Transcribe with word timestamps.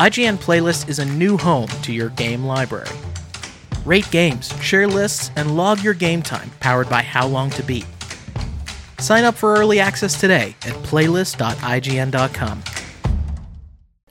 IGN 0.00 0.38
Playlist 0.38 0.88
is 0.88 0.98
a 0.98 1.04
new 1.04 1.36
home 1.36 1.68
to 1.82 1.92
your 1.92 2.08
game 2.08 2.42
library. 2.42 2.88
Rate 3.84 4.10
games, 4.10 4.50
share 4.62 4.88
lists, 4.88 5.30
and 5.36 5.58
log 5.58 5.84
your 5.84 5.92
game 5.92 6.22
time 6.22 6.50
powered 6.58 6.88
by 6.88 7.02
How 7.02 7.26
Long 7.26 7.50
to 7.50 7.62
Beat. 7.62 7.84
Sign 8.98 9.24
up 9.24 9.34
for 9.34 9.54
early 9.54 9.78
access 9.78 10.18
today 10.18 10.56
at 10.62 10.72
playlist.ign.com. 10.84 12.62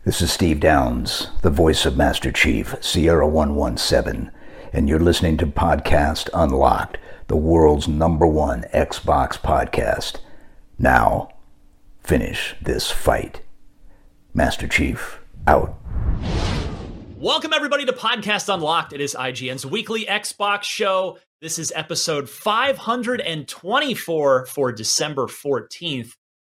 This 0.05 0.21
is 0.21 0.31
Steve 0.31 0.59
Downes, 0.59 1.29
the 1.41 1.49
voice 1.49 1.87
of 1.87 1.97
Master 1.97 2.31
Chief, 2.31 2.75
Sierra 2.81 3.27
117, 3.27 4.29
and 4.71 4.87
you're 4.87 4.99
listening 4.99 5.37
to 5.37 5.47
Podcast 5.47 6.29
Unlocked, 6.35 6.99
the 7.29 7.35
world's 7.35 7.87
number 7.87 8.27
one 8.27 8.63
Xbox 8.75 9.39
podcast. 9.39 10.17
Now, 10.77 11.29
finish 12.03 12.53
this 12.61 12.91
fight. 12.91 13.41
Master 14.35 14.67
Chief, 14.67 15.19
out. 15.47 15.78
Welcome, 17.17 17.53
everybody, 17.53 17.85
to 17.85 17.93
Podcast 17.93 18.53
Unlocked. 18.53 18.93
It 18.93 19.01
is 19.01 19.13
IGN's 19.13 19.65
weekly 19.65 20.05
Xbox 20.05 20.63
show. 20.63 21.19
This 21.41 21.59
is 21.59 21.73
episode 21.75 22.29
524 22.29 24.45
for 24.45 24.71
December 24.71 25.27
14th, 25.27 26.11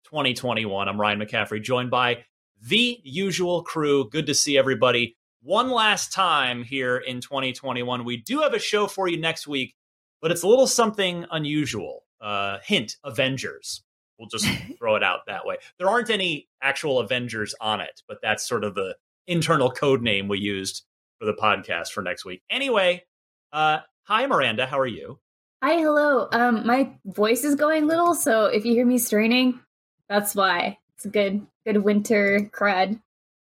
2021. 0.04 0.88
I'm 0.88 1.00
Ryan 1.00 1.20
McCaffrey, 1.20 1.62
joined 1.62 1.90
by 1.90 2.24
the 2.60 3.00
usual 3.02 3.62
crew. 3.62 4.08
Good 4.08 4.26
to 4.26 4.34
see 4.34 4.56
everybody 4.56 5.16
one 5.42 5.70
last 5.70 6.12
time 6.12 6.62
here 6.62 6.96
in 6.96 7.20
2021. 7.20 8.04
We 8.04 8.18
do 8.18 8.40
have 8.40 8.54
a 8.54 8.58
show 8.58 8.86
for 8.86 9.08
you 9.08 9.20
next 9.20 9.46
week, 9.46 9.74
but 10.20 10.30
it's 10.30 10.42
a 10.42 10.48
little 10.48 10.66
something 10.66 11.26
unusual. 11.30 12.04
Uh, 12.20 12.58
hint 12.64 12.96
Avengers. 13.02 13.82
We'll 14.18 14.28
just 14.28 14.46
throw 14.78 14.94
it 14.94 15.02
out 15.02 15.20
that 15.26 15.44
way. 15.44 15.56
There 15.78 15.88
aren't 15.88 16.10
any 16.10 16.48
actual 16.62 17.00
Avengers 17.00 17.54
on 17.60 17.80
it, 17.80 18.02
but 18.06 18.18
that's 18.22 18.48
sort 18.48 18.62
of 18.62 18.76
the 18.76 18.94
internal 19.26 19.70
code 19.70 20.02
name 20.02 20.28
we 20.28 20.38
used 20.38 20.82
for 21.18 21.26
the 21.26 21.34
podcast 21.34 21.88
for 21.88 22.02
next 22.02 22.24
week. 22.24 22.42
Anyway, 22.50 23.04
uh, 23.52 23.78
hi, 24.04 24.26
Miranda. 24.26 24.66
How 24.66 24.78
are 24.78 24.86
you? 24.86 25.18
Hi, 25.62 25.74
hello. 25.76 26.28
Um, 26.32 26.66
my 26.66 26.92
voice 27.04 27.44
is 27.44 27.54
going 27.54 27.86
little, 27.86 28.14
so 28.14 28.46
if 28.46 28.64
you 28.64 28.72
hear 28.72 28.84
me 28.84 28.98
straining, 28.98 29.60
that's 30.08 30.34
why. 30.34 30.78
It's 30.96 31.04
a 31.04 31.08
good, 31.08 31.46
good 31.64 31.78
winter 31.78 32.50
crud. 32.52 33.00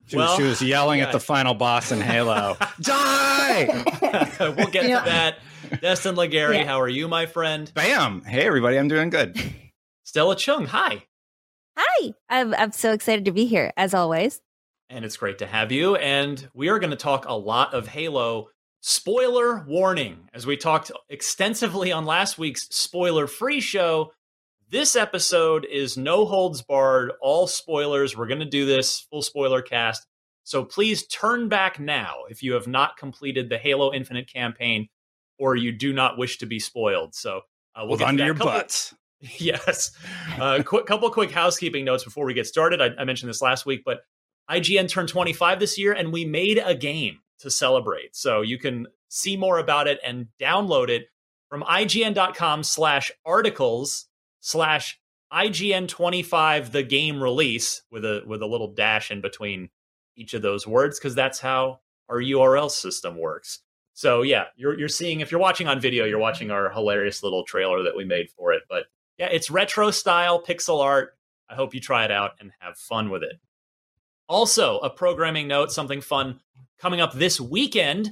She, 0.05 0.17
well, 0.17 0.27
was, 0.27 0.37
she 0.37 0.43
was 0.43 0.61
yelling 0.61 0.99
yeah. 0.99 1.07
at 1.07 1.11
the 1.11 1.19
final 1.19 1.55
boss 1.55 1.91
in 1.91 1.99
Halo. 1.99 2.57
Die! 2.81 3.65
we'll 4.39 4.67
get 4.67 4.83
to 4.83 5.01
that. 5.05 5.39
Destin 5.81 6.15
Legarie, 6.15 6.57
yeah. 6.57 6.65
how 6.65 6.79
are 6.79 6.87
you, 6.87 7.07
my 7.07 7.25
friend? 7.25 7.71
Bam! 7.73 8.21
Hey, 8.23 8.45
everybody, 8.45 8.77
I'm 8.77 8.87
doing 8.87 9.09
good. 9.09 9.41
Stella 10.03 10.35
Chung, 10.35 10.67
hi. 10.67 11.03
Hi. 11.75 12.13
I'm, 12.29 12.53
I'm 12.53 12.71
so 12.71 12.93
excited 12.93 13.25
to 13.25 13.31
be 13.31 13.45
here, 13.45 13.73
as 13.75 13.95
always. 13.95 14.41
And 14.89 15.03
it's 15.03 15.17
great 15.17 15.39
to 15.39 15.47
have 15.47 15.71
you. 15.71 15.95
And 15.95 16.47
we 16.53 16.69
are 16.69 16.79
going 16.79 16.91
to 16.91 16.95
talk 16.95 17.25
a 17.27 17.33
lot 17.33 17.73
of 17.73 17.87
Halo. 17.87 18.49
Spoiler 18.81 19.65
warning. 19.67 20.29
As 20.33 20.45
we 20.45 20.57
talked 20.57 20.91
extensively 21.09 21.91
on 21.91 22.05
last 22.05 22.37
week's 22.37 22.67
spoiler 22.69 23.25
free 23.25 23.59
show, 23.59 24.11
this 24.69 24.95
episode 24.95 25.65
is 25.65 25.97
no 25.97 26.25
holds 26.25 26.61
barred, 26.61 27.13
all 27.19 27.47
spoilers. 27.47 28.15
We're 28.15 28.27
going 28.27 28.39
to 28.39 28.45
do 28.45 28.65
this 28.65 28.99
full 28.99 29.23
spoiler 29.23 29.63
cast. 29.63 30.05
So 30.43 30.63
please 30.63 31.07
turn 31.07 31.49
back 31.49 31.79
now 31.79 32.25
if 32.29 32.43
you 32.43 32.53
have 32.53 32.67
not 32.67 32.97
completed 32.97 33.49
the 33.49 33.57
Halo 33.57 33.91
Infinite 33.91 34.31
campaign 34.31 34.87
or 35.39 35.55
you 35.55 35.71
do 35.71 35.91
not 35.91 36.17
wish 36.19 36.37
to 36.37 36.45
be 36.45 36.59
spoiled. 36.59 37.15
So 37.15 37.41
uh, 37.75 37.85
we'll 37.85 37.97
get 37.97 38.07
under 38.07 38.25
your 38.25 38.35
couple, 38.35 38.51
butts. 38.51 38.93
Yes. 39.39 39.91
A 40.37 40.43
uh, 40.43 40.63
quick 40.63 40.85
couple 40.85 41.09
quick 41.09 41.31
housekeeping 41.31 41.83
notes 41.83 42.03
before 42.03 42.25
we 42.25 42.35
get 42.35 42.45
started. 42.45 42.79
I, 42.79 42.91
I 42.99 43.05
mentioned 43.05 43.29
this 43.29 43.41
last 43.41 43.65
week, 43.65 43.81
but 43.83 44.01
IGN 44.49 44.89
turned 44.89 45.09
25 45.09 45.59
this 45.59 45.77
year, 45.77 45.93
and 45.93 46.11
we 46.11 46.25
made 46.25 46.61
a 46.63 46.75
game 46.75 47.19
to 47.39 47.49
celebrate. 47.49 48.15
So 48.15 48.41
you 48.41 48.57
can 48.57 48.87
see 49.09 49.37
more 49.37 49.57
about 49.59 49.87
it 49.87 49.99
and 50.05 50.27
download 50.39 50.89
it 50.89 51.07
from 51.49 51.63
IGN.com 51.63 52.63
slash 52.63 53.11
articles 53.25 54.07
slash 54.41 54.99
IGN 55.33 55.87
25 55.87 56.71
the 56.71 56.83
game 56.83 57.21
release 57.21 57.81
with 57.91 58.05
a 58.05 58.23
with 58.25 58.41
a 58.41 58.45
little 58.45 58.73
dash 58.73 59.11
in 59.11 59.21
between 59.21 59.69
each 60.15 60.33
of 60.33 60.41
those 60.41 60.67
words 60.67 60.99
because 60.99 61.15
that's 61.15 61.39
how 61.39 61.79
our 62.09 62.17
URL 62.17 62.69
system 62.69 63.17
works. 63.17 63.59
So 63.93 64.21
yeah, 64.21 64.45
you're 64.55 64.77
you're 64.77 64.87
seeing 64.87 65.21
if 65.21 65.31
you're 65.31 65.41
watching 65.41 65.67
on 65.67 65.79
video, 65.79 66.05
you're 66.05 66.19
watching 66.19 66.51
our 66.51 66.69
hilarious 66.69 67.23
little 67.23 67.43
trailer 67.43 67.83
that 67.83 67.95
we 67.95 68.05
made 68.05 68.29
for 68.37 68.53
it. 68.53 68.63
But 68.69 68.85
yeah, 69.17 69.29
it's 69.31 69.49
retro 69.49 69.91
style 69.91 70.43
pixel 70.43 70.81
art. 70.81 71.17
I 71.49 71.55
hope 71.55 71.73
you 71.73 71.79
try 71.79 72.05
it 72.05 72.11
out 72.11 72.31
and 72.39 72.51
have 72.59 72.77
fun 72.77 73.09
with 73.09 73.23
it. 73.23 73.39
Also, 74.27 74.79
a 74.79 74.89
programming 74.89 75.47
note, 75.47 75.71
something 75.71 76.01
fun 76.01 76.39
coming 76.79 76.99
up 76.99 77.13
this 77.13 77.39
weekend 77.39 78.11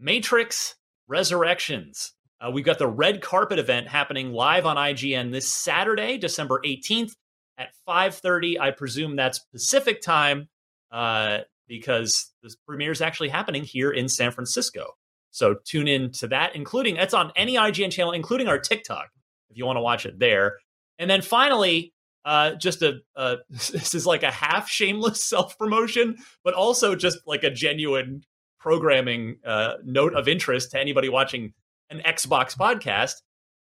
Matrix 0.00 0.74
Resurrections. 1.06 2.12
Uh, 2.40 2.50
we've 2.50 2.64
got 2.64 2.78
the 2.78 2.88
red 2.88 3.22
carpet 3.22 3.58
event 3.58 3.88
happening 3.88 4.32
live 4.32 4.66
on 4.66 4.76
IGN 4.76 5.30
this 5.30 5.48
Saturday, 5.48 6.18
December 6.18 6.60
18th 6.64 7.12
at 7.56 7.70
5:30. 7.88 8.58
I 8.58 8.72
presume 8.72 9.14
that's 9.14 9.38
Pacific 9.38 10.02
time 10.02 10.48
uh, 10.90 11.38
because 11.68 12.32
the 12.42 12.52
premiere 12.66 12.90
is 12.90 13.00
actually 13.00 13.28
happening 13.28 13.62
here 13.62 13.90
in 13.90 14.08
San 14.08 14.32
Francisco. 14.32 14.90
So 15.30 15.56
tune 15.64 15.88
in 15.88 16.10
to 16.12 16.28
that, 16.28 16.54
including 16.54 16.96
it's 16.96 17.14
on 17.14 17.32
any 17.36 17.54
IGN 17.54 17.92
channel, 17.92 18.12
including 18.12 18.48
our 18.48 18.58
TikTok, 18.58 19.08
if 19.50 19.56
you 19.56 19.64
want 19.64 19.76
to 19.76 19.82
watch 19.82 20.04
it 20.04 20.18
there. 20.18 20.58
And 20.98 21.08
then 21.08 21.22
finally, 21.22 21.93
uh, 22.24 22.54
just 22.54 22.82
a 22.82 23.00
uh, 23.16 23.36
this 23.50 23.94
is 23.94 24.06
like 24.06 24.22
a 24.22 24.30
half 24.30 24.68
shameless 24.68 25.24
self 25.24 25.58
promotion, 25.58 26.16
but 26.42 26.54
also 26.54 26.94
just 26.94 27.18
like 27.26 27.44
a 27.44 27.50
genuine 27.50 28.22
programming 28.58 29.36
uh, 29.44 29.74
note 29.84 30.14
of 30.14 30.26
interest 30.26 30.70
to 30.70 30.80
anybody 30.80 31.08
watching 31.08 31.52
an 31.90 32.00
Xbox 32.04 32.56
podcast. 32.56 33.16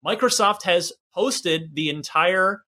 Microsoft 0.06 0.64
has 0.64 0.94
posted 1.14 1.76
the 1.76 1.90
entire 1.90 2.64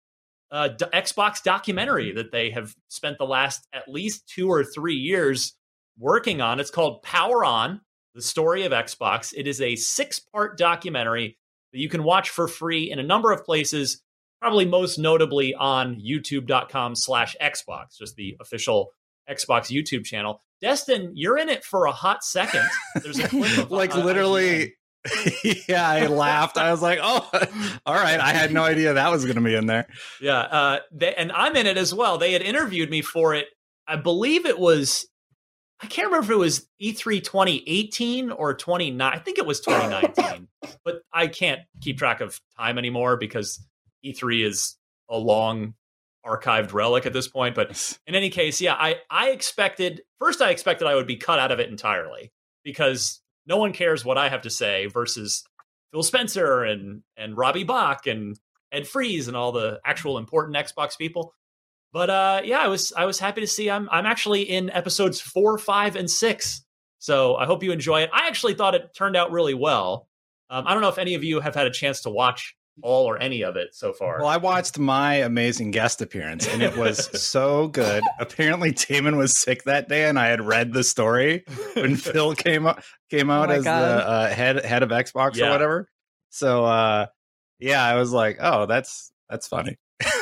uh, 0.51 0.69
Xbox 0.93 1.41
documentary 1.41 2.11
that 2.13 2.31
they 2.31 2.49
have 2.51 2.75
spent 2.89 3.17
the 3.17 3.25
last 3.25 3.67
at 3.73 3.87
least 3.87 4.27
two 4.27 4.49
or 4.49 4.63
three 4.63 4.95
years 4.95 5.53
working 5.97 6.41
on. 6.41 6.59
It's 6.59 6.71
called 6.71 7.01
Power 7.01 7.45
On: 7.45 7.81
The 8.13 8.21
Story 8.21 8.65
of 8.65 8.71
Xbox. 8.71 9.33
It 9.35 9.47
is 9.47 9.61
a 9.61 9.75
six-part 9.75 10.57
documentary 10.57 11.37
that 11.71 11.79
you 11.79 11.89
can 11.89 12.03
watch 12.03 12.29
for 12.29 12.47
free 12.47 12.89
in 12.91 12.99
a 12.99 13.03
number 13.03 13.31
of 13.31 13.45
places 13.45 14.01
probably 14.41 14.65
most 14.65 14.97
notably 14.97 15.53
on 15.55 15.99
youtube.com 15.99 16.95
slash 16.95 17.35
xbox 17.41 17.97
just 17.97 18.15
the 18.15 18.35
official 18.39 18.91
xbox 19.29 19.71
youtube 19.71 20.05
channel. 20.05 20.41
Destin 20.61 21.11
you're 21.15 21.37
in 21.37 21.49
it 21.49 21.63
for 21.63 21.85
a 21.85 21.91
hot 21.91 22.23
second. 22.23 22.63
There's 23.03 23.19
a 23.19 23.27
clip 23.27 23.57
of 23.57 23.71
like 23.71 23.95
literally 23.95 24.75
yeah 25.67 25.87
i 25.87 26.07
laughed. 26.07 26.57
I 26.57 26.71
was 26.71 26.81
like 26.81 26.99
oh 27.01 27.29
all 27.85 27.95
right. 27.95 28.19
I 28.19 28.33
had 28.33 28.51
no 28.51 28.63
idea 28.63 28.93
that 28.93 29.11
was 29.11 29.25
going 29.25 29.35
to 29.35 29.41
be 29.41 29.55
in 29.55 29.67
there. 29.67 29.87
Yeah 30.21 30.39
uh, 30.39 30.79
they, 30.91 31.13
and 31.13 31.31
i'm 31.31 31.55
in 31.55 31.67
it 31.67 31.77
as 31.77 31.93
well. 31.93 32.17
They 32.17 32.33
had 32.33 32.41
interviewed 32.41 32.89
me 32.89 33.01
for 33.01 33.33
it. 33.35 33.47
I 33.87 33.95
believe 33.95 34.45
it 34.45 34.59
was 34.59 35.07
I 35.79 35.85
can't 35.85 36.07
remember 36.07 36.25
if 36.25 36.31
it 36.31 36.39
was 36.39 36.67
E3 36.81 37.23
2018 37.23 38.31
or 38.31 38.55
29. 38.55 39.13
I 39.13 39.19
think 39.19 39.37
it 39.37 39.45
was 39.45 39.59
2019, 39.59 40.47
but 40.83 41.01
I 41.13 41.27
can't 41.27 41.61
keep 41.81 41.99
track 41.99 42.19
of 42.19 42.39
time 42.57 42.79
anymore 42.79 43.15
because 43.17 43.63
E3 44.06 44.46
is 44.46 44.75
a 45.09 45.18
long 45.18 45.74
archived 46.25 46.74
relic 46.74 47.06
at 47.06 47.13
this 47.13 47.28
point. 47.28 47.56
But 47.56 47.97
in 48.06 48.16
any 48.16 48.30
case, 48.30 48.59
yeah, 48.62 48.74
I, 48.74 48.97
I 49.09 49.30
expected 49.30 50.02
first 50.19 50.41
I 50.41 50.52
expected 50.52 50.88
I 50.88 50.96
would 50.96 51.08
be 51.08 51.16
cut 51.16 51.40
out 51.40 51.52
of 51.52 51.59
it 51.59 51.69
entirely 51.69 52.31
because 52.63 53.22
no 53.46 53.58
one 53.58 53.74
cares 53.74 54.03
what 54.03 54.18
I 54.18 54.30
have 54.30 54.41
to 54.41 54.50
say 54.50 54.88
versus 54.88 55.44
Phil 55.91 56.03
Spencer 56.03 56.63
and 56.63 57.03
and 57.16 57.38
Robbie 57.38 57.63
Bach 57.63 58.08
and 58.08 58.38
Ed 58.72 58.88
Fries 58.88 59.28
and 59.28 59.38
all 59.38 59.52
the 59.52 59.80
actual 59.85 60.18
important 60.18 60.58
Xbox 60.58 60.97
people. 60.97 61.34
But 61.94 62.09
uh, 62.09 62.41
yeah, 62.44 62.59
I 62.59 62.68
was 62.68 62.91
I 62.96 63.06
was 63.06 63.19
happy 63.19 63.41
to 63.41 63.47
see 63.47 63.69
I'm 63.69 63.88
I'm 63.91 64.06
actually 64.06 64.44
in 64.44 64.69
episodes 64.72 65.22
four, 65.22 65.58
five, 65.58 65.96
and 65.96 66.09
six. 66.09 66.64
So 67.00 67.35
I 67.35 67.46
hope 67.46 67.64
you 67.64 67.72
enjoy 67.72 68.02
it. 68.02 68.09
I 68.11 68.28
actually 68.28 68.55
thought 68.55 68.76
it 68.76 68.93
turned 68.96 69.16
out 69.16 69.32
really 69.32 69.53
well. 69.53 70.08
Um, 70.50 70.66
I 70.67 70.73
don't 70.73 70.82
know 70.82 70.90
if 70.90 70.97
any 70.97 71.16
of 71.16 71.23
you 71.23 71.40
have 71.40 71.55
had 71.55 71.67
a 71.67 71.72
chance 71.72 72.02
to 72.02 72.09
watch 72.09 72.55
all 72.82 73.06
or 73.06 73.18
any 73.18 73.44
of 73.44 73.56
it 73.56 73.74
so 73.74 73.94
far. 73.94 74.20
Well, 74.20 74.28
I 74.28 74.38
watched 74.38 74.78
my 74.78 75.16
amazing 75.16 75.72
guest 75.72 76.02
appearance 76.02 76.47
and 76.47 76.62
it 76.62 76.78
was 76.78 77.09
so 77.22 77.68
good. 77.68 78.03
Apparently 78.20 78.72
Damon 78.72 79.18
was 79.18 79.38
sick 79.38 79.64
that 79.64 79.90
day 79.90 80.08
and 80.08 80.20
I 80.20 80.28
had 80.28 80.41
read 80.41 80.74
the 80.74 80.84
story 80.84 81.44
when 81.74 81.96
Phil 81.97 82.35
came 82.35 82.66
up 82.66 82.82
came 83.09 83.29
out 83.29 83.50
oh 83.50 83.53
as 83.53 83.64
God. 83.64 83.82
the 83.82 84.08
uh, 84.08 84.29
head 84.29 84.66
head 84.66 84.84
of 84.84 84.90
Xbox 84.90 85.35
yeah. 85.35 85.47
or 85.47 85.52
whatever. 85.52 85.90
So 86.29 86.66
uh 86.66 87.08
yeah, 87.59 87.84
I 87.84 87.96
was 87.96 88.12
like, 88.12 88.38
"Oh, 88.40 88.66
that's 88.66 89.12
that's 89.29 89.47
funny." 89.47 89.78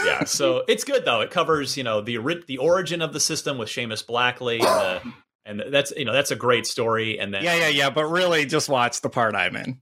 yeah, 0.06 0.24
so 0.26 0.64
it's 0.68 0.84
good 0.84 1.06
though. 1.06 1.22
It 1.22 1.32
covers, 1.32 1.76
you 1.78 1.84
know, 1.84 2.02
the 2.02 2.44
the 2.48 2.58
origin 2.58 3.02
of 3.02 3.14
the 3.14 3.20
system 3.20 3.58
with 3.58 3.70
Seamus 3.70 4.06
Blackley 4.06 4.60
and 4.60 4.68
the 4.68 5.14
and 5.46 5.64
that's 5.70 5.94
you 5.96 6.06
know 6.06 6.14
that's 6.14 6.32
a 6.32 6.36
great 6.36 6.66
story 6.66 7.20
and 7.20 7.34
then 7.34 7.44
yeah 7.44 7.56
yeah 7.56 7.68
yeah 7.68 7.90
but 7.90 8.06
really 8.06 8.46
just 8.46 8.68
watch 8.68 9.02
the 9.02 9.10
part 9.10 9.36
i'm 9.36 9.56
in 9.56 9.80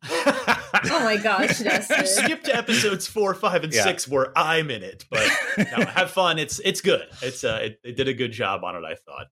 oh 0.91 1.03
my 1.03 1.18
gosh 1.18 1.57
skip 2.06 2.44
to 2.44 2.56
episodes 2.56 3.07
four 3.07 3.33
five 3.33 3.63
and 3.63 3.74
yeah. 3.74 3.83
six 3.83 4.07
where 4.07 4.38
i'm 4.38 4.69
in 4.69 4.83
it 4.83 5.06
but 5.09 5.27
no, 5.57 5.85
have 5.85 6.12
fun 6.12 6.38
it's 6.38 6.59
it's 6.65 6.81
good 6.81 7.07
it's 7.21 7.44
uh 7.44 7.59
it, 7.62 7.80
it, 7.83 7.95
did 7.95 8.07
a 8.07 8.13
good 8.13 8.31
job 8.31 8.63
on 8.63 8.75
it 8.75 8.83
i 8.85 8.95
thought 8.95 9.27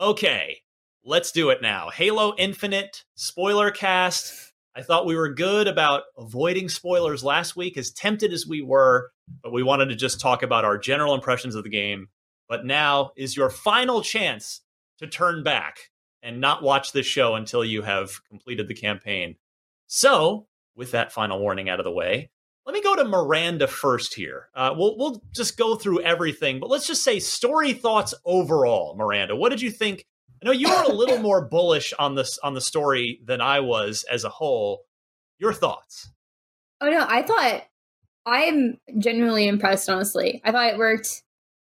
Okay, 0.00 0.58
let's 1.04 1.30
do 1.30 1.50
it 1.50 1.62
now. 1.62 1.88
Halo 1.88 2.34
Infinite 2.36 3.04
spoiler 3.14 3.70
cast. 3.70 4.52
I 4.76 4.82
thought 4.82 5.06
we 5.06 5.14
were 5.14 5.32
good 5.32 5.68
about 5.68 6.02
avoiding 6.18 6.68
spoilers 6.68 7.22
last 7.22 7.54
week, 7.54 7.76
as 7.76 7.92
tempted 7.92 8.32
as 8.32 8.44
we 8.44 8.60
were, 8.60 9.12
but 9.40 9.52
we 9.52 9.62
wanted 9.62 9.86
to 9.90 9.94
just 9.94 10.20
talk 10.20 10.42
about 10.42 10.64
our 10.64 10.76
general 10.76 11.14
impressions 11.14 11.54
of 11.54 11.62
the 11.62 11.70
game. 11.70 12.08
But 12.48 12.66
now 12.66 13.12
is 13.16 13.36
your 13.36 13.50
final 13.50 14.02
chance 14.02 14.62
to 14.98 15.06
turn 15.06 15.44
back 15.44 15.90
and 16.24 16.40
not 16.40 16.64
watch 16.64 16.90
this 16.90 17.06
show 17.06 17.36
until 17.36 17.64
you 17.64 17.82
have 17.82 18.22
completed 18.24 18.66
the 18.66 18.74
campaign. 18.74 19.36
So, 19.86 20.48
with 20.76 20.92
that 20.92 21.12
final 21.12 21.38
warning 21.38 21.68
out 21.68 21.80
of 21.80 21.84
the 21.84 21.92
way, 21.92 22.30
let 22.66 22.72
me 22.72 22.82
go 22.82 22.96
to 22.96 23.04
Miranda 23.04 23.66
first 23.66 24.14
here. 24.14 24.48
Uh, 24.54 24.74
we'll 24.76 24.96
we'll 24.96 25.22
just 25.32 25.58
go 25.58 25.76
through 25.76 26.00
everything, 26.02 26.60
but 26.60 26.70
let's 26.70 26.86
just 26.86 27.04
say 27.04 27.18
story 27.18 27.74
thoughts 27.74 28.14
overall. 28.24 28.96
Miranda, 28.96 29.36
what 29.36 29.50
did 29.50 29.60
you 29.60 29.70
think? 29.70 30.04
I 30.42 30.46
know 30.46 30.52
you 30.52 30.68
were 30.68 30.82
a 30.84 30.92
little 30.92 31.18
more 31.18 31.46
bullish 31.46 31.92
on 31.98 32.14
this 32.14 32.38
on 32.42 32.54
the 32.54 32.60
story 32.60 33.20
than 33.24 33.40
I 33.40 33.60
was 33.60 34.04
as 34.10 34.24
a 34.24 34.30
whole. 34.30 34.84
Your 35.38 35.52
thoughts? 35.52 36.10
Oh 36.80 36.88
no, 36.88 37.04
I 37.06 37.22
thought 37.22 37.64
I'm 38.24 38.78
genuinely 38.98 39.46
impressed. 39.46 39.90
Honestly, 39.90 40.40
I 40.44 40.50
thought 40.50 40.72
it 40.72 40.78
worked 40.78 41.22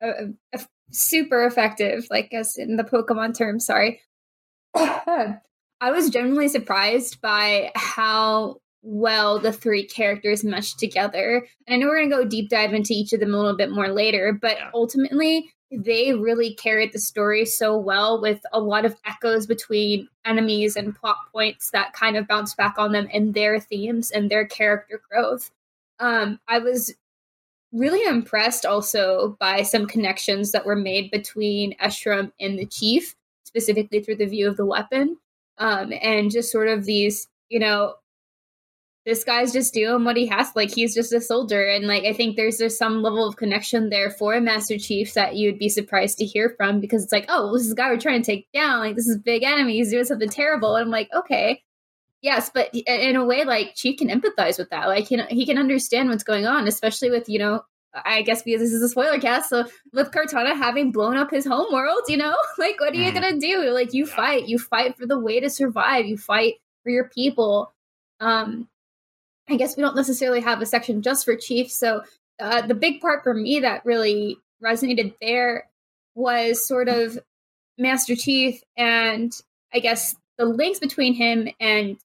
uh, 0.03 0.13
uh, 0.55 0.65
super 0.91 1.47
effective. 1.47 2.07
Like 2.11 2.35
as 2.35 2.59
in 2.59 2.77
the 2.77 2.85
Pokemon 2.85 3.37
term. 3.37 3.59
Sorry, 3.59 4.03
I 4.75 5.41
was 5.83 6.11
genuinely 6.11 6.49
surprised 6.49 7.23
by 7.23 7.73
how 7.75 8.57
well 8.85 9.39
the 9.39 9.53
three 9.53 9.85
characters 9.87 10.45
mesh 10.45 10.75
together. 10.75 11.47
And 11.67 11.75
I 11.75 11.79
know 11.79 11.87
we're 11.87 11.99
going 12.01 12.11
to 12.11 12.17
go 12.17 12.25
deep 12.25 12.51
dive 12.51 12.75
into 12.75 12.93
each 12.93 13.13
of 13.13 13.21
them 13.21 13.35
a 13.35 13.37
little 13.37 13.57
bit 13.57 13.71
more 13.71 13.89
later, 13.89 14.39
but 14.41 14.57
ultimately, 14.73 15.51
they 15.73 16.13
really 16.13 16.55
carried 16.55 16.93
the 16.93 17.01
story 17.01 17.45
so 17.45 17.77
well 17.77 18.21
with 18.21 18.41
a 18.53 18.61
lot 18.61 18.85
of 18.85 18.95
echoes 19.07 19.47
between 19.47 20.09
enemies 20.25 20.77
and 20.77 20.95
plot 20.95 21.17
points 21.33 21.71
that 21.71 21.93
kind 21.95 22.17
of 22.17 22.29
bounce 22.29 22.55
back 22.55 22.75
on 22.79 22.93
them 22.93 23.09
and 23.13 23.35
their 23.35 23.59
themes 23.59 24.11
and 24.11 24.31
their 24.31 24.47
character 24.47 25.01
growth. 25.11 25.51
Um, 25.99 26.39
I 26.47 26.59
was 26.59 26.95
really 27.73 28.07
impressed 28.07 28.65
also 28.65 29.37
by 29.41 29.63
some 29.63 29.87
connections 29.87 30.53
that 30.53 30.67
were 30.67 30.77
made 30.77 31.11
between 31.11 31.77
Escharum 31.79 32.31
and 32.39 32.59
the 32.59 32.67
Chief, 32.67 33.17
specifically 33.45 34.01
through 34.01 34.17
the 34.17 34.27
view 34.27 34.47
of 34.47 34.57
the 34.57 34.67
weapon. 34.67 35.17
Um, 35.59 35.93
and 36.01 36.31
just 36.31 36.53
sort 36.53 36.69
of 36.69 36.85
these, 36.85 37.29
you 37.49 37.59
know, 37.59 37.95
this 39.05 39.23
guy's 39.23 39.53
just 39.53 39.75
doing 39.75 40.05
what 40.05 40.17
he 40.17 40.27
has 40.27 40.51
like 40.57 40.75
he's 40.75 40.95
just 40.95 41.13
a 41.13 41.21
soldier. 41.21 41.67
And 41.67 41.87
like 41.87 42.05
i 42.05 42.13
think 42.13 42.37
there's 42.37 42.59
just 42.59 42.79
some 42.79 43.03
level 43.03 43.27
of 43.27 43.37
connection 43.37 43.91
there 43.91 44.11
for 44.11 44.35
a 44.35 44.41
master 44.41 44.79
chief 44.79 45.15
that 45.15 45.37
you'd 45.37 45.59
be 45.59 45.69
surprised 45.69 46.19
to 46.19 46.25
hear 46.25 46.55
from 46.57 46.81
because 46.81 47.05
it's 47.05 47.13
like 47.13 47.27
oh 47.29 47.45
well, 47.45 47.53
this 47.55 47.67
is 47.67 47.73
a 47.73 47.77
guy 47.77 47.91
we're 47.91 47.99
trying 47.99 48.23
to 48.23 48.27
take 48.27 48.49
down. 48.53 48.81
Like 48.81 48.97
this 48.97 49.07
is 49.07 49.19
big 49.19 49.43
enemy. 49.43 49.75
He's 49.75 49.91
doing 49.91 50.05
something 50.05 50.29
terrible. 50.29 50.77
And 50.77 50.85
i'm 50.85 50.91
like 50.91 51.09
okay. 51.15 51.63
Yes 52.23 52.51
but 52.53 52.75
in 52.75 53.17
a 53.17 53.25
way 53.25 53.45
like 53.45 53.75
chief 53.75 53.99
can 53.99 54.09
empathize 54.09 54.59
with 54.59 54.71
that. 54.71 54.89
Like 54.89 55.11
you 55.11 55.17
know 55.17 55.27
he 55.29 55.47
can 55.47 55.59
understand 55.59 56.09
what's 56.09 56.25
going 56.25 56.47
on 56.47 56.67
especially 56.67 57.11
with 57.11 57.29
you 57.29 57.39
know 57.39 57.63
I 58.05 58.23
guess 58.23 58.43
because 58.43 58.61
this 58.61 58.73
is 58.73 58.83
a 58.83 58.89
spoiler 58.89 59.21
cast, 59.21 59.51
so 59.51 59.67
with 59.93 60.11
Cortana 60.11 60.57
having 60.57 60.91
blown 60.91 61.17
up 61.17 61.31
his 61.31 61.47
home 61.47 61.73
world, 61.73 62.03
you 62.09 62.17
know, 62.17 62.37
like 62.59 62.81
what 62.81 62.93
are 62.93 62.97
you 62.97 63.11
mm. 63.11 63.15
gonna 63.15 63.39
do? 63.39 63.71
Like 63.71 63.95
you 63.95 64.05
fight, 64.05 64.49
you 64.49 64.59
fight 64.59 64.97
for 64.99 65.07
the 65.07 65.19
way 65.19 65.39
to 65.39 65.49
survive, 65.49 66.07
you 66.07 66.17
fight 66.17 66.55
for 66.83 66.91
your 66.91 67.09
people. 67.09 67.73
Um, 68.19 68.69
I 69.49 69.57
guess 69.57 69.77
we 69.77 69.83
don't 69.83 69.97
necessarily 69.97 70.41
have 70.41 70.63
a 70.63 70.67
section 70.67 71.03
just 71.03 71.25
for 71.25 71.37
chiefs. 71.37 71.75
So 71.75 72.03
uh, 72.41 72.67
the 72.67 72.75
big 72.75 73.01
part 73.01 73.23
for 73.23 73.35
me 73.35 73.61
that 73.61 73.85
really 73.85 74.39
resonated 74.63 75.15
there 75.21 75.69
was 76.15 76.67
sort 76.67 76.89
of 76.89 77.19
Master 77.79 78.17
Chief 78.17 78.63
and 78.77 79.33
I 79.73 79.81
guess 79.81 80.17
the 80.39 80.45
links 80.45 80.79
between 80.79 81.15
him 81.15 81.49
and 81.61 81.97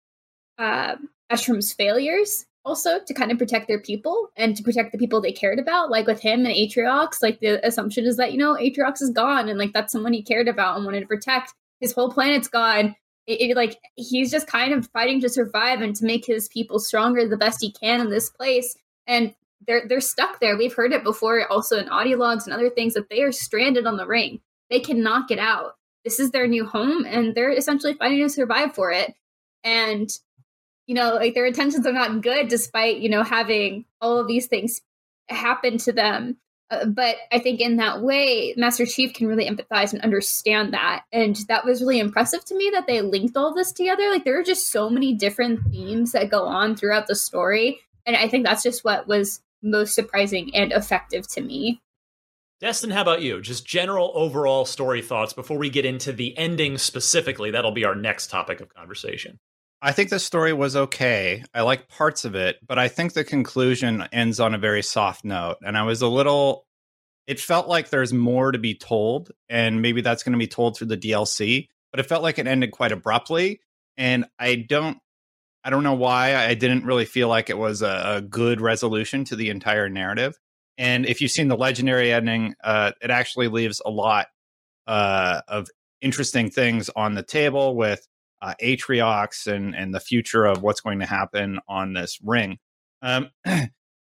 uh, 0.57 0.95
Escharum's 1.31 1.73
failures 1.73 2.45
also 2.65 2.99
to 2.99 3.13
kind 3.13 3.31
of 3.31 3.37
protect 3.37 3.67
their 3.67 3.79
people 3.79 4.29
and 4.35 4.55
to 4.55 4.63
protect 4.63 4.91
the 4.91 4.97
people 4.97 5.21
they 5.21 5.31
cared 5.31 5.59
about. 5.59 5.89
Like 5.89 6.07
with 6.07 6.21
him 6.21 6.45
and 6.45 6.55
Atriox, 6.55 7.21
like 7.21 7.39
the 7.39 7.65
assumption 7.65 8.05
is 8.05 8.17
that, 8.17 8.31
you 8.31 8.37
know, 8.37 8.55
Atriox 8.55 9.01
is 9.01 9.11
gone 9.11 9.47
and 9.47 9.57
like 9.57 9.73
that's 9.73 9.91
someone 9.91 10.13
he 10.13 10.21
cared 10.21 10.47
about 10.47 10.75
and 10.75 10.85
wanted 10.85 11.01
to 11.01 11.07
protect. 11.07 11.53
His 11.79 11.93
whole 11.93 12.11
planet's 12.11 12.49
gone 12.49 12.95
it, 13.29 13.55
like 13.55 13.77
he's 13.95 14.31
just 14.31 14.47
kind 14.47 14.73
of 14.73 14.87
fighting 14.87 15.21
to 15.21 15.29
survive 15.29 15.81
and 15.81 15.95
to 15.95 16.05
make 16.05 16.25
his 16.25 16.47
people 16.47 16.79
stronger 16.79 17.27
the 17.27 17.37
best 17.37 17.61
he 17.61 17.71
can 17.71 18.01
in 18.01 18.09
this 18.09 18.29
place. 18.29 18.75
And 19.07 19.33
they're 19.67 19.87
they're 19.87 20.01
stuck 20.01 20.39
there. 20.39 20.57
We've 20.57 20.73
heard 20.73 20.93
it 20.93 21.03
before 21.03 21.45
also 21.51 21.77
in 21.77 21.89
audio 21.89 22.17
logs 22.17 22.45
and 22.45 22.53
other 22.53 22.69
things 22.69 22.93
that 22.93 23.09
they 23.09 23.21
are 23.21 23.31
stranded 23.31 23.85
on 23.85 23.97
the 23.97 24.07
ring. 24.07 24.41
They 24.69 24.79
cannot 24.79 25.27
get 25.27 25.39
out. 25.39 25.75
This 26.03 26.19
is 26.19 26.31
their 26.31 26.47
new 26.47 26.65
home 26.65 27.05
and 27.05 27.35
they're 27.35 27.51
essentially 27.51 27.93
fighting 27.93 28.19
to 28.19 28.29
survive 28.29 28.73
for 28.73 28.91
it. 28.91 29.13
And 29.63 30.09
you 30.87 30.95
know 30.95 31.13
like 31.13 31.35
their 31.35 31.45
intentions 31.45 31.85
are 31.85 31.93
not 31.93 32.21
good 32.21 32.47
despite 32.47 32.97
you 32.97 33.09
know 33.09 33.21
having 33.21 33.85
all 34.01 34.17
of 34.17 34.27
these 34.27 34.47
things 34.47 34.81
happen 35.29 35.77
to 35.77 35.91
them 35.91 36.37
uh, 36.71 36.85
but 36.85 37.17
I 37.31 37.39
think 37.39 37.59
in 37.59 37.77
that 37.77 38.01
way, 38.01 38.53
Master 38.57 38.85
Chief 38.85 39.13
can 39.13 39.27
really 39.27 39.49
empathize 39.49 39.93
and 39.93 40.01
understand 40.01 40.73
that. 40.73 41.03
And 41.11 41.35
that 41.47 41.65
was 41.65 41.81
really 41.81 41.99
impressive 41.99 42.45
to 42.45 42.55
me 42.55 42.69
that 42.73 42.85
they 42.87 43.01
linked 43.01 43.35
all 43.35 43.53
this 43.53 43.71
together. 43.71 44.09
Like 44.09 44.23
there 44.23 44.39
are 44.39 44.43
just 44.43 44.69
so 44.69 44.89
many 44.89 45.13
different 45.13 45.61
themes 45.71 46.11
that 46.11 46.29
go 46.29 46.43
on 46.43 46.75
throughout 46.75 47.07
the 47.07 47.15
story. 47.15 47.79
And 48.05 48.15
I 48.15 48.27
think 48.27 48.45
that's 48.45 48.63
just 48.63 48.83
what 48.83 49.07
was 49.07 49.41
most 49.61 49.95
surprising 49.95 50.55
and 50.55 50.71
effective 50.71 51.27
to 51.29 51.41
me. 51.41 51.81
Destin, 52.59 52.91
how 52.91 53.01
about 53.01 53.21
you? 53.21 53.41
Just 53.41 53.65
general 53.65 54.11
overall 54.13 54.65
story 54.65 55.01
thoughts 55.01 55.31
before 55.31 55.57
we 55.57 55.69
get 55.69 55.85
into 55.85 56.11
the 56.11 56.37
ending 56.37 56.77
specifically. 56.77 57.51
That'll 57.51 57.71
be 57.71 57.85
our 57.85 57.95
next 57.95 58.29
topic 58.29 58.59
of 58.59 58.73
conversation. 58.73 59.39
I 59.81 59.93
think 59.93 60.09
the 60.09 60.19
story 60.19 60.51
was 60.51 60.75
okay. 60.75 61.43
I 61.53 61.61
like 61.61 61.87
parts 61.87 62.25
of 62.25 62.35
it, 62.35 62.57
but 62.65 62.77
I 62.77 62.89
think 62.89 63.13
the 63.13 63.23
conclusion 63.23 64.07
ends 64.11 64.39
on 64.39 64.53
a 64.53 64.57
very 64.57 64.83
soft 64.83 65.23
note. 65.23 65.57
And 65.61 65.77
I 65.77 65.83
was 65.83 66.01
a 66.01 66.07
little, 66.07 66.65
it 67.27 67.39
felt 67.39 67.69
like 67.69 67.89
there's 67.89 68.11
more 68.11 68.51
to 68.51 68.59
be 68.59 68.75
told. 68.75 69.31
And 69.47 69.81
maybe 69.81 70.01
that's 70.01 70.23
going 70.23 70.33
to 70.33 70.39
be 70.39 70.47
told 70.47 70.75
through 70.75 70.87
the 70.87 70.97
DLC, 70.97 71.69
but 71.91 72.01
it 72.01 72.07
felt 72.07 72.23
like 72.23 72.39
it 72.39 72.47
ended 72.47 72.71
quite 72.71 72.91
abruptly. 72.91 73.61
And 73.97 74.25
I 74.37 74.55
don't, 74.55 74.97
I 75.63 75.69
don't 75.69 75.83
know 75.83 75.93
why. 75.93 76.35
I 76.35 76.55
didn't 76.55 76.85
really 76.85 77.05
feel 77.05 77.29
like 77.29 77.49
it 77.49 77.57
was 77.57 77.81
a, 77.81 78.15
a 78.17 78.21
good 78.21 78.59
resolution 78.59 79.23
to 79.25 79.35
the 79.37 79.49
entire 79.49 79.87
narrative. 79.87 80.37
And 80.77 81.05
if 81.05 81.21
you've 81.21 81.31
seen 81.31 81.47
the 81.47 81.57
legendary 81.57 82.11
ending, 82.11 82.55
uh, 82.63 82.91
it 83.01 83.11
actually 83.11 83.47
leaves 83.47 83.81
a 83.85 83.89
lot 83.89 84.27
uh, 84.87 85.41
of 85.47 85.67
interesting 86.01 86.49
things 86.49 86.89
on 86.95 87.13
the 87.13 87.23
table 87.23 87.75
with 87.75 88.05
uh, 88.41 88.53
Atriox 88.61 89.47
and 89.51 89.75
and 89.75 89.93
the 89.93 89.99
future 89.99 90.45
of 90.45 90.61
what's 90.61 90.81
going 90.81 90.99
to 90.99 91.05
happen 91.05 91.59
on 91.67 91.93
this 91.93 92.19
ring. 92.23 92.57
Um, 93.01 93.29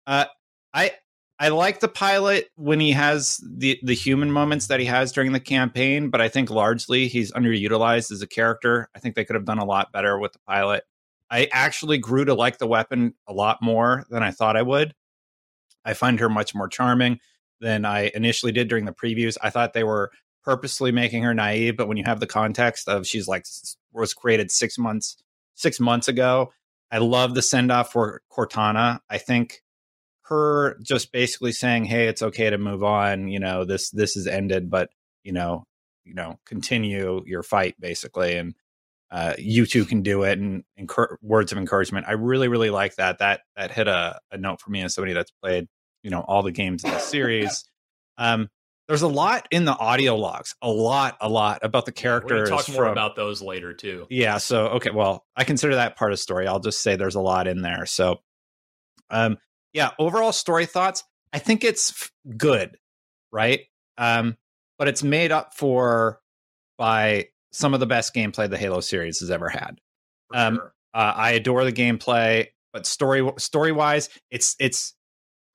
uh, 0.08 0.26
I 0.74 0.92
I 1.38 1.50
like 1.50 1.80
the 1.80 1.88
pilot 1.88 2.50
when 2.56 2.80
he 2.80 2.92
has 2.92 3.42
the 3.46 3.80
the 3.84 3.94
human 3.94 4.32
moments 4.32 4.68
that 4.68 4.80
he 4.80 4.86
has 4.86 5.12
during 5.12 5.32
the 5.34 5.40
campaign, 5.40 6.10
but 6.10 6.22
I 6.22 6.30
think 6.30 6.50
largely 6.50 7.08
he's 7.08 7.32
underutilized 7.34 8.12
as 8.12 8.22
a 8.22 8.28
character. 8.28 8.90
I 8.96 9.00
think 9.00 9.16
they 9.16 9.26
could 9.26 9.36
have 9.36 9.46
done 9.46 9.60
a 9.60 9.66
lot 9.66 9.92
better 9.92 10.18
with 10.18 10.34
the 10.34 10.40
pilot. 10.48 10.84
I 11.30 11.50
actually 11.52 11.98
grew 11.98 12.26
to 12.26 12.34
like 12.34 12.60
the 12.60 12.68
weapon 12.68 13.16
a 13.28 13.34
lot 13.34 13.62
more 13.62 14.06
than 14.10 14.24
I 14.24 14.32
thought 14.32 14.56
I 14.56 14.62
would. 14.62 14.94
I 15.84 15.94
find 15.94 16.20
her 16.20 16.30
much 16.30 16.56
more 16.56 16.68
charming 16.68 17.20
than 17.60 17.86
I 17.86 18.12
initially 18.14 18.52
did 18.52 18.68
during 18.68 18.86
the 18.86 18.94
previews. 18.94 19.38
I 19.42 19.50
thought 19.50 19.74
they 19.74 19.84
were 19.84 20.12
purposely 20.44 20.92
making 20.92 21.24
her 21.24 21.34
naive, 21.34 21.76
but 21.76 21.88
when 21.88 21.98
you 21.98 22.04
have 22.06 22.20
the 22.20 22.28
context 22.28 22.88
of 22.88 23.08
she's 23.08 23.28
like 23.28 23.46
was 23.96 24.14
created 24.14 24.52
six 24.52 24.78
months 24.78 25.18
six 25.56 25.80
months 25.80 26.08
ago, 26.08 26.52
I 26.92 27.00
love 27.00 27.34
the 27.34 27.42
send 27.42 27.72
off 27.72 27.92
for 27.92 28.22
Cortana. 28.32 29.00
I 29.10 29.18
think 29.18 29.62
her 30.24 30.78
just 30.82 31.12
basically 31.12 31.52
saying, 31.52 31.86
"Hey, 31.86 32.08
it's 32.08 32.22
okay 32.22 32.50
to 32.50 32.58
move 32.58 32.84
on. 32.84 33.28
You 33.28 33.40
know, 33.40 33.66
this 33.66 33.90
this 33.90 34.16
is 34.16 34.28
ended, 34.28 34.70
but 34.70 34.90
you 35.24 35.32
know, 35.32 35.64
you 36.04 36.14
know, 36.14 36.40
continue 36.46 37.24
your 37.26 37.44
fight, 37.44 37.76
basically, 37.80 38.38
and 38.38 38.56
uh, 39.12 39.34
you 39.38 39.66
two 39.66 39.86
can 39.86 40.02
do 40.04 40.24
it." 40.24 40.40
And 40.40 40.64
words 41.22 41.52
of 41.52 41.58
encouragement. 41.58 42.08
I 42.08 42.14
really, 42.14 42.48
really 42.48 42.70
like 42.70 42.96
that. 42.96 43.20
That 43.20 43.42
that 43.56 43.72
hit 43.72 43.88
a, 43.88 44.20
a 44.32 44.38
note 44.38 44.62
for 44.62 44.70
me 44.72 44.82
as 44.82 44.94
somebody 44.94 45.14
that's 45.14 45.32
played, 45.44 45.68
you 46.04 46.12
know, 46.12 46.22
all 46.22 46.44
the 46.44 46.52
games 46.52 46.84
in 46.84 46.92
the 46.92 47.00
series. 47.00 47.66
Um, 48.18 48.50
there's 48.88 49.02
a 49.02 49.08
lot 49.08 49.48
in 49.52 49.66
the 49.66 49.76
audio 49.76 50.16
logs, 50.16 50.56
a 50.62 50.70
lot, 50.70 51.18
a 51.20 51.30
lot 51.30 51.60
about 51.64 51.86
the 51.86 51.92
characters. 51.92 52.50
We'll 52.50 52.60
talk 52.60 52.70
more 52.70 52.84
from, 52.84 52.92
about 52.92 53.16
those 53.16 53.42
later 53.42 53.74
too. 53.74 54.06
Yeah. 54.10 54.38
So 54.38 54.68
okay, 54.68 54.92
well, 54.92 55.26
I 55.36 55.44
consider 55.44 55.76
that 55.76 55.98
part 55.98 56.12
of 56.12 56.20
story. 56.20 56.48
I'll 56.48 56.60
just 56.60 56.82
say 56.82 56.96
there's 56.96 57.16
a 57.16 57.22
lot 57.22 57.48
in 57.48 57.62
there. 57.62 57.86
So, 57.86 58.20
um, 59.10 59.38
yeah. 59.74 59.92
Overall 59.98 60.32
story 60.32 60.66
thoughts. 60.66 61.04
I 61.34 61.40
think 61.40 61.64
it's 61.64 61.92
f- 61.92 62.12
good, 62.38 62.78
right? 63.32 63.62
Um, 63.98 64.38
but 64.78 64.88
it's 64.88 65.04
made 65.04 65.32
up 65.32 65.54
for 65.56 66.20
by 66.78 67.30
some 67.52 67.74
of 67.74 67.80
the 67.80 67.86
best 67.88 68.14
gameplay 68.14 68.50
the 68.50 68.58
Halo 68.58 68.82
series 68.82 69.20
has 69.22 69.32
ever 69.32 69.50
had. 69.50 69.80
Um, 70.34 70.56
sure. 70.56 70.74
uh, 70.94 71.14
I 71.16 71.32
adore 71.32 71.64
the 71.64 71.74
gameplay, 71.74 72.48
but 72.72 72.86
story 72.86 73.28
story 73.38 73.72
wise, 73.72 74.10
it's 74.30 74.56
it's. 74.60 74.94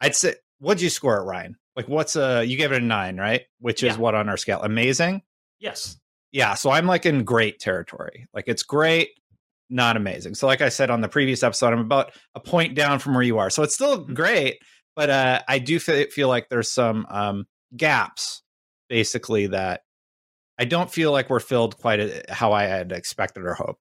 I'd 0.00 0.16
say, 0.16 0.34
what'd 0.58 0.80
you 0.80 0.88
score 0.88 1.18
it, 1.18 1.24
Ryan? 1.24 1.56
Like, 1.76 1.88
what's 1.88 2.16
a 2.16 2.44
you 2.44 2.56
gave 2.56 2.72
it 2.72 2.82
a 2.82 2.84
nine, 2.84 3.16
right? 3.16 3.42
Which 3.60 3.82
is 3.82 3.96
what 3.96 4.14
on 4.14 4.28
our 4.28 4.36
scale? 4.36 4.60
Amazing. 4.62 5.22
Yes. 5.60 5.96
Yeah, 6.32 6.54
so 6.54 6.70
I'm 6.70 6.86
like 6.86 7.06
in 7.06 7.24
great 7.24 7.58
territory. 7.58 8.28
Like 8.32 8.44
it's 8.46 8.62
great, 8.62 9.10
not 9.68 9.96
amazing. 9.96 10.34
So 10.34 10.46
like 10.46 10.60
I 10.60 10.68
said 10.68 10.90
on 10.90 11.00
the 11.00 11.08
previous 11.08 11.42
episode, 11.42 11.72
I'm 11.72 11.80
about 11.80 12.12
a 12.34 12.40
point 12.40 12.74
down 12.74 12.98
from 12.98 13.14
where 13.14 13.22
you 13.22 13.38
are. 13.38 13.50
So 13.50 13.62
it's 13.62 13.74
still 13.74 13.98
mm-hmm. 13.98 14.14
great, 14.14 14.58
but 14.94 15.10
uh, 15.10 15.40
I 15.48 15.58
do 15.58 15.78
feel, 15.80 16.06
feel 16.10 16.28
like 16.28 16.48
there's 16.48 16.70
some 16.70 17.06
um, 17.10 17.46
gaps, 17.76 18.42
basically 18.88 19.48
that 19.48 19.82
I 20.58 20.66
don't 20.66 20.90
feel 20.90 21.10
like 21.10 21.30
we're 21.30 21.40
filled 21.40 21.78
quite 21.78 22.00
a, 22.00 22.24
how 22.28 22.52
I 22.52 22.64
had 22.64 22.92
expected 22.92 23.44
or 23.44 23.54
hoped. 23.54 23.80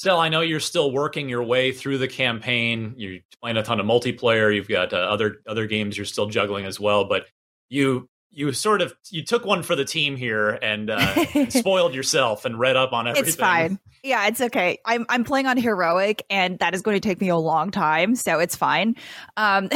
Still, 0.00 0.18
I 0.18 0.30
know 0.30 0.40
you're 0.40 0.60
still 0.60 0.90
working 0.90 1.28
your 1.28 1.42
way 1.42 1.72
through 1.72 1.98
the 1.98 2.08
campaign. 2.08 2.94
You're 2.96 3.18
playing 3.42 3.58
a 3.58 3.62
ton 3.62 3.80
of 3.80 3.84
multiplayer. 3.84 4.50
You've 4.54 4.66
got 4.66 4.94
uh, 4.94 4.96
other 4.96 5.42
other 5.46 5.66
games 5.66 5.94
you're 5.94 6.06
still 6.06 6.24
juggling 6.24 6.64
as 6.64 6.80
well. 6.80 7.04
But 7.04 7.26
you 7.68 8.08
you 8.30 8.50
sort 8.54 8.80
of 8.80 8.94
you 9.10 9.22
took 9.22 9.44
one 9.44 9.62
for 9.62 9.76
the 9.76 9.84
team 9.84 10.16
here 10.16 10.58
and, 10.62 10.88
uh, 10.88 11.48
spoiled 11.50 11.94
yourself 11.94 12.46
and 12.46 12.58
read 12.58 12.76
up 12.76 12.94
on 12.94 13.08
everything. 13.08 13.28
It's 13.28 13.36
fine. 13.36 13.78
Yeah, 14.02 14.26
it's 14.26 14.40
okay. 14.40 14.78
I'm 14.86 15.04
I'm 15.10 15.22
playing 15.22 15.44
on 15.44 15.58
heroic, 15.58 16.24
and 16.30 16.58
that 16.60 16.74
is 16.74 16.80
going 16.80 16.98
to 16.98 17.06
take 17.06 17.20
me 17.20 17.28
a 17.28 17.36
long 17.36 17.70
time, 17.70 18.14
so 18.14 18.38
it's 18.38 18.56
fine. 18.56 18.96
Um, 19.36 19.68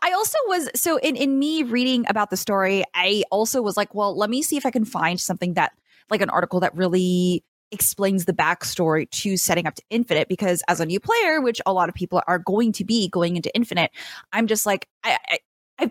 I 0.00 0.12
also 0.14 0.38
was 0.46 0.70
so 0.74 0.96
in 0.96 1.14
in 1.16 1.38
me 1.38 1.62
reading 1.62 2.06
about 2.08 2.30
the 2.30 2.38
story, 2.38 2.84
I 2.94 3.24
also 3.30 3.60
was 3.60 3.76
like, 3.76 3.94
well, 3.94 4.16
let 4.16 4.30
me 4.30 4.40
see 4.40 4.56
if 4.56 4.64
I 4.64 4.70
can 4.70 4.86
find 4.86 5.20
something 5.20 5.52
that 5.54 5.72
like 6.08 6.22
an 6.22 6.30
article 6.30 6.60
that 6.60 6.74
really 6.74 7.44
explains 7.72 8.24
the 8.24 8.32
backstory 8.32 9.08
to 9.10 9.36
setting 9.36 9.66
up 9.66 9.74
to 9.74 9.82
infinite 9.90 10.28
because 10.28 10.62
as 10.68 10.80
a 10.80 10.86
new 10.86 11.00
player 11.00 11.40
which 11.40 11.60
a 11.66 11.72
lot 11.72 11.88
of 11.88 11.94
people 11.94 12.22
are 12.26 12.38
going 12.38 12.72
to 12.72 12.84
be 12.84 13.08
going 13.08 13.36
into 13.36 13.54
infinite 13.54 13.90
i'm 14.32 14.46
just 14.46 14.66
like 14.66 14.88
i, 15.04 15.16
I 15.28 15.38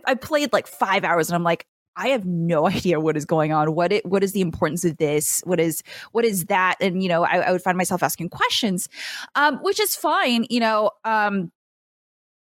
I, 0.05 0.15
played 0.15 0.53
like 0.53 0.67
five 0.67 1.03
hours 1.03 1.29
and 1.29 1.35
I'm 1.35 1.43
like, 1.43 1.65
I 1.95 2.09
have 2.09 2.25
no 2.25 2.67
idea 2.67 2.99
what 2.99 3.17
is 3.17 3.25
going 3.25 3.51
on. 3.51 3.75
What 3.75 3.91
it, 3.91 4.05
what 4.05 4.23
is 4.23 4.31
the 4.31 4.41
importance 4.41 4.85
of 4.85 4.97
this? 4.97 5.41
What 5.45 5.59
is 5.59 5.83
what 6.11 6.25
is 6.25 6.45
that? 6.45 6.75
And 6.79 7.03
you 7.03 7.09
know, 7.09 7.23
I, 7.23 7.37
I 7.39 7.51
would 7.51 7.61
find 7.61 7.77
myself 7.77 8.01
asking 8.01 8.29
questions, 8.29 8.89
um, 9.35 9.57
which 9.57 9.79
is 9.79 9.95
fine. 9.95 10.45
You 10.49 10.61
know, 10.61 10.91
um, 11.03 11.51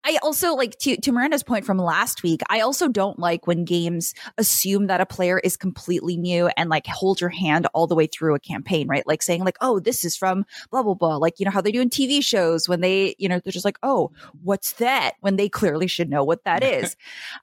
I 0.06 0.18
also 0.24 0.56
like 0.56 0.78
to 0.80 0.96
to 0.98 1.12
Miranda's 1.12 1.44
point 1.44 1.66
from 1.66 1.78
last 1.78 2.24
week. 2.24 2.42
I 2.50 2.62
also 2.62 2.88
don't 2.88 3.20
like 3.20 3.48
when 3.48 3.66
games 3.66 4.14
assume 4.38 4.88
that 4.88 5.02
a 5.02 5.06
player 5.06 5.40
is 5.40 5.58
completely 5.58 6.16
new 6.16 6.48
and 6.56 6.70
like 6.70 6.88
hold 6.88 7.20
your 7.20 7.30
hand 7.30 7.68
all 7.74 7.86
the 7.86 7.96
way 7.96 8.08
through 8.08 8.36
a 8.36 8.40
campaign, 8.40 8.88
right? 8.88 9.06
Like 9.06 9.22
saying 9.22 9.44
like, 9.44 9.58
"Oh, 9.62 9.80
this 9.80 10.06
is 10.06 10.16
from 10.16 10.46
blah 10.72 10.84
blah 10.84 10.94
blah." 10.94 11.18
Like, 11.18 11.40
you 11.40 11.46
know 11.46 11.52
how 11.52 11.62
they 11.62 11.72
do 11.72 11.82
in 11.82 11.90
TV 11.90 12.24
shows 12.24 12.70
when 12.70 12.82
they, 12.82 13.16
you 13.20 13.28
know, 13.28 13.40
they're 13.40 13.52
just 13.52 13.66
like, 13.66 13.80
"Oh, 13.84 14.12
what's 14.42 14.74
that?" 14.74 15.16
when 15.20 15.36
they 15.36 15.50
clearly 15.50 15.88
should 15.88 16.10
know 16.10 16.24
what 16.24 16.44
that 16.46 16.64
is. 16.64 16.96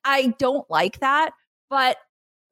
I 0.04 0.34
don't 0.38 0.68
like 0.70 1.00
that, 1.00 1.32
but 1.68 1.98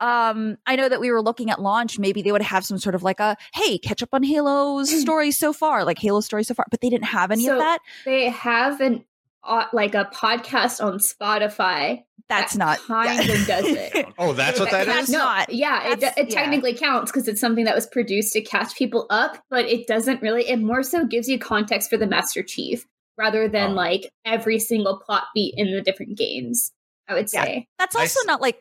um 0.01 0.57
i 0.67 0.75
know 0.75 0.89
that 0.89 1.01
we 1.01 1.09
were 1.09 1.23
looking 1.23 1.51
at 1.51 1.63
launch 1.63 2.01
maybe 2.01 2.21
they 2.21 2.33
would 2.33 2.43
have 2.43 2.67
some 2.67 2.79
sort 2.79 2.97
of 2.97 3.05
like 3.05 3.21
a 3.21 3.37
hey 3.55 3.79
catch 3.79 4.03
up 4.03 4.09
on 4.13 4.25
halo's 4.25 4.91
story 5.01 5.31
so 5.31 5.53
far 5.53 5.85
like 5.85 6.01
halo 6.01 6.21
story 6.21 6.43
so 6.43 6.53
far 6.53 6.67
but 6.69 6.81
they 6.81 6.91
didn't 6.91 7.05
have 7.07 7.31
any 7.31 7.45
so 7.45 7.53
of 7.53 7.59
that 7.61 7.79
they 8.05 8.29
have 8.29 8.81
an 8.81 9.05
uh, 9.47 9.67
like 9.73 9.95
a 9.95 10.11
podcast 10.15 10.85
on 10.85 10.99
Spotify. 10.99 12.03
That's 12.29 12.55
that 12.55 12.59
not 12.59 12.79
kind 12.87 13.27
yeah. 13.27 13.35
of 13.35 13.47
does 13.47 13.67
it. 13.67 14.07
oh, 14.19 14.33
that's 14.33 14.59
what 14.59 14.71
that 14.71 14.87
that's 14.87 15.09
is. 15.09 15.15
Not. 15.15 15.53
Yeah, 15.53 15.93
it, 15.93 16.03
it 16.03 16.15
yeah. 16.17 16.25
technically 16.35 16.75
counts 16.75 17.13
because 17.13 17.29
it's 17.29 17.41
something 17.41 17.65
that 17.67 17.75
was 17.75 17.87
produced 17.87 18.33
to 18.33 18.41
catch 18.41 18.77
people 18.77 19.07
up, 19.11 19.43
but 19.51 19.67
it 19.67 19.87
doesn't 19.87 20.23
really. 20.23 20.49
It 20.49 20.61
more 20.61 20.83
so 20.83 21.05
gives 21.05 21.29
you 21.29 21.39
context 21.39 21.91
for 21.91 21.99
the 21.99 22.07
Master 22.07 22.43
Chief 22.43 22.87
rather 23.19 23.49
than 23.49 23.73
oh. 23.73 23.75
like 23.75 24.11
every 24.25 24.59
single 24.59 24.99
plot 24.99 25.25
beat 25.35 25.55
in 25.57 25.73
the 25.73 25.83
different 25.83 26.17
games. 26.17 26.73
I 27.09 27.15
would 27.15 27.29
say 27.29 27.55
yeah. 27.55 27.63
that's 27.79 27.95
also 27.95 28.21
I, 28.25 28.27
not 28.27 28.41
like. 28.41 28.59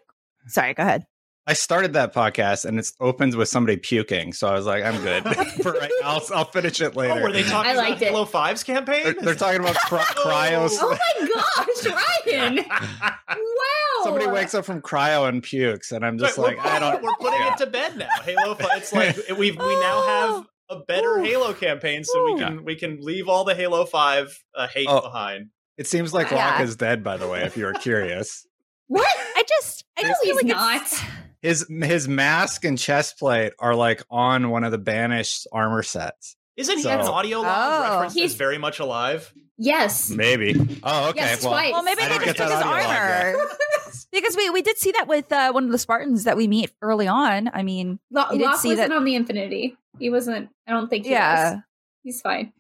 Sorry, 0.48 0.74
go 0.74 0.84
ahead. 0.84 1.06
I 1.46 1.54
started 1.54 1.94
that 1.94 2.14
podcast 2.14 2.64
and 2.64 2.80
it 2.80 2.90
opens 3.02 3.36
with 3.36 3.50
somebody 3.50 3.76
puking, 3.76 4.32
so 4.32 4.48
I 4.48 4.54
was 4.54 4.66
like, 4.66 4.84
"I'm 4.84 5.02
good 5.02 5.24
for 5.62 5.74
right 5.74 5.92
now. 6.02 6.08
I'll, 6.08 6.22
I'll, 6.34 6.46
finish 6.46 6.80
it 6.80 6.96
later." 6.96 7.20
Oh, 7.20 7.24
were 7.24 7.34
they 7.34 7.44
talking 7.50 7.72
I 7.72 7.76
liked 7.76 8.02
about 8.02 8.12
Halo 8.12 8.26
5's 8.26 8.64
campaign? 8.64 9.04
They're, 9.04 9.14
they're 9.14 9.36
talking 9.36 9.60
about 9.60 9.76
cry- 9.76 10.04
cryos. 10.16 10.78
Oh 10.80 10.98
my 10.98 11.28
gosh, 11.28 12.26
Ryan! 12.26 12.66
wow. 12.70 14.04
Somebody 14.04 14.28
wakes 14.28 14.54
up 14.54 14.64
from 14.64 14.82
cryo 14.82 15.28
and 15.28 15.44
pukes, 15.44 15.92
and 15.92 16.06
I'm 16.06 16.18
just 16.18 16.38
like, 16.38 16.60
I 16.60 16.80
don't. 16.80 17.04
We're 17.04 17.16
putting 17.20 17.42
yeah. 17.42 17.54
it 17.54 17.58
to 17.58 17.68
bed 17.68 17.98
now. 17.98 18.08
Halo 18.24 18.56
5. 18.56 18.70
It's 18.76 18.94
like 18.94 19.18
we 19.38 19.52
we 19.52 19.58
now 19.82 20.04
have 20.06 20.46
a 20.70 20.80
better 20.86 21.20
Ooh. 21.20 21.24
Halo 21.24 21.54
campaign, 21.54 22.06
so 22.06 22.20
Ooh. 22.20 22.34
we 22.34 22.40
can 22.40 22.64
we 22.64 22.76
can 22.76 23.00
leave 23.02 23.28
all 23.28 23.44
the 23.44 23.54
Halo 23.56 23.86
5 23.86 24.44
uh, 24.56 24.68
hate 24.70 24.88
oh, 24.90 25.02
behind. 25.02 25.50
It 25.78 25.88
seems 25.88 26.14
like 26.14 26.32
yeah. 26.32 26.52
Locke 26.52 26.62
is 26.62 26.78
dead, 26.78 27.04
by 27.04 27.18
the 27.18 27.28
way. 27.28 27.44
If 27.44 27.58
you 27.58 27.68
are 27.68 27.74
curious. 27.74 28.48
What? 28.88 29.08
I 29.36 29.44
just 29.48 29.84
I 29.98 30.04
just 30.04 30.24
feel 30.24 30.36
like 30.36 30.46
not. 30.46 30.82
It's, 30.82 31.02
his 31.44 31.68
his 31.70 32.08
mask 32.08 32.66
and 32.66 32.80
chest 32.80 33.20
plate 33.20 33.54
are 33.60 33.76
like 33.76 34.02
on 34.10 34.50
one 34.50 34.64
of 34.64 34.72
the 34.72 34.78
banished 34.80 35.46
armor 35.52 35.84
sets. 35.84 36.36
Isn't 36.56 36.82
so, 36.82 36.90
he 36.90 36.96
an 36.96 37.02
audio 37.02 37.42
log 37.42 37.56
oh, 37.56 37.92
reference 37.92 38.14
he's 38.14 38.36
very 38.36 38.58
much 38.58 38.80
alive? 38.80 39.32
Yes. 39.58 40.10
Maybe. 40.10 40.56
Oh, 40.84 41.10
okay. 41.10 41.20
Yes, 41.22 41.44
well, 41.44 41.52
well, 41.54 41.84
maybe 41.84 42.02
they 42.02 42.18
just 42.26 42.38
took 42.38 42.50
his 42.50 42.62
armor. 42.62 43.36
because 44.12 44.36
we, 44.36 44.50
we 44.50 44.62
did 44.62 44.78
see 44.78 44.92
that 44.92 45.08
with 45.08 45.32
uh, 45.32 45.52
one 45.52 45.66
of 45.66 45.72
the 45.72 45.78
Spartans 45.78 46.24
that 46.24 46.38
we 46.38 46.48
meet 46.48 46.72
early 46.82 47.08
on. 47.08 47.50
I 47.54 47.64
mean, 47.64 48.00
L- 48.16 48.28
Locke 48.32 48.64
wasn't 48.64 48.78
that... 48.78 48.92
on 48.92 49.04
the 49.04 49.16
Infinity. 49.16 49.78
He 50.00 50.10
wasn't. 50.10 50.50
I 50.68 50.72
don't 50.72 50.90
think. 50.90 51.06
He 51.06 51.12
yeah, 51.12 51.54
was. 51.54 51.62
he's 52.04 52.22
fine. 52.22 52.54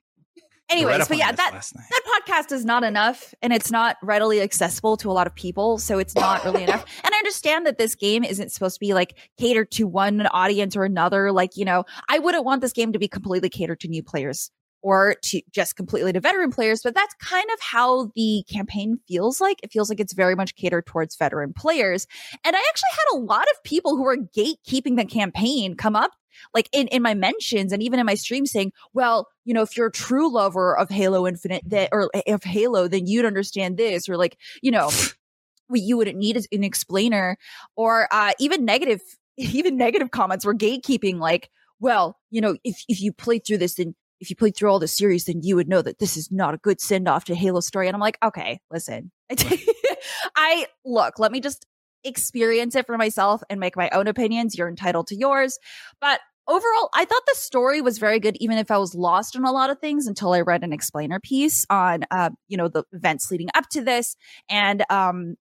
Anyways, 0.69 1.07
but 1.07 1.17
yeah, 1.17 1.31
that 1.31 1.51
that 1.51 2.02
podcast 2.25 2.51
is 2.51 2.65
not 2.65 2.83
enough, 2.83 3.33
and 3.41 3.53
it's 3.53 3.71
not 3.71 3.97
readily 4.01 4.41
accessible 4.41 4.97
to 4.97 5.09
a 5.09 5.13
lot 5.13 5.27
of 5.27 5.35
people, 5.35 5.77
so 5.77 5.99
it's 5.99 6.15
not 6.15 6.43
really 6.45 6.63
enough. 6.67 6.85
And 7.03 7.13
I 7.13 7.17
understand 7.17 7.65
that 7.65 7.77
this 7.77 7.95
game 7.95 8.23
isn't 8.23 8.51
supposed 8.51 8.75
to 8.75 8.79
be 8.79 8.93
like 8.93 9.17
catered 9.39 9.71
to 9.71 9.85
one 9.85 10.25
audience 10.27 10.75
or 10.75 10.83
another. 10.83 11.31
Like 11.31 11.55
you 11.55 11.65
know, 11.65 11.83
I 12.09 12.19
wouldn't 12.19 12.45
want 12.45 12.61
this 12.61 12.73
game 12.73 12.93
to 12.93 12.99
be 12.99 13.07
completely 13.07 13.49
catered 13.49 13.79
to 13.81 13.87
new 13.87 14.03
players 14.03 14.51
or 14.83 15.15
to 15.23 15.41
just 15.51 15.75
completely 15.77 16.11
to 16.11 16.19
veteran 16.19 16.51
players, 16.51 16.81
but 16.83 16.93
that's 16.93 17.15
kind 17.15 17.47
of 17.53 17.59
how 17.61 18.11
the 18.15 18.43
campaign 18.51 18.99
feels 19.07 19.39
like. 19.39 19.59
It 19.63 19.71
feels 19.71 19.89
like 19.89 19.99
it's 19.99 20.13
very 20.13 20.35
much 20.35 20.55
catered 20.55 20.85
towards 20.85 21.15
veteran 21.15 21.53
players. 21.53 22.05
And 22.45 22.55
I 22.55 22.59
actually 22.59 22.89
had 22.91 23.17
a 23.17 23.21
lot 23.21 23.45
of 23.53 23.63
people 23.63 23.95
who 23.95 24.03
were 24.03 24.17
gatekeeping 24.17 24.97
the 24.97 25.05
campaign 25.05 25.75
come 25.75 25.95
up 25.95 26.11
like 26.53 26.69
in, 26.71 26.87
in 26.87 27.01
my 27.01 27.13
mentions 27.13 27.71
and 27.71 27.81
even 27.81 27.99
in 27.99 28.05
my 28.05 28.15
stream 28.15 28.45
saying, 28.45 28.71
well, 28.93 29.27
you 29.45 29.53
know, 29.53 29.61
if 29.61 29.75
you're 29.75 29.87
a 29.87 29.91
true 29.91 30.31
lover 30.31 30.77
of 30.77 30.89
Halo 30.89 31.27
Infinite 31.27 31.63
that 31.67 31.89
or 31.91 32.09
of 32.27 32.43
Halo, 32.43 32.87
then 32.87 33.07
you'd 33.07 33.25
understand 33.25 33.77
this, 33.77 34.07
or 34.07 34.17
like, 34.17 34.37
you 34.61 34.71
know, 34.71 34.89
you 35.73 35.97
wouldn't 35.97 36.17
need 36.17 36.37
an 36.51 36.63
explainer, 36.63 37.37
or 37.75 38.07
uh, 38.11 38.31
even 38.39 38.65
negative, 38.65 39.01
even 39.37 39.77
negative 39.77 40.11
comments 40.11 40.45
were 40.45 40.55
gatekeeping, 40.55 41.19
like, 41.19 41.49
well, 41.79 42.17
you 42.31 42.41
know, 42.41 42.55
if 42.63 42.83
if 42.87 43.01
you 43.01 43.11
played 43.11 43.45
through 43.45 43.57
this, 43.57 43.75
then 43.75 43.95
if 44.19 44.29
you 44.29 44.37
played 44.37 44.55
through 44.55 44.71
all 44.71 44.79
the 44.79 44.87
series, 44.87 45.25
then 45.25 45.41
you 45.43 45.57
would 45.57 45.67
know 45.67 45.81
that 45.81 45.99
this 45.99 46.15
is 46.15 46.31
not 46.31 46.53
a 46.53 46.57
good 46.57 46.79
send 46.79 47.09
off 47.09 47.25
to 47.25 47.35
Halo 47.35 47.59
story. 47.59 47.87
And 47.87 47.95
I'm 47.95 47.99
like, 47.99 48.17
okay, 48.23 48.61
listen, 48.71 49.11
I 50.35 50.65
look, 50.85 51.19
let 51.19 51.31
me 51.31 51.41
just 51.41 51.65
experience 52.03 52.75
it 52.75 52.85
for 52.85 52.97
myself 52.97 53.41
and 53.49 53.59
make 53.59 53.75
my 53.75 53.89
own 53.91 54.07
opinions. 54.07 54.57
You're 54.57 54.69
entitled 54.69 55.07
to 55.07 55.15
yours. 55.15 55.59
But 56.01 56.19
overall, 56.47 56.89
I 56.93 57.05
thought 57.05 57.21
the 57.25 57.35
story 57.35 57.81
was 57.81 57.97
very 57.97 58.19
good, 58.19 58.35
even 58.39 58.57
if 58.57 58.71
I 58.71 58.77
was 58.77 58.95
lost 58.95 59.35
in 59.35 59.43
a 59.43 59.51
lot 59.51 59.69
of 59.69 59.79
things 59.79 60.07
until 60.07 60.33
I 60.33 60.41
read 60.41 60.63
an 60.63 60.73
explainer 60.73 61.19
piece 61.19 61.65
on, 61.69 62.05
uh, 62.11 62.31
you 62.47 62.57
know, 62.57 62.67
the 62.67 62.83
events 62.91 63.31
leading 63.31 63.49
up 63.55 63.69
to 63.69 63.81
this. 63.81 64.15
And, 64.49 64.83
um, 64.89 65.35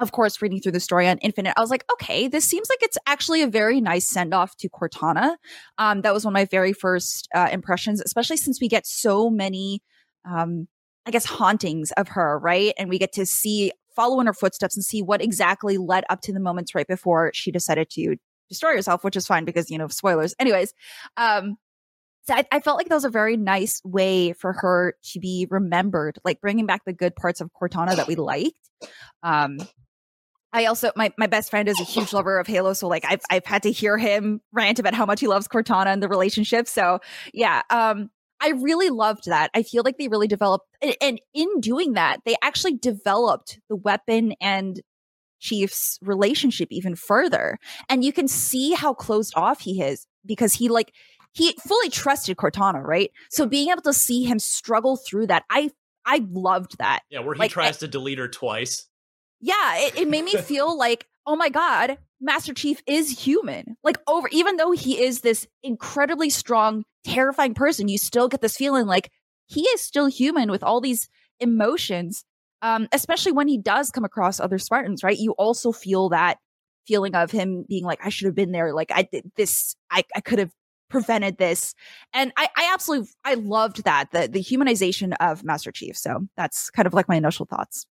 of 0.00 0.12
course, 0.12 0.40
reading 0.40 0.60
through 0.60 0.72
the 0.72 0.80
story 0.80 1.08
on 1.08 1.18
Infinite, 1.18 1.54
I 1.56 1.60
was 1.60 1.70
like, 1.70 1.84
okay, 1.94 2.28
this 2.28 2.44
seems 2.44 2.68
like 2.70 2.78
it's 2.82 2.98
actually 3.06 3.42
a 3.42 3.48
very 3.48 3.80
nice 3.80 4.08
send 4.08 4.32
off 4.32 4.56
to 4.58 4.68
Cortana. 4.68 5.34
Um, 5.76 6.02
that 6.02 6.14
was 6.14 6.24
one 6.24 6.32
of 6.32 6.34
my 6.34 6.44
very 6.44 6.72
first 6.72 7.28
uh, 7.34 7.48
impressions, 7.50 8.00
especially 8.00 8.36
since 8.36 8.60
we 8.60 8.68
get 8.68 8.86
so 8.86 9.28
many, 9.28 9.82
um, 10.24 10.68
I 11.04 11.10
guess, 11.10 11.24
hauntings 11.24 11.90
of 11.96 12.08
her, 12.10 12.38
right? 12.38 12.74
And 12.78 12.88
we 12.88 13.00
get 13.00 13.12
to 13.14 13.26
see 13.26 13.72
follow 13.98 14.20
in 14.20 14.28
her 14.28 14.32
footsteps 14.32 14.76
and 14.76 14.84
see 14.84 15.02
what 15.02 15.20
exactly 15.20 15.76
led 15.76 16.04
up 16.08 16.20
to 16.20 16.32
the 16.32 16.38
moments 16.38 16.72
right 16.72 16.86
before 16.86 17.32
she 17.34 17.50
decided 17.50 17.90
to 17.90 18.14
destroy 18.48 18.76
herself, 18.76 19.02
which 19.02 19.16
is 19.16 19.26
fine 19.26 19.44
because, 19.44 19.72
you 19.72 19.76
know, 19.76 19.88
spoilers. 19.88 20.36
Anyways, 20.38 20.72
um, 21.16 21.56
so 22.22 22.34
I, 22.34 22.44
I, 22.52 22.60
felt 22.60 22.76
like 22.76 22.88
that 22.88 22.94
was 22.94 23.04
a 23.04 23.10
very 23.10 23.36
nice 23.36 23.80
way 23.84 24.34
for 24.34 24.52
her 24.52 24.94
to 25.12 25.18
be 25.18 25.48
remembered, 25.50 26.18
like 26.24 26.40
bringing 26.40 26.64
back 26.64 26.82
the 26.84 26.92
good 26.92 27.16
parts 27.16 27.40
of 27.40 27.50
Cortana 27.60 27.96
that 27.96 28.06
we 28.06 28.14
liked. 28.14 28.54
Um, 29.24 29.58
I 30.52 30.66
also 30.66 30.92
my 30.94 31.12
my 31.18 31.26
best 31.26 31.50
friend 31.50 31.68
is 31.68 31.80
a 31.80 31.84
huge 31.84 32.12
lover 32.12 32.38
of 32.38 32.46
Halo, 32.46 32.72
so 32.72 32.86
like 32.86 33.04
I've 33.06 33.20
I've 33.30 33.44
had 33.44 33.64
to 33.64 33.72
hear 33.72 33.98
him 33.98 34.40
rant 34.52 34.78
about 34.78 34.94
how 34.94 35.06
much 35.06 35.20
he 35.20 35.26
loves 35.26 35.48
Cortana 35.48 35.86
and 35.86 36.02
the 36.02 36.08
relationship. 36.08 36.68
So 36.68 37.00
yeah, 37.34 37.62
um, 37.68 38.10
I 38.40 38.50
really 38.50 38.90
loved 38.90 39.26
that. 39.26 39.50
I 39.54 39.62
feel 39.62 39.82
like 39.84 39.98
they 39.98 40.08
really 40.08 40.28
developed, 40.28 40.66
and 41.00 41.20
in 41.34 41.60
doing 41.60 41.94
that, 41.94 42.20
they 42.24 42.36
actually 42.42 42.76
developed 42.76 43.58
the 43.68 43.76
weapon 43.76 44.34
and 44.40 44.80
Chief's 45.40 45.98
relationship 46.02 46.68
even 46.70 46.94
further. 46.96 47.58
And 47.88 48.04
you 48.04 48.12
can 48.12 48.28
see 48.28 48.72
how 48.72 48.94
closed 48.94 49.32
off 49.36 49.60
he 49.60 49.82
is 49.82 50.06
because 50.26 50.54
he 50.54 50.68
like 50.68 50.92
he 51.32 51.54
fully 51.66 51.90
trusted 51.90 52.36
Cortana, 52.36 52.82
right? 52.82 53.10
So 53.30 53.46
being 53.46 53.70
able 53.70 53.82
to 53.82 53.92
see 53.92 54.24
him 54.24 54.38
struggle 54.38 54.96
through 54.96 55.28
that, 55.28 55.44
I 55.50 55.70
I 56.04 56.26
loved 56.30 56.78
that. 56.78 57.00
Yeah, 57.10 57.20
where 57.20 57.34
he 57.34 57.40
like, 57.40 57.50
tries 57.50 57.78
to 57.78 57.88
delete 57.88 58.18
her 58.18 58.28
twice. 58.28 58.86
Yeah, 59.40 59.76
it, 59.76 59.96
it 59.98 60.08
made 60.08 60.24
me 60.24 60.34
feel 60.36 60.76
like, 60.78 61.06
oh 61.26 61.36
my 61.36 61.48
god, 61.48 61.98
Master 62.20 62.52
Chief 62.52 62.82
is 62.86 63.10
human. 63.10 63.76
Like 63.82 63.98
over 64.06 64.28
even 64.32 64.56
though 64.56 64.72
he 64.72 65.02
is 65.02 65.20
this 65.20 65.46
incredibly 65.62 66.30
strong, 66.30 66.84
terrifying 67.04 67.54
person, 67.54 67.88
you 67.88 67.98
still 67.98 68.28
get 68.28 68.40
this 68.40 68.56
feeling 68.56 68.86
like 68.86 69.10
he 69.46 69.62
is 69.62 69.80
still 69.80 70.06
human 70.06 70.50
with 70.50 70.62
all 70.62 70.80
these 70.80 71.08
emotions. 71.40 72.24
Um, 72.60 72.88
especially 72.90 73.30
when 73.30 73.46
he 73.46 73.56
does 73.56 73.90
come 73.90 74.04
across 74.04 74.40
other 74.40 74.58
Spartans, 74.58 75.04
right? 75.04 75.16
You 75.16 75.30
also 75.32 75.70
feel 75.70 76.08
that 76.08 76.38
feeling 76.88 77.14
of 77.14 77.30
him 77.30 77.64
being 77.68 77.84
like, 77.84 78.00
I 78.04 78.08
should 78.08 78.26
have 78.26 78.34
been 78.34 78.50
there. 78.50 78.74
Like 78.74 78.90
I 78.92 79.02
did 79.02 79.30
this, 79.36 79.76
I, 79.92 80.02
I 80.16 80.20
could 80.20 80.40
have 80.40 80.50
prevented 80.90 81.38
this. 81.38 81.74
And 82.12 82.32
I, 82.36 82.48
I 82.56 82.70
absolutely, 82.72 83.10
I 83.24 83.34
loved 83.34 83.84
that, 83.84 84.10
the, 84.10 84.26
the 84.26 84.42
humanization 84.42 85.12
of 85.20 85.44
Master 85.44 85.70
Chief. 85.70 85.96
So 85.96 86.26
that's 86.36 86.70
kind 86.70 86.86
of 86.86 86.94
like 86.94 87.08
my 87.08 87.16
initial 87.16 87.46
thoughts. 87.46 87.86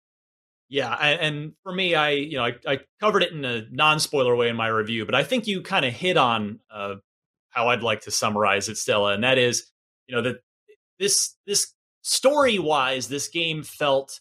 Yeah, 0.69 0.93
and 0.95 1.53
for 1.63 1.73
me, 1.73 1.95
I 1.95 2.11
you 2.11 2.39
know 2.39 2.45
I, 2.45 2.55
I 2.67 2.81
covered 3.01 3.23
it 3.23 3.33
in 3.33 3.45
a 3.45 3.63
non-spoiler 3.71 4.35
way 4.35 4.49
in 4.49 4.57
my 4.57 4.67
review, 4.67 5.07
but 5.07 5.15
I 5.15 5.23
think 5.23 5.47
you 5.47 5.63
kind 5.63 5.85
of 5.85 5.93
hit 5.93 6.17
on 6.17 6.59
uh, 6.71 6.97
how 7.51 7.69
I'd 7.69 7.83
like 7.83 8.01
to 8.03 8.11
summarize 8.11 8.69
it, 8.69 8.77
Stella, 8.77 9.15
and 9.15 9.23
that 9.23 9.39
is, 9.39 9.71
you 10.09 10.17
know, 10.17 10.23
that 10.23 10.37
this 10.99 11.37
this 11.47 11.73
story-wise, 12.03 13.09
this 13.09 13.29
game 13.29 13.63
felt 13.63 14.21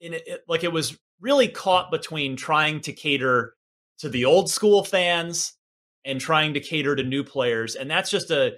in 0.00 0.14
it, 0.14 0.44
like 0.46 0.62
it 0.62 0.72
was 0.72 0.96
really 1.20 1.48
caught 1.48 1.90
between 1.90 2.36
trying 2.36 2.80
to 2.82 2.92
cater 2.92 3.54
to 3.98 4.08
the 4.08 4.24
old 4.26 4.48
school 4.50 4.84
fans 4.84 5.54
and 6.04 6.20
trying 6.20 6.54
to 6.54 6.60
cater 6.60 6.94
to 6.94 7.02
new 7.02 7.24
players, 7.24 7.74
and 7.74 7.90
that's 7.90 8.10
just 8.10 8.30
a 8.30 8.52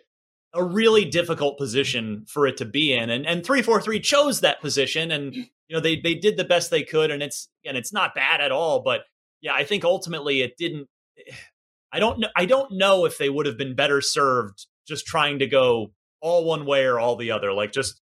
a 0.57 0.65
really 0.65 1.05
difficult 1.05 1.59
position 1.59 2.25
for 2.27 2.47
it 2.47 2.57
to 2.59 2.65
be 2.65 2.93
in. 2.93 3.11
And 3.11 3.27
and 3.27 3.45
343 3.45 4.01
chose 4.01 4.41
that 4.41 4.61
position 4.61 5.11
and 5.11 5.35
you 5.35 5.49
know 5.71 5.81
they 5.81 6.01
they 6.01 6.15
did 6.15 6.37
the 6.37 6.45
best 6.45 6.71
they 6.71 6.83
could 6.83 7.11
and 7.11 7.23
it's 7.23 7.49
and 7.65 7.77
it's 7.77 7.93
not 7.93 8.15
bad 8.15 8.41
at 8.41 8.53
all, 8.53 8.83
but 8.83 9.03
yeah, 9.41 9.55
I 9.55 9.65
think 9.65 9.85
ultimately 9.85 10.43
it 10.43 10.57
didn't 10.57 10.89
I 11.93 12.01
don't 12.01 12.19
know 12.19 12.29
I 12.37 12.47
don't 12.47 12.73
know 12.73 13.05
if 13.05 13.19
they 13.19 13.31
would 13.31 13.47
have 13.47 13.57
been 13.57 13.77
better 13.77 14.01
served 14.01 14.67
just 14.87 15.07
trying 15.07 15.39
to 15.41 15.47
go 15.47 15.93
all 16.21 16.45
one 16.45 16.67
way 16.67 16.85
or 16.85 16.99
all 16.99 17.17
the 17.17 17.31
other. 17.31 17.53
Like 17.53 17.73
just, 17.73 18.01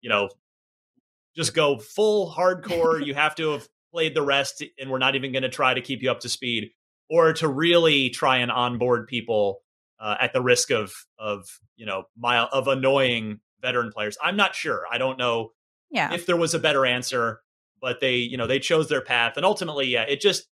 you 0.00 0.08
know, 0.08 0.28
just 1.36 1.54
go 1.54 1.78
full 1.78 2.30
hardcore. 2.30 3.04
you 3.04 3.14
have 3.14 3.34
to 3.36 3.50
have 3.50 3.68
played 3.92 4.14
the 4.14 4.22
rest 4.22 4.64
and 4.78 4.90
we're 4.90 4.98
not 4.98 5.14
even 5.14 5.32
going 5.32 5.42
to 5.42 5.48
try 5.48 5.74
to 5.74 5.80
keep 5.80 6.02
you 6.02 6.10
up 6.10 6.20
to 6.20 6.28
speed 6.28 6.70
or 7.08 7.32
to 7.34 7.48
really 7.48 8.10
try 8.10 8.38
and 8.38 8.50
onboard 8.50 9.06
people 9.06 9.60
uh, 9.98 10.16
at 10.20 10.32
the 10.32 10.42
risk 10.42 10.70
of 10.70 10.92
of 11.18 11.46
you 11.76 11.86
know 11.86 12.04
mile 12.16 12.48
of 12.52 12.68
annoying 12.68 13.40
veteran 13.60 13.90
players. 13.92 14.16
I'm 14.22 14.36
not 14.36 14.54
sure. 14.54 14.84
I 14.90 14.98
don't 14.98 15.18
know 15.18 15.50
yeah. 15.90 16.12
if 16.12 16.26
there 16.26 16.36
was 16.36 16.54
a 16.54 16.58
better 16.58 16.84
answer, 16.84 17.40
but 17.80 18.00
they 18.00 18.16
you 18.16 18.36
know 18.36 18.46
they 18.46 18.58
chose 18.58 18.88
their 18.88 19.00
path, 19.00 19.36
and 19.36 19.44
ultimately, 19.44 19.86
yeah, 19.86 20.02
it 20.02 20.20
just 20.20 20.48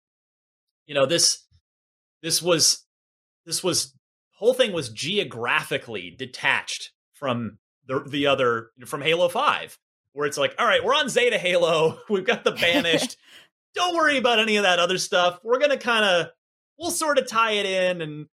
you 0.86 0.96
know 0.96 1.06
this 1.06 1.44
this 2.22 2.42
was 2.42 2.86
this 3.46 3.64
was 3.64 3.94
whole 4.36 4.54
thing 4.54 4.74
was 4.74 4.90
geographically 4.90 6.16
detached 6.18 6.92
from 7.14 7.58
the 7.88 8.04
the 8.08 8.28
other 8.28 8.72
from 8.86 9.02
Halo 9.02 9.30
Five, 9.30 9.78
where 10.14 10.28
it's 10.28 10.38
like, 10.38 10.56
all 10.58 10.66
right, 10.66 10.84
we're 10.84 10.96
on 10.96 11.10
Zeta 11.10 11.38
Halo, 11.38 12.00
we've 12.10 12.26
got 12.26 12.44
the 12.44 12.52
banished. 12.62 13.18
Don't 13.76 13.96
worry 13.96 14.18
about 14.18 14.40
any 14.40 14.58
of 14.58 14.64
that 14.64 14.80
other 14.80 14.98
stuff. 14.98 15.40
We're 15.44 15.60
gonna 15.60 15.78
kind 15.78 16.06
of 16.06 16.28
we'll 16.78 16.92
sort 16.92 17.18
of 17.18 17.28
tie 17.28 17.54
it 17.54 17.66
in 17.66 18.02
and 18.02 18.26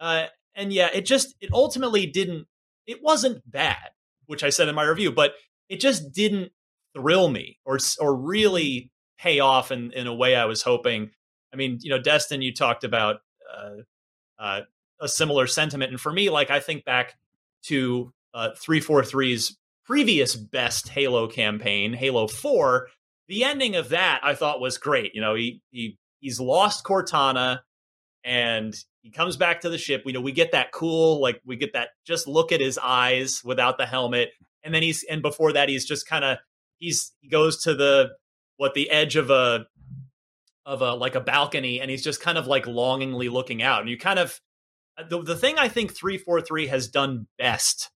uh, 0.00 0.26
and 0.58 0.72
yeah, 0.72 0.88
it 0.92 1.06
just 1.06 1.34
it 1.40 1.50
ultimately 1.52 2.04
didn't. 2.04 2.46
It 2.86 3.02
wasn't 3.02 3.48
bad, 3.50 3.90
which 4.26 4.42
I 4.42 4.50
said 4.50 4.68
in 4.68 4.74
my 4.74 4.82
review, 4.84 5.12
but 5.12 5.32
it 5.68 5.80
just 5.80 6.12
didn't 6.12 6.52
thrill 6.94 7.28
me 7.28 7.58
or 7.64 7.78
or 8.00 8.14
really 8.14 8.90
pay 9.18 9.40
off 9.40 9.70
in 9.70 9.92
in 9.92 10.06
a 10.06 10.14
way 10.14 10.34
I 10.34 10.44
was 10.44 10.62
hoping. 10.62 11.10
I 11.52 11.56
mean, 11.56 11.78
you 11.80 11.90
know, 11.90 12.00
Destin, 12.00 12.42
you 12.42 12.52
talked 12.52 12.84
about 12.84 13.20
uh, 13.56 14.42
uh, 14.42 14.60
a 15.00 15.08
similar 15.08 15.46
sentiment, 15.46 15.92
and 15.92 16.00
for 16.00 16.12
me, 16.12 16.28
like 16.28 16.50
I 16.50 16.60
think 16.60 16.84
back 16.84 17.14
to 17.64 18.12
uh, 18.34 18.50
343's 18.56 19.56
previous 19.86 20.36
best 20.36 20.88
Halo 20.88 21.28
campaign, 21.28 21.94
Halo 21.94 22.28
4. 22.28 22.88
The 23.28 23.44
ending 23.44 23.76
of 23.76 23.90
that 23.90 24.20
I 24.22 24.34
thought 24.34 24.60
was 24.60 24.76
great. 24.76 25.14
You 25.14 25.20
know, 25.20 25.34
he 25.34 25.62
he 25.70 25.98
he's 26.20 26.40
lost 26.40 26.84
Cortana 26.84 27.60
and 28.28 28.76
he 29.00 29.10
comes 29.10 29.38
back 29.38 29.62
to 29.62 29.70
the 29.70 29.78
ship. 29.78 30.02
We 30.04 30.12
know 30.12 30.20
we 30.20 30.32
get 30.32 30.52
that 30.52 30.70
cool, 30.70 31.18
like 31.18 31.40
we 31.46 31.56
get 31.56 31.72
that 31.72 31.88
just 32.06 32.28
look 32.28 32.52
at 32.52 32.60
his 32.60 32.76
eyes 32.76 33.42
without 33.42 33.78
the 33.78 33.86
helmet. 33.86 34.32
And 34.62 34.74
then 34.74 34.82
he's 34.82 35.02
and 35.08 35.22
before 35.22 35.54
that 35.54 35.70
he's 35.70 35.86
just 35.86 36.06
kind 36.06 36.24
of 36.24 36.36
he's 36.76 37.12
he 37.20 37.28
goes 37.28 37.62
to 37.62 37.74
the 37.74 38.10
what 38.58 38.74
the 38.74 38.90
edge 38.90 39.16
of 39.16 39.30
a 39.30 39.66
of 40.66 40.82
a 40.82 40.92
like 40.92 41.14
a 41.14 41.20
balcony 41.20 41.80
and 41.80 41.90
he's 41.90 42.04
just 42.04 42.20
kind 42.20 42.36
of 42.36 42.46
like 42.46 42.66
longingly 42.66 43.30
looking 43.30 43.62
out. 43.62 43.80
And 43.80 43.88
you 43.88 43.96
kind 43.96 44.18
of 44.18 44.38
uh, 44.98 45.04
the, 45.08 45.22
the 45.22 45.36
thing 45.36 45.58
I 45.58 45.68
think 45.68 45.96
343 45.96 46.66
has 46.66 46.86
done 46.86 47.28
best 47.38 47.90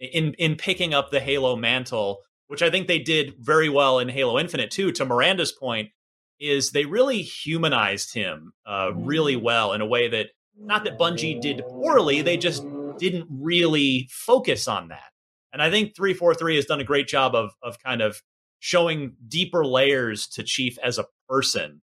in 0.00 0.32
in 0.38 0.56
picking 0.56 0.94
up 0.94 1.10
the 1.10 1.20
Halo 1.20 1.54
mantle, 1.54 2.20
which 2.46 2.62
I 2.62 2.70
think 2.70 2.88
they 2.88 2.98
did 2.98 3.34
very 3.38 3.68
well 3.68 3.98
in 3.98 4.08
Halo 4.08 4.38
Infinite 4.38 4.70
too, 4.70 4.90
to 4.92 5.04
Miranda's 5.04 5.52
point, 5.52 5.90
is 6.40 6.70
they 6.70 6.84
really 6.84 7.22
humanized 7.22 8.14
him 8.14 8.52
uh, 8.66 8.92
really 8.94 9.36
well 9.36 9.72
in 9.72 9.80
a 9.80 9.86
way 9.86 10.08
that 10.08 10.28
not 10.58 10.84
that 10.84 10.98
Bungie 10.98 11.40
did 11.40 11.62
poorly, 11.66 12.22
they 12.22 12.36
just 12.36 12.64
didn't 12.98 13.26
really 13.30 14.08
focus 14.10 14.68
on 14.68 14.88
that. 14.88 15.10
And 15.52 15.62
I 15.62 15.70
think 15.70 15.96
343 15.96 16.56
has 16.56 16.66
done 16.66 16.80
a 16.80 16.84
great 16.84 17.08
job 17.08 17.34
of 17.34 17.52
of 17.62 17.78
kind 17.82 18.02
of 18.02 18.20
showing 18.58 19.16
deeper 19.28 19.64
layers 19.64 20.26
to 20.28 20.42
Chief 20.42 20.78
as 20.82 20.98
a 20.98 21.06
person, 21.28 21.82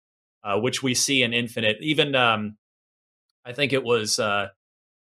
uh, 0.44 0.58
which 0.58 0.82
we 0.82 0.94
see 0.94 1.22
in 1.22 1.32
Infinite. 1.32 1.76
Even 1.80 2.14
um, 2.14 2.56
I 3.44 3.52
think 3.52 3.72
it 3.72 3.84
was 3.84 4.18
uh, 4.18 4.48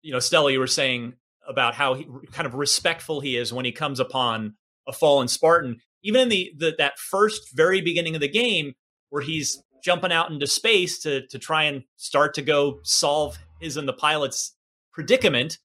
you 0.01 0.11
know 0.11 0.19
Stella, 0.19 0.51
you 0.51 0.59
were 0.59 0.67
saying 0.67 1.13
about 1.47 1.75
how 1.75 1.93
he, 1.93 2.07
kind 2.31 2.45
of 2.45 2.53
respectful 2.53 3.19
he 3.19 3.37
is 3.37 3.51
when 3.51 3.65
he 3.65 3.71
comes 3.71 3.99
upon 3.99 4.55
a 4.87 4.93
fallen 4.93 5.27
Spartan. 5.27 5.79
Even 6.03 6.21
in 6.21 6.29
the, 6.29 6.53
the 6.57 6.75
that 6.77 6.99
first 6.99 7.55
very 7.55 7.81
beginning 7.81 8.15
of 8.15 8.21
the 8.21 8.27
game, 8.27 8.73
where 9.13 9.21
he's 9.21 9.61
jumping 9.83 10.11
out 10.11 10.31
into 10.31 10.47
space 10.47 10.97
to 10.97 11.27
to 11.27 11.37
try 11.37 11.65
and 11.65 11.83
start 11.97 12.33
to 12.33 12.41
go 12.41 12.79
solve 12.81 13.37
his 13.61 13.77
and 13.77 13.87
the 13.87 13.93
pilot's 13.93 14.55
predicament. 14.91 15.59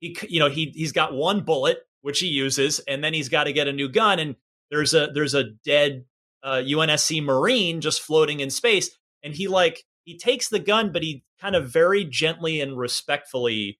He 0.00 0.16
you 0.28 0.40
know 0.40 0.48
he 0.48 0.72
he's 0.74 0.90
got 0.90 1.14
one 1.14 1.42
bullet 1.42 1.78
which 2.00 2.18
he 2.18 2.26
uses, 2.26 2.80
and 2.80 3.04
then 3.04 3.14
he's 3.14 3.28
got 3.28 3.44
to 3.44 3.52
get 3.52 3.68
a 3.68 3.72
new 3.72 3.88
gun. 3.88 4.18
And 4.18 4.34
there's 4.72 4.94
a 4.94 5.12
there's 5.14 5.34
a 5.34 5.44
dead 5.64 6.06
uh, 6.42 6.62
UNSC 6.64 7.22
Marine 7.22 7.80
just 7.80 8.02
floating 8.02 8.40
in 8.40 8.50
space, 8.50 8.90
and 9.22 9.32
he 9.32 9.46
like 9.46 9.84
he 10.02 10.18
takes 10.18 10.48
the 10.48 10.58
gun, 10.58 10.90
but 10.90 11.04
he 11.04 11.22
kind 11.40 11.54
of 11.54 11.70
very 11.70 12.04
gently 12.04 12.60
and 12.60 12.76
respectfully 12.76 13.78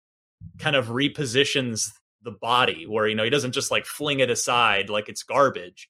kind 0.60 0.76
of 0.76 0.86
repositions 0.86 1.90
the 2.22 2.30
body 2.30 2.86
where 2.86 3.08
you 3.08 3.16
know 3.16 3.24
he 3.24 3.30
doesn't 3.30 3.52
just 3.52 3.72
like 3.72 3.84
fling 3.84 4.20
it 4.20 4.30
aside 4.30 4.90
like 4.90 5.08
it's 5.08 5.24
garbage. 5.24 5.88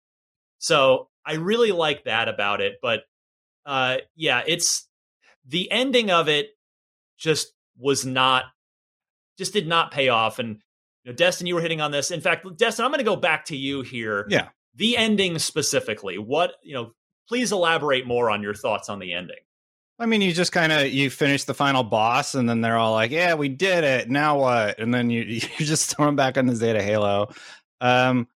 So 0.61 1.11
I 1.27 1.35
really 1.35 1.73
like 1.73 2.05
that 2.05 2.29
about 2.29 2.63
it, 2.63 2.77
but 2.81 3.03
uh, 3.69 3.99
yeah, 4.17 4.43
it's 4.47 4.89
the 5.47 5.71
ending 5.71 6.11
of 6.11 6.27
it 6.29 6.49
just 7.19 7.53
was 7.79 8.07
not, 8.07 8.45
just 9.37 9.53
did 9.53 9.69
not 9.69 9.93
pay 9.93 10.09
off. 10.09 10.39
And 10.39 10.57
you 11.05 11.13
know, 11.13 11.13
Destin, 11.13 11.47
you 11.47 11.55
were 11.55 11.61
hitting 11.61 11.83
on 11.83 11.91
this. 11.91 12.11
In 12.11 12.23
fact, 12.23 12.47
Destin, 12.57 12.87
I'm 12.87 12.91
going 12.91 12.99
to 12.99 13.05
go 13.05 13.15
back 13.15 13.45
to 13.47 13.57
you 13.57 13.83
here. 13.83 14.27
Yeah. 14.31 14.49
The 14.75 14.97
ending 14.97 15.39
specifically, 15.39 16.17
what, 16.17 16.55
you 16.63 16.73
know, 16.73 16.93
please 17.29 17.53
elaborate 17.53 18.07
more 18.07 18.31
on 18.31 18.43
your 18.43 18.55
thoughts 18.55 18.89
on 18.89 19.01
the 19.01 19.13
ending. 19.13 19.37
I 19.99 20.07
mean, 20.07 20.23
you 20.23 20.33
just 20.33 20.53
kind 20.53 20.73
of 20.73 20.87
you 20.89 21.11
finish 21.11 21.45
the 21.45 21.55
final 21.55 21.83
boss, 21.83 22.37
and 22.37 22.49
then 22.49 22.61
they're 22.61 22.77
all 22.77 22.93
like, 22.93 23.11
"Yeah, 23.11 23.35
we 23.35 23.49
did 23.49 23.83
it. 23.83 24.09
Now 24.09 24.39
what?" 24.39 24.79
And 24.79 24.95
then 24.95 25.11
you 25.11 25.23
you 25.25 25.41
just 25.67 25.97
throw 25.97 26.07
them 26.07 26.15
back 26.15 26.39
on 26.39 26.47
the 26.47 26.55
Zeta 26.55 26.81
Halo, 26.81 27.33
um, 27.81 28.29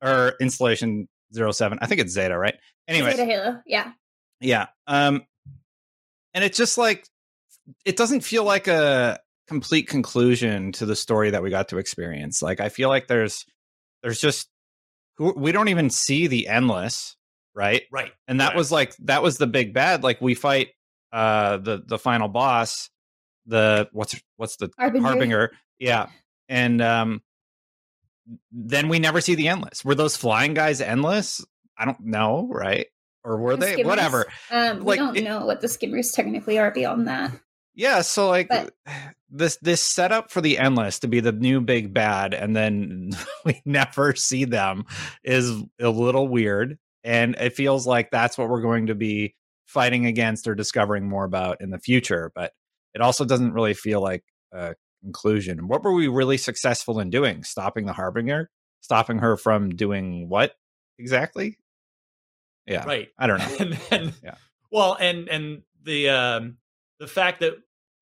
or 0.00 0.36
installation 0.40 1.06
07. 1.34 1.78
I 1.82 1.86
think 1.86 2.00
it's 2.00 2.14
Zeta, 2.14 2.38
right? 2.38 2.54
Anyway, 2.88 3.10
Zeta 3.10 3.26
Halo, 3.26 3.62
yeah. 3.66 3.92
Yeah. 4.40 4.66
Um 4.86 5.22
and 6.34 6.44
it's 6.44 6.56
just 6.56 6.78
like 6.78 7.06
it 7.84 7.96
doesn't 7.96 8.22
feel 8.22 8.44
like 8.44 8.68
a 8.68 9.18
complete 9.48 9.88
conclusion 9.88 10.72
to 10.72 10.86
the 10.86 10.96
story 10.96 11.30
that 11.30 11.42
we 11.42 11.50
got 11.50 11.68
to 11.68 11.78
experience. 11.78 12.42
Like 12.42 12.60
I 12.60 12.68
feel 12.68 12.88
like 12.88 13.08
there's 13.08 13.46
there's 14.02 14.20
just 14.20 14.48
we 15.18 15.52
don't 15.52 15.68
even 15.68 15.90
see 15.90 16.26
the 16.26 16.48
endless, 16.48 17.16
right? 17.54 17.82
Right. 17.90 18.12
And 18.26 18.40
that 18.40 18.48
right. 18.50 18.56
was 18.56 18.72
like 18.72 18.96
that 19.00 19.22
was 19.22 19.38
the 19.38 19.46
big 19.46 19.74
bad. 19.74 20.02
Like 20.02 20.20
we 20.20 20.34
fight 20.34 20.68
uh 21.12 21.58
the 21.58 21.82
the 21.84 21.98
final 21.98 22.28
boss, 22.28 22.90
the 23.46 23.88
what's 23.92 24.20
what's 24.36 24.56
the 24.56 24.70
Harbinger. 24.78 25.06
Harbinger. 25.06 25.50
Yeah. 25.78 26.06
And 26.48 26.80
um 26.80 27.22
then 28.52 28.88
we 28.88 28.98
never 28.98 29.20
see 29.20 29.34
the 29.34 29.48
endless. 29.48 29.84
Were 29.84 29.94
those 29.94 30.16
flying 30.16 30.54
guys 30.54 30.80
endless? 30.80 31.44
I 31.76 31.84
don't 31.84 32.00
know, 32.00 32.48
right? 32.50 32.86
Or 33.24 33.36
were 33.36 33.56
the 33.56 33.66
they? 33.66 33.72
Skimmers. 33.72 33.88
Whatever. 33.88 34.26
Um, 34.50 34.80
like, 34.80 34.86
we 34.86 34.96
don't 34.96 35.16
it, 35.16 35.24
know 35.24 35.46
what 35.46 35.60
the 35.60 35.68
skimmers 35.68 36.12
technically 36.12 36.58
are 36.58 36.70
beyond 36.70 37.06
that. 37.08 37.32
Yeah, 37.74 38.02
so 38.02 38.28
like 38.28 38.48
but, 38.48 38.74
this 39.30 39.56
this 39.62 39.80
setup 39.80 40.30
for 40.30 40.40
the 40.40 40.58
endless 40.58 40.98
to 41.00 41.08
be 41.08 41.20
the 41.20 41.32
new 41.32 41.60
big 41.60 41.94
bad, 41.94 42.34
and 42.34 42.54
then 42.54 43.10
we 43.44 43.62
never 43.64 44.14
see 44.14 44.44
them 44.44 44.84
is 45.24 45.50
a 45.80 45.88
little 45.88 46.28
weird, 46.28 46.78
and 47.04 47.36
it 47.36 47.54
feels 47.54 47.86
like 47.86 48.10
that's 48.10 48.36
what 48.36 48.48
we're 48.48 48.60
going 48.60 48.88
to 48.88 48.94
be 48.94 49.34
fighting 49.66 50.06
against 50.06 50.48
or 50.48 50.54
discovering 50.54 51.08
more 51.08 51.24
about 51.24 51.60
in 51.60 51.70
the 51.70 51.78
future. 51.78 52.32
But 52.34 52.52
it 52.94 53.00
also 53.00 53.24
doesn't 53.24 53.52
really 53.52 53.74
feel 53.74 54.00
like 54.00 54.24
a 54.52 54.74
conclusion. 55.02 55.68
What 55.68 55.84
were 55.84 55.92
we 55.92 56.08
really 56.08 56.36
successful 56.36 56.98
in 56.98 57.08
doing? 57.08 57.44
Stopping 57.44 57.86
the 57.86 57.92
Harbinger? 57.92 58.50
Stopping 58.80 59.18
her 59.18 59.36
from 59.36 59.70
doing 59.70 60.28
what 60.28 60.54
exactly? 60.98 61.56
Yeah. 62.66 62.84
Right. 62.84 63.08
I 63.18 63.26
don't 63.26 63.38
know. 63.40 63.56
and 63.58 63.72
then, 63.72 64.12
yeah. 64.22 64.34
Well, 64.70 64.96
and 64.98 65.28
and 65.28 65.62
the 65.82 66.10
um 66.10 66.58
the 66.98 67.06
fact 67.06 67.40
that 67.40 67.54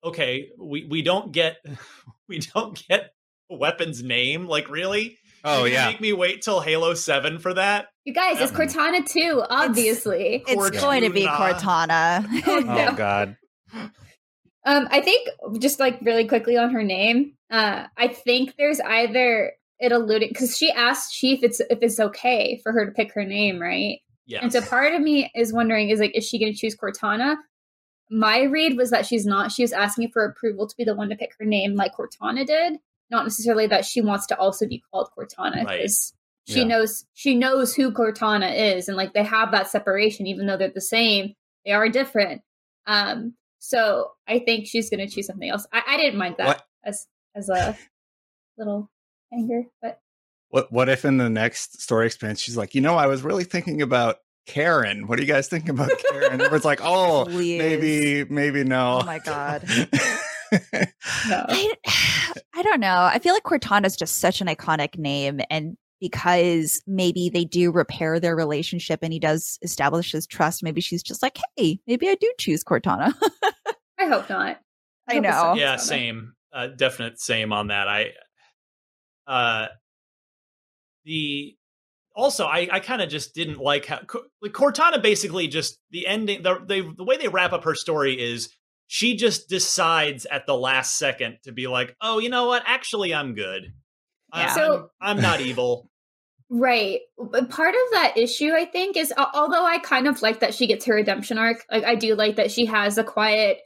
okay, 0.03 0.49
we 0.57 0.85
we 0.85 1.01
don't 1.01 1.31
get 1.31 1.57
we 2.27 2.39
don't 2.39 2.81
get 2.87 3.11
a 3.51 3.55
weapon's 3.55 4.03
name. 4.03 4.47
Like 4.47 4.69
really? 4.69 5.17
Oh 5.43 5.65
yeah. 5.65 5.87
Make 5.87 6.01
me 6.01 6.13
wait 6.13 6.41
till 6.41 6.59
Halo 6.59 6.93
Seven 6.93 7.39
for 7.39 7.53
that. 7.53 7.87
You 8.05 8.13
guys, 8.13 8.41
it's 8.41 8.51
Cortana 8.51 9.05
too. 9.05 9.43
Obviously, 9.49 10.43
it's, 10.47 10.51
it's 10.51 10.81
going 10.81 11.03
to 11.03 11.09
be 11.09 11.25
Cortana. 11.25 12.25
oh, 12.47 12.59
no. 12.59 12.87
oh 12.89 12.95
God. 12.95 13.37
Um, 14.65 14.87
I 14.91 15.01
think 15.01 15.29
just 15.59 15.79
like 15.79 15.99
really 16.01 16.27
quickly 16.27 16.57
on 16.57 16.71
her 16.71 16.83
name, 16.83 17.33
uh, 17.49 17.85
I 17.97 18.07
think 18.09 18.55
there's 18.57 18.79
either 18.79 19.53
it 19.79 19.91
alluded 19.91 20.29
because 20.29 20.57
she 20.57 20.71
asked 20.71 21.13
Chief 21.13 21.43
it's 21.43 21.59
if 21.61 21.79
it's 21.81 21.99
okay 21.99 22.59
for 22.63 22.71
her 22.73 22.85
to 22.85 22.91
pick 22.91 23.13
her 23.13 23.23
name, 23.23 23.59
right? 23.59 23.99
Yeah. 24.29 24.41
And 24.43 24.53
so 24.53 24.61
part 24.61 24.93
of 24.93 25.01
me 25.01 25.31
is 25.35 25.51
wondering 25.51 25.89
is 25.89 25.99
like, 25.99 26.15
is 26.15 26.23
she 26.23 26.39
going 26.39 26.53
to 26.53 26.57
choose 26.57 26.77
Cortana? 26.77 27.37
My 28.11 28.43
read 28.43 28.77
was 28.77 28.91
that 28.91 29.07
she's 29.07 29.25
not. 29.25 29.51
She 29.51 29.63
was 29.63 29.73
asking 29.73 30.11
for 30.11 30.23
approval 30.23 30.67
to 30.67 30.75
be 30.77 30.83
the 30.83 30.95
one 30.95 31.09
to 31.09 31.15
pick 31.15 31.31
her 31.39 31.45
name, 31.45 31.75
like 31.75 31.95
Cortana 31.95 32.45
did. 32.45 32.77
Not 33.09 33.23
necessarily 33.23 33.65
that 33.67 33.85
she 33.85 34.01
wants 34.01 34.27
to 34.27 34.37
also 34.37 34.67
be 34.67 34.83
called 34.91 35.09
Cortana 35.17 35.61
because 35.61 36.13
right. 36.47 36.53
she 36.53 36.59
yeah. 36.59 36.65
knows 36.65 37.05
she 37.15 37.35
knows 37.35 37.73
who 37.73 37.91
Cortana 37.91 38.75
is, 38.75 38.87
and 38.87 38.95
like 38.95 39.13
they 39.13 39.23
have 39.23 39.51
that 39.51 39.67
separation, 39.67 40.27
even 40.27 40.45
though 40.45 40.57
they're 40.57 40.69
the 40.69 40.79
same, 40.79 41.33
they 41.65 41.71
are 41.71 41.89
different. 41.89 42.43
Um, 42.85 43.33
so 43.57 44.11
I 44.27 44.39
think 44.39 44.67
she's 44.67 44.91
going 44.91 45.05
to 45.05 45.11
choose 45.11 45.25
something 45.25 45.49
else. 45.49 45.65
I, 45.73 45.81
I 45.87 45.97
didn't 45.97 46.19
mind 46.19 46.35
that 46.37 46.47
what? 46.47 46.67
as 46.85 47.07
as 47.35 47.49
a 47.49 47.75
little 48.59 48.91
anger, 49.33 49.63
but 49.81 49.99
what 50.49 50.71
what 50.71 50.89
if 50.89 51.05
in 51.05 51.17
the 51.17 51.29
next 51.29 51.81
story 51.81 52.05
expansion 52.05 52.37
she's 52.37 52.57
like, 52.57 52.75
you 52.75 52.81
know, 52.81 52.95
I 52.95 53.07
was 53.07 53.21
really 53.21 53.43
thinking 53.43 53.81
about 53.81 54.17
Karen. 54.45 55.07
What 55.07 55.17
do 55.17 55.23
you 55.23 55.31
guys 55.31 55.47
think 55.47 55.69
about 55.69 55.91
Karen? 56.09 56.41
Everyone's 56.41 56.65
like, 56.65 56.81
oh, 56.83 57.25
Please. 57.29 57.59
maybe, 57.59 58.25
maybe 58.25 58.63
no. 58.63 58.99
Oh 59.01 59.05
my 59.05 59.19
god. 59.19 59.63
no. 60.51 61.45
I, 61.47 61.73
I 62.55 62.63
don't 62.63 62.79
know. 62.79 63.09
I 63.11 63.19
feel 63.19 63.33
like 63.33 63.43
Cortana 63.43 63.85
is 63.85 63.95
just 63.95 64.17
such 64.17 64.41
an 64.41 64.47
iconic 64.47 64.97
name, 64.97 65.39
and 65.49 65.77
because 65.99 66.81
maybe 66.87 67.29
they 67.29 67.45
do 67.45 67.71
repair 67.71 68.19
their 68.19 68.35
relationship 68.35 68.99
and 69.03 69.11
he 69.13 69.19
does 69.19 69.59
establish 69.61 70.11
his 70.13 70.25
trust, 70.25 70.63
maybe 70.63 70.81
she's 70.81 71.03
just 71.03 71.21
like, 71.21 71.37
hey, 71.57 71.79
maybe 71.87 72.09
I 72.09 72.15
do 72.15 72.31
choose 72.39 72.63
Cortana. 72.63 73.13
I 73.99 74.05
hope 74.05 74.29
not. 74.29 74.59
I, 75.07 75.17
I 75.17 75.19
know. 75.19 75.55
Yeah, 75.55 75.75
same. 75.75 76.33
Uh, 76.53 76.67
definite 76.67 77.19
same 77.19 77.53
on 77.53 77.67
that. 77.67 77.87
I 77.87 78.13
uh 79.27 79.67
the 81.05 81.55
also 82.15 82.45
I, 82.45 82.67
I 82.71 82.79
kind 82.79 83.01
of 83.01 83.09
just 83.09 83.33
didn't 83.33 83.59
like 83.59 83.85
how 83.85 83.99
like 84.41 84.51
Cortana 84.51 85.01
basically 85.01 85.47
just 85.47 85.79
the 85.91 86.05
ending 86.07 86.43
the, 86.43 86.59
they, 86.65 86.81
the 86.81 87.03
way 87.03 87.17
they 87.17 87.27
wrap 87.27 87.53
up 87.53 87.63
her 87.63 87.75
story 87.75 88.13
is 88.13 88.49
she 88.87 89.15
just 89.15 89.47
decides 89.47 90.25
at 90.25 90.45
the 90.45 90.55
last 90.55 90.97
second 90.97 91.37
to 91.43 91.51
be 91.51 91.67
like 91.67 91.95
oh 92.01 92.19
you 92.19 92.29
know 92.29 92.47
what? 92.47 92.63
Actually 92.65 93.13
I'm 93.13 93.35
good. 93.35 93.73
Yeah. 94.33 94.53
so, 94.53 94.89
I'm, 95.01 95.17
I'm 95.17 95.23
not 95.23 95.41
evil. 95.41 95.89
Right. 96.51 96.99
But 97.17 97.49
part 97.49 97.73
of 97.75 97.91
that 97.93 98.13
issue 98.17 98.51
I 98.53 98.65
think 98.65 98.97
is 98.97 99.13
although 99.17 99.65
I 99.65 99.79
kind 99.79 100.07
of 100.07 100.21
like 100.21 100.41
that 100.41 100.53
she 100.53 100.67
gets 100.67 100.85
her 100.85 100.95
redemption 100.95 101.37
arc 101.37 101.63
like 101.71 101.83
I 101.83 101.95
do 101.95 102.15
like 102.15 102.35
that 102.35 102.51
she 102.51 102.65
has 102.65 102.97
a 102.97 103.03
quiet 103.03 103.59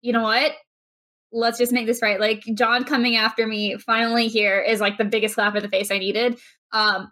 you 0.00 0.12
know 0.12 0.22
what 0.22 0.52
let's 1.32 1.58
just 1.58 1.72
make 1.72 1.86
this 1.86 2.02
right. 2.02 2.20
Like 2.20 2.42
John 2.54 2.84
coming 2.84 3.16
after 3.16 3.46
me 3.46 3.76
finally 3.78 4.28
here 4.28 4.60
is 4.60 4.80
like 4.80 4.98
the 4.98 5.04
biggest 5.04 5.34
slap 5.34 5.56
in 5.56 5.62
the 5.62 5.68
face 5.68 5.90
I 5.90 5.98
needed. 5.98 6.38
Um, 6.72 7.10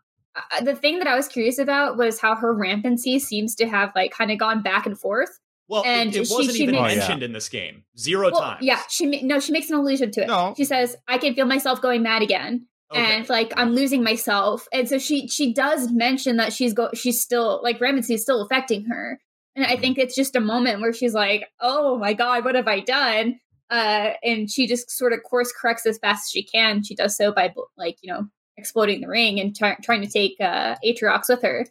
the 0.62 0.74
thing 0.74 0.98
that 0.98 1.08
I 1.08 1.16
was 1.16 1.28
curious 1.28 1.58
about 1.58 1.96
was 1.96 2.20
how 2.20 2.36
her 2.36 2.54
rampancy 2.54 3.18
seems 3.18 3.54
to 3.56 3.68
have 3.68 3.92
like 3.94 4.12
kind 4.12 4.30
of 4.30 4.38
gone 4.38 4.62
back 4.62 4.86
and 4.86 4.98
forth. 4.98 5.38
Well, 5.68 5.84
and 5.84 6.14
it, 6.14 6.16
it 6.16 6.28
wasn't 6.30 6.56
she, 6.56 6.64
even 6.64 6.74
she 6.74 6.80
mentioned 6.80 7.02
oh, 7.02 7.16
yeah. 7.18 7.24
in 7.24 7.32
this 7.32 7.48
game. 7.48 7.84
Zero 7.96 8.30
well, 8.32 8.40
times. 8.40 8.62
Yeah, 8.62 8.80
she 8.88 9.22
no, 9.22 9.38
she 9.38 9.52
makes 9.52 9.70
an 9.70 9.76
allusion 9.76 10.10
to 10.12 10.22
it. 10.22 10.26
No. 10.26 10.54
She 10.56 10.64
says, 10.64 10.96
"I 11.06 11.18
can 11.18 11.34
feel 11.34 11.46
myself 11.46 11.80
going 11.80 12.02
mad 12.02 12.22
again." 12.22 12.66
Okay. 12.92 13.18
and 13.18 13.28
like 13.28 13.52
I'm 13.56 13.70
losing 13.70 14.02
myself. 14.02 14.66
And 14.72 14.88
so 14.88 14.98
she 14.98 15.28
she 15.28 15.52
does 15.52 15.92
mention 15.92 16.36
that 16.38 16.52
she's 16.52 16.74
go 16.74 16.90
she's 16.92 17.22
still 17.22 17.60
like 17.62 17.80
rampancy 17.80 18.14
is 18.14 18.22
still 18.22 18.42
affecting 18.42 18.86
her. 18.86 19.20
And 19.54 19.64
I 19.64 19.70
mm-hmm. 19.70 19.80
think 19.80 19.98
it's 19.98 20.14
just 20.14 20.34
a 20.34 20.40
moment 20.40 20.80
where 20.80 20.92
she's 20.92 21.14
like, 21.14 21.46
"Oh 21.60 21.98
my 21.98 22.14
god, 22.14 22.44
what 22.44 22.56
have 22.56 22.68
I 22.68 22.80
done?" 22.80 23.38
Uh, 23.70 24.14
and 24.24 24.50
she 24.50 24.66
just 24.66 24.90
sort 24.90 25.12
of 25.12 25.22
course 25.22 25.52
corrects 25.52 25.86
as 25.86 25.98
fast 25.98 26.26
as 26.26 26.30
she 26.30 26.42
can. 26.42 26.82
She 26.82 26.94
does 26.94 27.16
so 27.16 27.32
by 27.32 27.54
like 27.76 27.98
you 28.02 28.12
know 28.12 28.26
exploding 28.56 29.00
the 29.00 29.08
ring 29.08 29.40
and 29.40 29.54
t- 29.54 29.72
trying 29.82 30.02
to 30.02 30.10
take 30.10 30.36
uh, 30.40 30.76
Atriox 30.84 31.28
with 31.28 31.42
her. 31.42 31.66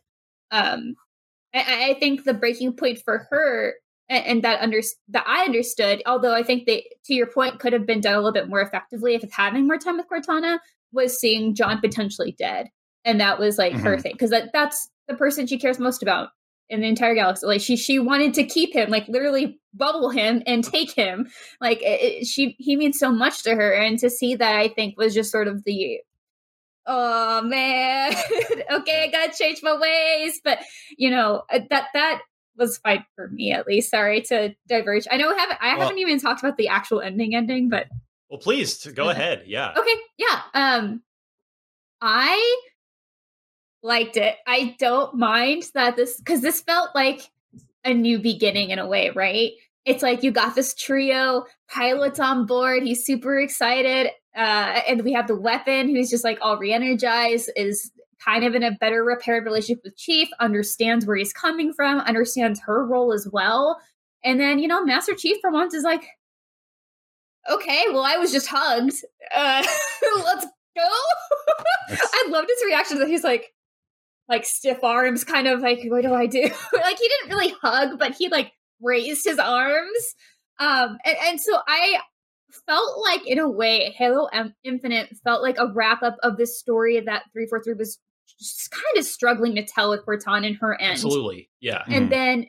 Um, 0.52 0.96
I-, 1.54 1.92
I 1.92 2.00
think 2.00 2.24
the 2.24 2.34
breaking 2.34 2.74
point 2.74 3.00
for 3.04 3.28
her 3.30 3.76
and, 4.10 4.26
and 4.26 4.44
that 4.44 4.62
under 4.62 4.82
that 5.10 5.24
I 5.28 5.44
understood, 5.44 6.02
although 6.06 6.34
I 6.34 6.44
think 6.44 6.66
they 6.66 6.86
to 7.06 7.14
your 7.14 7.28
point 7.28 7.60
could 7.60 7.74
have 7.74 7.86
been 7.86 8.02
done 8.02 8.16
a 8.16 8.18
little 8.18 8.34
bit 8.34 8.50
more 8.50 8.62
effectively 8.62 9.16
if 9.16 9.24
it's 9.24 9.36
having 9.36 9.68
more 9.68 9.78
time 9.78 9.98
with 9.98 10.08
Cortana, 10.10 10.60
was 10.92 11.20
seeing 11.20 11.56
John 11.56 11.80
potentially 11.80 12.36
dead, 12.38 12.70
and 13.06 13.20
that 13.22 13.40
was 13.40 13.58
like 13.58 13.74
mm-hmm. 13.74 13.84
her 13.84 14.00
thing 14.00 14.14
because 14.14 14.32
that 14.32 14.50
that's 14.52 14.90
the 15.08 15.16
person 15.16 15.48
she 15.48 15.60
cares 15.60 15.80
most 15.80 16.02
about 16.02 16.30
in 16.70 16.82
the 16.82 16.88
entire 16.88 17.16
galaxy. 17.16 17.46
Like 17.46 17.62
she 17.62 17.76
she 17.76 18.00
wanted 18.00 18.34
to 18.36 18.44
keep 18.44 18.74
him, 18.74 18.90
like 18.90 19.08
literally 19.08 19.60
bubble 19.74 20.10
him 20.10 20.44
and 20.46 20.64
take 20.64 20.92
him. 20.92 21.30
Like 21.60 21.80
it, 21.82 22.28
she 22.28 22.56
he 22.60 22.76
means 22.76 23.00
so 23.00 23.12
much 23.12 23.44
to 23.44 23.56
her, 23.56 23.72
and 23.74 23.98
to 24.00 24.10
see 24.10 24.36
that 24.36 24.56
I 24.56 24.68
think 24.70 24.98
was 24.98 25.14
just 25.14 25.32
sort 25.32 25.48
of 25.48 25.64
the 25.64 26.00
oh 26.86 27.42
man, 27.42 28.14
okay, 28.72 29.04
I 29.04 29.10
gotta 29.12 29.34
change 29.38 29.62
my 29.64 29.78
ways. 29.78 30.40
But 30.44 30.60
you 30.98 31.10
know 31.10 31.44
uh, 31.52 31.60
that 31.70 31.88
that 31.94 32.22
was 32.58 32.78
fine 32.78 33.06
for 33.16 33.30
me 33.30 33.52
at 33.52 33.68
least. 33.68 33.92
Sorry 33.92 34.22
to 34.24 34.54
diverge. 34.68 35.08
I 35.10 35.18
know 35.18 35.32
I 35.32 35.38
haven't 35.38 35.58
I 35.62 35.74
well, 35.74 35.88
haven't 35.88 36.00
even 36.00 36.20
talked 36.20 36.42
about 36.42 36.58
the 36.58 36.68
actual 36.68 37.02
ending 37.02 37.36
ending, 37.36 37.70
but 37.70 37.88
well, 38.30 38.40
please 38.40 38.86
go 38.86 39.10
ahead. 39.10 39.44
Yeah. 39.48 39.74
Okay. 39.76 39.96
Yeah. 40.18 40.42
Um, 40.54 41.02
I 42.02 42.62
liked 43.84 44.18
it. 44.18 44.36
I 44.48 44.76
don't 44.80 45.16
mind 45.16 45.64
that 45.74 45.96
this 45.96 46.18
because 46.18 46.42
this 46.42 46.62
felt 46.62 46.90
like 46.96 47.30
a 47.86 47.94
new 47.94 48.20
beginning 48.20 48.72
in 48.72 48.80
a 48.80 48.88
way, 48.88 49.10
right? 49.12 49.52
It's 49.86 50.04
like 50.04 50.24
you 50.24 50.32
got 50.32 50.56
this 50.56 50.76
trio, 50.76 51.46
pilots 51.70 52.20
on 52.20 52.46
board. 52.46 52.84
He's 52.84 53.06
super 53.06 53.40
excited, 53.40 54.12
uh, 54.36 54.82
and 54.88 55.04
we 55.04 55.14
have 55.14 55.28
the 55.28 55.40
weapon 55.40 55.90
who's 55.90 56.10
just 56.10 56.24
like 56.24 56.38
all 56.42 56.58
re-energized, 56.58 57.50
is 57.56 57.92
kind 58.24 58.44
of 58.44 58.54
in 58.54 58.64
a 58.64 58.72
better 58.72 59.04
repaired 59.04 59.46
relationship 59.46 59.82
with 59.84 59.98
Chief, 59.98 60.28
understands 60.40 61.06
where 61.06 61.16
he's 61.16 61.34
coming 61.34 61.74
from, 61.74 62.00
understands 62.00 62.60
her 62.66 62.86
role 62.86 63.14
as 63.14 63.28
well. 63.32 63.80
And 64.24 64.40
then, 64.40 64.60
you 64.60 64.68
know, 64.68 64.84
Master 64.84 65.16
Chief 65.16 65.38
for 65.42 65.50
once 65.50 65.74
is 65.74 65.84
like, 65.84 66.04
okay, 67.50 67.84
well, 67.88 68.04
I 68.04 68.18
was 68.18 68.32
just 68.32 68.48
hugged. 68.48 68.96
Uh, 69.34 69.66
let's 70.26 70.46
go. 70.76 70.90
I 71.90 72.26
loved 72.30 72.50
his 72.50 72.66
reaction 72.66 73.00
that 73.00 73.08
he's 73.08 73.24
like, 73.24 73.54
like 74.30 74.46
stiff 74.46 74.84
arms, 74.84 75.24
kind 75.24 75.48
of 75.48 75.62
like, 75.62 75.80
what 75.88 76.04
do 76.04 76.14
I 76.14 76.28
do? 76.28 76.42
like 76.74 77.00
he 77.00 77.08
didn't 77.08 77.30
really 77.30 77.54
hug, 77.62 77.98
but 77.98 78.14
he 78.14 78.30
like 78.30 78.52
raised 78.82 79.26
his 79.26 79.40
arms. 79.40 80.16
Um, 80.60 80.98
and, 81.06 81.18
and 81.26 81.42
so 81.42 81.60
I 81.68 82.00
felt 82.68 83.00
like, 83.02 83.26
in 83.28 83.40
a 83.40 83.50
way, 83.50 83.94
Halo 83.98 84.28
M- 84.32 84.56
Infinite 84.64 85.10
felt 85.24 85.42
like 85.42 85.58
a 85.58 85.72
wrap 85.74 86.04
up 86.04 86.18
of 86.22 86.38
this 86.38 86.60
story 86.60 87.00
that 87.00 87.24
343 87.34 87.74
was 87.74 88.00
just 88.40 88.72
kind 88.72 88.98
of 88.98 89.06
struggling 89.06 89.56
to 89.56 89.66
tell 89.66 89.90
with 89.90 90.06
Cortana 90.06 90.48
and 90.48 90.58
her 90.58 90.80
end. 90.80 90.92
Absolutely. 90.92 91.50
Yeah. 91.60 91.84
And 91.88 92.04
mm-hmm. 92.04 92.10
then 92.10 92.48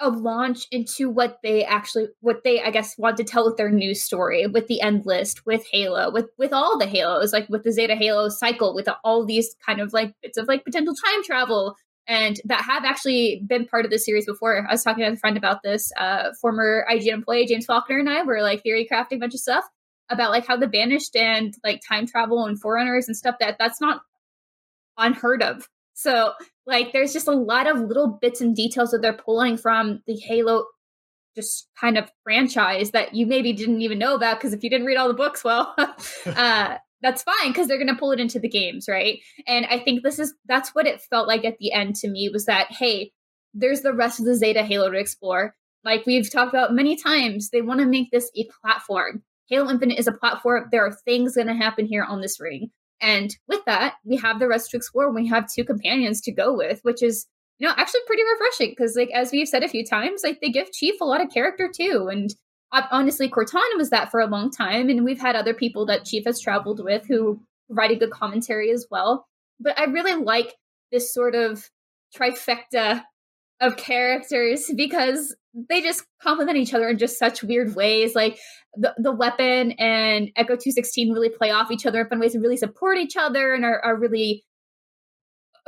a 0.00 0.10
launch 0.10 0.66
into 0.70 1.08
what 1.08 1.38
they 1.42 1.64
actually 1.64 2.08
what 2.20 2.42
they 2.42 2.60
i 2.62 2.70
guess 2.70 2.98
want 2.98 3.16
to 3.16 3.24
tell 3.24 3.46
with 3.46 3.56
their 3.56 3.70
news 3.70 4.02
story 4.02 4.46
with 4.46 4.66
the 4.66 4.80
endless 4.80 5.34
with 5.46 5.64
halo 5.70 6.10
with 6.10 6.26
with 6.36 6.52
all 6.52 6.76
the 6.78 6.86
halos 6.86 7.32
like 7.32 7.48
with 7.48 7.62
the 7.62 7.72
zeta 7.72 7.94
halo 7.94 8.28
cycle 8.28 8.74
with 8.74 8.88
all 9.04 9.24
these 9.24 9.54
kind 9.64 9.80
of 9.80 9.92
like 9.92 10.12
bits 10.20 10.36
of 10.36 10.48
like 10.48 10.64
potential 10.64 10.94
time 10.94 11.22
travel. 11.22 11.76
And 12.06 12.38
that 12.44 12.64
have 12.64 12.84
actually 12.84 13.42
been 13.46 13.64
part 13.64 13.86
of 13.86 13.90
the 13.90 13.98
series 13.98 14.26
before. 14.26 14.58
I 14.68 14.70
was 14.70 14.82
talking 14.82 15.02
to 15.04 15.10
a 15.10 15.16
friend 15.16 15.38
about 15.38 15.62
this 15.62 15.90
uh 15.98 16.32
former 16.40 16.84
ign 16.90 17.12
employee 17.12 17.46
james 17.46 17.64
faulkner 17.64 17.98
and 17.98 18.10
i 18.10 18.22
were 18.22 18.42
like 18.42 18.62
theory 18.62 18.86
crafting 18.90 19.16
a 19.16 19.18
bunch 19.18 19.34
of 19.34 19.40
stuff 19.40 19.64
about 20.10 20.30
like 20.30 20.46
how 20.46 20.56
the 20.56 20.66
banished 20.66 21.16
and 21.16 21.54
like 21.64 21.80
time 21.88 22.06
travel 22.06 22.44
and 22.44 22.60
forerunners 22.60 23.06
and 23.08 23.16
stuff 23.16 23.36
that 23.40 23.56
that's 23.58 23.80
not 23.80 24.02
unheard 24.98 25.42
of 25.42 25.66
so, 25.94 26.32
like, 26.66 26.92
there's 26.92 27.12
just 27.12 27.28
a 27.28 27.32
lot 27.32 27.66
of 27.66 27.80
little 27.80 28.18
bits 28.20 28.40
and 28.40 28.54
details 28.54 28.90
that 28.90 29.00
they're 29.00 29.12
pulling 29.12 29.56
from 29.56 30.02
the 30.06 30.16
Halo 30.16 30.64
just 31.34 31.68
kind 31.80 31.98
of 31.98 32.10
franchise 32.22 32.92
that 32.92 33.14
you 33.14 33.26
maybe 33.26 33.52
didn't 33.52 33.80
even 33.80 33.98
know 33.98 34.14
about 34.14 34.38
because 34.38 34.52
if 34.52 34.62
you 34.62 34.70
didn't 34.70 34.86
read 34.86 34.96
all 34.96 35.08
the 35.08 35.14
books, 35.14 35.42
well, 35.42 35.74
uh, 36.26 36.76
that's 37.02 37.22
fine 37.22 37.48
because 37.48 37.68
they're 37.68 37.78
going 37.78 37.88
to 37.88 37.96
pull 37.96 38.12
it 38.12 38.20
into 38.20 38.38
the 38.38 38.48
games, 38.48 38.86
right? 38.88 39.18
And 39.46 39.66
I 39.66 39.78
think 39.78 40.02
this 40.02 40.18
is 40.18 40.34
that's 40.46 40.74
what 40.74 40.86
it 40.86 41.02
felt 41.02 41.28
like 41.28 41.44
at 41.44 41.58
the 41.58 41.72
end 41.72 41.96
to 41.96 42.08
me 42.08 42.28
was 42.32 42.46
that 42.46 42.70
hey, 42.70 43.12
there's 43.52 43.82
the 43.82 43.92
rest 43.92 44.18
of 44.18 44.26
the 44.26 44.34
Zeta 44.34 44.62
Halo 44.62 44.90
to 44.90 44.98
explore. 44.98 45.54
Like 45.84 46.06
we've 46.06 46.30
talked 46.30 46.54
about 46.54 46.74
many 46.74 46.96
times, 46.96 47.50
they 47.50 47.62
want 47.62 47.80
to 47.80 47.86
make 47.86 48.10
this 48.10 48.30
a 48.36 48.48
platform. 48.62 49.22
Halo 49.48 49.70
Infinite 49.70 49.98
is 49.98 50.06
a 50.06 50.12
platform. 50.12 50.68
There 50.72 50.86
are 50.86 50.96
things 51.04 51.34
going 51.34 51.48
to 51.48 51.54
happen 51.54 51.86
here 51.86 52.04
on 52.04 52.22
this 52.22 52.40
ring. 52.40 52.70
And 53.00 53.36
with 53.48 53.64
that, 53.66 53.94
we 54.04 54.16
have 54.16 54.38
the 54.38 54.48
rest 54.48 54.70
to 54.70 54.76
explore. 54.76 55.06
And 55.06 55.14
We 55.14 55.28
have 55.28 55.52
two 55.52 55.64
companions 55.64 56.20
to 56.22 56.32
go 56.32 56.56
with, 56.56 56.80
which 56.82 57.02
is, 57.02 57.26
you 57.58 57.66
know, 57.66 57.74
actually 57.76 58.00
pretty 58.06 58.22
refreshing 58.22 58.70
because, 58.70 58.96
like, 58.96 59.10
as 59.10 59.30
we've 59.32 59.48
said 59.48 59.62
a 59.62 59.68
few 59.68 59.84
times, 59.84 60.22
like, 60.24 60.40
they 60.40 60.50
give 60.50 60.72
Chief 60.72 61.00
a 61.00 61.04
lot 61.04 61.20
of 61.20 61.32
character 61.32 61.70
too. 61.74 62.08
And 62.10 62.34
uh, 62.72 62.82
honestly, 62.90 63.28
Cortana 63.28 63.76
was 63.76 63.90
that 63.90 64.10
for 64.10 64.20
a 64.20 64.26
long 64.26 64.50
time. 64.50 64.88
And 64.88 65.04
we've 65.04 65.20
had 65.20 65.36
other 65.36 65.54
people 65.54 65.86
that 65.86 66.04
Chief 66.04 66.24
has 66.24 66.40
traveled 66.40 66.82
with 66.82 67.06
who 67.06 67.40
provided 67.66 68.00
good 68.00 68.10
commentary 68.10 68.70
as 68.70 68.86
well. 68.90 69.26
But 69.60 69.78
I 69.78 69.84
really 69.84 70.14
like 70.14 70.54
this 70.90 71.12
sort 71.12 71.34
of 71.34 71.70
trifecta 72.16 73.02
of 73.60 73.76
characters 73.76 74.70
because 74.76 75.34
they 75.54 75.80
just 75.80 76.04
complement 76.20 76.58
each 76.58 76.74
other 76.74 76.88
in 76.88 76.98
just 76.98 77.18
such 77.18 77.42
weird 77.42 77.74
ways. 77.76 78.14
Like 78.14 78.38
the, 78.76 78.94
the 78.98 79.12
weapon 79.12 79.72
and 79.72 80.30
Echo 80.36 80.56
216 80.56 81.12
really 81.12 81.28
play 81.28 81.50
off 81.50 81.70
each 81.70 81.86
other 81.86 82.00
in 82.00 82.08
fun 82.08 82.20
ways 82.20 82.34
and 82.34 82.42
really 82.42 82.56
support 82.56 82.98
each 82.98 83.16
other 83.16 83.54
and 83.54 83.64
are, 83.64 83.80
are 83.80 83.96
really 83.96 84.44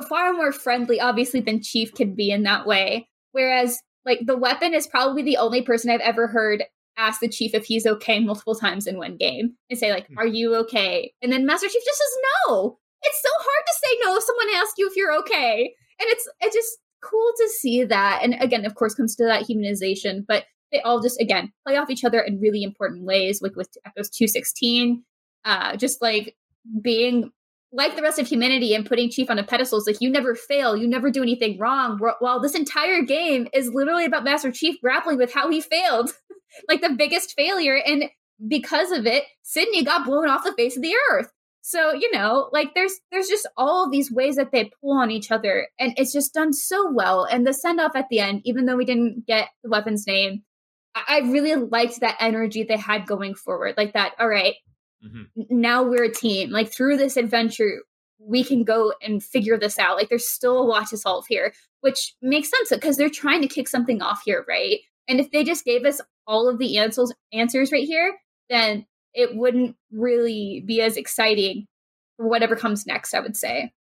far 0.09 0.33
more 0.33 0.53
friendly, 0.53 1.01
obviously, 1.01 1.41
than 1.41 1.63
Chief 1.63 1.95
can 1.95 2.15
be 2.15 2.31
in 2.31 2.43
that 2.43 2.67
way. 2.67 3.09
Whereas, 3.33 3.79
like, 4.05 4.21
the 4.27 4.37
weapon 4.37 4.75
is 4.75 4.87
probably 4.87 5.23
the 5.23 5.37
only 5.37 5.63
person 5.63 5.91
I've 5.91 6.01
ever 6.01 6.27
heard 6.27 6.65
ask 6.99 7.21
the 7.21 7.29
chief 7.29 7.55
if 7.55 7.67
he's 7.67 7.87
okay 7.87 8.21
multiple 8.21 8.55
times 8.55 8.87
in 8.87 8.97
one 8.97 9.17
game 9.17 9.55
and 9.69 9.79
say 9.79 9.93
like 9.93 10.07
hmm. 10.07 10.19
are 10.19 10.27
you 10.27 10.55
okay 10.55 11.13
and 11.21 11.31
then 11.31 11.45
master 11.45 11.69
chief 11.69 11.85
just 11.85 11.99
says 11.99 12.19
no 12.47 12.79
it's 13.03 13.23
so 13.23 13.29
hard 13.35 13.67
to 13.67 13.75
say 13.75 13.99
no 14.03 14.17
if 14.17 14.25
someone 14.25 14.47
asks 14.55 14.75
you 14.79 14.89
if 14.89 14.97
you're 14.97 15.15
okay 15.15 15.75
and 16.01 16.09
it's 16.09 16.29
it 16.41 16.53
just 16.53 16.79
cool 17.09 17.33
to 17.37 17.49
see 17.49 17.85
that. 17.85 18.21
And 18.23 18.35
again 18.41 18.65
of 18.65 18.75
course 18.75 18.95
comes 18.95 19.17
to 19.17 19.25
that 19.25 19.45
humanization 19.45 20.25
but 20.27 20.45
they 20.73 20.81
all 20.83 21.01
just 21.01 21.21
again 21.21 21.53
play 21.67 21.77
off 21.77 21.91
each 21.91 22.05
other 22.05 22.21
in 22.21 22.41
really 22.41 22.63
important 22.63 23.05
ways 23.05 23.41
like 23.41 23.55
with 23.55 23.69
echoes 23.87 24.11
216 24.11 25.05
uh 25.45 25.77
just 25.77 26.03
like 26.03 26.35
being 26.83 27.31
like 27.73 27.95
the 27.95 28.03
rest 28.03 28.19
of 28.19 28.27
humanity 28.27 28.75
and 28.75 28.87
putting 28.87 29.11
chief 29.11 29.29
on 29.29 29.39
a 29.39 29.45
pedestal. 29.45 29.79
Is 29.79 29.87
like 29.87 30.01
you 30.01 30.11
never 30.11 30.35
fail. 30.35 30.77
You 30.77 30.89
never 30.89 31.11
do 31.11 31.23
anything 31.23 31.59
wrong. 31.59 32.01
While 32.21 32.41
this 32.41 32.55
entire 32.55 33.03
game 33.03 33.49
is 33.53 33.71
literally 33.73 34.05
about 34.05 34.25
master 34.25 34.51
chief 34.51 34.81
grappling 34.81 35.19
with 35.19 35.33
how 35.33 35.51
he 35.51 35.61
failed 35.61 36.13
like 36.69 36.81
the 36.81 36.95
biggest 36.97 37.35
failure. 37.37 37.77
And 37.77 38.05
because 38.49 38.91
of 38.91 39.07
it 39.07 39.25
sydney 39.43 39.85
got 39.85 40.05
blown 40.05 40.29
off 40.29 40.45
the 40.45 40.53
face 40.53 40.77
of 40.77 40.83
the 40.83 40.95
earth 41.11 41.31
so, 41.69 41.93
you 41.93 42.13
know, 42.13 42.49
like 42.53 42.75
there's 42.77 43.01
there's 43.11 43.27
just 43.27 43.45
all 43.57 43.91
these 43.91 44.09
ways 44.09 44.37
that 44.37 44.53
they 44.53 44.71
pull 44.81 44.97
on 44.97 45.11
each 45.11 45.33
other 45.33 45.67
and 45.81 45.95
it's 45.97 46.13
just 46.13 46.33
done 46.33 46.53
so 46.53 46.89
well. 46.93 47.25
And 47.25 47.45
the 47.45 47.53
send 47.53 47.81
off 47.81 47.97
at 47.97 48.09
the 48.09 48.21
end, 48.21 48.43
even 48.45 48.67
though 48.67 48.77
we 48.77 48.85
didn't 48.85 49.27
get 49.27 49.49
the 49.65 49.71
weapon's 49.71 50.07
name, 50.07 50.45
I, 50.95 51.03
I 51.09 51.19
really 51.23 51.57
liked 51.57 51.99
that 52.03 52.19
energy 52.21 52.63
they 52.63 52.77
had 52.77 53.09
going 53.09 53.35
forward. 53.35 53.75
Like 53.77 53.95
that, 53.95 54.13
all 54.21 54.29
right, 54.29 54.55
mm-hmm. 55.05 55.43
now 55.51 55.83
we're 55.83 56.05
a 56.05 56.15
team. 56.15 56.51
Like 56.51 56.73
through 56.73 56.99
this 56.99 57.17
adventure, 57.17 57.83
we 58.21 58.45
can 58.45 58.63
go 58.63 58.93
and 59.03 59.21
figure 59.21 59.59
this 59.59 59.77
out. 59.77 59.97
Like 59.97 60.09
there's 60.09 60.29
still 60.29 60.57
a 60.57 60.63
lot 60.63 60.87
to 60.91 60.97
solve 60.97 61.27
here, 61.29 61.53
which 61.81 62.15
makes 62.23 62.49
sense 62.49 62.69
because 62.71 62.97
they're 62.97 63.09
trying 63.09 63.43
to 63.43 63.49
kick 63.49 63.67
something 63.67 64.01
off 64.01 64.23
here, 64.25 64.45
right? 64.49 64.79
And 65.09 65.19
if 65.19 65.33
they 65.33 65.43
just 65.43 65.65
gave 65.65 65.85
us 65.85 66.01
all 66.29 66.49
of 66.49 66.61
the 66.61 66.79
answers 66.79 67.13
answers 67.33 67.73
right 67.73 67.89
here, 67.89 68.17
then 68.49 68.87
it 69.17 69.35
wouldn't 69.35 69.75
really 69.91 70.63
be 70.65 70.81
as 70.81 70.97
exciting 70.97 71.67
for 72.17 72.29
whatever 72.29 72.55
comes 72.55 72.87
next, 72.87 73.15
I 73.15 73.21
would 73.21 73.37
say. 73.37 73.73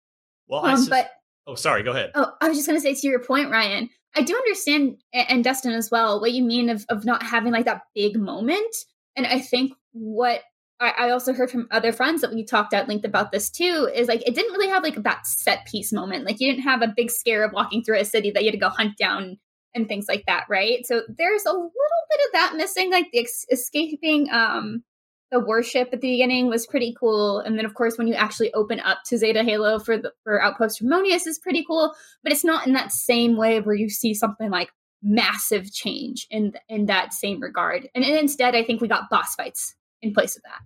Well, 0.48 0.65
um, 0.65 0.78
sus- 0.78 0.89
but 0.89 1.12
oh, 1.45 1.56
sorry, 1.56 1.84
go 1.84 1.91
ahead. 1.91 2.12
Oh, 2.15 2.32
I 2.41 2.48
was 2.48 2.58
just 2.58 2.67
going 2.67 2.78
to 2.78 2.82
say 2.82 2.95
to 2.95 3.08
your 3.08 3.19
point, 3.19 3.52
Ryan. 3.52 3.89
I 4.15 4.21
do 4.21 4.34
understand, 4.34 4.98
and 5.13 5.43
Destin 5.43 5.74
as 5.74 5.91
well, 5.91 6.21
what 6.21 6.32
you 6.32 6.43
mean 6.43 6.69
of 6.69 6.86
of 6.89 7.06
not 7.06 7.21
having 7.21 7.52
like 7.52 7.65
that 7.65 7.82
big 7.93 8.17
moment. 8.17 8.76
And 9.17 9.28
I 9.28 9.39
think 9.39 9.74
what 9.91 10.41
I, 10.80 10.93
I 10.98 11.10
also 11.12 11.34
heard 11.34 11.52
from 11.52 11.67
other 11.71 11.91
friends 11.91 12.21
that 12.21 12.34
we 12.34 12.45
talked 12.45 12.74
at 12.74 12.88
length 12.88 13.06
about 13.06 13.32
this 13.32 13.50
too 13.50 13.89
is 13.93 14.08
like 14.08 14.26
it 14.26 14.36
didn't 14.36 14.54
really 14.54 14.69
have 14.69 14.84
like 14.84 15.04
that 15.04 15.28
set 15.28 15.65
piece 15.65 15.91
moment. 15.91 16.26
Like 16.26 16.39
you 16.39 16.50
didn't 16.50 16.63
have 16.63 16.82
a 16.82 16.93
big 16.95 17.12
scare 17.12 17.43
of 17.43 17.52
walking 17.52 17.84
through 17.84 18.00
a 18.00 18.06
city 18.06 18.32
that 18.32 18.43
you 18.43 18.48
had 18.48 18.60
to 18.60 18.65
go 18.65 18.69
hunt 18.69 18.98
down 18.98 19.38
and 19.74 19.88
things 19.88 20.06
like 20.08 20.24
that, 20.28 20.45
right? 20.50 20.86
So 20.86 21.02
there's 21.10 21.45
a 21.45 21.52
little 21.52 21.69
bit 21.69 22.19
of 22.26 22.32
that 22.34 22.54
missing, 22.56 22.91
like 22.91 23.08
the 23.12 23.19
ex- 23.19 23.45
escaping 23.52 24.30
um 24.32 24.84
the 25.31 25.39
worship 25.39 25.89
at 25.91 26.01
the 26.01 26.11
beginning 26.11 26.47
was 26.47 26.67
pretty 26.67 26.95
cool. 26.99 27.39
And 27.39 27.57
then, 27.57 27.65
of 27.65 27.73
course, 27.73 27.97
when 27.97 28.07
you 28.07 28.13
actually 28.13 28.53
open 28.53 28.79
up 28.79 28.99
to 29.07 29.17
Zeta 29.17 29.43
Halo 29.43 29.79
for 29.79 29.97
the 29.97 30.11
for 30.23 30.41
Outpost 30.41 30.81
Tremonius 30.81 31.27
is 31.27 31.39
pretty 31.39 31.63
cool. 31.65 31.93
But 32.23 32.31
it's 32.31 32.43
not 32.43 32.67
in 32.67 32.73
that 32.73 32.91
same 32.91 33.35
way 33.35 33.59
where 33.59 33.75
you 33.75 33.89
see 33.89 34.13
something 34.13 34.49
like 34.49 34.69
massive 35.01 35.71
change 35.71 36.27
in 36.29 36.53
in 36.69 36.85
that 36.88 37.13
same 37.13 37.39
regard. 37.41 37.89
And, 37.95 38.03
and 38.03 38.17
instead, 38.17 38.55
I 38.55 38.63
think 38.63 38.81
we 38.81 38.88
got 38.88 39.09
boss 39.09 39.35
fights 39.35 39.75
in 40.01 40.13
place 40.13 40.35
of 40.35 40.43
that. 40.43 40.61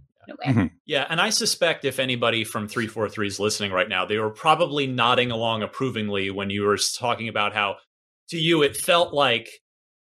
Mm-hmm. 0.45 0.67
Yeah, 0.85 1.07
and 1.09 1.19
I 1.19 1.29
suspect 1.29 1.85
if 1.85 1.99
anybody 1.99 2.43
from 2.43 2.67
343 2.67 3.27
is 3.27 3.39
listening 3.39 3.71
right 3.71 3.89
now, 3.89 4.05
they 4.05 4.19
were 4.19 4.29
probably 4.29 4.85
nodding 4.85 5.31
along 5.31 5.63
approvingly 5.63 6.29
when 6.29 6.49
you 6.49 6.63
were 6.63 6.77
talking 6.77 7.27
about 7.27 7.53
how 7.53 7.77
to 8.29 8.37
you 8.37 8.61
it 8.61 8.77
felt 8.77 9.13
like 9.13 9.61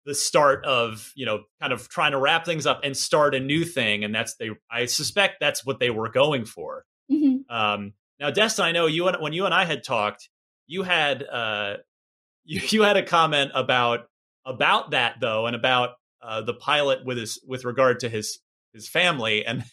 the 0.06 0.14
start 0.14 0.64
of 0.64 1.12
you 1.14 1.26
know 1.26 1.42
kind 1.60 1.72
of 1.72 1.88
trying 1.88 2.12
to 2.12 2.18
wrap 2.18 2.44
things 2.44 2.66
up 2.66 2.80
and 2.82 2.96
start 2.96 3.34
a 3.34 3.40
new 3.40 3.64
thing 3.64 4.04
and 4.04 4.14
that's 4.14 4.34
they 4.36 4.50
i 4.70 4.86
suspect 4.86 5.36
that's 5.40 5.64
what 5.64 5.78
they 5.78 5.90
were 5.90 6.08
going 6.08 6.44
for 6.44 6.84
mm-hmm. 7.10 7.38
um, 7.54 7.92
now 8.18 8.30
destin 8.30 8.64
i 8.64 8.72
know 8.72 8.86
you 8.86 9.06
and 9.08 9.20
when 9.20 9.32
you 9.32 9.44
and 9.44 9.54
i 9.54 9.64
had 9.64 9.84
talked 9.84 10.28
you 10.66 10.82
had 10.82 11.22
uh, 11.22 11.76
you, 12.44 12.60
you 12.68 12.82
had 12.82 12.96
a 12.96 13.02
comment 13.02 13.50
about 13.54 14.06
about 14.46 14.92
that 14.92 15.16
though 15.20 15.46
and 15.46 15.54
about 15.54 15.90
uh, 16.22 16.40
the 16.40 16.54
pilot 16.54 17.04
with 17.04 17.18
his 17.18 17.40
with 17.46 17.64
regard 17.64 18.00
to 18.00 18.08
his 18.08 18.38
his 18.72 18.88
family 18.88 19.44
and 19.44 19.64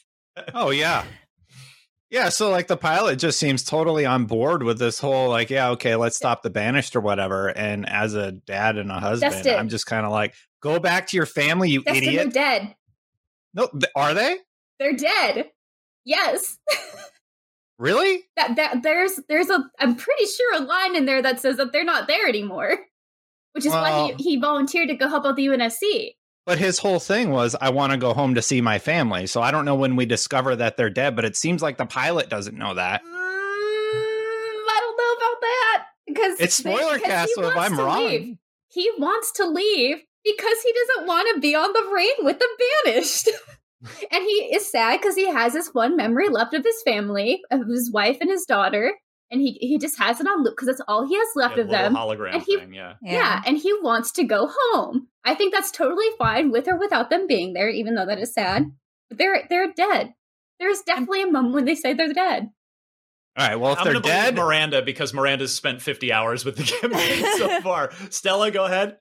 oh 0.54 0.70
yeah 0.70 1.06
yeah, 2.10 2.30
so 2.30 2.50
like 2.50 2.68
the 2.68 2.78
pilot 2.78 3.18
just 3.18 3.40
seems 3.40 3.64
totally 3.64 4.06
on 4.06 4.26
board 4.26 4.64
with 4.64 4.80
this 4.80 5.00
whole 5.00 5.30
like, 5.30 5.50
yeah, 5.50 5.70
okay, 5.72 5.96
let's 5.96 6.16
stop 6.16 6.42
the 6.42 6.50
banished 6.50 6.96
or 6.96 7.02
whatever. 7.02 7.50
And 7.50 7.88
as 7.88 8.14
a 8.14 8.32
dad 8.32 8.78
and 8.78 8.92
a 8.92 9.00
husband, 9.00 9.48
I'm 9.48 9.68
just 9.68 9.86
kind 9.86 10.06
of 10.06 10.12
like, 10.12 10.34
go 10.62 10.80
back 10.80 11.08
to 11.08 11.18
your 11.18 11.26
family, 11.26 11.70
you 11.70 11.84
Destin, 11.84 12.04
idiot. 12.04 12.34
They're 12.34 12.44
dead. 12.44 12.76
No, 13.54 13.70
are 13.96 14.14
they? 14.14 14.38
They're 14.80 14.96
dead. 14.96 15.52
Yes. 16.06 16.58
really? 17.80 18.24
That 18.38 18.56
that 18.56 18.84
there's 18.84 19.20
there's 19.28 19.50
a 19.50 19.70
I'm 19.80 19.96
pretty 19.96 20.26
sure 20.26 20.56
a 20.56 20.66
line 20.66 20.96
in 20.96 21.06
there 21.06 21.22
that 21.22 21.42
says 21.42 21.58
that 21.58 21.74
they're 21.74 21.84
not 21.84 22.08
there 22.08 22.28
anymore, 22.28 22.78
which 23.52 23.66
is 23.66 23.72
well, 23.74 23.82
why 23.82 24.14
he, 24.18 24.24
he 24.24 24.38
volunteered 24.38 24.88
to 24.88 24.96
go 24.96 25.10
help 25.10 25.26
out 25.26 25.36
the 25.36 25.48
UNSC. 25.48 26.14
But 26.48 26.60
his 26.60 26.80
whole 26.80 27.02
thing 27.02 27.32
was, 27.32 27.58
I 27.60 27.72
want 27.72 27.92
to 27.92 27.98
go 27.98 28.14
home 28.14 28.36
to 28.36 28.42
see 28.42 28.62
my 28.62 28.80
family. 28.80 29.28
So 29.28 29.42
I 29.42 29.52
don't 29.52 29.66
know 29.66 29.76
when 29.76 29.98
we 29.98 30.06
discover 30.06 30.56
that 30.56 30.78
they're 30.78 30.90
dead, 30.90 31.14
but 31.14 31.26
it 31.26 31.36
seems 31.36 31.62
like 31.62 31.78
the 31.78 31.86
pilot 31.86 32.30
doesn't 32.30 32.58
know 32.58 32.74
that. 32.74 33.04
Mm, 33.04 33.06
I 33.06 34.80
don't 34.80 34.98
know 34.98 35.14
about 35.18 35.42
that 35.42 35.84
because 36.08 36.40
it's 36.40 36.56
spoiler 36.56 37.00
cast. 37.00 37.36
So 37.36 37.50
if 37.50 37.58
I'm 37.58 37.78
wrong, 37.78 38.08
leave. 38.08 38.38
he 38.70 38.90
wants 38.98 39.34
to 39.34 39.46
leave 39.46 39.98
because 40.24 40.62
he 40.64 40.74
doesn't 40.74 41.08
want 41.08 41.28
to 41.36 41.42
be 41.42 41.54
on 41.54 41.74
the 41.74 41.92
ring 41.94 42.14
with 42.20 42.40
the 42.40 42.48
banished. 42.86 43.28
and 44.10 44.24
he 44.24 44.50
is 44.56 44.72
sad 44.72 45.02
because 45.02 45.18
he 45.18 45.28
has 45.28 45.52
this 45.52 45.74
one 45.74 45.98
memory 45.98 46.30
left 46.30 46.54
of 46.54 46.64
his 46.64 46.82
family, 46.84 47.42
of 47.52 47.68
his 47.68 47.92
wife 47.92 48.20
and 48.22 48.30
his 48.30 48.46
daughter 48.46 48.94
and 49.32 49.42
he 49.42 49.58
he 49.60 49.78
just 49.78 49.98
has 50.00 50.20
it 50.20 50.28
on 50.28 50.44
loop 50.44 50.56
because 50.56 50.68
that's 50.68 50.82
all 50.88 51.08
he 51.08 51.16
has 51.16 51.28
left 51.36 51.58
yeah, 51.58 51.64
of 51.64 51.70
them. 51.70 51.96
Hologram 51.96 52.34
and 52.34 52.44
he, 52.44 52.58
thing, 52.58 52.74
yeah. 52.74 52.94
yeah. 53.02 53.14
yeah, 53.14 53.42
and 53.46 53.58
he 53.58 53.74
wants 53.82 54.12
to 54.14 54.24
go 54.24 54.50
home. 54.52 55.08
I 55.24 55.36
think 55.36 55.54
that's 55.54 55.72
totally 55.72 56.08
fine 56.18 56.52
with 56.52 56.68
or 56.68 56.78
without 56.78 57.10
them 57.10 57.28
being 57.28 57.54
there, 57.54 57.70
even 57.70 57.96
though 57.96 58.06
that 58.06 58.20
is 58.20 58.34
sad. 58.34 58.72
But 59.10 59.18
they're 59.18 59.44
they're 59.50 59.74
dead. 59.74 60.14
There's 60.60 60.82
definitely 60.82 61.24
a 61.24 61.32
moment 61.32 61.54
when 61.54 61.66
they 61.66 61.76
say 61.76 61.94
they're 61.94 62.14
dead. 62.14 62.50
All 63.38 63.48
right. 63.48 63.56
Well, 63.56 63.74
if 63.74 63.80
I'm 63.80 63.86
they're 63.86 64.02
dead, 64.02 64.36
Miranda, 64.36 64.82
because 64.82 65.14
Miranda's 65.14 65.54
spent 65.54 65.80
50 65.80 66.12
hours 66.12 66.44
with 66.44 66.56
the 66.56 66.64
campaign 66.82 67.24
so 67.38 67.62
far. 67.62 67.92
Stella, 68.10 68.50
go 68.50 68.66
ahead. 68.66 68.98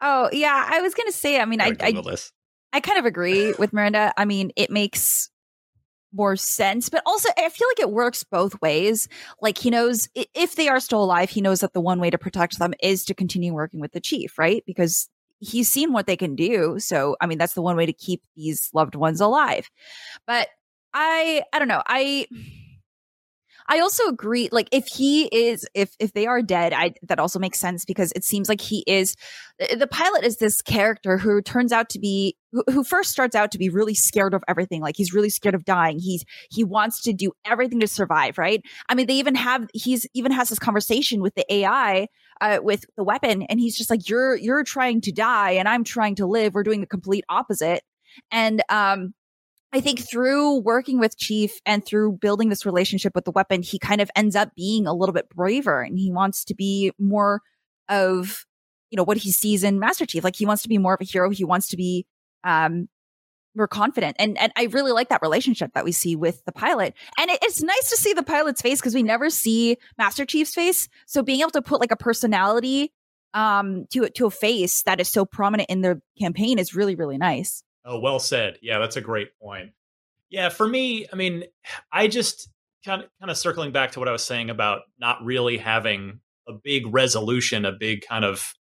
Oh 0.00 0.28
yeah, 0.32 0.66
I 0.68 0.80
was 0.80 0.94
gonna 0.94 1.12
say. 1.12 1.40
I 1.40 1.44
mean, 1.44 1.60
I 1.60 1.72
I, 1.80 2.02
I 2.72 2.80
kind 2.80 2.98
of 2.98 3.06
agree 3.06 3.54
with 3.58 3.72
Miranda. 3.72 4.12
I 4.16 4.24
mean, 4.24 4.52
it 4.56 4.70
makes 4.70 5.30
more 6.12 6.36
sense. 6.36 6.88
But 6.88 7.02
also, 7.06 7.28
I 7.36 7.48
feel 7.48 7.68
like 7.68 7.80
it 7.80 7.90
works 7.90 8.24
both 8.24 8.60
ways. 8.60 9.08
Like 9.40 9.58
he 9.58 9.70
knows 9.70 10.08
if 10.14 10.56
they 10.56 10.68
are 10.68 10.80
still 10.80 11.02
alive, 11.02 11.30
he 11.30 11.40
knows 11.40 11.60
that 11.60 11.72
the 11.72 11.80
one 11.80 12.00
way 12.00 12.10
to 12.10 12.18
protect 12.18 12.58
them 12.58 12.74
is 12.82 13.04
to 13.06 13.14
continue 13.14 13.52
working 13.52 13.80
with 13.80 13.92
the 13.92 14.00
chief, 14.00 14.38
right? 14.38 14.62
Because 14.66 15.08
he's 15.40 15.70
seen 15.70 15.92
what 15.92 16.06
they 16.06 16.16
can 16.16 16.34
do. 16.34 16.78
So, 16.78 17.16
I 17.20 17.26
mean, 17.26 17.38
that's 17.38 17.54
the 17.54 17.62
one 17.62 17.76
way 17.76 17.86
to 17.86 17.92
keep 17.92 18.22
these 18.36 18.70
loved 18.72 18.94
ones 18.94 19.20
alive. 19.20 19.70
But 20.26 20.48
I, 20.94 21.42
I 21.52 21.58
don't 21.58 21.68
know. 21.68 21.82
I, 21.86 22.26
I 23.70 23.80
also 23.80 24.06
agree. 24.06 24.48
Like, 24.50 24.68
if 24.72 24.86
he 24.86 25.26
is, 25.26 25.66
if 25.74 25.94
if 25.98 26.14
they 26.14 26.26
are 26.26 26.40
dead, 26.40 26.72
I 26.72 26.94
that 27.02 27.18
also 27.18 27.38
makes 27.38 27.58
sense 27.58 27.84
because 27.84 28.12
it 28.16 28.24
seems 28.24 28.48
like 28.48 28.60
he 28.60 28.82
is. 28.86 29.14
The 29.58 29.86
pilot 29.86 30.24
is 30.24 30.38
this 30.38 30.62
character 30.62 31.18
who 31.18 31.42
turns 31.42 31.70
out 31.70 31.90
to 31.90 31.98
be 31.98 32.36
who, 32.52 32.64
who 32.70 32.82
first 32.82 33.10
starts 33.10 33.34
out 33.36 33.50
to 33.52 33.58
be 33.58 33.68
really 33.68 33.94
scared 33.94 34.32
of 34.32 34.42
everything. 34.48 34.80
Like 34.80 34.96
he's 34.96 35.12
really 35.12 35.28
scared 35.28 35.54
of 35.54 35.64
dying. 35.64 35.98
He's 35.98 36.24
he 36.50 36.64
wants 36.64 37.02
to 37.02 37.12
do 37.12 37.32
everything 37.44 37.80
to 37.80 37.86
survive. 37.86 38.38
Right. 38.38 38.62
I 38.88 38.94
mean, 38.94 39.06
they 39.06 39.14
even 39.14 39.34
have 39.34 39.68
he's 39.74 40.06
even 40.14 40.32
has 40.32 40.48
this 40.48 40.58
conversation 40.58 41.20
with 41.20 41.34
the 41.34 41.44
AI 41.52 42.08
uh, 42.40 42.58
with 42.62 42.84
the 42.96 43.04
weapon, 43.04 43.42
and 43.42 43.60
he's 43.60 43.76
just 43.76 43.90
like, 43.90 44.08
"You're 44.08 44.36
you're 44.36 44.64
trying 44.64 45.02
to 45.02 45.12
die, 45.12 45.52
and 45.52 45.68
I'm 45.68 45.84
trying 45.84 46.14
to 46.16 46.26
live. 46.26 46.54
We're 46.54 46.62
doing 46.62 46.80
the 46.80 46.86
complete 46.86 47.24
opposite." 47.28 47.82
And 48.30 48.62
um, 48.70 49.14
I 49.72 49.80
think 49.80 50.00
through 50.00 50.60
working 50.60 50.98
with 50.98 51.18
Chief 51.18 51.60
and 51.66 51.84
through 51.84 52.18
building 52.20 52.48
this 52.48 52.64
relationship 52.64 53.14
with 53.14 53.24
the 53.24 53.30
weapon, 53.30 53.62
he 53.62 53.78
kind 53.78 54.00
of 54.00 54.10
ends 54.16 54.34
up 54.34 54.54
being 54.54 54.86
a 54.86 54.94
little 54.94 55.12
bit 55.12 55.28
braver 55.28 55.82
and 55.82 55.98
he 55.98 56.10
wants 56.10 56.44
to 56.46 56.54
be 56.54 56.92
more 56.98 57.42
of, 57.88 58.46
you 58.90 58.96
know, 58.96 59.04
what 59.04 59.18
he 59.18 59.30
sees 59.30 59.64
in 59.64 59.78
Master 59.78 60.06
Chief. 60.06 60.24
Like 60.24 60.36
he 60.36 60.46
wants 60.46 60.62
to 60.62 60.68
be 60.68 60.78
more 60.78 60.94
of 60.94 61.00
a 61.02 61.04
hero. 61.04 61.28
He 61.30 61.44
wants 61.44 61.68
to 61.68 61.76
be, 61.76 62.06
um, 62.44 62.88
more 63.54 63.68
confident. 63.68 64.16
And, 64.18 64.38
and 64.38 64.52
I 64.56 64.64
really 64.66 64.92
like 64.92 65.08
that 65.10 65.20
relationship 65.20 65.72
that 65.74 65.84
we 65.84 65.92
see 65.92 66.16
with 66.16 66.42
the 66.44 66.52
pilot. 66.52 66.94
And 67.18 67.30
it, 67.30 67.40
it's 67.42 67.62
nice 67.62 67.90
to 67.90 67.96
see 67.96 68.14
the 68.14 68.22
pilot's 68.22 68.62
face 68.62 68.80
because 68.80 68.94
we 68.94 69.02
never 69.02 69.28
see 69.28 69.76
Master 69.98 70.24
Chief's 70.24 70.54
face. 70.54 70.88
So 71.06 71.22
being 71.22 71.40
able 71.40 71.50
to 71.50 71.62
put 71.62 71.80
like 71.80 71.90
a 71.90 71.96
personality, 71.96 72.92
um, 73.34 73.84
to, 73.90 74.08
to 74.08 74.26
a 74.26 74.30
face 74.30 74.82
that 74.84 75.00
is 75.00 75.08
so 75.08 75.26
prominent 75.26 75.68
in 75.68 75.82
the 75.82 76.00
campaign 76.18 76.58
is 76.58 76.74
really, 76.74 76.94
really 76.94 77.18
nice. 77.18 77.62
Oh, 77.90 77.98
well 77.98 78.18
said. 78.18 78.58
Yeah, 78.60 78.78
that's 78.78 78.96
a 78.96 79.00
great 79.00 79.28
point. 79.40 79.70
Yeah, 80.28 80.50
for 80.50 80.68
me, 80.68 81.06
I 81.10 81.16
mean, 81.16 81.44
I 81.90 82.06
just 82.06 82.50
kind 82.84 83.02
of 83.02 83.08
kind 83.18 83.30
of 83.30 83.38
circling 83.38 83.72
back 83.72 83.92
to 83.92 83.98
what 83.98 84.08
I 84.08 84.12
was 84.12 84.22
saying 84.22 84.50
about 84.50 84.82
not 85.00 85.24
really 85.24 85.56
having 85.56 86.20
a 86.46 86.52
big 86.52 86.92
resolution, 86.92 87.64
a 87.64 87.72
big 87.72 88.04
kind 88.06 88.26
of 88.26 88.52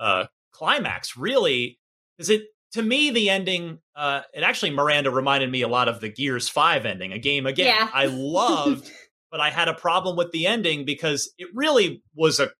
uh 0.00 0.26
climax, 0.52 1.16
really, 1.16 1.78
is 2.18 2.30
it 2.30 2.42
to 2.72 2.82
me 2.82 3.10
the 3.10 3.30
ending 3.30 3.78
uh 3.94 4.22
it 4.34 4.42
actually 4.42 4.70
Miranda 4.70 5.12
reminded 5.12 5.52
me 5.52 5.62
a 5.62 5.68
lot 5.68 5.88
of 5.88 6.00
the 6.00 6.08
Gears 6.08 6.48
5 6.48 6.84
ending, 6.84 7.12
a 7.12 7.18
game 7.18 7.46
again 7.46 7.66
yeah. 7.66 7.88
I 7.94 8.06
loved, 8.06 8.90
but 9.30 9.40
I 9.40 9.50
had 9.50 9.68
a 9.68 9.74
problem 9.74 10.16
with 10.16 10.32
the 10.32 10.48
ending 10.48 10.84
because 10.84 11.32
it 11.38 11.46
really 11.54 12.02
was 12.16 12.40
a 12.40 12.50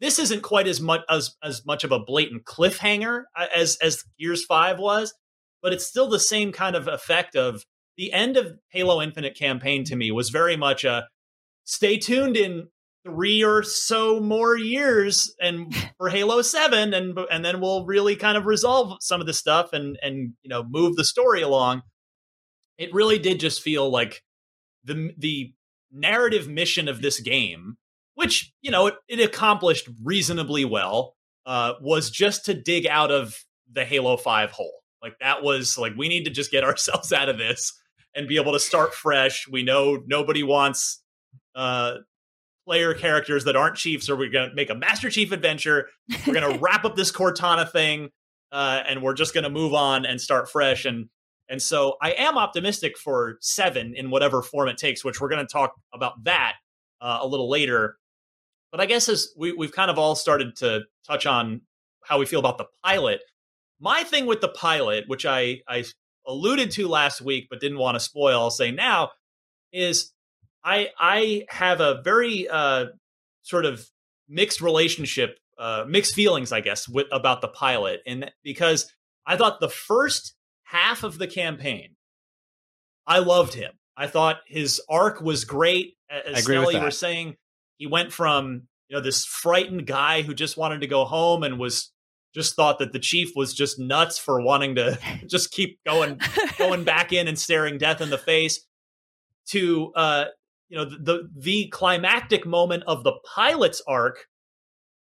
this 0.00 0.18
isn't 0.18 0.42
quite 0.42 0.66
as 0.66 0.80
much 0.80 1.02
as 1.08 1.36
as 1.44 1.64
much 1.64 1.84
of 1.84 1.92
a 1.92 2.00
blatant 2.00 2.44
cliffhanger 2.44 3.22
uh, 3.36 3.46
as 3.54 3.78
as 3.80 4.02
Gears 4.18 4.44
5 4.44 4.80
was 4.80 5.14
but 5.62 5.72
it's 5.72 5.86
still 5.86 6.08
the 6.08 6.20
same 6.20 6.52
kind 6.52 6.76
of 6.76 6.88
effect 6.88 7.36
of 7.36 7.64
the 7.96 8.12
end 8.12 8.36
of 8.36 8.58
Halo 8.70 9.02
Infinite 9.02 9.36
campaign 9.36 9.84
to 9.84 9.96
me 9.96 10.10
was 10.10 10.30
very 10.30 10.56
much 10.56 10.84
a 10.84 11.08
stay 11.64 11.98
tuned 11.98 12.36
in 12.36 12.68
three 13.04 13.42
or 13.42 13.62
so 13.62 14.20
more 14.20 14.56
years 14.56 15.34
and 15.40 15.74
for 15.98 16.08
Halo 16.08 16.42
7 16.42 16.94
and 16.94 17.18
and 17.30 17.44
then 17.44 17.60
we'll 17.60 17.86
really 17.86 18.16
kind 18.16 18.36
of 18.36 18.46
resolve 18.46 18.98
some 19.00 19.20
of 19.20 19.26
the 19.26 19.34
stuff 19.34 19.72
and 19.72 19.98
and 20.02 20.34
you 20.42 20.48
know 20.48 20.64
move 20.68 20.96
the 20.96 21.04
story 21.04 21.42
along. 21.42 21.82
It 22.76 22.94
really 22.94 23.18
did 23.18 23.40
just 23.40 23.60
feel 23.60 23.90
like 23.90 24.22
the 24.84 25.12
the 25.18 25.52
narrative 25.92 26.48
mission 26.48 26.88
of 26.88 27.02
this 27.02 27.20
game, 27.20 27.76
which, 28.14 28.52
you 28.62 28.70
know, 28.70 28.88
it, 28.88 28.94
it 29.08 29.20
accomplished 29.20 29.88
reasonably 30.02 30.64
well, 30.64 31.16
uh, 31.46 31.74
was 31.80 32.10
just 32.10 32.44
to 32.46 32.54
dig 32.54 32.86
out 32.86 33.10
of 33.10 33.36
the 33.70 33.84
Halo 33.84 34.16
5 34.16 34.50
hole. 34.50 34.80
Like 35.02 35.18
that 35.20 35.42
was 35.42 35.78
like 35.78 35.94
we 35.96 36.08
need 36.08 36.24
to 36.24 36.30
just 36.30 36.50
get 36.50 36.64
ourselves 36.64 37.12
out 37.12 37.28
of 37.28 37.38
this 37.38 37.78
and 38.14 38.26
be 38.28 38.36
able 38.36 38.52
to 38.52 38.60
start 38.60 38.94
fresh. 38.94 39.46
We 39.48 39.62
know 39.62 40.02
nobody 40.06 40.42
wants 40.42 41.02
uh 41.54 41.96
player 42.68 42.92
characters 42.92 43.44
that 43.44 43.56
aren't 43.56 43.76
chiefs, 43.76 44.10
or 44.10 44.16
we're 44.16 44.30
gonna 44.30 44.54
make 44.54 44.68
a 44.68 44.74
Master 44.74 45.08
Chief 45.08 45.32
adventure. 45.32 45.88
We're 46.26 46.34
gonna 46.34 46.58
wrap 46.60 46.84
up 46.84 46.96
this 46.96 47.10
Cortana 47.10 47.70
thing, 47.70 48.10
uh, 48.52 48.82
and 48.86 49.02
we're 49.02 49.14
just 49.14 49.32
gonna 49.32 49.48
move 49.48 49.72
on 49.72 50.04
and 50.04 50.20
start 50.20 50.50
fresh. 50.50 50.84
And 50.84 51.08
and 51.48 51.62
so 51.62 51.96
I 52.02 52.12
am 52.12 52.36
optimistic 52.36 52.98
for 52.98 53.38
seven 53.40 53.94
in 53.96 54.10
whatever 54.10 54.42
form 54.42 54.68
it 54.68 54.76
takes, 54.76 55.02
which 55.02 55.18
we're 55.18 55.30
gonna 55.30 55.46
talk 55.46 55.72
about 55.94 56.24
that 56.24 56.56
uh, 57.00 57.20
a 57.22 57.26
little 57.26 57.48
later. 57.48 57.96
But 58.70 58.82
I 58.82 58.86
guess 58.86 59.08
as 59.08 59.28
we, 59.34 59.52
we've 59.52 59.72
kind 59.72 59.90
of 59.90 59.98
all 59.98 60.14
started 60.14 60.54
to 60.56 60.82
touch 61.06 61.24
on 61.24 61.62
how 62.04 62.18
we 62.18 62.26
feel 62.26 62.40
about 62.40 62.58
the 62.58 62.66
pilot, 62.84 63.22
my 63.80 64.04
thing 64.04 64.26
with 64.26 64.40
the 64.40 64.48
pilot, 64.48 65.04
which 65.06 65.24
I, 65.26 65.60
I 65.68 65.84
alluded 66.26 66.70
to 66.72 66.88
last 66.88 67.20
week 67.20 67.46
but 67.50 67.60
didn't 67.60 67.78
want 67.78 67.96
to 67.96 68.00
spoil, 68.00 68.40
I'll 68.40 68.50
say 68.50 68.70
now, 68.70 69.10
is 69.72 70.12
I 70.64 70.88
I 70.98 71.46
have 71.48 71.80
a 71.80 72.02
very 72.02 72.48
uh, 72.48 72.86
sort 73.42 73.64
of 73.64 73.86
mixed 74.28 74.60
relationship, 74.60 75.38
uh, 75.58 75.84
mixed 75.88 76.14
feelings, 76.14 76.52
I 76.52 76.60
guess, 76.60 76.88
with 76.88 77.06
about 77.12 77.40
the 77.40 77.48
pilot, 77.48 78.00
and 78.06 78.30
because 78.42 78.92
I 79.26 79.36
thought 79.36 79.60
the 79.60 79.68
first 79.68 80.34
half 80.64 81.02
of 81.02 81.18
the 81.18 81.26
campaign, 81.26 81.96
I 83.06 83.18
loved 83.20 83.54
him. 83.54 83.72
I 83.96 84.06
thought 84.06 84.38
his 84.46 84.80
arc 84.88 85.20
was 85.20 85.44
great. 85.44 85.96
As 86.10 86.46
you 86.48 86.84
were 86.84 86.90
saying, 86.90 87.36
he 87.78 87.86
went 87.86 88.12
from 88.12 88.68
you 88.88 88.96
know 88.96 89.02
this 89.02 89.24
frightened 89.24 89.86
guy 89.86 90.22
who 90.22 90.34
just 90.34 90.56
wanted 90.56 90.80
to 90.80 90.86
go 90.86 91.04
home 91.04 91.42
and 91.42 91.58
was 91.58 91.92
just 92.34 92.54
thought 92.54 92.78
that 92.78 92.92
the 92.92 92.98
chief 92.98 93.30
was 93.34 93.54
just 93.54 93.78
nuts 93.78 94.18
for 94.18 94.40
wanting 94.40 94.74
to 94.74 94.98
just 95.26 95.50
keep 95.50 95.78
going 95.84 96.20
going 96.58 96.84
back 96.84 97.12
in 97.12 97.28
and 97.28 97.38
staring 97.38 97.78
death 97.78 98.00
in 98.00 98.10
the 98.10 98.18
face 98.18 98.64
to 99.46 99.92
uh 99.94 100.26
you 100.68 100.76
know 100.76 100.84
the 100.84 101.28
the 101.36 101.68
climactic 101.68 102.46
moment 102.46 102.84
of 102.86 103.04
the 103.04 103.14
pilot's 103.34 103.82
arc 103.86 104.26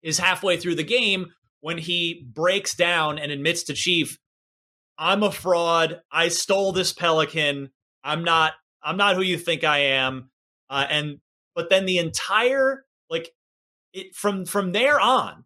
is 0.03 0.19
halfway 0.19 0.57
through 0.57 0.75
the 0.75 0.85
game 0.85 1.27
when 1.61 1.79
he 1.79 2.27
breaks 2.33 2.75
down 2.75 3.19
and 3.19 3.33
admits 3.33 3.65
to 3.65 3.75
chief 3.75 4.19
i'm 4.99 5.23
a 5.23 5.33
fraud. 5.33 6.01
I 6.11 6.29
stole 6.29 6.73
this 6.73 6.93
pelican. 6.93 7.71
I'm 8.05 8.25
not 8.25 8.53
i'm 8.83 8.97
not 8.97 9.17
who 9.17 9.23
you 9.23 9.39
think 9.39 9.65
i 9.65 9.79
am. 9.79 10.31
Uh, 10.69 10.87
and 10.89 11.19
but 11.55 11.71
then 11.71 11.87
the 11.87 11.99
entire 11.99 12.85
like 13.11 13.31
it 13.93 14.15
from 14.15 14.47
from 14.47 14.73
there 14.73 15.01
on 15.01 15.45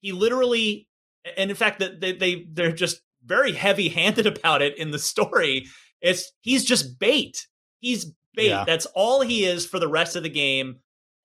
he 0.00 0.12
literally 0.12 0.87
and 1.36 1.50
in 1.50 1.56
fact 1.56 1.78
that 1.80 2.00
they, 2.00 2.12
they 2.12 2.46
they're 2.52 2.72
just 2.72 3.00
very 3.24 3.52
heavy 3.52 3.88
handed 3.88 4.26
about 4.36 4.62
it 4.62 4.76
in 4.78 4.90
the 4.90 4.98
story. 4.98 5.66
It's 6.00 6.32
he's 6.40 6.64
just 6.64 6.98
bait. 6.98 7.46
He's 7.80 8.12
bait. 8.34 8.48
Yeah. 8.48 8.64
That's 8.64 8.86
all 8.86 9.20
he 9.20 9.44
is 9.44 9.66
for 9.66 9.78
the 9.78 9.88
rest 9.88 10.16
of 10.16 10.22
the 10.22 10.28
game. 10.28 10.76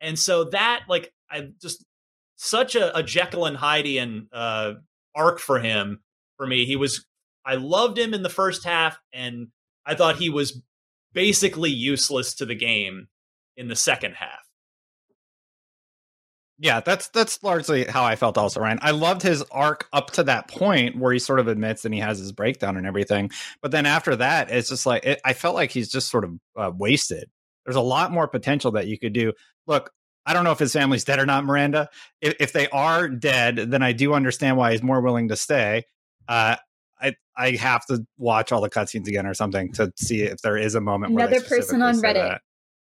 And 0.02 0.18
so 0.18 0.46
that 0.46 0.84
like 0.88 1.14
I 1.30 1.50
just 1.62 1.86
such 2.36 2.76
a, 2.76 2.96
a 2.98 3.04
Jekyll 3.04 3.46
and 3.46 3.58
Hyde 3.58 3.86
and 3.86 4.28
uh, 4.32 4.74
arc 5.16 5.40
for 5.40 5.60
him. 5.60 6.02
For 6.38 6.48
me, 6.48 6.66
he 6.66 6.76
was 6.76 7.06
I 7.46 7.56
loved 7.56 7.98
him 7.98 8.14
in 8.14 8.24
the 8.24 8.30
first 8.30 8.64
half, 8.64 8.98
and 9.14 9.48
I 9.86 9.96
thought 9.96 10.16
he 10.18 10.30
was 10.30 10.62
basically 11.14 11.70
useless 11.70 12.34
to 12.36 12.46
the 12.46 12.56
game 12.56 13.08
in 13.56 13.68
the 13.68 13.76
second 13.76 14.16
half. 14.16 14.40
Yeah, 16.60 16.82
that's 16.82 17.10
that's 17.10 17.42
largely 17.44 17.86
how 17.86 18.04
I 18.04 18.16
felt 18.16 18.38
also, 18.38 18.60
Ryan. 18.60 18.80
I 18.82 18.92
loved 18.92 19.22
his 19.24 19.42
arc 19.52 19.88
up 19.92 20.12
to 20.12 20.24
that 20.24 20.48
point 20.48 20.98
where 20.98 21.12
he 21.12 21.20
sort 21.20 21.40
of 21.40 21.48
admits 21.48 21.84
and 21.84 21.94
he 21.94 22.00
has 22.00 22.20
his 22.20 22.32
breakdown 22.32 22.78
and 22.78 22.86
everything. 22.86 23.32
But 23.62 23.72
then 23.72 23.86
after 23.86 24.16
that, 24.18 24.52
it's 24.52 24.70
just 24.70 24.86
like 24.86 25.04
it, 25.04 25.20
I 25.26 25.34
felt 25.34 25.56
like 25.56 25.72
he's 25.72 25.90
just 25.90 26.10
sort 26.10 26.24
of 26.24 26.40
uh, 26.56 26.72
wasted. 26.76 27.30
There's 27.66 27.76
a 27.76 27.82
lot 27.82 28.12
more 28.12 28.28
potential 28.28 28.72
that 28.72 28.88
you 28.88 29.00
could 29.00 29.14
do. 29.14 29.34
Look, 29.66 29.92
I 30.26 30.34
don't 30.34 30.44
know 30.44 30.52
if 30.52 30.60
his 30.60 30.74
family's 30.74 31.04
dead 31.04 31.20
or 31.20 31.26
not, 31.26 31.44
Miranda. 31.44 31.90
If, 32.22 32.36
if 32.40 32.54
they 32.54 32.70
are 32.70 33.10
dead, 33.10 33.58
then 33.58 33.82
I 33.82 33.92
do 33.92 34.14
understand 34.14 34.58
why 34.58 34.72
he's 34.72 34.84
more 34.84 35.02
willing 35.02 35.30
to 35.30 35.36
stay. 35.36 35.86
Uh, 36.28 36.58
I 37.02 37.16
I 37.36 37.52
have 37.52 37.86
to 37.88 38.06
watch 38.18 38.52
all 38.52 38.62
the 38.62 38.70
cutscenes 38.70 39.08
again 39.08 39.26
or 39.26 39.34
something 39.34 39.72
to 39.74 39.92
see 39.98 40.22
if 40.22 40.42
there 40.42 40.58
is 40.58 40.76
a 40.76 40.82
moment. 40.82 41.14
Where 41.14 41.28
Another 41.28 41.44
person 41.44 41.82
on 41.82 41.96
Reddit 41.96 42.40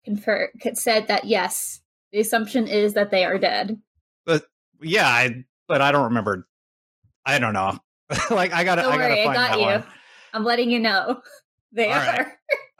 confer- 0.04 0.52
said 0.74 1.08
that 1.08 1.26
yes, 1.26 1.81
the 2.12 2.20
assumption 2.20 2.68
is 2.68 2.94
that 2.94 3.12
they 3.12 3.26
are 3.26 3.38
dead. 3.38 3.80
But 4.26 4.46
yeah, 4.82 5.08
I 5.08 5.46
but 5.68 5.82
I 5.82 5.92
don't 5.92 6.06
remember. 6.06 6.48
I 7.26 7.40
don't 7.40 7.54
know. 7.54 7.78
like 8.30 8.54
I 8.54 8.64
gotta, 8.64 8.82
don't 8.82 8.94
I 8.94 8.98
gotta 8.98 9.14
worry, 9.14 9.26
find 9.26 9.38
I 9.38 9.48
got 9.48 9.50
that 9.52 9.60
you. 9.60 9.66
one. 9.66 9.84
I'm 10.34 10.44
letting 10.44 10.70
you 10.70 10.80
know 10.80 11.22
they 11.72 11.92
All 11.92 11.94
are. 11.94 12.04
Right. 12.06 12.28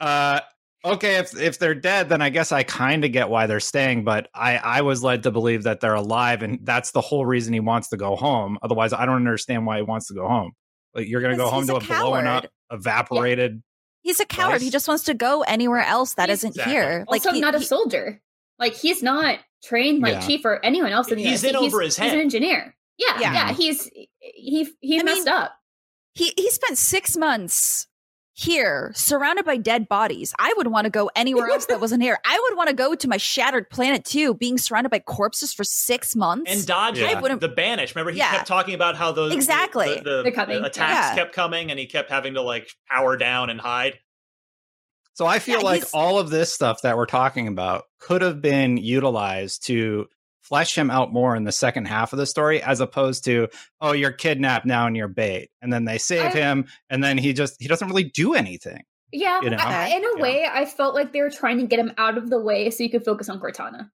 uh, 0.00 0.40
okay, 0.84 1.16
if 1.16 1.38
if 1.38 1.58
they're 1.58 1.74
dead, 1.74 2.08
then 2.08 2.20
I 2.20 2.30
guess 2.30 2.52
I 2.52 2.62
kind 2.62 3.04
of 3.04 3.12
get 3.12 3.28
why 3.28 3.46
they're 3.46 3.60
staying. 3.60 4.04
But 4.04 4.28
I 4.34 4.56
I 4.58 4.82
was 4.82 5.02
led 5.02 5.22
to 5.24 5.30
believe 5.30 5.62
that 5.64 5.80
they're 5.80 5.94
alive, 5.94 6.42
and 6.42 6.58
that's 6.62 6.90
the 6.90 7.00
whole 7.00 7.24
reason 7.24 7.52
he 7.52 7.60
wants 7.60 7.88
to 7.88 7.96
go 7.96 8.16
home. 8.16 8.58
Otherwise, 8.62 8.92
I 8.92 9.06
don't 9.06 9.16
understand 9.16 9.66
why 9.66 9.76
he 9.76 9.82
wants 9.82 10.08
to 10.08 10.14
go 10.14 10.28
home. 10.28 10.52
Like 10.94 11.08
you're 11.08 11.22
gonna 11.22 11.36
go 11.36 11.48
home 11.48 11.66
to 11.68 11.74
a, 11.74 11.78
a 11.78 11.80
blowing 11.80 12.26
up, 12.26 12.46
evaporated. 12.70 13.54
Yeah. 13.54 13.58
He's 14.02 14.18
a 14.18 14.26
coward. 14.26 14.60
He 14.60 14.70
just 14.70 14.88
wants 14.88 15.04
to 15.04 15.14
go 15.14 15.42
anywhere 15.42 15.84
else 15.84 16.14
that 16.14 16.28
not 16.28 16.68
here. 16.68 17.04
Like 17.08 17.24
also, 17.24 17.34
he, 17.34 17.40
not 17.40 17.54
a 17.54 17.60
soldier. 17.60 18.20
Like 18.62 18.74
he's 18.74 19.02
not 19.02 19.40
trained 19.64 20.02
like 20.02 20.14
yeah. 20.14 20.20
Chief 20.20 20.44
or 20.44 20.64
anyone 20.64 20.92
else 20.92 21.10
in 21.10 21.18
the 21.18 21.24
He's 21.24 21.42
in 21.42 21.56
over 21.56 21.80
his 21.80 21.96
head. 21.96 22.04
He's 22.04 22.12
an 22.14 22.20
engineer. 22.20 22.76
Yeah, 22.96 23.20
yeah. 23.20 23.32
yeah 23.32 23.52
he's 23.52 23.90
he 24.20 24.68
he 24.80 25.00
I 25.00 25.02
messed 25.02 25.26
mean, 25.26 25.28
up. 25.28 25.52
He 26.14 26.32
he 26.36 26.48
spent 26.48 26.78
six 26.78 27.16
months 27.16 27.88
here, 28.34 28.92
surrounded 28.94 29.44
by 29.44 29.56
dead 29.56 29.88
bodies. 29.88 30.32
I 30.38 30.54
would 30.56 30.68
want 30.68 30.84
to 30.84 30.90
go 30.90 31.10
anywhere 31.16 31.48
else 31.48 31.66
that 31.66 31.80
wasn't 31.80 32.02
here. 32.02 32.18
I 32.24 32.38
would 32.48 32.56
want 32.56 32.68
to 32.68 32.74
go 32.74 32.94
to 32.94 33.08
my 33.08 33.16
shattered 33.16 33.68
planet 33.68 34.04
too, 34.04 34.34
being 34.34 34.58
surrounded 34.58 34.90
by 34.90 35.00
corpses 35.00 35.52
for 35.52 35.64
six 35.64 36.14
months. 36.14 36.50
And 36.50 36.64
dodge 36.64 36.98
yeah. 36.98 37.20
the 37.20 37.48
banish. 37.48 37.94
Remember, 37.94 38.12
he 38.12 38.18
yeah. 38.18 38.30
kept 38.30 38.46
talking 38.46 38.74
about 38.74 38.96
how 38.96 39.10
those 39.12 39.34
exactly 39.34 39.96
the, 39.96 40.22
the, 40.22 40.30
the 40.30 40.64
attacks 40.64 40.76
yeah. 40.78 41.14
kept 41.14 41.34
coming 41.34 41.70
and 41.70 41.78
he 41.78 41.86
kept 41.86 42.10
having 42.10 42.34
to 42.34 42.42
like 42.42 42.70
power 42.88 43.16
down 43.16 43.50
and 43.50 43.60
hide. 43.60 43.98
So 45.14 45.26
I 45.26 45.38
feel 45.38 45.62
like 45.62 45.84
all 45.92 46.18
of 46.18 46.30
this 46.30 46.52
stuff 46.52 46.82
that 46.82 46.96
we're 46.96 47.06
talking 47.06 47.48
about 47.48 47.84
could 47.98 48.22
have 48.22 48.40
been 48.40 48.76
utilized 48.76 49.66
to 49.66 50.06
flesh 50.42 50.76
him 50.76 50.90
out 50.90 51.12
more 51.12 51.36
in 51.36 51.44
the 51.44 51.52
second 51.52 51.86
half 51.86 52.12
of 52.12 52.18
the 52.18 52.26
story 52.26 52.62
as 52.62 52.80
opposed 52.80 53.24
to 53.24 53.48
oh 53.80 53.92
you're 53.92 54.12
kidnapped 54.12 54.66
now 54.66 54.86
and 54.86 54.96
you're 54.96 55.08
bait 55.08 55.50
and 55.62 55.72
then 55.72 55.84
they 55.84 55.98
save 55.98 56.34
I, 56.34 56.38
him 56.38 56.66
and 56.90 57.02
then 57.02 57.16
he 57.16 57.32
just 57.32 57.56
he 57.60 57.68
doesn't 57.68 57.88
really 57.88 58.04
do 58.04 58.34
anything 58.34 58.82
yeah 59.12 59.40
you 59.40 59.50
know? 59.50 59.56
I, 59.58 59.86
in 59.86 60.04
a 60.04 60.16
yeah. 60.16 60.22
way 60.22 60.46
i 60.52 60.64
felt 60.64 60.94
like 60.94 61.12
they 61.12 61.20
were 61.20 61.30
trying 61.30 61.58
to 61.58 61.66
get 61.66 61.78
him 61.78 61.92
out 61.96 62.18
of 62.18 62.28
the 62.28 62.40
way 62.40 62.70
so 62.70 62.82
you 62.82 62.90
could 62.90 63.04
focus 63.04 63.28
on 63.28 63.40
cortana 63.40 63.90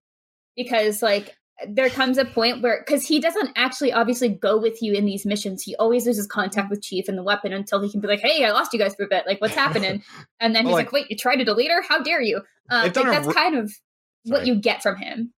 because 0.56 1.02
like 1.02 1.36
there 1.66 1.88
comes 1.88 2.18
a 2.18 2.24
point 2.24 2.62
where 2.62 2.82
because 2.84 3.06
he 3.06 3.20
doesn't 3.20 3.50
actually 3.56 3.92
obviously 3.92 4.28
go 4.28 4.58
with 4.58 4.80
you 4.82 4.92
in 4.92 5.04
these 5.04 5.26
missions. 5.26 5.62
He 5.62 5.74
always 5.76 6.06
loses 6.06 6.26
contact 6.26 6.70
with 6.70 6.82
chief 6.82 7.08
and 7.08 7.18
the 7.18 7.22
weapon 7.22 7.52
until 7.52 7.80
he 7.80 7.90
can 7.90 8.00
be 8.00 8.06
like 8.08 8.20
hey 8.20 8.44
i 8.44 8.50
lost 8.50 8.72
you 8.72 8.78
guys 8.78 8.94
for 8.94 9.04
a 9.04 9.08
bit. 9.08 9.26
Like 9.26 9.40
what's 9.40 9.54
happening? 9.54 10.02
And 10.40 10.54
then 10.54 10.66
he's 10.66 10.72
like, 10.72 10.86
like, 10.86 10.92
wait 10.92 11.10
you 11.10 11.16
tried 11.16 11.36
to 11.36 11.44
delete 11.44 11.70
her 11.70 11.82
how 11.82 12.00
dare 12.00 12.22
you? 12.22 12.42
Um, 12.70 12.82
like, 12.82 12.94
that's 12.94 13.26
re- 13.26 13.34
kind 13.34 13.56
of 13.56 13.70
Sorry. 14.26 14.38
what 14.38 14.46
you 14.46 14.54
get 14.54 14.82
from 14.82 14.96
him. 14.96 15.32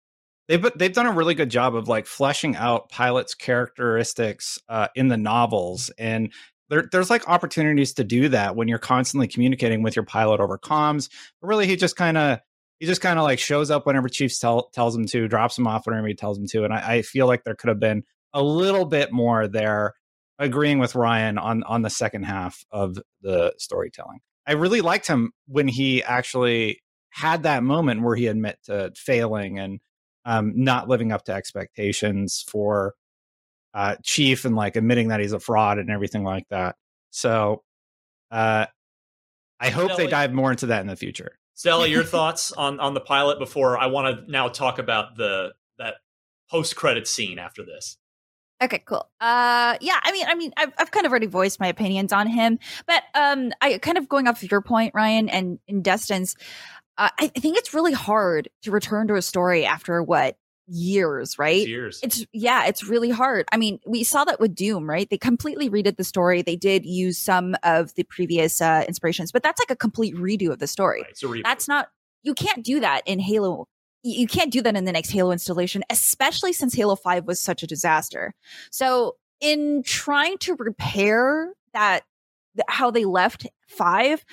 They've 0.49 0.67
they've 0.77 0.93
done 0.93 1.07
a 1.07 1.13
really 1.13 1.35
good 1.35 1.51
job 1.51 1.77
of 1.77 1.89
like 1.89 2.07
fleshing 2.07 2.57
out 2.57 2.89
Pilot's 2.89 3.35
characteristics 3.35 4.59
uh, 4.69 4.89
in 4.95 5.09
the 5.09 5.17
novels, 5.17 5.91
and 5.99 6.33
there, 6.71 6.89
there's 6.91 7.11
like 7.11 7.29
opportunities 7.29 7.93
to 7.95 8.05
do 8.05 8.29
that 8.31 8.57
when 8.57 8.67
you're 8.67 8.79
constantly 8.79 9.29
communicating 9.29 9.83
with 9.83 9.95
your 9.95 10.05
pilot 10.05 10.41
over 10.41 10.59
comms. 10.59 11.11
But 11.41 11.49
really, 11.49 11.67
he 11.67 11.77
just 11.77 11.97
kind 11.97 12.17
of 12.17 12.41
he 12.79 12.87
just 12.87 13.01
kind 13.01 13.19
of 13.19 13.25
like 13.25 13.39
shows 13.39 13.71
up 13.71 13.87
whenever 13.87 14.09
Chiefs 14.09 14.39
tell, 14.39 14.69
tells 14.73 14.95
him 14.95 15.07
to, 15.07 15.29
drops 15.29 15.59
him 15.59 15.67
off 15.67 15.87
whenever 15.87 16.07
he 16.07 16.15
tells 16.15 16.39
him 16.39 16.47
to, 16.49 16.65
and 16.65 16.73
I, 16.73 16.95
I 16.95 17.03
feel 17.03 17.27
like 17.27 17.45
there 17.45 17.55
could 17.55 17.69
have 17.69 17.81
been 17.81 18.05
a 18.33 18.43
little 18.43 18.85
bit 18.85 19.13
more 19.13 19.49
there. 19.49 19.95
Agreeing 20.41 20.79
with 20.79 20.95
Ryan 20.95 21.37
on 21.37 21.65
on 21.65 21.83
the 21.83 21.91
second 21.91 22.23
half 22.23 22.65
of 22.71 22.97
the 23.23 23.53
storytelling. 23.59 24.21
I 24.47 24.53
really 24.53 24.83
liked 24.83 25.09
him 25.09 25.33
when 25.49 25.67
he 25.67 26.01
actually 26.01 26.81
had 27.11 27.43
that 27.43 27.65
moment 27.65 28.03
where 28.03 28.15
he 28.15 28.29
admit 28.29 28.57
to 28.67 28.93
failing 28.95 29.59
and 29.59 29.81
um, 30.25 30.53
not 30.55 30.89
living 30.89 31.11
up 31.11 31.25
to 31.25 31.33
expectations 31.33 32.45
for 32.49 32.95
uh, 33.75 33.97
Chief 34.05 34.45
and 34.45 34.55
like 34.55 34.77
admitting 34.77 35.09
that 35.09 35.21
he's 35.21 35.33
a 35.33 35.41
fraud 35.41 35.79
and 35.79 35.91
everything 35.91 36.23
like 36.23 36.45
that. 36.51 36.77
So 37.11 37.63
uh, 38.31 38.67
I 39.59 39.71
hope 39.71 39.97
they 39.97 40.07
dive 40.07 40.33
more 40.33 40.51
into 40.51 40.67
that 40.67 40.83
in 40.83 40.87
the 40.87 40.97
future. 40.97 41.38
Stella, 41.59 41.89
your 41.89 42.05
thoughts 42.15 42.53
on 42.53 42.79
on 42.79 42.95
the 42.95 43.01
pilot 43.01 43.41
before 43.41 43.77
I 43.77 43.87
want 43.87 44.17
to 44.27 44.31
now 44.31 44.47
talk 44.47 44.79
about 44.79 45.17
the 45.17 45.55
that 45.79 45.97
post 46.49 46.77
credit 46.77 47.09
scene 47.09 47.41
after 47.41 47.65
this. 47.65 47.97
Okay, 48.63 48.81
cool. 48.87 49.09
Uh, 49.21 49.77
yeah, 49.81 49.99
I 50.03 50.13
mean, 50.13 50.27
I 50.27 50.35
mean, 50.37 50.53
I've, 50.57 50.73
I've 50.79 50.91
kind 50.91 51.05
of 51.05 51.11
already 51.11 51.27
voiced 51.27 51.61
my 51.61 51.67
opinions 51.67 52.13
on 52.13 52.29
him, 52.29 52.59
but 52.87 53.03
um, 53.15 53.53
I 53.61 53.79
kind 53.79 53.99
of 53.99 54.09
going 54.09 54.27
off 54.29 54.43
of 54.43 54.51
your 54.51 54.61
point, 54.61 54.95
Ryan, 54.95 55.29
and 55.29 55.59
in 55.69 55.83
Destin's, 55.83 56.37
uh, 56.97 57.09
I, 57.19 57.31
I 57.37 57.41
think 57.41 57.57
it's 57.57 57.75
really 57.75 57.93
hard 57.93 58.49
to 58.63 58.71
return 58.71 59.09
to 59.09 59.15
a 59.15 59.23
story 59.23 59.65
after 59.65 60.03
what 60.03 60.37
years, 60.69 61.39
right? 61.39 61.61
It's 61.61 61.69
years. 61.69 62.01
It's 62.03 62.27
yeah, 62.33 62.67
it's 62.67 62.85
really 62.85 63.11
hard. 63.11 63.47
I 63.51 63.57
mean, 63.57 63.81
we 63.87 64.05
saw 64.05 64.25
that 64.25 64.39
with 64.39 64.55
Doom, 64.55 64.89
right? 64.89 65.09
They 65.09 65.19
completely 65.19 65.69
redid 65.71 65.97
the 65.97 66.05
story. 66.05 66.43
They 66.43 66.57
did 66.57 66.85
use 66.85 67.19
some 67.19 67.57
of 67.63 67.95
the 67.95 68.05
previous 68.05 68.61
uh, 68.61 68.85
inspirations, 68.87 69.33
but 69.33 69.43
that's 69.43 69.61
like 69.61 69.71
a 69.71 69.77
complete 69.77 70.15
redo 70.15 70.51
of 70.51 70.59
the 70.59 70.67
story. 70.67 71.03
Right, 71.03 71.43
that's 71.43 71.69
not 71.69 71.89
you 72.23 72.35
can't 72.35 72.65
do 72.65 72.81
that 72.81 73.03
in 73.07 73.21
Halo. 73.21 73.67
You 74.03 74.27
can't 74.27 74.53
do 74.53 74.63
that 74.63 74.77
in 74.77 74.85
the 74.85 74.93
next 74.93 75.11
Halo 75.11 75.33
installation, 75.33 75.83
especially 75.91 76.53
since 76.53 76.75
Halo 76.75 76.95
5 76.95 77.27
was 77.27 77.41
such 77.41 77.63
a 77.63 77.67
disaster. 77.67 78.35
So, 78.71 79.17
in 79.41 79.83
trying 79.85 80.39
to 80.39 80.55
repair 80.57 81.53
that 81.73 82.05
how 82.69 82.91
they 82.91 83.05
left 83.05 83.47
5, 83.69 84.25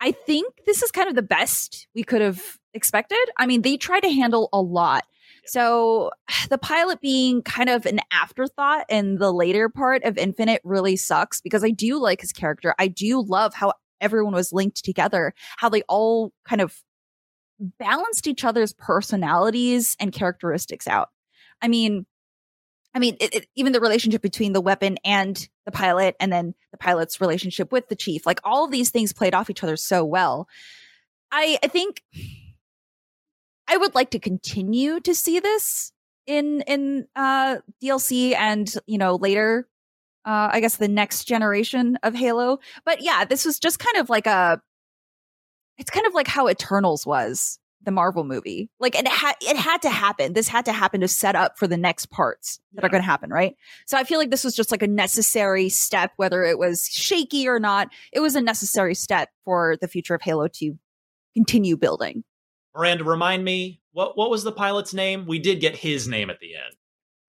I 0.00 0.12
think 0.12 0.52
this 0.66 0.82
is 0.82 0.90
kind 0.90 1.08
of 1.08 1.14
the 1.14 1.22
best 1.22 1.86
we 1.94 2.02
could 2.02 2.20
have 2.20 2.58
expected. 2.72 3.18
I 3.36 3.46
mean, 3.46 3.62
they 3.62 3.76
tried 3.76 4.00
to 4.00 4.10
handle 4.10 4.48
a 4.52 4.60
lot. 4.60 5.04
So 5.46 6.10
the 6.50 6.58
pilot 6.58 7.00
being 7.00 7.42
kind 7.42 7.68
of 7.68 7.86
an 7.86 8.00
afterthought 8.10 8.86
in 8.88 9.18
the 9.18 9.32
later 9.32 9.68
part 9.68 10.04
of 10.04 10.18
Infinite 10.18 10.60
really 10.64 10.96
sucks 10.96 11.40
because 11.40 11.64
I 11.64 11.70
do 11.70 11.98
like 11.98 12.20
his 12.20 12.32
character. 12.32 12.74
I 12.78 12.88
do 12.88 13.22
love 13.22 13.54
how 13.54 13.72
everyone 14.00 14.34
was 14.34 14.52
linked 14.52 14.84
together, 14.84 15.34
how 15.56 15.68
they 15.68 15.82
all 15.82 16.32
kind 16.44 16.60
of 16.60 16.82
balanced 17.78 18.26
each 18.26 18.44
other's 18.44 18.72
personalities 18.74 19.96
and 20.00 20.12
characteristics 20.12 20.86
out. 20.86 21.10
I 21.62 21.68
mean, 21.68 22.06
I 22.94 22.98
mean, 23.00 23.16
it, 23.20 23.34
it, 23.34 23.46
even 23.56 23.72
the 23.72 23.80
relationship 23.80 24.22
between 24.22 24.52
the 24.52 24.60
weapon 24.60 24.98
and 25.04 25.48
the 25.64 25.72
pilot, 25.72 26.14
and 26.20 26.32
then 26.32 26.54
the 26.70 26.78
pilot's 26.78 27.20
relationship 27.20 27.72
with 27.72 27.88
the 27.88 27.96
chief, 27.96 28.24
like 28.24 28.40
all 28.44 28.64
of 28.64 28.70
these 28.70 28.90
things 28.90 29.12
played 29.12 29.34
off 29.34 29.50
each 29.50 29.64
other 29.64 29.76
so 29.76 30.04
well. 30.04 30.48
I, 31.32 31.58
I 31.62 31.68
think 31.68 32.02
I 33.68 33.76
would 33.76 33.94
like 33.94 34.10
to 34.10 34.18
continue 34.18 35.00
to 35.00 35.14
see 35.14 35.40
this 35.40 35.92
in 36.26 36.62
in 36.62 37.06
uh, 37.16 37.58
DLC 37.82 38.34
and 38.34 38.72
you 38.86 38.98
know 38.98 39.16
later, 39.16 39.68
uh, 40.24 40.50
I 40.52 40.60
guess 40.60 40.76
the 40.76 40.88
next 40.88 41.24
generation 41.24 41.98
of 42.02 42.14
Halo. 42.14 42.58
But 42.84 43.02
yeah, 43.02 43.24
this 43.24 43.44
was 43.44 43.58
just 43.58 43.78
kind 43.78 43.96
of 43.96 44.10
like 44.10 44.26
a. 44.26 44.60
It's 45.76 45.90
kind 45.90 46.06
of 46.06 46.14
like 46.14 46.28
how 46.28 46.48
Eternals 46.48 47.04
was 47.04 47.58
the 47.84 47.90
Marvel 47.90 48.24
movie. 48.24 48.70
Like 48.80 48.94
it 48.94 49.06
had 49.06 49.34
it 49.40 49.56
had 49.56 49.82
to 49.82 49.90
happen. 49.90 50.32
This 50.32 50.48
had 50.48 50.64
to 50.66 50.72
happen 50.72 51.00
to 51.00 51.08
set 51.08 51.36
up 51.36 51.58
for 51.58 51.66
the 51.66 51.76
next 51.76 52.06
parts 52.06 52.60
that 52.72 52.82
yeah. 52.82 52.86
are 52.86 52.90
going 52.90 53.02
to 53.02 53.06
happen, 53.06 53.30
right? 53.30 53.56
So 53.86 53.96
I 53.96 54.04
feel 54.04 54.18
like 54.18 54.30
this 54.30 54.44
was 54.44 54.54
just 54.54 54.70
like 54.70 54.82
a 54.82 54.88
necessary 54.88 55.68
step 55.68 56.12
whether 56.16 56.44
it 56.44 56.58
was 56.58 56.88
shaky 56.88 57.48
or 57.48 57.58
not. 57.58 57.88
It 58.12 58.20
was 58.20 58.34
a 58.34 58.40
necessary 58.40 58.94
step 58.94 59.30
for 59.44 59.76
the 59.80 59.88
future 59.88 60.14
of 60.14 60.22
Halo 60.22 60.48
to 60.48 60.78
continue 61.34 61.76
building. 61.76 62.24
Miranda, 62.74 63.04
remind 63.04 63.44
me 63.44 63.80
what 63.92 64.16
what 64.16 64.30
was 64.30 64.44
the 64.44 64.52
pilot's 64.52 64.94
name? 64.94 65.26
We 65.26 65.38
did 65.38 65.60
get 65.60 65.76
his 65.76 66.08
name 66.08 66.30
at 66.30 66.40
the 66.40 66.54
end. 66.54 66.74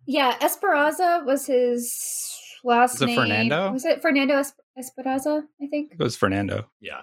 Yeah, 0.06 0.36
Esperanza 0.42 1.24
was 1.26 1.46
his 1.46 2.38
last 2.64 3.00
was 3.00 3.08
name. 3.08 3.16
Fernando? 3.16 3.72
Was 3.72 3.86
it 3.86 4.02
Fernando 4.02 4.42
Esperanza? 4.78 5.44
I 5.62 5.68
think 5.68 5.94
it 5.94 6.00
was 6.00 6.16
Fernando. 6.16 6.70
Yeah, 6.82 7.02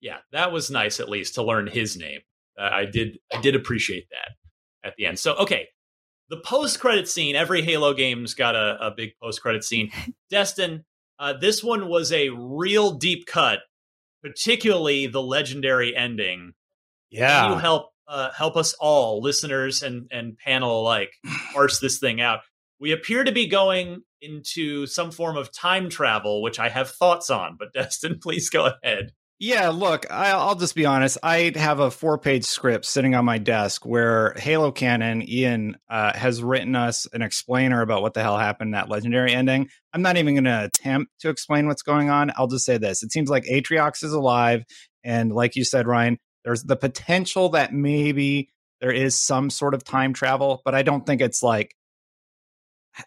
yeah, 0.00 0.18
that 0.32 0.52
was 0.52 0.70
nice 0.70 1.00
at 1.00 1.08
least 1.08 1.34
to 1.34 1.42
learn 1.42 1.66
his 1.66 1.96
name. 1.96 2.20
Uh, 2.58 2.68
I 2.72 2.84
did 2.84 3.18
I 3.32 3.40
did 3.40 3.54
appreciate 3.54 4.08
that 4.10 4.88
at 4.88 4.96
the 4.96 5.06
end. 5.06 5.18
So 5.18 5.34
okay, 5.36 5.68
the 6.28 6.38
post 6.38 6.80
credit 6.80 7.08
scene. 7.08 7.36
Every 7.36 7.62
Halo 7.62 7.94
game's 7.94 8.34
got 8.34 8.56
a, 8.56 8.78
a 8.86 8.90
big 8.90 9.10
post 9.22 9.40
credit 9.42 9.64
scene. 9.64 9.90
Destin, 10.30 10.84
uh, 11.18 11.34
this 11.34 11.62
one 11.62 11.88
was 11.88 12.10
a 12.10 12.30
real 12.30 12.92
deep 12.92 13.26
cut, 13.26 13.60
particularly 14.22 15.06
the 15.06 15.22
legendary 15.22 15.94
ending. 15.94 16.54
Yeah, 17.12 17.42
Can 17.42 17.52
you 17.52 17.58
help 17.58 17.90
uh, 18.08 18.30
help 18.32 18.56
us 18.56 18.74
all, 18.80 19.22
listeners 19.22 19.82
and 19.82 20.08
and 20.10 20.36
panel 20.38 20.80
alike, 20.80 21.12
parse 21.52 21.78
this 21.78 21.98
thing 21.98 22.20
out. 22.20 22.40
We 22.80 22.92
appear 22.92 23.22
to 23.22 23.32
be 23.32 23.46
going 23.46 24.02
into 24.20 24.86
some 24.86 25.10
form 25.10 25.36
of 25.36 25.52
time 25.52 25.88
travel, 25.88 26.42
which 26.42 26.58
I 26.58 26.68
have 26.68 26.90
thoughts 26.90 27.30
on. 27.30 27.56
But 27.58 27.72
Destin, 27.74 28.18
please 28.20 28.50
go 28.50 28.72
ahead. 28.82 29.12
Yeah, 29.44 29.70
look, 29.70 30.06
I'll 30.08 30.54
just 30.54 30.76
be 30.76 30.86
honest. 30.86 31.18
I 31.20 31.50
have 31.56 31.80
a 31.80 31.90
four 31.90 32.16
page 32.16 32.44
script 32.44 32.84
sitting 32.84 33.16
on 33.16 33.24
my 33.24 33.38
desk 33.38 33.84
where 33.84 34.34
Halo 34.36 34.70
Canon, 34.70 35.28
Ian, 35.28 35.76
uh, 35.90 36.16
has 36.16 36.40
written 36.40 36.76
us 36.76 37.08
an 37.12 37.22
explainer 37.22 37.82
about 37.82 38.02
what 38.02 38.14
the 38.14 38.22
hell 38.22 38.38
happened 38.38 38.68
in 38.68 38.72
that 38.72 38.88
legendary 38.88 39.34
ending. 39.34 39.68
I'm 39.92 40.00
not 40.00 40.16
even 40.16 40.34
going 40.34 40.44
to 40.44 40.64
attempt 40.66 41.10
to 41.22 41.28
explain 41.28 41.66
what's 41.66 41.82
going 41.82 42.08
on. 42.08 42.30
I'll 42.36 42.46
just 42.46 42.64
say 42.64 42.78
this 42.78 43.02
it 43.02 43.10
seems 43.10 43.30
like 43.30 43.42
Atriox 43.44 44.04
is 44.04 44.12
alive. 44.12 44.62
And 45.02 45.32
like 45.32 45.56
you 45.56 45.64
said, 45.64 45.88
Ryan, 45.88 46.18
there's 46.44 46.62
the 46.64 46.76
potential 46.76 47.50
that 47.50 47.72
maybe 47.72 48.50
there 48.80 48.92
is 48.92 49.18
some 49.18 49.50
sort 49.50 49.74
of 49.74 49.84
time 49.84 50.12
travel, 50.12 50.60
but 50.64 50.74
I 50.74 50.82
don't 50.82 51.06
think 51.06 51.20
it's 51.20 51.42
like 51.42 51.76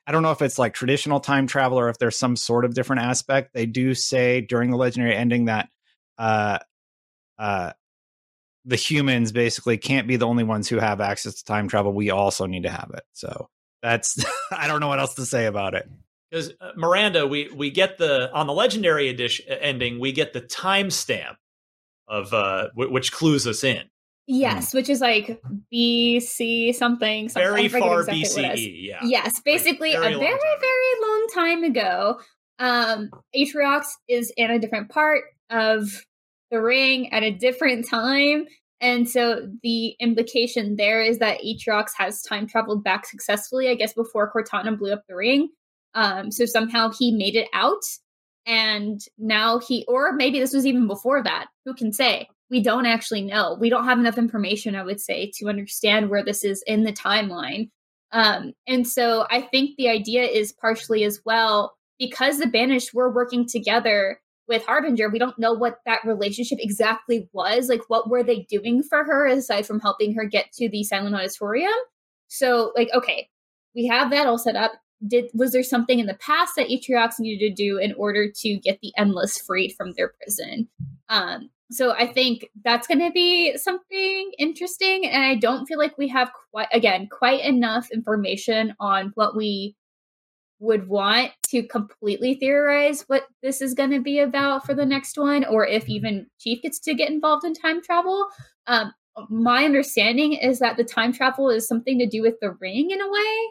I 0.08 0.12
don't 0.12 0.24
know 0.24 0.32
if 0.32 0.42
it's 0.42 0.58
like 0.58 0.74
traditional 0.74 1.20
time 1.20 1.48
travel 1.48 1.78
or 1.78 1.90
if 1.90 2.00
there's 2.00 2.18
some 2.18 2.36
sort 2.36 2.66
of 2.66 2.74
different 2.74 3.04
aspect. 3.04 3.54
They 3.54 3.66
do 3.66 3.94
say 3.94 4.42
during 4.42 4.72
the 4.72 4.78
legendary 4.78 5.16
ending 5.16 5.46
that 5.46 5.70
uh, 6.18 6.60
uh, 7.38 7.74
the 8.64 8.76
humans 8.76 9.32
basically 9.32 9.78
can't 9.78 10.08
be 10.08 10.16
the 10.16 10.26
only 10.26 10.44
ones 10.44 10.68
who 10.68 10.80
have 10.80 11.02
access 11.02 11.36
to 11.36 11.46
time 11.46 11.68
travel. 11.68 11.94
We 11.94 12.10
also 12.10 12.48
need 12.48 12.64
to 12.64 12.72
have 12.72 12.92
it. 12.96 13.04
So 13.14 13.50
that's 13.84 14.24
I 14.52 14.68
don't 14.68 14.80
know 14.80 14.88
what 14.88 15.00
else 15.00 15.16
to 15.16 15.26
say 15.26 15.46
about 15.46 15.76
it. 15.76 15.88
Because 16.32 16.52
uh, 16.60 16.72
Miranda, 16.76 17.28
we 17.28 17.50
we 17.54 17.70
get 17.70 17.98
the 17.98 18.34
on 18.34 18.48
the 18.48 18.54
legendary 18.54 19.10
edition 19.10 19.46
ending, 19.50 20.00
we 20.00 20.12
get 20.12 20.34
the 20.34 20.42
timestamp 20.42 21.36
of 22.08 22.34
uh 22.34 22.68
w- 22.70 22.92
which 22.92 23.12
clues 23.12 23.48
us 23.48 23.64
in. 23.64 23.84
Yes, 24.28 24.72
mm. 24.72 24.76
which 24.76 24.90
is 24.90 25.02
like 25.02 25.42
BC 25.74 26.74
something. 26.74 27.30
something 27.30 27.52
very 27.52 27.68
far 27.68 28.02
exactly 28.02 28.24
BCE. 28.24 28.76
Yeah. 28.88 29.00
Yes, 29.04 29.40
basically 29.42 29.94
like 29.94 30.02
very 30.02 30.16
a 30.16 30.20
very 30.20 30.40
very 30.60 31.02
long 31.02 31.28
time 31.34 31.64
ago. 31.64 32.20
Um, 32.58 33.10
Atriox 33.36 33.86
is 34.08 34.32
in 34.38 34.50
a 34.50 34.60
different 34.60 34.90
part 34.90 35.24
of 35.50 36.06
the 36.52 36.62
ring 36.62 37.12
at 37.12 37.24
a 37.24 37.32
different 37.32 37.88
time. 37.88 38.46
And 38.82 39.10
so 39.10 39.48
the 39.64 39.96
implication 40.00 40.76
there 40.76 41.02
is 41.02 41.20
that 41.20 41.40
Atriox 41.42 41.92
has 41.98 42.22
time 42.22 42.48
traveled 42.48 42.84
back 42.84 43.06
successfully, 43.06 43.70
I 43.70 43.76
guess, 43.76 43.94
before 43.94 44.32
Cortana 44.32 44.78
blew 44.78 44.94
up 44.94 45.04
the 45.08 45.16
ring. 45.16 45.50
Um, 45.94 46.32
so 46.32 46.46
somehow 46.46 46.92
he 46.92 47.12
made 47.12 47.36
it 47.36 47.48
out. 47.54 47.82
And 48.46 49.02
now 49.18 49.60
he, 49.60 49.86
or 49.88 50.14
maybe 50.14 50.40
this 50.40 50.54
was 50.54 50.66
even 50.66 50.88
before 50.88 51.24
that. 51.24 51.48
Who 51.66 51.74
can 51.74 51.92
say? 51.92 52.28
We 52.50 52.62
don't 52.62 52.86
actually 52.86 53.24
know. 53.24 53.58
We 53.60 53.70
don't 53.70 53.86
have 53.86 53.98
enough 53.98 54.18
information, 54.18 54.76
I 54.76 54.84
would 54.84 55.02
say, 55.02 55.32
to 55.38 55.50
understand 55.50 56.10
where 56.10 56.24
this 56.24 56.44
is 56.44 56.64
in 56.68 56.84
the 56.84 56.94
timeline. 56.94 57.70
Um, 58.12 58.54
and 58.68 58.88
so 58.88 59.26
I 59.32 59.42
think 59.42 59.78
the 59.78 59.90
idea 59.90 60.24
is 60.24 60.54
partially 60.54 61.04
as 61.04 61.22
well 61.26 61.76
because 61.98 62.38
the 62.38 62.48
Banished 62.48 62.94
were 62.94 63.12
working 63.12 63.48
together 63.48 64.20
with 64.48 64.66
Harbinger, 64.66 65.10
we 65.10 65.20
don't 65.20 65.40
know 65.40 65.54
what 65.54 65.80
that 65.86 66.06
relationship 66.06 66.60
exactly 66.62 67.28
was. 67.34 67.68
Like, 67.68 67.82
what 67.88 68.10
were 68.10 68.24
they 68.24 68.46
doing 68.50 68.84
for 68.84 69.04
her 69.04 69.26
aside 69.26 69.66
from 69.66 69.80
helping 69.80 70.14
her 70.16 70.26
get 70.26 70.52
to 70.54 70.70
the 70.70 70.84
silent 70.84 71.16
auditorium? 71.16 71.74
So, 72.28 72.72
like, 72.76 72.90
okay, 72.94 73.30
we 73.76 73.88
have 73.88 74.12
that 74.12 74.28
all 74.28 74.38
set 74.38 74.56
up. 74.56 74.74
Did 75.06 75.26
was 75.34 75.52
there 75.52 75.64
something 75.64 76.00
in 76.00 76.06
the 76.06 76.16
past 76.16 76.54
that 76.58 76.70
Atriox 76.70 77.20
needed 77.20 77.56
to 77.56 77.64
do 77.64 77.78
in 77.78 77.94
order 77.94 78.32
to 78.32 78.58
get 78.58 78.80
the 78.82 78.94
Endless 78.98 79.38
freed 79.38 79.74
from 79.76 79.94
their 79.94 80.14
prison? 80.22 80.68
Um, 81.10 81.50
so 81.72 81.94
I 81.94 82.08
think 82.08 82.50
that's 82.64 82.88
going 82.88 83.00
to 83.00 83.12
be 83.12 83.58
something 83.58 84.32
interesting, 84.38 85.06
and 85.06 85.24
I 85.24 85.36
don't 85.36 85.66
feel 85.66 85.78
like 85.78 85.98
we 85.98 86.08
have 86.10 86.32
quite 86.52 86.68
again 86.72 87.08
quite 87.12 87.42
enough 87.42 87.90
information 87.92 88.74
on 88.80 89.12
what 89.16 89.36
we 89.36 89.76
would 90.60 90.88
want 90.88 91.32
to 91.50 91.64
completely 91.68 92.36
theorize 92.36 93.04
what 93.08 93.26
this 93.44 93.62
is 93.62 93.74
going 93.74 93.92
to 93.92 94.00
be 94.00 94.20
about 94.20 94.66
for 94.66 94.74
the 94.74 94.86
next 94.86 95.18
one, 95.18 95.44
or 95.46 95.66
if 95.66 95.84
mm-hmm. 95.84 95.92
even 95.92 96.28
Chief 96.40 96.62
gets 96.62 96.80
to 96.80 96.94
get 96.94 97.10
involved 97.10 97.46
in 97.46 97.54
time 97.54 97.82
travel. 97.82 98.28
Um, 98.68 98.94
my 99.30 99.64
understanding 99.64 100.34
is 100.34 100.60
that 100.60 100.78
the 100.78 100.84
time 100.84 101.14
travel 101.14 101.50
is 101.50 101.68
something 101.68 102.00
to 102.00 102.08
do 102.08 102.22
with 102.22 102.36
the 102.42 102.52
ring 102.60 102.92
in 102.92 103.02
a 103.02 103.10
way. 103.10 103.48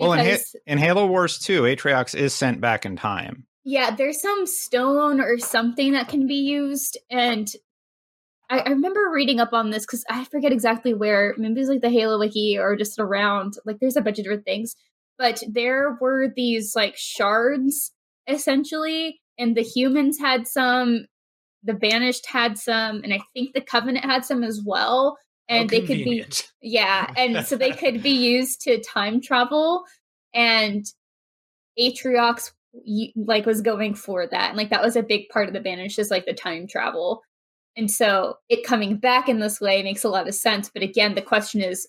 Well, 0.00 0.12
in, 0.14 0.26
ha- 0.26 0.58
in 0.66 0.78
Halo 0.78 1.06
Wars 1.06 1.38
2, 1.38 1.62
Atriox 1.62 2.14
is 2.14 2.34
sent 2.34 2.60
back 2.60 2.84
in 2.86 2.96
time. 2.96 3.46
Yeah, 3.64 3.94
there's 3.94 4.20
some 4.20 4.46
stone 4.46 5.20
or 5.20 5.38
something 5.38 5.92
that 5.92 6.08
can 6.08 6.26
be 6.26 6.36
used. 6.36 6.98
And 7.10 7.48
I, 8.48 8.60
I 8.60 8.70
remember 8.70 9.10
reading 9.12 9.38
up 9.38 9.52
on 9.52 9.70
this 9.70 9.84
because 9.84 10.04
I 10.08 10.24
forget 10.24 10.52
exactly 10.52 10.94
where. 10.94 11.34
Maybe 11.36 11.60
it's 11.60 11.68
like 11.68 11.82
the 11.82 11.90
Halo 11.90 12.18
Wiki 12.18 12.58
or 12.58 12.74
just 12.76 12.98
around. 12.98 13.54
Like, 13.66 13.78
there's 13.80 13.96
a 13.96 14.00
bunch 14.00 14.18
of 14.18 14.24
different 14.24 14.44
things 14.44 14.74
but 15.20 15.42
there 15.46 15.98
were 16.00 16.28
these 16.34 16.74
like 16.74 16.96
shards 16.96 17.92
essentially 18.26 19.20
and 19.38 19.54
the 19.54 19.62
humans 19.62 20.18
had 20.18 20.48
some 20.48 21.04
the 21.62 21.74
banished 21.74 22.26
had 22.26 22.58
some 22.58 23.02
and 23.04 23.12
i 23.12 23.20
think 23.34 23.52
the 23.52 23.60
covenant 23.60 24.04
had 24.04 24.24
some 24.24 24.42
as 24.42 24.60
well 24.64 25.18
and 25.50 25.68
they 25.68 25.80
could 25.80 25.98
be 25.98 26.24
yeah 26.62 27.12
and 27.16 27.44
so 27.44 27.56
they 27.56 27.72
could 27.72 28.02
be 28.02 28.10
used 28.10 28.60
to 28.62 28.80
time 28.80 29.20
travel 29.20 29.84
and 30.32 30.86
atriox 31.78 32.52
like 33.16 33.44
was 33.46 33.60
going 33.60 33.94
for 33.94 34.26
that 34.26 34.50
and 34.50 34.56
like 34.56 34.70
that 34.70 34.82
was 34.82 34.96
a 34.96 35.02
big 35.02 35.28
part 35.28 35.48
of 35.48 35.52
the 35.52 35.60
banish 35.60 35.98
is 35.98 36.10
like 36.10 36.24
the 36.24 36.32
time 36.32 36.66
travel 36.66 37.22
and 37.76 37.90
so 37.90 38.36
it 38.48 38.64
coming 38.64 38.96
back 38.96 39.28
in 39.28 39.40
this 39.40 39.60
way 39.60 39.82
makes 39.82 40.04
a 40.04 40.08
lot 40.08 40.28
of 40.28 40.34
sense 40.34 40.70
but 40.72 40.82
again 40.82 41.14
the 41.14 41.22
question 41.22 41.60
is 41.60 41.86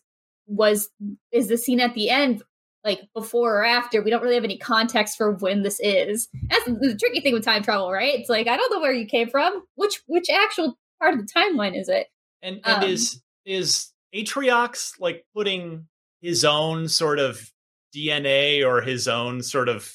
was 0.47 0.89
is 1.31 1.47
the 1.47 1.57
scene 1.57 1.79
at 1.79 1.93
the 1.93 2.09
end 2.09 2.41
like 2.83 3.01
before 3.13 3.59
or 3.59 3.65
after. 3.65 4.01
We 4.01 4.09
don't 4.09 4.23
really 4.23 4.35
have 4.35 4.43
any 4.43 4.57
context 4.57 5.17
for 5.17 5.33
when 5.33 5.63
this 5.63 5.79
is. 5.79 6.27
That's 6.49 6.65
the 6.65 6.97
tricky 6.99 7.21
thing 7.21 7.33
with 7.33 7.45
time 7.45 7.63
travel, 7.63 7.91
right? 7.91 8.19
It's 8.19 8.29
like 8.29 8.47
I 8.47 8.57
don't 8.57 8.71
know 8.71 8.79
where 8.79 8.93
you 8.93 9.05
came 9.05 9.29
from. 9.29 9.63
Which 9.75 10.01
which 10.07 10.29
actual 10.29 10.77
part 10.99 11.13
of 11.13 11.19
the 11.19 11.31
timeline 11.31 11.79
is 11.79 11.89
it? 11.89 12.07
And 12.41 12.59
and 12.65 12.83
um, 12.83 12.89
is 12.89 13.21
is 13.45 13.91
Atriox 14.15 14.99
like 14.99 15.25
putting 15.35 15.87
his 16.21 16.45
own 16.45 16.87
sort 16.87 17.19
of 17.19 17.51
DNA 17.95 18.65
or 18.65 18.81
his 18.81 19.07
own 19.07 19.41
sort 19.41 19.69
of 19.69 19.91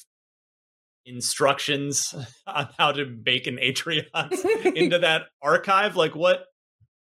instructions 1.05 2.13
on 2.47 2.69
how 2.77 2.91
to 2.91 3.05
bake 3.05 3.47
an 3.47 3.57
Atriox 3.57 4.45
into 4.75 4.99
that 4.99 5.23
archive? 5.41 5.95
Like 5.95 6.15
what 6.15 6.45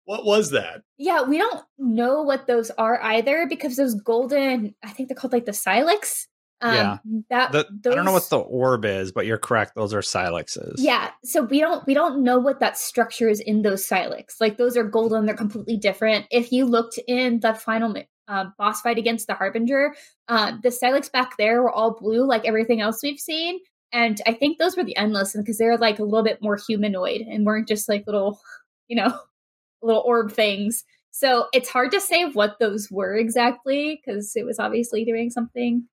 what 0.05 0.24
was 0.24 0.51
that? 0.51 0.82
Yeah, 0.99 1.22
we 1.22 1.38
don't 1.38 1.62
know 1.78 2.22
what 2.22 2.49
those 2.49 2.70
are 2.70 3.01
either 3.01 3.47
because 3.49 3.76
those 3.76 3.95
golden, 3.95 4.74
I 4.82 4.91
think 4.91 5.09
they're 5.09 5.14
called 5.14 5.32
like 5.32 5.45
the 5.45 5.53
Silex. 5.53 6.26
Um, 6.63 6.75
yeah, 6.75 6.99
that 7.31 7.53
the, 7.53 7.67
those, 7.83 7.93
I 7.93 7.97
don't 7.97 8.05
know 8.05 8.13
what 8.13 8.29
the 8.29 8.39
orb 8.39 8.85
is, 8.85 9.13
but 9.13 9.25
you're 9.25 9.39
correct. 9.39 9.75
Those 9.75 9.95
are 9.95 10.01
Silexes. 10.01 10.75
Yeah, 10.77 11.11
so 11.25 11.43
we 11.43 11.59
don't 11.59 11.87
we 11.87 11.95
don't 11.95 12.23
know 12.23 12.39
what 12.39 12.61
that 12.61 12.77
structure 12.77 13.29
is 13.29 13.41
in 13.41 13.63
those 13.63 13.87
Silex. 13.87 14.37
Like 14.41 14.59
those 14.59 14.77
are 14.77 14.85
golden; 14.85 15.25
they're 15.25 15.35
completely 15.35 15.79
different. 15.79 16.27
If 16.31 16.53
you 16.53 16.67
looked 16.67 16.99
in 17.09 17.41
the 17.41 17.55
final 17.55 17.95
uh, 18.29 18.45
boss 18.59 18.83
fight 18.83 18.99
against 18.99 19.27
the 19.27 19.35
Harbinger, 19.35 19.95
uh, 20.29 20.53
the 20.63 20.71
Silex 20.71 21.09
back 21.09 21.37
there 21.39 21.63
were 21.63 21.73
all 21.73 21.99
blue, 21.99 22.27
like 22.27 22.47
everything 22.47 22.81
else 22.81 23.01
we've 23.03 23.19
seen. 23.19 23.59
And 23.93 24.21
I 24.27 24.35
think 24.35 24.59
those 24.59 24.77
were 24.77 24.85
the 24.85 24.97
endless 24.97 25.35
because 25.37 25.59
they're 25.59 25.77
like 25.77 25.99
a 25.99 26.05
little 26.05 26.23
bit 26.23 26.43
more 26.43 26.57
humanoid 26.57 27.23
and 27.23 27.45
weren't 27.45 27.69
just 27.69 27.89
like 27.89 28.05
little, 28.07 28.41
you 28.87 28.97
know, 28.97 29.19
little 29.83 30.03
orb 30.07 30.31
things. 30.31 30.85
So 31.11 31.49
it's 31.53 31.69
hard 31.69 31.91
to 31.91 32.01
say 32.01 32.27
what 32.27 32.59
those 32.61 32.89
were 32.91 33.17
exactly 33.17 34.01
because 34.01 34.33
it 34.37 34.47
was 34.47 34.61
obviously 34.61 35.05
doing 35.05 35.31
something 35.31 35.89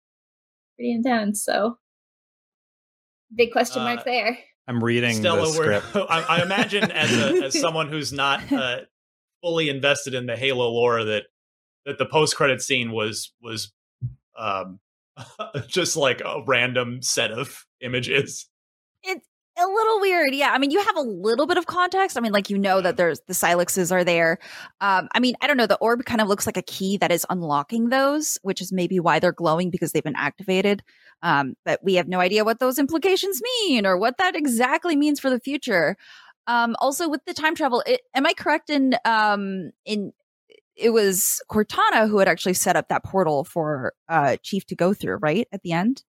pretty 0.76 0.92
intense. 0.92 1.44
So 1.44 1.78
big 3.34 3.52
question 3.52 3.82
mark 3.82 4.00
uh, 4.00 4.04
there. 4.04 4.38
I'm 4.68 4.82
reading 4.82 5.14
Stella, 5.14 5.46
the 5.46 5.52
script. 5.52 5.86
I, 5.94 6.24
I, 6.28 6.42
imagine 6.42 6.90
as 6.90 7.16
a, 7.16 7.44
as 7.44 7.60
someone 7.60 7.88
who's 7.88 8.12
not 8.12 8.52
uh, 8.52 8.80
fully 9.42 9.68
invested 9.68 10.14
in 10.14 10.26
the 10.26 10.36
Halo 10.36 10.68
lore 10.68 11.04
that 11.04 11.24
that 11.84 11.98
the 11.98 12.06
post 12.06 12.36
credit 12.36 12.60
scene 12.60 12.90
was 12.90 13.32
was 13.40 13.72
um, 14.36 14.80
just 15.68 15.96
like 15.96 16.20
a 16.20 16.42
random 16.46 17.02
set 17.02 17.30
of 17.30 17.64
images. 17.80 18.48
It 19.02 19.22
a 19.58 19.66
little 19.66 20.00
weird. 20.00 20.34
Yeah. 20.34 20.50
I 20.52 20.58
mean, 20.58 20.70
you 20.70 20.82
have 20.82 20.96
a 20.96 21.02
little 21.02 21.46
bit 21.46 21.56
of 21.56 21.66
context. 21.66 22.16
I 22.16 22.20
mean, 22.20 22.32
like, 22.32 22.50
you 22.50 22.58
know 22.58 22.80
that 22.80 22.96
there's 22.96 23.20
the 23.26 23.32
Silexes 23.32 23.90
are 23.90 24.04
there. 24.04 24.38
Um, 24.80 25.08
I 25.12 25.20
mean, 25.20 25.34
I 25.40 25.46
don't 25.46 25.56
know. 25.56 25.66
The 25.66 25.78
orb 25.78 26.04
kind 26.04 26.20
of 26.20 26.28
looks 26.28 26.46
like 26.46 26.56
a 26.56 26.62
key 26.62 26.96
that 26.98 27.10
is 27.10 27.26
unlocking 27.30 27.88
those, 27.88 28.38
which 28.42 28.60
is 28.60 28.72
maybe 28.72 29.00
why 29.00 29.18
they're 29.18 29.32
glowing 29.32 29.70
because 29.70 29.92
they've 29.92 30.04
been 30.04 30.14
activated. 30.16 30.82
Um, 31.22 31.54
but 31.64 31.80
we 31.82 31.94
have 31.94 32.08
no 32.08 32.20
idea 32.20 32.44
what 32.44 32.58
those 32.58 32.78
implications 32.78 33.40
mean 33.42 33.86
or 33.86 33.96
what 33.96 34.18
that 34.18 34.36
exactly 34.36 34.96
means 34.96 35.20
for 35.20 35.30
the 35.30 35.40
future. 35.40 35.96
Um, 36.46 36.76
also 36.78 37.08
with 37.08 37.24
the 37.26 37.34
time 37.34 37.54
travel, 37.54 37.82
it, 37.86 38.02
am 38.14 38.26
I 38.26 38.34
correct 38.34 38.70
in, 38.70 38.94
um, 39.04 39.70
in, 39.84 40.12
it 40.76 40.90
was 40.90 41.40
Cortana 41.50 42.08
who 42.08 42.18
had 42.18 42.28
actually 42.28 42.54
set 42.54 42.76
up 42.76 42.88
that 42.88 43.02
portal 43.02 43.44
for, 43.44 43.94
uh, 44.08 44.36
Chief 44.42 44.66
to 44.66 44.76
go 44.76 44.92
through, 44.92 45.16
right? 45.16 45.48
At 45.50 45.62
the 45.62 45.72
end? 45.72 46.04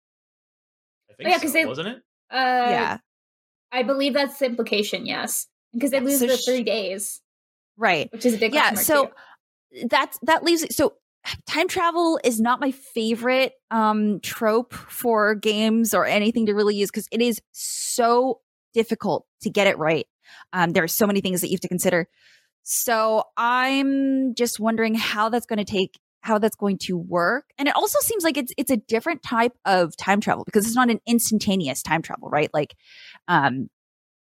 I 1.09 1.15
think 1.15 1.29
oh, 1.29 1.31
yeah, 1.31 1.37
because 1.39 1.53
so, 1.53 1.67
wasn't 1.67 1.89
it? 1.89 1.97
Uh, 2.31 2.69
yeah. 2.71 2.99
I 3.73 3.83
believe 3.83 4.14
that's 4.14 4.39
the 4.39 4.47
implication, 4.47 5.07
yes. 5.07 5.47
Because 5.73 5.91
they 5.91 6.01
lose 6.01 6.21
so 6.21 6.27
the 6.27 6.37
three 6.37 6.62
days. 6.62 7.21
Right. 7.77 8.11
Which 8.12 8.25
is 8.25 8.35
a 8.35 8.39
big 8.39 8.55
Yeah. 8.55 8.75
So 8.75 9.11
that's 9.89 10.19
that 10.23 10.43
leaves 10.43 10.75
so 10.75 10.95
time 11.47 11.69
travel 11.69 12.19
is 12.25 12.41
not 12.41 12.61
my 12.61 12.71
favorite 12.71 13.53
um 13.71 14.21
trope 14.21 14.73
for 14.73 15.35
games 15.35 15.93
or 15.93 16.07
anything 16.07 16.47
to 16.47 16.55
really 16.55 16.77
use 16.77 16.91
because 16.91 17.09
it 17.11 17.21
is 17.21 17.43
so 17.53 18.41
difficult 18.73 19.27
to 19.43 19.51
get 19.51 19.67
it 19.67 19.77
right. 19.79 20.07
Um, 20.53 20.73
there 20.73 20.85
are 20.85 20.89
so 20.89 21.07
many 21.07 21.21
things 21.21 21.41
that 21.41 21.49
you 21.49 21.55
have 21.55 21.61
to 21.61 21.69
consider. 21.69 22.09
So 22.62 23.25
I'm 23.37 24.35
just 24.35 24.59
wondering 24.59 24.95
how 24.95 25.29
that's 25.29 25.47
going 25.47 25.59
to 25.59 25.64
take 25.64 25.99
how 26.27 26.39
that's 26.39 26.57
going 26.57 26.77
to 26.77 26.99
work. 26.99 27.45
And 27.57 27.68
it 27.68 27.77
also 27.77 28.01
seems 28.01 28.24
like 28.24 28.37
it's 28.37 28.53
it's 28.57 28.70
a 28.70 28.77
different 28.77 29.22
type 29.22 29.53
of 29.64 29.97
time 29.97 30.20
travel 30.20 30.45
because 30.45 30.66
it's 30.66 30.74
not 30.74 30.91
an 30.91 31.01
instantaneous 31.07 31.83
time 31.83 32.03
travel, 32.03 32.29
right? 32.29 32.51
Like 32.53 32.74
um 33.29 33.68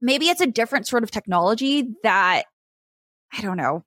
maybe 0.01 0.27
it's 0.27 0.41
a 0.41 0.47
different 0.47 0.87
sort 0.87 1.03
of 1.03 1.11
technology 1.11 1.87
that 2.03 2.43
I 3.33 3.41
don't 3.41 3.57
know 3.57 3.83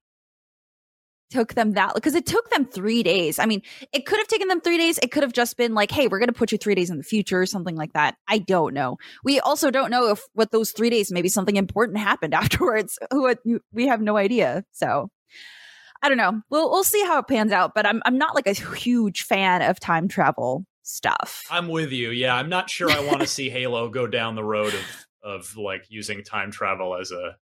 took 1.31 1.55
them 1.55 1.73
that 1.73 1.95
because 1.95 2.15
it 2.15 2.27
took 2.27 2.51
them 2.51 2.65
three 2.65 3.03
days. 3.03 3.39
I 3.39 3.47
mean, 3.47 3.63
it 3.93 4.05
could 4.05 4.19
have 4.19 4.27
taken 4.27 4.49
them 4.49 4.61
three 4.61 4.79
days. 4.79 4.99
It 5.01 5.13
could 5.13 5.23
have 5.23 5.33
just 5.33 5.57
been 5.57 5.75
like, 5.75 5.93
hey, 5.93 6.09
we're 6.09 6.19
going 6.19 6.29
to 6.29 6.33
put 6.33 6.51
you 6.51 6.59
three 6.59 6.75
days 6.75 6.91
in 6.91 6.97
the 6.97 7.05
future 7.05 7.41
or 7.41 7.47
something 7.47 7.77
like 7.77 7.93
that. 7.93 8.17
I 8.27 8.39
don't 8.39 8.75
know. 8.75 8.97
We 9.23 9.39
also 9.39 9.71
don't 9.71 9.91
know 9.91 10.11
if 10.11 10.23
what 10.33 10.51
those 10.51 10.73
three 10.73 10.91
days, 10.91 11.13
maybe 11.13 11.29
something 11.29 11.55
important 11.55 11.99
happened 11.99 12.35
afterwards. 12.43 12.99
We 13.73 13.87
have 13.87 14.01
no 14.01 14.17
idea. 14.17 14.65
So 14.73 15.11
I 16.03 16.09
don't 16.09 16.19
know. 16.19 16.41
We'll 16.51 16.71
we'll 16.71 16.85
see 16.85 17.03
how 17.05 17.19
it 17.19 17.29
pans 17.29 17.53
out, 17.53 17.73
but 17.75 17.87
I'm 17.87 18.03
I'm 18.05 18.19
not 18.19 18.35
like 18.35 18.47
a 18.47 18.53
huge 18.53 19.23
fan 19.23 19.63
of 19.63 19.79
time 19.79 20.09
travel 20.09 20.65
stuff. 20.83 21.45
I'm 21.51 21.69
with 21.69 21.93
you. 21.93 22.11
Yeah, 22.11 22.35
I'm 22.35 22.49
not 22.49 22.71
sure 22.71 22.91
I 22.91 23.01
want 23.01 23.21
to 23.21 23.27
see 23.39 23.51
Halo 23.51 23.89
go 23.89 24.07
down 24.07 24.35
the 24.35 24.45
road 24.45 24.75
of 24.75 25.07
of 25.23 25.57
like 25.57 25.85
using 25.89 26.25
time 26.25 26.51
travel 26.51 26.97
as 26.97 27.11
a 27.11 27.37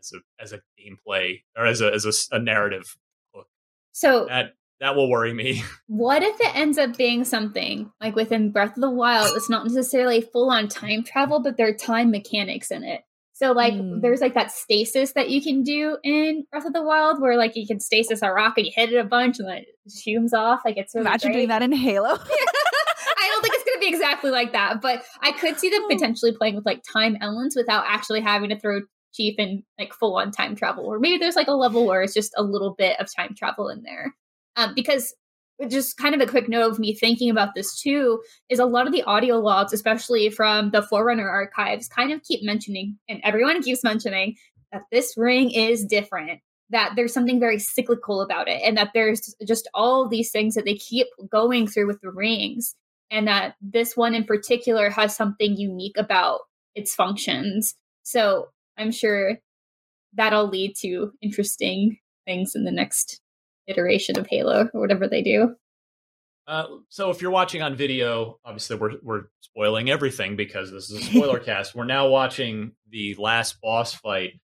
as 0.00 0.12
a 0.12 0.42
as 0.42 0.52
a 0.52 0.60
gameplay 0.78 1.42
or 1.56 1.66
as 1.66 1.80
a 1.80 1.92
as 1.92 2.04
a, 2.04 2.36
a 2.36 2.38
narrative 2.38 2.96
book. 3.34 3.48
So 3.92 4.26
that 4.26 4.54
that 4.80 4.94
will 4.94 5.10
worry 5.10 5.32
me. 5.32 5.62
What 5.88 6.22
if 6.22 6.40
it 6.40 6.54
ends 6.54 6.78
up 6.78 6.96
being 6.96 7.24
something 7.24 7.90
like 8.00 8.14
within 8.14 8.50
Breath 8.50 8.76
of 8.76 8.82
the 8.82 8.90
Wild? 8.90 9.36
It's 9.36 9.48
not 9.48 9.64
necessarily 9.64 10.20
full 10.20 10.50
on 10.50 10.68
time 10.68 11.02
travel, 11.04 11.40
but 11.40 11.56
there 11.56 11.68
are 11.68 11.72
time 11.72 12.10
mechanics 12.10 12.70
in 12.70 12.84
it. 12.84 13.02
So 13.36 13.52
like 13.52 13.74
mm. 13.74 14.00
there's 14.00 14.22
like 14.22 14.32
that 14.32 14.50
stasis 14.50 15.12
that 15.12 15.28
you 15.28 15.42
can 15.42 15.62
do 15.62 15.98
in 16.02 16.46
Breath 16.50 16.64
of 16.64 16.72
the 16.72 16.82
Wild 16.82 17.20
where 17.20 17.36
like 17.36 17.54
you 17.54 17.66
can 17.66 17.80
stasis 17.80 18.22
a 18.22 18.32
rock 18.32 18.54
and 18.56 18.64
you 18.64 18.72
hit 18.74 18.94
it 18.94 18.96
a 18.96 19.04
bunch 19.04 19.38
and 19.38 19.46
then 19.46 19.58
it 19.58 19.66
zooms 19.90 20.32
off. 20.32 20.62
Like 20.64 20.78
it's 20.78 20.94
really 20.94 21.06
imagine 21.06 21.28
great. 21.32 21.40
doing 21.40 21.48
that 21.48 21.60
in 21.60 21.70
Halo. 21.70 22.08
I 22.08 23.28
don't 23.28 23.42
think 23.42 23.54
it's 23.54 23.64
gonna 23.64 23.78
be 23.78 23.88
exactly 23.88 24.30
like 24.30 24.52
that, 24.52 24.80
but 24.80 25.02
I 25.20 25.32
could 25.32 25.58
see 25.58 25.68
them 25.68 25.82
oh. 25.84 25.88
potentially 25.88 26.32
playing 26.32 26.54
with 26.56 26.64
like 26.64 26.82
time 26.90 27.18
elements 27.20 27.54
without 27.54 27.84
actually 27.86 28.22
having 28.22 28.48
to 28.48 28.58
throw 28.58 28.80
Chief 29.12 29.34
in 29.36 29.64
like 29.78 29.92
full 29.92 30.16
on 30.16 30.30
time 30.30 30.56
travel. 30.56 30.86
Or 30.86 30.98
maybe 30.98 31.18
there's 31.18 31.36
like 31.36 31.48
a 31.48 31.52
level 31.52 31.86
where 31.86 32.00
it's 32.00 32.14
just 32.14 32.32
a 32.38 32.42
little 32.42 32.74
bit 32.76 32.98
of 32.98 33.08
time 33.14 33.34
travel 33.36 33.68
in 33.68 33.82
there. 33.82 34.14
Um, 34.56 34.72
because 34.74 35.14
just 35.68 35.96
kind 35.96 36.14
of 36.14 36.20
a 36.20 36.30
quick 36.30 36.48
note 36.48 36.70
of 36.70 36.78
me 36.78 36.94
thinking 36.94 37.30
about 37.30 37.54
this 37.54 37.80
too 37.80 38.22
is 38.48 38.58
a 38.58 38.66
lot 38.66 38.86
of 38.86 38.92
the 38.92 39.02
audio 39.04 39.38
logs, 39.38 39.72
especially 39.72 40.28
from 40.28 40.70
the 40.70 40.82
Forerunner 40.82 41.28
archives, 41.28 41.88
kind 41.88 42.12
of 42.12 42.22
keep 42.22 42.44
mentioning, 42.44 42.98
and 43.08 43.20
everyone 43.24 43.62
keeps 43.62 43.82
mentioning 43.82 44.36
that 44.72 44.82
this 44.92 45.14
ring 45.16 45.50
is 45.50 45.84
different, 45.84 46.40
that 46.70 46.92
there's 46.96 47.14
something 47.14 47.40
very 47.40 47.58
cyclical 47.58 48.20
about 48.20 48.48
it, 48.48 48.60
and 48.64 48.76
that 48.76 48.90
there's 48.92 49.34
just 49.46 49.68
all 49.72 50.08
these 50.08 50.30
things 50.30 50.54
that 50.54 50.64
they 50.64 50.74
keep 50.74 51.06
going 51.30 51.66
through 51.66 51.86
with 51.86 52.00
the 52.00 52.10
rings, 52.10 52.74
and 53.10 53.28
that 53.28 53.54
this 53.60 53.96
one 53.96 54.14
in 54.14 54.24
particular 54.24 54.90
has 54.90 55.16
something 55.16 55.56
unique 55.56 55.96
about 55.96 56.40
its 56.74 56.94
functions. 56.94 57.74
So 58.02 58.48
I'm 58.76 58.90
sure 58.90 59.38
that'll 60.12 60.48
lead 60.48 60.74
to 60.80 61.12
interesting 61.22 61.98
things 62.26 62.54
in 62.54 62.64
the 62.64 62.72
next 62.72 63.20
iteration 63.66 64.18
of 64.18 64.26
Halo 64.28 64.68
or 64.72 64.80
whatever 64.80 65.08
they 65.08 65.22
do. 65.22 65.54
Uh, 66.46 66.66
so 66.88 67.10
if 67.10 67.20
you're 67.20 67.30
watching 67.30 67.62
on 67.62 67.74
video, 67.74 68.38
obviously 68.44 68.76
we're 68.76 68.92
we're 69.02 69.24
spoiling 69.40 69.90
everything 69.90 70.36
because 70.36 70.70
this 70.70 70.90
is 70.90 71.02
a 71.02 71.04
spoiler 71.04 71.40
cast. 71.40 71.74
We're 71.74 71.84
now 71.84 72.08
watching 72.08 72.72
the 72.88 73.16
last 73.18 73.60
boss 73.60 73.94
fight. 73.94 74.40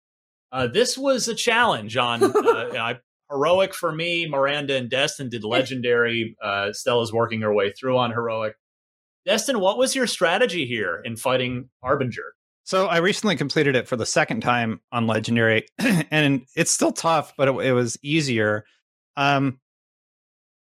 Uh, 0.52 0.68
this 0.68 0.96
was 0.96 1.28
a 1.28 1.34
challenge 1.34 1.96
on 1.96 2.22
uh, 2.22 2.94
heroic 3.30 3.74
for 3.74 3.92
me. 3.92 4.28
Miranda 4.28 4.76
and 4.76 4.88
Destin 4.88 5.28
did 5.28 5.44
legendary. 5.44 6.36
Uh, 6.42 6.72
Stella's 6.72 7.12
working 7.12 7.40
her 7.42 7.52
way 7.52 7.72
through 7.72 7.98
on 7.98 8.10
heroic. 8.10 8.54
Destin, 9.26 9.60
what 9.60 9.76
was 9.76 9.94
your 9.94 10.06
strategy 10.06 10.66
here 10.66 11.02
in 11.04 11.16
fighting 11.16 11.68
Harbinger? 11.82 12.34
So 12.64 12.86
I 12.86 12.98
recently 12.98 13.36
completed 13.36 13.76
it 13.76 13.88
for 13.88 13.96
the 13.96 14.06
second 14.06 14.42
time 14.42 14.80
on 14.92 15.06
legendary, 15.06 15.66
and 15.78 16.46
it's 16.54 16.70
still 16.70 16.92
tough, 16.92 17.34
but 17.36 17.48
it, 17.48 17.54
it 17.66 17.72
was 17.72 17.98
easier 18.02 18.64
um, 19.18 19.58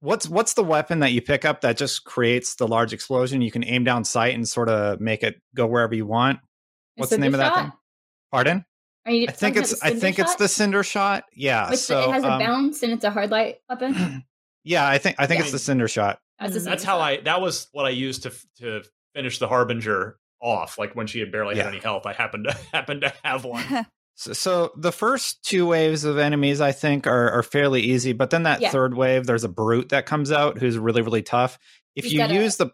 what's 0.02 0.28
what's 0.28 0.54
the 0.54 0.64
weapon 0.64 1.00
that 1.00 1.14
you 1.14 1.22
pick 1.22 1.46
up 1.46 1.62
that 1.62 1.78
just 1.78 2.04
creates 2.04 2.56
the 2.56 2.68
large 2.68 2.94
explosion? 2.94 3.42
You 3.42 3.52
can 3.52 3.64
aim 3.64 3.84
down 3.84 4.04
sight 4.04 4.36
and 4.36 4.48
sort 4.48 4.70
of 4.70 5.00
make 5.00 5.24
it 5.24 5.42
go 5.56 5.66
wherever 5.66 5.96
you 5.96 6.06
want. 6.06 6.40
What's 6.98 7.10
the 7.10 7.18
name 7.18 7.32
shot? 7.32 7.40
of 7.40 7.40
that 7.40 7.62
thing? 7.62 7.72
Pardon? 8.32 8.66
I 9.06 9.26
think 9.28 9.58
it's 9.58 9.82
I 9.82 9.92
think 9.92 10.18
shot? 10.18 10.24
it's 10.24 10.36
the 10.36 10.48
cinder 10.48 10.84
shot. 10.84 11.24
Yeah, 11.34 11.70
Which 11.70 11.80
so 11.80 12.10
it 12.10 12.14
has 12.14 12.24
um, 12.24 12.34
a 12.34 12.40
bounce 12.40 12.84
and 12.84 12.92
it's 12.94 13.04
a 13.04 13.12
hard 13.12 13.32
light 13.32 13.58
weapon. 13.70 14.24
yeah, 14.64 14.88
I 14.88 14.98
think 14.98 15.16
I 15.20 15.26
think 15.26 15.40
yeah. 15.40 15.44
it's 15.44 15.52
the 15.52 15.60
cinder 15.60 15.88
shot. 15.88 16.20
That's, 16.40 16.54
cinder 16.54 16.70
That's 16.70 16.84
how 16.84 17.00
I. 17.00 17.22
That 17.22 17.42
was 17.42 17.68
what 17.72 17.86
I 17.86 17.90
used 17.90 18.24
to 18.24 18.34
to 18.60 18.84
finish 19.16 19.40
the 19.40 19.48
harbinger 19.48 20.18
off. 20.42 20.78
Like 20.78 20.96
when 20.96 21.08
she 21.08 21.20
had 21.20 21.32
barely 21.32 21.56
yeah. 21.56 21.64
had 21.64 21.74
any 21.74 21.82
health, 21.82 22.06
I 22.06 22.14
happened 22.14 22.46
to 22.46 22.58
happened 22.74 23.02
to 23.02 23.14
have 23.24 23.46
one. 23.46 23.64
So, 24.16 24.34
so, 24.34 24.72
the 24.78 24.92
first 24.92 25.44
two 25.44 25.66
waves 25.66 26.04
of 26.04 26.18
enemies, 26.20 26.62
I 26.62 26.72
think, 26.72 27.08
are, 27.08 27.32
are 27.32 27.44
fairly 27.44 27.82
easy. 27.82 28.14
But 28.14 28.30
then 28.30 28.44
that 28.44 28.62
yeah. 28.62 28.70
third 28.70 28.96
wave, 28.96 29.26
there's 29.26 29.44
a 29.44 29.50
brute 29.50 29.90
that 29.90 30.06
comes 30.06 30.32
out 30.32 30.60
who's 30.60 30.78
really, 30.78 31.02
really 31.02 31.24
tough. 31.24 31.58
If 31.96 32.06
he's 32.06 32.14
you 32.14 32.26
use 32.26 32.60
a, 32.60 32.66
the, 32.66 32.72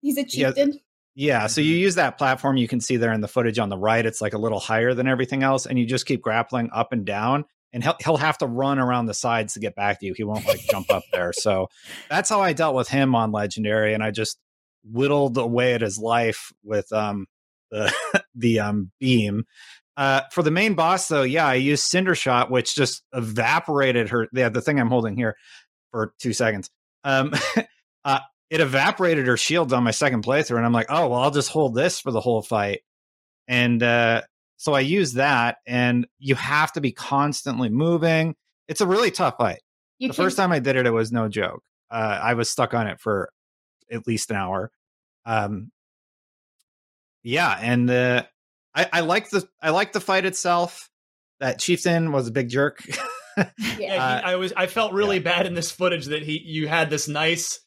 he's 0.00 0.16
a 0.16 0.24
chieftain. 0.24 0.72
Yeah, 0.72 0.78
yeah, 1.14 1.46
so 1.48 1.60
you 1.60 1.76
use 1.76 1.96
that 1.96 2.16
platform. 2.18 2.56
You 2.56 2.68
can 2.68 2.80
see 2.80 2.96
there 2.96 3.12
in 3.12 3.20
the 3.20 3.28
footage 3.28 3.58
on 3.58 3.68
the 3.68 3.76
right, 3.76 4.06
it's 4.06 4.20
like 4.20 4.32
a 4.32 4.38
little 4.38 4.60
higher 4.60 4.94
than 4.94 5.08
everything 5.08 5.42
else, 5.42 5.66
and 5.66 5.78
you 5.78 5.84
just 5.84 6.06
keep 6.06 6.22
grappling 6.22 6.70
up 6.72 6.92
and 6.92 7.04
down. 7.04 7.44
And 7.72 7.84
he'll 7.84 7.96
he'll 8.02 8.16
have 8.16 8.38
to 8.38 8.46
run 8.46 8.78
around 8.78 9.06
the 9.06 9.14
sides 9.14 9.54
to 9.54 9.60
get 9.60 9.76
back 9.76 10.00
to 10.00 10.06
you. 10.06 10.14
He 10.14 10.24
won't 10.24 10.46
like 10.46 10.60
jump 10.70 10.90
up 10.90 11.04
there. 11.12 11.32
So 11.32 11.68
that's 12.08 12.28
how 12.28 12.40
I 12.40 12.52
dealt 12.52 12.74
with 12.74 12.88
him 12.88 13.14
on 13.14 13.32
Legendary, 13.32 13.92
and 13.92 14.02
I 14.02 14.10
just 14.10 14.38
whittled 14.82 15.36
away 15.36 15.74
at 15.74 15.82
his 15.82 15.98
life 15.98 16.52
with 16.64 16.92
um 16.92 17.26
the 17.70 17.92
the 18.34 18.60
um 18.60 18.90
beam 18.98 19.44
uh, 20.00 20.22
for 20.32 20.42
the 20.42 20.50
main 20.50 20.72
boss, 20.72 21.08
though, 21.08 21.24
yeah, 21.24 21.46
I 21.46 21.56
used 21.56 21.84
Cinder 21.84 22.14
Shot, 22.14 22.50
which 22.50 22.74
just 22.74 23.02
evaporated 23.12 24.08
her. 24.08 24.28
Yeah, 24.32 24.48
the 24.48 24.62
thing 24.62 24.80
I'm 24.80 24.88
holding 24.88 25.14
here 25.14 25.36
for 25.90 26.14
two 26.18 26.32
seconds. 26.32 26.70
Um, 27.04 27.34
uh, 28.06 28.20
it 28.48 28.62
evaporated 28.62 29.26
her 29.26 29.36
shield 29.36 29.74
on 29.74 29.84
my 29.84 29.90
second 29.90 30.24
playthrough, 30.24 30.56
and 30.56 30.64
I'm 30.64 30.72
like, 30.72 30.86
oh 30.88 31.08
well, 31.08 31.20
I'll 31.20 31.30
just 31.30 31.50
hold 31.50 31.74
this 31.74 32.00
for 32.00 32.12
the 32.12 32.20
whole 32.20 32.40
fight. 32.40 32.80
And 33.46 33.82
uh, 33.82 34.22
so 34.56 34.72
I 34.72 34.80
use 34.80 35.12
that, 35.14 35.58
and 35.66 36.06
you 36.18 36.34
have 36.34 36.72
to 36.72 36.80
be 36.80 36.92
constantly 36.92 37.68
moving. 37.68 38.36
It's 38.68 38.80
a 38.80 38.86
really 38.86 39.10
tough 39.10 39.34
fight. 39.36 39.60
You 39.98 40.08
the 40.08 40.14
can- 40.14 40.24
first 40.24 40.38
time 40.38 40.50
I 40.50 40.60
did 40.60 40.76
it, 40.76 40.86
it 40.86 40.92
was 40.92 41.12
no 41.12 41.28
joke. 41.28 41.62
Uh, 41.90 42.18
I 42.22 42.32
was 42.32 42.48
stuck 42.48 42.72
on 42.72 42.86
it 42.86 43.00
for 43.00 43.28
at 43.92 44.06
least 44.06 44.30
an 44.30 44.36
hour. 44.36 44.70
Um, 45.26 45.70
yeah, 47.22 47.54
and 47.60 47.90
uh, 47.90 48.22
I, 48.74 48.88
I 48.92 49.00
like 49.00 49.30
the 49.30 49.46
I 49.62 49.70
like 49.70 49.92
the 49.92 50.00
fight 50.00 50.24
itself. 50.24 50.88
That 51.40 51.58
chieftain 51.58 52.12
was 52.12 52.28
a 52.28 52.32
big 52.32 52.48
jerk. 52.48 52.82
yeah, 53.78 54.20
uh, 54.24 54.28
I 54.28 54.36
was 54.36 54.52
I 54.56 54.66
felt 54.66 54.92
really 54.92 55.16
yeah. 55.16 55.22
bad 55.22 55.46
in 55.46 55.54
this 55.54 55.70
footage 55.70 56.06
that 56.06 56.22
he 56.22 56.42
you 56.44 56.68
had 56.68 56.90
this 56.90 57.08
nice 57.08 57.60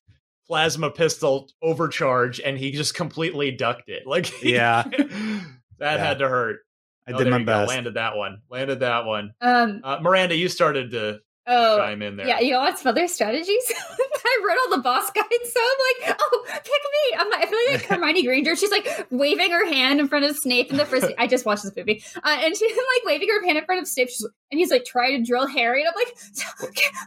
plasma 0.48 0.92
pistol 0.92 1.50
overcharge 1.62 2.40
and 2.40 2.58
he 2.58 2.72
just 2.72 2.94
completely 2.94 3.52
ducked 3.52 3.90
it. 3.90 4.04
Like 4.14 4.44
yeah, 4.44 4.84
that 4.88 5.48
yeah. 5.80 5.98
had 5.98 6.20
to 6.20 6.30
hurt. 6.30 6.60
I 7.08 7.14
oh, 7.14 7.18
did 7.18 7.28
my 7.28 7.44
best. 7.44 7.70
Go. 7.70 7.74
Landed 7.74 7.94
that 7.96 8.16
one. 8.16 8.42
Landed 8.50 8.80
that 8.82 9.06
one. 9.06 9.34
Um, 9.42 9.82
uh, 9.84 10.00
Miranda, 10.02 10.36
you 10.36 10.48
started 10.48 10.92
to 10.92 11.20
oh, 11.48 11.78
chime 11.78 12.02
in 12.02 12.16
there. 12.16 12.28
Yeah, 12.28 12.40
you 12.40 12.56
want 12.56 12.78
some 12.78 12.92
other 12.92 13.08
strategies? 13.08 13.74
I 14.34 14.46
read 14.48 14.58
all 14.64 14.78
the 14.78 14.84
boss 14.84 15.10
guides, 15.16 15.30
so 15.30 15.60
I'm 15.60 16.08
like, 16.10 16.18
oh, 16.20 16.46
pick 16.48 16.66
me. 16.66 17.18
I'm 17.18 17.30
like, 17.30 17.44
I 17.44 17.46
feel 17.46 17.60
like 17.72 17.86
Hermione 17.86 18.24
Granger. 18.24 18.56
She's 18.56 18.72
like 18.72 19.08
waving 19.12 19.52
her 19.52 19.68
hand 19.70 20.00
in 20.00 20.08
front 20.08 20.26
of 20.26 20.36
Snape 20.36 20.72
in 20.72 20.78
the 20.78 20.86
first. 20.86 21.08
I 21.18 21.28
just 21.28 21.46
watched 21.46 21.64
this 21.64 21.74
movie, 21.76 22.04
uh, 22.18 22.38
and 22.42 22.56
she's 22.56 22.72
like 22.72 23.06
waving 23.06 23.30
her 23.30 23.46
hand 23.46 23.58
in 23.58 23.66
front 23.66 23.82
of 23.82 23.88
Snape, 23.88 24.10
she's, 24.10 24.28
and 24.52 24.60
he's 24.60 24.72
like 24.72 24.86
trying 24.86 25.18
to 25.18 25.28
drill 25.28 25.48
Harry, 25.48 25.84
and 25.84 25.90
I'm 25.90 25.96
like, 25.96 26.16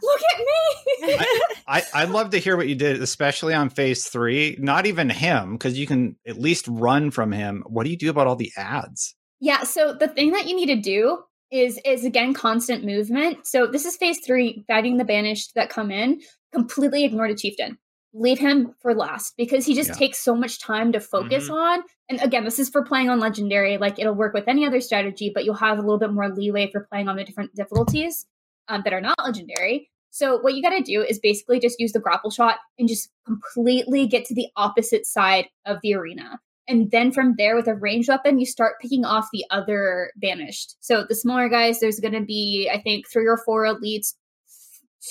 look 0.03 0.20
at 0.35 0.39
me. 0.39 1.18
I, 1.66 1.83
I 1.95 2.05
would 2.05 2.14
love 2.14 2.31
to 2.31 2.39
hear 2.39 2.57
what 2.57 2.68
you 2.68 2.74
did, 2.74 3.03
especially 3.03 3.55
on 3.55 3.70
phase 3.70 4.07
three. 4.07 4.57
Not 4.59 4.87
even 4.87 5.11
him, 5.11 5.53
because 5.53 5.79
you 5.79 5.87
can 5.87 6.16
at 6.27 6.39
least 6.39 6.66
run 6.68 7.11
from 7.11 7.33
him. 7.33 7.64
What 7.66 7.85
do 7.85 7.91
you 7.91 7.97
do 7.97 8.11
about 8.11 8.27
all 8.27 8.37
the 8.37 8.53
ads? 8.57 9.14
Yeah, 9.41 9.64
so 9.64 9.93
the 9.93 10.09
thing 10.09 10.33
that 10.33 10.47
you 10.47 10.57
need 10.57 10.66
to 10.66 10.81
do 10.81 11.22
is 11.51 11.79
is 11.85 12.05
again 12.05 12.35
constant 12.35 12.85
movement. 12.85 13.47
So 13.47 13.66
this 13.66 13.85
is 13.85 13.97
phase 13.97 14.18
three, 14.24 14.64
fighting 14.66 14.97
the 14.97 15.05
banished 15.05 15.55
that 15.55 15.70
come 15.70 15.91
in. 15.91 16.20
Completely 16.57 17.05
ignore 17.05 17.29
the 17.29 17.35
chieftain. 17.35 17.77
Leave 18.15 18.39
him 18.39 18.75
for 18.81 18.95
last 18.95 19.35
because 19.37 19.67
he 19.67 19.75
just 19.75 19.91
yeah. 19.91 19.97
takes 19.97 20.19
so 20.19 20.35
much 20.35 20.59
time 20.59 20.93
to 20.93 21.01
focus 21.01 21.45
mm-hmm. 21.45 21.53
on. 21.53 21.83
And 22.09 22.19
again, 22.23 22.45
this 22.45 22.59
is 22.59 22.71
for 22.71 22.83
playing 22.83 23.11
on 23.11 23.21
legendary. 23.21 23.77
Like 23.77 23.99
it'll 23.99 24.15
work 24.15 24.33
with 24.33 24.49
any 24.49 24.67
other 24.67 24.81
strategy, 24.81 25.31
but 25.35 25.45
you'll 25.45 25.55
have 25.55 25.77
a 25.77 25.83
little 25.83 25.99
bit 25.99 26.13
more 26.13 26.31
leeway 26.31 26.71
for 26.71 26.87
playing 26.91 27.09
on 27.09 27.17
the 27.17 27.25
different 27.25 27.55
difficulties 27.55 28.25
um, 28.69 28.81
that 28.85 28.95
are 28.95 29.03
not 29.03 29.17
legendary. 29.23 29.91
So 30.11 30.39
what 30.39 30.55
you 30.55 30.63
got 30.63 30.71
to 30.71 30.83
do 30.83 31.03
is 31.03 31.19
basically 31.19 31.61
just 31.61 31.79
use 31.79 31.93
the 31.93 32.01
grapple 32.01 32.31
shot 32.31 32.57
and 32.79 32.89
just 32.89 33.11
completely 33.27 34.07
get 34.07 34.25
to 34.27 34.35
the 34.35 34.49
opposite 34.57 35.05
side 35.05 35.49
of 35.67 35.81
the 35.83 35.95
arena. 35.95 36.41
And 36.69 36.91
then 36.91 37.13
from 37.13 37.35
there, 37.37 37.55
with 37.55 37.69
a 37.69 37.75
ranged 37.75 38.09
weapon, 38.09 38.39
you 38.39 38.47
start 38.47 38.81
picking 38.81 39.05
off 39.05 39.29
the 39.33 39.45
other 39.51 40.11
banished. 40.17 40.77
So 40.81 41.05
the 41.09 41.15
smaller 41.15 41.49
guys, 41.49 41.81
there's 41.81 42.01
going 42.01 42.15
to 42.15 42.25
be, 42.25 42.69
I 42.73 42.81
think, 42.81 43.09
three 43.09 43.27
or 43.27 43.37
four 43.45 43.65
elites, 43.65 44.15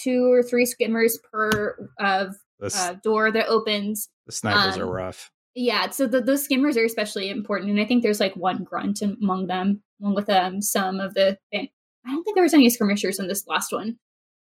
two 0.03 0.31
or 0.31 0.43
three 0.43 0.65
skimmers 0.65 1.19
per 1.31 1.89
uh, 1.99 2.27
uh, 2.61 2.93
door 3.03 3.31
that 3.31 3.47
opens. 3.47 4.09
The 4.25 4.31
snipers 4.31 4.75
um, 4.75 4.81
are 4.81 4.91
rough. 4.91 5.31
Yeah, 5.55 5.89
so 5.89 6.05
the, 6.05 6.21
those 6.21 6.43
skimmers 6.43 6.75
are 6.75 6.83
especially 6.83 7.29
important, 7.29 7.71
and 7.71 7.79
I 7.79 7.85
think 7.85 8.03
there's 8.03 8.19
like 8.19 8.35
one 8.35 8.63
grunt 8.63 9.01
among 9.01 9.47
them, 9.47 9.81
along 10.01 10.15
with 10.15 10.29
um, 10.29 10.61
some 10.61 10.99
of 10.99 11.13
the. 11.13 11.37
I 11.53 11.69
don't 12.05 12.23
think 12.23 12.35
there 12.35 12.43
was 12.43 12.53
any 12.53 12.69
skirmishers 12.69 13.19
in 13.19 13.27
this 13.27 13.47
last 13.47 13.71
one, 13.71 13.97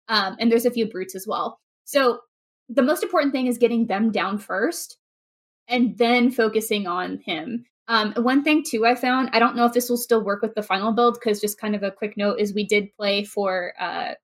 um, 0.07 0.35
and 0.39 0.51
there's 0.51 0.65
a 0.65 0.71
few 0.71 0.87
brutes 0.87 1.15
as 1.15 1.27
well. 1.27 1.59
So 1.85 2.19
the 2.67 2.81
most 2.81 3.03
important 3.03 3.31
thing 3.31 3.47
is 3.47 3.57
getting 3.57 3.87
them 3.87 4.11
down 4.11 4.39
first, 4.39 4.97
and 5.67 5.97
then 5.97 6.31
focusing 6.31 6.87
on 6.87 7.19
him. 7.25 7.65
Um, 7.87 8.13
one 8.13 8.43
thing 8.43 8.63
too, 8.67 8.85
I 8.85 8.95
found 8.95 9.29
I 9.33 9.39
don't 9.39 9.55
know 9.55 9.65
if 9.65 9.73
this 9.73 9.89
will 9.89 9.97
still 9.97 10.23
work 10.23 10.41
with 10.41 10.55
the 10.55 10.63
final 10.63 10.93
build 10.93 11.15
because 11.15 11.41
just 11.41 11.59
kind 11.59 11.75
of 11.75 11.83
a 11.83 11.91
quick 11.91 12.15
note 12.15 12.39
is 12.39 12.53
we 12.53 12.65
did 12.65 12.95
play 12.95 13.23
for 13.23 13.73
uh, 13.79 14.13
for 14.13 14.22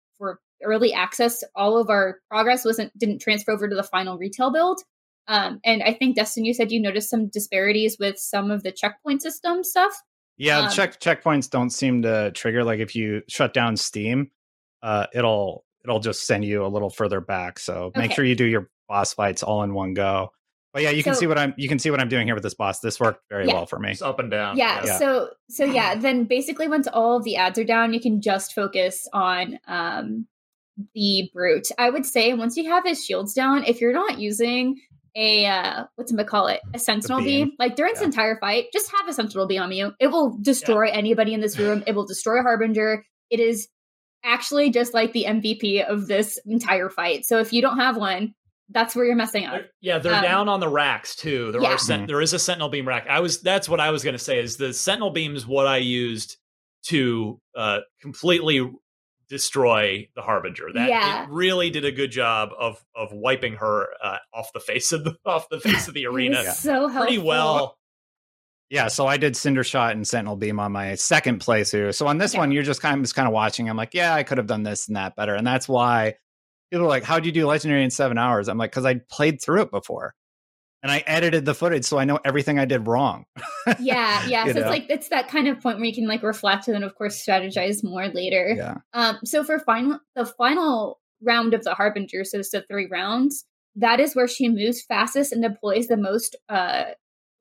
early 0.64 0.94
access. 0.94 1.44
All 1.56 1.78
of 1.78 1.90
our 1.90 2.20
progress 2.30 2.66
wasn't 2.66 2.98
didn't 2.98 3.20
transfer 3.20 3.52
over 3.52 3.68
to 3.68 3.76
the 3.76 3.84
final 3.84 4.18
retail 4.18 4.52
build. 4.52 4.82
Um, 5.28 5.60
and 5.64 5.84
I 5.84 5.94
think 5.94 6.16
Destin, 6.16 6.44
you 6.44 6.54
said 6.54 6.72
you 6.72 6.82
noticed 6.82 7.10
some 7.10 7.30
disparities 7.30 7.98
with 8.00 8.18
some 8.18 8.50
of 8.50 8.64
the 8.64 8.72
checkpoint 8.72 9.22
system 9.22 9.64
stuff. 9.64 9.94
Yeah, 10.38 10.60
um, 10.62 10.72
check 10.72 11.00
checkpoints 11.00 11.50
don't 11.50 11.70
seem 11.70 12.02
to 12.02 12.32
trigger. 12.32 12.64
Like 12.64 12.80
if 12.80 12.96
you 12.96 13.22
shut 13.28 13.54
down 13.54 13.78
Steam, 13.78 14.32
uh, 14.82 15.06
it'll 15.14 15.66
it'll 15.84 16.00
just 16.00 16.26
send 16.26 16.46
you 16.46 16.66
a 16.66 16.68
little 16.68 16.90
further 16.90 17.22
back. 17.22 17.60
So 17.60 17.92
make 17.96 18.12
sure 18.12 18.26
you 18.26 18.36
do 18.36 18.46
your 18.46 18.70
boss 18.88 19.14
fights 19.14 19.44
all 19.44 19.64
in 19.64 19.74
one 19.74 19.94
go. 19.94 20.32
But 20.74 20.84
yeah, 20.84 20.92
you 20.92 21.02
so, 21.02 21.12
can 21.12 21.20
see 21.20 21.28
what 21.28 21.38
I'm 21.38 21.54
you 21.58 21.68
can 21.68 21.80
see 21.80 21.92
what 21.92 22.00
I'm 22.00 22.10
doing 22.10 22.28
here 22.28 22.36
with 22.36 22.44
this 22.44 22.54
boss. 22.54 22.80
This 22.80 23.00
worked 23.00 23.24
very 23.30 23.48
yeah. 23.48 23.54
well 23.54 23.66
for 23.66 23.80
me. 23.80 23.92
It's 23.92 24.02
up 24.02 24.20
and 24.20 24.30
down. 24.30 24.58
Yeah, 24.58 24.84
yeah, 24.86 24.98
So 24.98 25.30
so 25.50 25.66
yeah, 25.66 25.96
then 25.96 26.26
basically 26.26 26.68
once 26.68 26.88
all 26.88 27.18
of 27.18 27.24
the 27.24 27.38
ads 27.38 27.58
are 27.58 27.64
down, 27.64 27.94
you 27.94 28.00
can 28.00 28.22
just 28.22 28.54
focus 28.54 29.08
on 29.12 29.60
um 29.68 30.28
the 30.94 31.30
brute. 31.34 31.68
I 31.78 31.90
would 31.90 32.06
say 32.06 32.34
once 32.34 32.58
you 32.58 32.70
have 32.70 32.86
his 32.86 33.04
shields 33.04 33.34
down, 33.34 33.64
if 33.66 33.82
you're 33.82 33.94
not 33.94 34.20
using 34.20 34.80
a 35.16 35.48
uh 35.48 35.86
what's 35.96 36.14
it 36.14 36.28
call 36.28 36.46
it 36.46 36.62
a 36.76 36.78
sentinel 36.78 37.20
beam. 37.20 37.52
like 37.58 37.76
during 37.76 37.94
yeah. 37.96 38.00
this 38.00 38.06
entire 38.06 38.38
fight 38.40 38.66
just 38.72 38.92
have 38.92 39.08
a 39.10 39.14
sentinel 39.14 39.48
beam 39.48 39.60
on 39.60 39.72
you 39.72 39.92
it 40.00 40.06
will 40.06 40.38
destroy 40.44 40.86
yeah. 40.86 40.94
anybody 40.94 41.34
in 41.34 41.42
this 41.42 41.58
room 41.60 41.84
it 41.88 41.96
will 41.96 42.06
destroy 42.06 42.44
harbinger 42.44 43.04
it 43.32 43.40
is 43.40 43.68
actually 44.24 44.70
just 44.70 44.94
like 44.94 45.12
the 45.14 45.26
mvp 45.28 45.84
of 45.88 46.06
this 46.06 46.38
entire 46.46 46.92
fight 46.92 47.26
so 47.26 47.40
if 47.40 47.52
you 47.52 47.60
don't 47.60 47.80
have 47.80 47.98
one 47.98 48.36
that's 48.72 48.96
where 48.96 49.06
you're 49.06 49.16
messing 49.16 49.46
up. 49.46 49.62
Yeah, 49.82 49.98
they're 49.98 50.14
um, 50.14 50.22
down 50.22 50.48
on 50.50 50.60
the 50.60 50.70
racks 50.70 51.16
too. 51.16 51.52
There 51.52 51.62
yeah. 51.62 51.74
are 51.74 51.78
sen- 51.78 52.06
there 52.06 52.22
is 52.22 52.34
a 52.34 52.40
sentinel 52.40 52.70
beam 52.70 52.88
rack. 52.88 53.08
I 53.10 53.20
was 53.20 53.42
that's 53.42 53.68
what 53.68 53.80
I 53.80 53.90
was 53.90 54.04
going 54.04 54.14
to 54.14 54.24
say 54.24 54.40
is 54.40 54.58
the 54.58 54.74
sentinel 54.74 55.10
beam 55.10 55.36
is 55.36 55.48
what 55.48 55.68
I 55.68 55.78
used 55.78 56.38
to 56.84 57.40
uh, 57.56 57.80
completely 58.02 58.72
destroy 59.30 60.10
the 60.16 60.22
harbinger. 60.22 60.68
That 60.74 60.90
yeah. 60.90 61.24
it 61.24 61.30
really 61.30 61.70
did 61.70 61.86
a 61.86 61.92
good 61.92 62.12
job 62.12 62.50
of 62.58 62.84
of 62.96 63.14
wiping 63.14 63.54
her 63.54 63.88
uh, 64.04 64.18
off 64.34 64.52
the 64.54 64.60
face 64.60 64.92
of 64.92 65.04
the 65.04 65.16
off 65.26 65.48
the 65.50 65.60
face 65.60 65.88
of 65.88 65.94
the 65.94 66.06
arena. 66.08 66.44
so 66.54 66.88
helpful. 66.88 67.02
pretty 67.02 67.18
well. 67.20 67.78
Yeah, 68.70 68.88
so 68.88 69.08
I 69.08 69.18
did 69.18 69.36
Cinder 69.36 69.64
Shot 69.64 69.94
and 69.94 70.08
Sentinel 70.08 70.36
Beam 70.36 70.60
on 70.60 70.72
my 70.72 70.94
second 70.94 71.40
playthrough. 71.40 71.96
So 71.96 72.06
on 72.06 72.20
this 72.20 72.36
yeah. 72.36 72.42
one, 72.42 72.52
you're 72.52 72.62
just 72.62 72.84
kind 72.84 72.98
of 72.98 73.02
just 73.04 73.16
kind 73.16 73.28
of 73.28 73.34
watching. 73.34 73.68
I'm 73.68 73.78
like, 73.78 73.96
yeah, 73.96 74.14
I 74.14 74.22
could 74.22 74.38
have 74.38 74.46
done 74.46 74.62
this 74.62 74.88
and 74.88 74.96
that 74.96 75.16
better, 75.16 75.34
and 75.34 75.48
that's 75.48 75.68
why 75.68 76.16
people 76.72 76.86
are 76.86 76.90
like, 76.90 77.04
"How'd 77.04 77.26
you 77.26 77.32
do 77.32 77.48
Legendary 77.48 77.84
in 77.84 77.92
seven 77.92 78.18
hours?" 78.18 78.48
I'm 78.48 78.58
like, 78.58 78.72
"Cause 78.72 78.86
I 78.86 79.02
played 79.10 79.42
through 79.42 79.64
it 79.64 79.72
before." 79.72 80.14
And 80.82 80.92
I 80.92 81.04
edited 81.06 81.46
the 81.46 81.54
footage 81.54 81.86
so 81.86 81.98
I 81.98 82.06
know 82.06 82.20
everything 82.24 82.58
I 82.60 82.66
did 82.66 82.88
wrong. 82.88 83.26
yeah, 83.80 84.26
yeah. 84.28 84.46
so 84.46 84.54
know? 84.54 84.60
it's 84.60 84.70
like 84.70 84.86
it's 84.90 85.10
that 85.10 85.28
kind 85.28 85.48
of 85.48 85.60
point 85.60 85.78
where 85.78 85.86
you 85.86 85.94
can 85.94 86.08
like 86.08 86.24
reflect 86.24 86.68
and 86.68 86.76
then 86.76 86.84
of 86.84 86.96
course 86.96 87.24
strategize 87.24 87.84
more 87.84 88.08
later. 88.08 88.54
Yeah. 88.56 88.76
Um 88.94 89.20
so 89.26 89.44
for 89.44 89.60
final 89.60 90.00
the 90.16 90.26
final 90.26 91.00
round 91.22 91.54
of 91.54 91.64
the 91.64 91.74
Harbinger, 91.74 92.24
so 92.24 92.40
it's 92.40 92.52
the 92.52 92.64
three 92.70 92.88
rounds, 92.90 93.46
that 93.76 94.00
is 94.00 94.16
where 94.16 94.28
she 94.28 94.50
moves 94.50 94.84
fastest 94.84 95.32
and 95.32 95.44
deploys 95.44 95.88
the 95.88 95.98
most 95.98 96.36
uh 96.48 96.86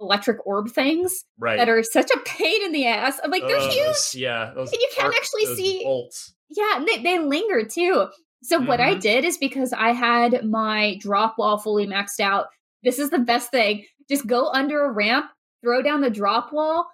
electric 0.00 0.44
orb 0.46 0.70
things 0.70 1.24
right. 1.38 1.56
that 1.56 1.68
are 1.68 1.82
such 1.82 2.10
a 2.10 2.18
pain 2.20 2.64
in 2.64 2.72
the 2.72 2.86
ass. 2.86 3.18
I'm 3.22 3.30
like, 3.30 3.42
they're 3.46 3.56
uh, 3.56 3.68
huge. 3.68 4.14
Yeah. 4.14 4.52
and 4.56 4.70
you 4.70 4.88
can't 4.96 5.14
actually 5.14 5.56
see 5.56 5.82
bolts. 5.82 6.34
Yeah, 6.50 6.84
they, 6.86 7.02
they 7.02 7.18
linger 7.18 7.64
too. 7.64 8.06
So 8.42 8.58
mm-hmm. 8.58 8.68
what 8.68 8.80
I 8.80 8.92
mm-hmm. 8.92 9.00
did 9.00 9.24
is 9.24 9.38
because 9.38 9.72
I 9.72 9.92
had 9.92 10.44
my 10.44 10.96
drop 11.00 11.36
wall 11.38 11.58
fully 11.58 11.86
maxed 11.86 12.20
out, 12.20 12.46
this 12.82 12.98
is 12.98 13.10
the 13.10 13.18
best 13.18 13.50
thing. 13.50 13.84
Just 14.08 14.26
go 14.26 14.48
under 14.48 14.84
a 14.84 14.92
ramp, 14.92 15.26
throw 15.62 15.82
down 15.82 16.00
the 16.00 16.10
drop 16.10 16.52
wall, 16.52 16.86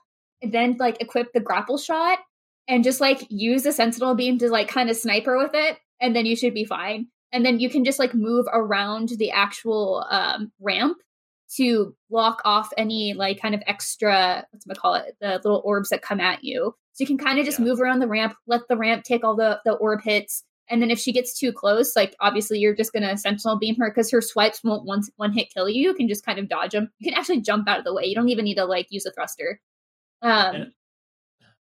and 0.43 0.53
then 0.53 0.77
like 0.79 1.01
equip 1.01 1.33
the 1.33 1.41
grapple 1.41 1.79
shot 1.79 2.19
and 2.69 2.85
just 2.85 3.01
like 3.01 3.27
use 3.31 3.63
the 3.63 3.73
sentinel 3.73 4.15
beam 4.15 4.39
to 4.39 4.49
like 4.49 4.69
kind 4.69 4.91
of 4.91 4.97
sniper 4.97 5.37
with 5.37 5.53
it, 5.55 5.79
and 6.01 6.15
then 6.15 6.27
you 6.27 6.37
should 6.37 6.55
be 6.55 6.65
fine. 6.65 7.09
And 7.33 7.45
then 7.45 7.59
you 7.59 7.69
can 7.69 7.85
just 7.85 7.99
like 7.99 8.15
move 8.15 8.47
around 8.53 9.11
the 9.11 9.31
actual 9.33 10.07
um, 10.09 10.53
ramp 10.61 10.99
to 11.57 11.95
block 12.11 12.41
off 12.45 12.73
any 12.77 13.15
like 13.15 13.41
kind 13.41 13.55
of 13.55 13.63
extra 13.67 14.45
what's 14.51 14.65
gonna 14.65 14.79
call 14.79 14.95
it 14.95 15.17
the 15.21 15.41
little 15.45 15.63
orbs 15.65 15.91
that 15.91 16.03
come 16.03 16.21
at 16.21 16.43
you. 16.43 16.75
So 16.93 17.03
you 17.03 17.07
can 17.07 17.19
kind 17.19 17.39
of 17.39 17.45
just 17.45 17.59
yeah. 17.59 17.65
move 17.67 17.81
around 17.81 17.99
the 17.99 18.09
ramp, 18.09 18.35
let 18.47 18.63
the 18.69 18.77
ramp 18.77 19.05
take 19.05 19.25
all 19.25 19.37
the 19.37 19.61
the 19.65 19.73
orb 19.73 20.01
hits, 20.03 20.45
and 20.69 20.81
then 20.81 20.91
if 20.91 20.99
she 20.99 21.13
gets 21.13 21.39
too 21.39 21.53
close, 21.53 21.95
like 21.95 22.15
obviously 22.21 22.59
you're 22.59 22.75
just 22.75 22.93
gonna 22.93 23.17
sentinel 23.17 23.59
beam 23.59 23.77
her 23.77 23.91
because 23.91 24.11
her 24.11 24.21
swipes 24.21 24.61
won't 24.65 24.85
one 24.85 25.03
one 25.17 25.33
hit 25.33 25.53
kill 25.53 25.69
you. 25.69 25.83
You 25.83 25.95
can 25.95 26.09
just 26.09 26.25
kind 26.25 26.39
of 26.39 26.49
dodge 26.49 26.73
them. 26.73 26.91
You 26.99 27.11
can 27.11 27.19
actually 27.19 27.43
jump 27.43 27.69
out 27.69 27.79
of 27.79 27.85
the 27.85 27.95
way. 27.95 28.05
You 28.05 28.15
don't 28.15 28.29
even 28.29 28.45
need 28.45 28.57
to 28.57 28.65
like 28.65 28.87
use 28.91 29.07
a 29.07 29.13
thruster. 29.13 29.61
Um, 30.23 30.73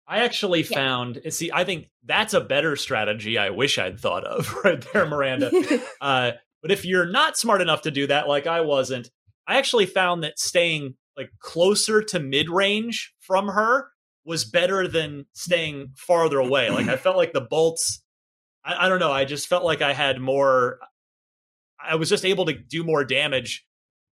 I 0.07 0.23
actually 0.23 0.63
yeah. 0.63 0.75
found 0.75 1.21
see, 1.29 1.51
I 1.53 1.63
think 1.63 1.89
that's 2.03 2.33
a 2.33 2.41
better 2.41 2.75
strategy. 2.75 3.37
I 3.37 3.49
wish 3.51 3.77
I'd 3.77 3.99
thought 3.99 4.25
of 4.25 4.53
right 4.63 4.85
there, 4.91 5.05
Miranda. 5.05 5.51
uh, 6.01 6.31
but 6.61 6.71
if 6.71 6.85
you're 6.85 7.09
not 7.09 7.37
smart 7.37 7.61
enough 7.61 7.83
to 7.83 7.91
do 7.91 8.07
that, 8.07 8.27
like 8.27 8.45
I 8.45 8.61
wasn't, 8.61 9.09
I 9.47 9.57
actually 9.57 9.85
found 9.85 10.23
that 10.23 10.37
staying 10.37 10.95
like 11.15 11.29
closer 11.39 12.01
to 12.01 12.19
mid 12.19 12.49
range 12.49 13.13
from 13.19 13.47
her 13.47 13.87
was 14.25 14.45
better 14.45 14.87
than 14.87 15.25
staying 15.33 15.93
farther 15.95 16.39
away. 16.39 16.69
Like 16.69 16.87
I 16.87 16.97
felt 16.97 17.17
like 17.17 17.33
the 17.33 17.41
bolts 17.41 18.03
I, 18.64 18.86
I 18.86 18.89
don't 18.89 18.99
know. 18.99 19.12
I 19.12 19.26
just 19.26 19.47
felt 19.47 19.64
like 19.64 19.82
I 19.82 19.93
had 19.93 20.20
more. 20.20 20.80
I 21.84 21.95
was 21.95 22.09
just 22.09 22.26
able 22.26 22.45
to 22.45 22.53
do 22.53 22.84
more 22.84 23.03
damage 23.03 23.66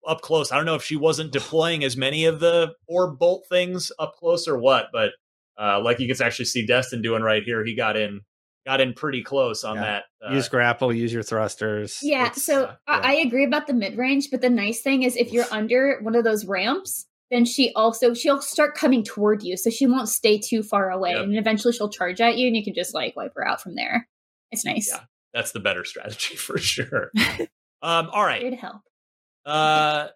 up 0.08 0.22
close. 0.22 0.52
I 0.52 0.58
don't 0.58 0.66
know 0.66 0.76
if 0.76 0.84
she 0.84 0.96
wasn't 0.96 1.32
deploying 1.32 1.84
as 1.84 1.98
many 1.98 2.26
of 2.26 2.40
the 2.40 2.74
orb 2.88 3.18
bolt 3.18 3.46
things 3.50 3.92
up 3.98 4.16
close 4.16 4.48
or 4.48 4.58
what, 4.58 4.88
but 4.94 5.12
uh, 5.60 5.82
like 5.82 6.00
you 6.00 6.14
can 6.14 6.26
actually 6.26 6.46
see 6.46 6.66
Destin 6.66 7.02
doing 7.02 7.22
right 7.22 7.44
here. 7.44 7.66
He 7.66 7.76
got 7.76 7.98
in 7.98 8.22
got 8.66 8.82
in 8.82 8.94
pretty 8.94 9.24
close 9.24 9.64
on 9.64 9.76
yeah. 9.76 9.82
that. 9.82 10.04
Uh, 10.28 10.34
use 10.34 10.50
grapple, 10.50 10.94
use 10.94 11.14
your 11.14 11.24
thrusters. 11.24 12.00
Yeah, 12.02 12.28
it's, 12.28 12.44
so 12.44 12.66
uh, 12.66 12.76
yeah. 12.88 13.02
I 13.04 13.14
agree 13.16 13.46
about 13.46 13.68
the 13.68 13.74
mid 13.74 13.98
range, 13.98 14.30
but 14.32 14.42
the 14.42 14.50
nice 14.50 14.82
thing 14.82 15.04
is 15.04 15.16
if 15.16 15.32
you're 15.32 15.46
under 15.52 16.00
one 16.02 16.16
of 16.16 16.24
those 16.24 16.46
ramps, 16.46 17.06
then 17.32 17.46
she 17.46 17.72
also 17.76 18.14
she'll 18.14 18.42
start 18.42 18.76
coming 18.76 19.04
toward 19.04 19.44
you, 19.44 19.58
so 19.58 19.70
she 19.70 19.88
won't 19.88 20.10
stay 20.10 20.38
too 20.38 20.64
far 20.64 20.92
away, 20.92 21.12
yep. 21.12 21.24
and 21.24 21.38
eventually 21.38 21.74
she'll 21.74 21.90
charge 21.90 22.22
at 22.22 22.38
you, 22.38 22.48
and 22.48 22.56
you 22.56 22.64
can 22.64 22.74
just 22.74 22.94
like 22.94 23.16
wipe 23.16 23.34
her 23.36 23.48
out 23.48 23.62
from 23.62 23.76
there. 23.76 24.08
It's 24.56 24.66
nice. 24.66 24.90
Yeah, 24.92 25.02
that's 25.34 25.52
the 25.52 25.60
better 25.60 25.84
strategy 25.84 26.36
for 26.38 26.58
sure. 26.58 27.12
um, 27.82 28.10
all 28.12 28.24
right. 28.24 28.42
Here 28.42 28.52
to 28.52 28.58
help. 28.58 28.82
Uh, 29.46 30.08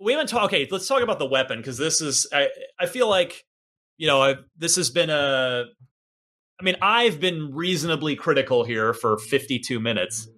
we 0.00 0.12
haven't 0.12 0.28
talked. 0.28 0.46
Okay, 0.46 0.66
let's 0.70 0.88
talk 0.88 1.02
about 1.02 1.18
the 1.18 1.26
weapon 1.26 1.58
because 1.58 1.76
this 1.76 2.00
is. 2.00 2.26
I 2.32 2.48
I 2.78 2.86
feel 2.86 3.08
like, 3.08 3.44
you 3.98 4.06
know, 4.06 4.22
I've, 4.22 4.38
this 4.56 4.76
has 4.76 4.90
been 4.90 5.10
a. 5.10 5.64
I 6.58 6.62
mean, 6.62 6.76
I've 6.82 7.20
been 7.20 7.54
reasonably 7.54 8.16
critical 8.16 8.64
here 8.64 8.92
for 8.92 9.16
52 9.16 9.80
minutes, 9.80 10.28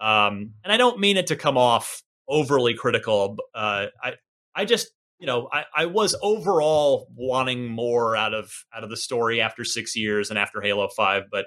um, 0.00 0.52
and 0.62 0.72
I 0.72 0.76
don't 0.76 1.00
mean 1.00 1.16
it 1.16 1.28
to 1.28 1.36
come 1.36 1.56
off 1.56 2.02
overly 2.28 2.74
critical. 2.74 3.36
Uh, 3.54 3.86
I 4.02 4.14
I 4.54 4.64
just 4.64 4.88
you 5.20 5.26
know 5.26 5.48
I, 5.52 5.64
I 5.74 5.86
was 5.86 6.16
overall 6.20 7.08
wanting 7.14 7.68
more 7.68 8.16
out 8.16 8.34
of 8.34 8.50
out 8.74 8.82
of 8.82 8.90
the 8.90 8.96
story 8.96 9.40
after 9.40 9.64
six 9.64 9.96
years 9.96 10.30
and 10.30 10.38
after 10.38 10.60
Halo 10.60 10.88
Five, 10.88 11.24
but 11.30 11.46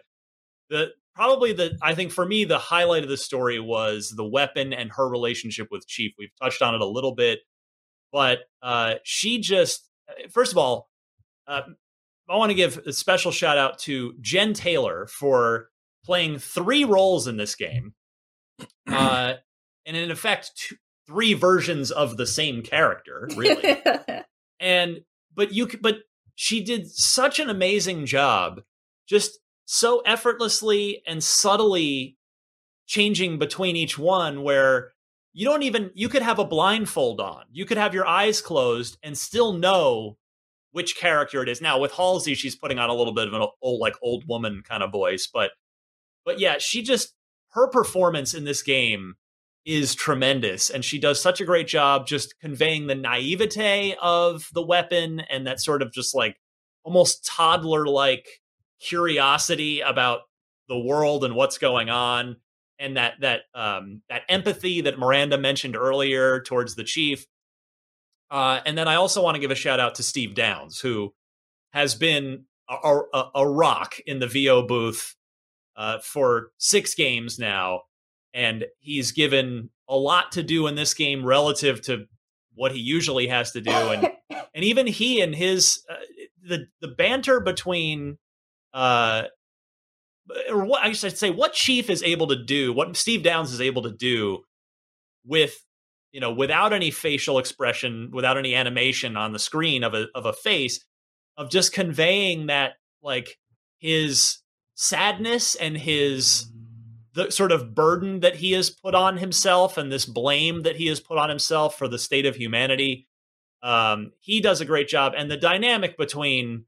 the 0.69 0.91
probably 1.15 1.53
the 1.53 1.77
I 1.81 1.95
think 1.95 2.11
for 2.11 2.25
me 2.25 2.45
the 2.45 2.59
highlight 2.59 3.03
of 3.03 3.09
the 3.09 3.17
story 3.17 3.59
was 3.59 4.13
the 4.15 4.25
weapon 4.25 4.73
and 4.73 4.91
her 4.91 5.07
relationship 5.07 5.69
with 5.71 5.87
Chief. 5.87 6.13
We've 6.19 6.35
touched 6.41 6.61
on 6.61 6.75
it 6.75 6.81
a 6.81 6.85
little 6.85 7.15
bit, 7.15 7.39
but 8.11 8.39
uh, 8.61 8.95
she 9.03 9.39
just 9.39 9.89
uh, 10.09 10.27
first 10.29 10.51
of 10.51 10.57
all, 10.57 10.89
uh, 11.47 11.61
I 12.29 12.35
want 12.35 12.49
to 12.49 12.55
give 12.55 12.77
a 12.85 12.93
special 12.93 13.31
shout 13.31 13.57
out 13.57 13.79
to 13.79 14.13
Jen 14.19 14.53
Taylor 14.53 15.07
for 15.07 15.69
playing 16.05 16.39
three 16.39 16.83
roles 16.83 17.27
in 17.27 17.37
this 17.37 17.55
game, 17.55 17.93
uh, 18.87 19.33
and 19.85 19.97
in 19.97 20.11
effect 20.11 20.51
two, 20.55 20.75
three 21.07 21.33
versions 21.33 21.91
of 21.91 22.17
the 22.17 22.27
same 22.27 22.61
character, 22.61 23.29
really. 23.35 23.81
and 24.59 25.01
but 25.33 25.53
you 25.53 25.67
but 25.81 25.99
she 26.35 26.63
did 26.63 26.89
such 26.89 27.39
an 27.39 27.49
amazing 27.49 28.05
job 28.05 28.61
just 29.07 29.39
so 29.65 30.01
effortlessly 30.05 31.01
and 31.07 31.23
subtly 31.23 32.17
changing 32.87 33.39
between 33.39 33.75
each 33.75 33.97
one 33.97 34.43
where 34.43 34.91
you 35.33 35.45
don't 35.45 35.63
even 35.63 35.91
you 35.95 36.07
could 36.07 36.21
have 36.21 36.39
a 36.39 36.45
blindfold 36.45 37.19
on. 37.19 37.43
You 37.51 37.65
could 37.65 37.77
have 37.77 37.93
your 37.93 38.07
eyes 38.07 38.41
closed 38.41 38.97
and 39.03 39.17
still 39.17 39.53
know 39.53 40.17
which 40.71 40.97
character 40.97 41.41
it 41.41 41.49
is. 41.49 41.61
Now 41.61 41.79
with 41.79 41.91
halsey 41.93 42.35
she's 42.35 42.55
putting 42.55 42.79
on 42.79 42.89
a 42.89 42.93
little 42.93 43.13
bit 43.13 43.27
of 43.27 43.33
an 43.33 43.45
old 43.61 43.81
like 43.81 43.95
old 44.01 44.23
woman 44.27 44.61
kind 44.67 44.83
of 44.83 44.91
voice 44.91 45.27
but 45.31 45.51
but 46.23 46.39
yeah 46.39 46.57
she 46.59 46.81
just 46.81 47.13
her 47.49 47.67
performance 47.67 48.33
in 48.33 48.43
this 48.43 48.61
game 48.61 49.15
is 49.65 49.95
tremendous 49.95 50.69
and 50.69 50.85
she 50.85 50.99
does 50.99 51.19
such 51.19 51.41
a 51.41 51.45
great 51.45 51.67
job 51.67 52.05
just 52.05 52.39
conveying 52.39 52.85
the 52.85 52.93
naivete 52.93 53.95
of 53.99 54.47
the 54.53 54.61
weapon 54.61 55.21
and 55.31 55.47
that 55.47 55.59
sort 55.59 55.81
of 55.81 55.91
just 55.91 56.13
like 56.13 56.37
almost 56.83 57.25
toddler 57.25 57.87
like 57.87 58.27
curiosity 58.79 59.81
about 59.81 60.21
the 60.67 60.77
world 60.77 61.23
and 61.23 61.35
what's 61.35 61.57
going 61.57 61.89
on 61.89 62.37
and 62.79 62.97
that 62.97 63.13
that 63.21 63.41
um, 63.53 64.01
that 64.09 64.23
empathy 64.29 64.81
that 64.81 64.99
Miranda 64.99 65.37
mentioned 65.37 65.75
earlier 65.75 66.41
towards 66.41 66.75
the 66.75 66.83
chief. 66.83 67.25
Uh, 68.29 68.59
and 68.65 68.77
then 68.77 68.87
I 68.87 68.95
also 68.95 69.23
want 69.23 69.35
to 69.35 69.41
give 69.41 69.51
a 69.51 69.55
shout 69.55 69.79
out 69.79 69.95
to 69.95 70.03
Steve 70.03 70.33
Downes, 70.33 70.79
who 70.79 71.13
has 71.71 71.95
been 71.95 72.45
a, 72.69 72.99
a, 73.13 73.29
a 73.35 73.47
rock 73.47 73.95
in 74.05 74.19
the 74.19 74.27
VO 74.27 74.65
booth 74.65 75.15
uh, 75.77 75.99
for 75.99 76.49
six 76.57 76.95
games 76.95 77.37
now, 77.37 77.81
and 78.33 78.65
he's 78.79 79.11
given 79.11 79.69
a 79.87 79.95
lot 79.95 80.31
to 80.33 80.43
do 80.43 80.67
in 80.67 80.75
this 80.75 80.93
game 80.93 81.23
relative 81.25 81.81
to 81.83 82.05
what 82.55 82.71
he 82.71 82.79
usually 82.79 83.27
has 83.27 83.51
to 83.51 83.61
do, 83.61 83.71
and 83.71 84.11
and 84.53 84.65
even 84.65 84.87
he 84.87 85.21
and 85.21 85.35
his 85.35 85.81
uh, 85.89 85.95
the 86.43 86.65
the 86.81 86.87
banter 86.87 87.39
between 87.39 88.17
uh, 88.75 89.23
or 90.49 90.65
what 90.65 90.83
I 90.83 90.91
should 90.91 91.17
say, 91.17 91.31
what 91.31 91.53
Chief 91.53 91.89
is 91.89 92.03
able 92.03 92.27
to 92.27 92.43
do, 92.43 92.71
what 92.73 92.95
Steve 92.95 93.23
Downes 93.23 93.51
is 93.51 93.61
able 93.61 93.81
to 93.83 93.91
do 93.91 94.43
with 95.25 95.65
you 96.15 96.21
know, 96.21 96.31
without 96.31 96.71
any 96.71 96.91
facial 96.91 97.39
expression, 97.39 98.09
without 98.13 98.37
any 98.37 98.55
animation 98.55 99.17
on 99.17 99.33
the 99.33 99.39
screen 99.39 99.83
of 99.83 99.93
a 99.93 100.07
of 100.15 100.25
a 100.25 100.31
face, 100.31 100.79
of 101.35 101.49
just 101.49 101.73
conveying 101.73 102.45
that 102.45 102.75
like 103.03 103.37
his 103.79 104.37
sadness 104.75 105.55
and 105.55 105.75
his 105.75 106.49
the 107.15 107.29
sort 107.31 107.51
of 107.51 107.75
burden 107.75 108.21
that 108.21 108.37
he 108.37 108.53
has 108.53 108.69
put 108.69 108.95
on 108.95 109.17
himself 109.17 109.77
and 109.77 109.91
this 109.91 110.05
blame 110.05 110.63
that 110.63 110.77
he 110.77 110.87
has 110.87 111.01
put 111.01 111.17
on 111.17 111.27
himself 111.27 111.77
for 111.77 111.89
the 111.89 111.99
state 111.99 112.25
of 112.25 112.37
humanity. 112.37 113.09
Um, 113.61 114.13
he 114.21 114.39
does 114.39 114.61
a 114.61 114.65
great 114.65 114.87
job, 114.87 115.11
and 115.17 115.29
the 115.29 115.35
dynamic 115.35 115.97
between 115.97 116.63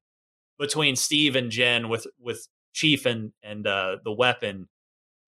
between 0.59 0.95
Steve 0.95 1.35
and 1.35 1.51
Jen 1.51 1.89
with 1.89 2.07
with 2.19 2.47
Chief 2.73 3.05
and 3.05 3.31
and 3.41 3.65
uh, 3.65 3.97
the 4.03 4.11
weapon 4.11 4.67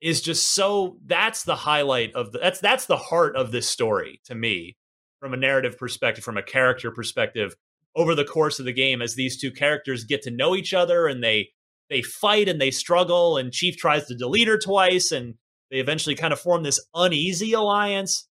is 0.02 0.22
just 0.22 0.54
so. 0.54 0.98
That's 1.06 1.44
the 1.44 1.56
highlight 1.56 2.14
of 2.14 2.32
the. 2.32 2.40
That's 2.40 2.60
that's 2.60 2.86
the 2.86 2.98
heart 2.98 3.36
of 3.36 3.52
this 3.52 3.68
story 3.68 4.22
to 4.26 4.36
me, 4.36 4.78
from 5.20 5.34
a 5.34 5.38
narrative 5.38 5.78
perspective, 5.78 6.24
from 6.24 6.38
a 6.38 6.44
character 6.44 6.92
perspective. 6.92 7.56
Over 7.96 8.14
the 8.14 8.24
course 8.24 8.60
of 8.60 8.66
the 8.66 8.74
game, 8.74 9.02
as 9.02 9.16
these 9.16 9.42
two 9.42 9.52
characters 9.52 10.04
get 10.04 10.22
to 10.22 10.32
know 10.32 10.56
each 10.56 10.76
other 10.76 11.08
and 11.08 11.24
they 11.24 11.50
they 11.90 12.04
fight 12.04 12.48
and 12.48 12.62
they 12.62 12.72
struggle, 12.72 13.38
and 13.38 13.52
Chief 13.52 13.78
tries 13.78 14.06
to 14.08 14.16
delete 14.16 14.48
her 14.48 14.60
twice, 14.60 15.12
and 15.12 15.36
they 15.72 15.78
eventually 15.78 16.16
kind 16.16 16.32
of 16.32 16.40
form 16.40 16.62
this 16.62 16.80
uneasy 16.94 17.54
alliance. 17.54 18.28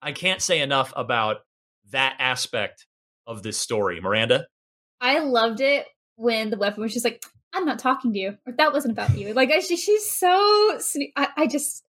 I 0.00 0.12
can't 0.12 0.40
say 0.40 0.60
enough 0.60 0.92
about 0.94 1.38
that 1.90 2.14
aspect 2.20 2.86
of 3.26 3.42
this 3.42 3.58
story. 3.58 4.00
Miranda? 4.00 4.46
I 5.00 5.18
loved 5.18 5.60
it 5.60 5.84
when 6.16 6.50
the 6.50 6.58
weapon 6.58 6.82
was 6.82 6.92
just 6.92 7.04
like, 7.04 7.24
I'm 7.52 7.64
not 7.64 7.78
talking 7.78 8.12
to 8.12 8.18
you, 8.18 8.36
or 8.46 8.52
that 8.58 8.72
wasn't 8.72 8.92
about 8.92 9.16
you. 9.16 9.32
Like, 9.32 9.50
she, 9.62 9.76
she's 9.76 10.08
so, 10.08 10.78
I, 11.16 11.28
I 11.36 11.46
just, 11.46 11.84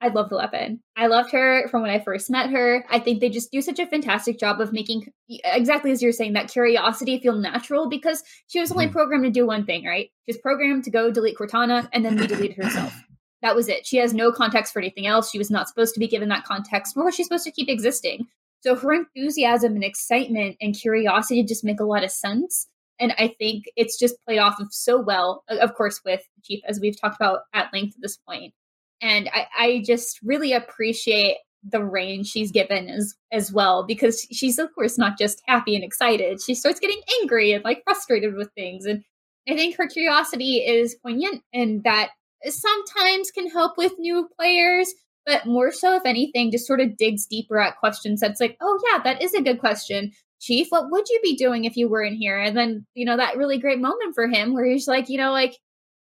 I 0.00 0.08
love 0.08 0.28
the 0.28 0.36
weapon. 0.36 0.80
I 0.94 1.06
loved 1.06 1.32
her 1.32 1.68
from 1.68 1.82
when 1.82 1.90
I 1.90 2.00
first 2.00 2.28
met 2.28 2.50
her. 2.50 2.84
I 2.90 2.98
think 2.98 3.20
they 3.20 3.30
just 3.30 3.50
do 3.50 3.62
such 3.62 3.78
a 3.78 3.86
fantastic 3.86 4.38
job 4.38 4.60
of 4.60 4.72
making 4.72 5.10
exactly 5.28 5.90
as 5.90 6.02
you're 6.02 6.12
saying 6.12 6.34
that 6.34 6.50
curiosity 6.50 7.18
feel 7.18 7.36
natural 7.36 7.88
because 7.88 8.22
she 8.46 8.60
was 8.60 8.70
only 8.70 8.86
mm-hmm. 8.86 8.92
programmed 8.92 9.24
to 9.24 9.30
do 9.30 9.46
one 9.46 9.64
thing, 9.64 9.86
right? 9.86 10.10
She 10.26 10.34
was 10.34 10.38
programmed 10.38 10.84
to 10.84 10.90
go 10.90 11.10
delete 11.10 11.38
Cortana 11.38 11.88
and 11.92 12.04
then 12.04 12.16
we 12.16 12.26
deleted 12.26 12.56
herself. 12.56 12.94
That 13.42 13.54
was 13.54 13.68
it. 13.68 13.86
She 13.86 13.98
has 13.98 14.14
no 14.14 14.32
context 14.32 14.72
for 14.72 14.80
anything 14.80 15.06
else. 15.06 15.30
She 15.30 15.36
was 15.38 15.50
not 15.50 15.68
supposed 15.68 15.92
to 15.92 16.00
be 16.00 16.08
given 16.08 16.30
that 16.30 16.44
context, 16.44 16.96
nor 16.96 17.04
was 17.04 17.14
she 17.14 17.22
supposed 17.22 17.44
to 17.44 17.52
keep 17.52 17.68
existing. 17.68 18.26
So 18.60 18.74
her 18.74 18.94
enthusiasm 18.94 19.74
and 19.74 19.84
excitement 19.84 20.56
and 20.60 20.74
curiosity 20.74 21.44
just 21.44 21.62
make 21.62 21.78
a 21.78 21.84
lot 21.84 22.02
of 22.02 22.10
sense. 22.10 22.66
And 22.98 23.12
I 23.18 23.34
think 23.38 23.64
it's 23.76 23.98
just 23.98 24.16
played 24.24 24.38
off 24.38 24.58
of 24.60 24.68
so 24.72 25.00
well, 25.00 25.44
of 25.48 25.74
course, 25.74 26.00
with 26.04 26.22
Chief, 26.42 26.60
as 26.66 26.80
we've 26.80 26.98
talked 26.98 27.16
about 27.16 27.40
at 27.52 27.72
length 27.72 27.94
at 27.96 28.02
this 28.02 28.16
point. 28.16 28.54
And 29.02 29.28
I, 29.32 29.46
I 29.58 29.82
just 29.84 30.18
really 30.22 30.52
appreciate 30.52 31.36
the 31.68 31.84
range 31.84 32.28
she's 32.28 32.52
given 32.52 32.88
as 32.88 33.14
as 33.32 33.52
well 33.52 33.84
because 33.84 34.24
she's 34.30 34.58
of 34.58 34.72
course 34.72 34.96
not 34.96 35.18
just 35.18 35.42
happy 35.46 35.74
and 35.74 35.84
excited. 35.84 36.40
She 36.40 36.54
starts 36.54 36.80
getting 36.80 37.00
angry 37.20 37.52
and 37.52 37.64
like 37.64 37.82
frustrated 37.84 38.34
with 38.34 38.50
things. 38.54 38.86
And 38.86 39.02
i 39.48 39.54
think 39.54 39.76
her 39.76 39.86
curiosity 39.86 40.56
is 40.56 40.96
poignant 40.96 41.42
and 41.52 41.84
that 41.84 42.10
sometimes 42.44 43.30
can 43.30 43.48
help 43.48 43.76
with 43.76 43.98
new 43.98 44.28
players 44.38 44.92
but 45.24 45.46
more 45.46 45.72
so 45.72 45.96
if 45.96 46.02
anything 46.04 46.50
just 46.50 46.66
sort 46.66 46.80
of 46.80 46.96
digs 46.96 47.26
deeper 47.26 47.58
at 47.58 47.78
questions 47.78 48.20
that's 48.20 48.40
like 48.40 48.56
oh 48.60 48.78
yeah 48.90 49.02
that 49.02 49.22
is 49.22 49.34
a 49.34 49.42
good 49.42 49.58
question 49.58 50.12
chief 50.40 50.68
what 50.70 50.90
would 50.90 51.08
you 51.08 51.20
be 51.22 51.36
doing 51.36 51.64
if 51.64 51.76
you 51.76 51.88
were 51.88 52.02
in 52.02 52.14
here? 52.14 52.38
And 52.38 52.56
then 52.56 52.86
you 52.94 53.04
know 53.04 53.16
that 53.16 53.36
really 53.36 53.58
great 53.58 53.80
moment 53.80 54.14
for 54.14 54.26
him 54.26 54.54
where 54.54 54.64
he's 54.64 54.88
like 54.88 55.08
you 55.08 55.18
know 55.18 55.32
like 55.32 55.56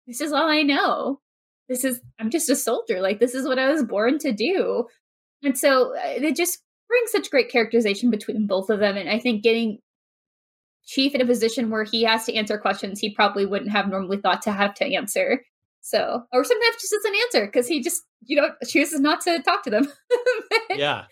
this 0.06 0.20
is 0.20 0.32
all 0.32 0.48
i 0.48 0.62
know. 0.62 1.20
This 1.68 1.84
is 1.84 2.00
i'm 2.18 2.30
just 2.30 2.50
a 2.50 2.56
soldier. 2.56 3.00
Like 3.00 3.20
this 3.20 3.34
is 3.34 3.46
what 3.46 3.58
i 3.58 3.70
was 3.70 3.84
born 3.84 4.18
to 4.18 4.32
do. 4.32 4.86
And 5.42 5.56
so 5.56 5.96
uh, 5.96 6.00
it 6.04 6.36
just 6.36 6.58
brings 6.88 7.10
such 7.10 7.30
great 7.30 7.50
characterization 7.50 8.10
between 8.10 8.46
both 8.46 8.70
of 8.70 8.78
them 8.78 8.96
and 8.96 9.08
i 9.08 9.18
think 9.18 9.42
getting 9.42 9.78
chief 10.86 11.14
in 11.16 11.20
a 11.20 11.26
position 11.26 11.68
where 11.68 11.82
he 11.82 12.04
has 12.04 12.24
to 12.24 12.34
answer 12.34 12.58
questions 12.58 13.00
he 13.00 13.12
probably 13.12 13.44
wouldn't 13.44 13.72
have 13.72 13.88
normally 13.88 14.18
thought 14.18 14.42
to 14.42 14.52
have 14.52 14.74
to 14.74 14.94
answer. 14.94 15.42
So 15.80 16.22
or 16.32 16.44
sometimes 16.44 16.76
just 16.80 16.92
doesn't 16.92 17.20
answer 17.26 17.46
because 17.46 17.68
he 17.68 17.82
just 17.82 18.02
you 18.24 18.40
know 18.40 18.50
chooses 18.66 19.00
not 19.00 19.20
to 19.22 19.42
talk 19.42 19.62
to 19.64 19.70
them. 19.70 19.88
Yeah 20.74 21.04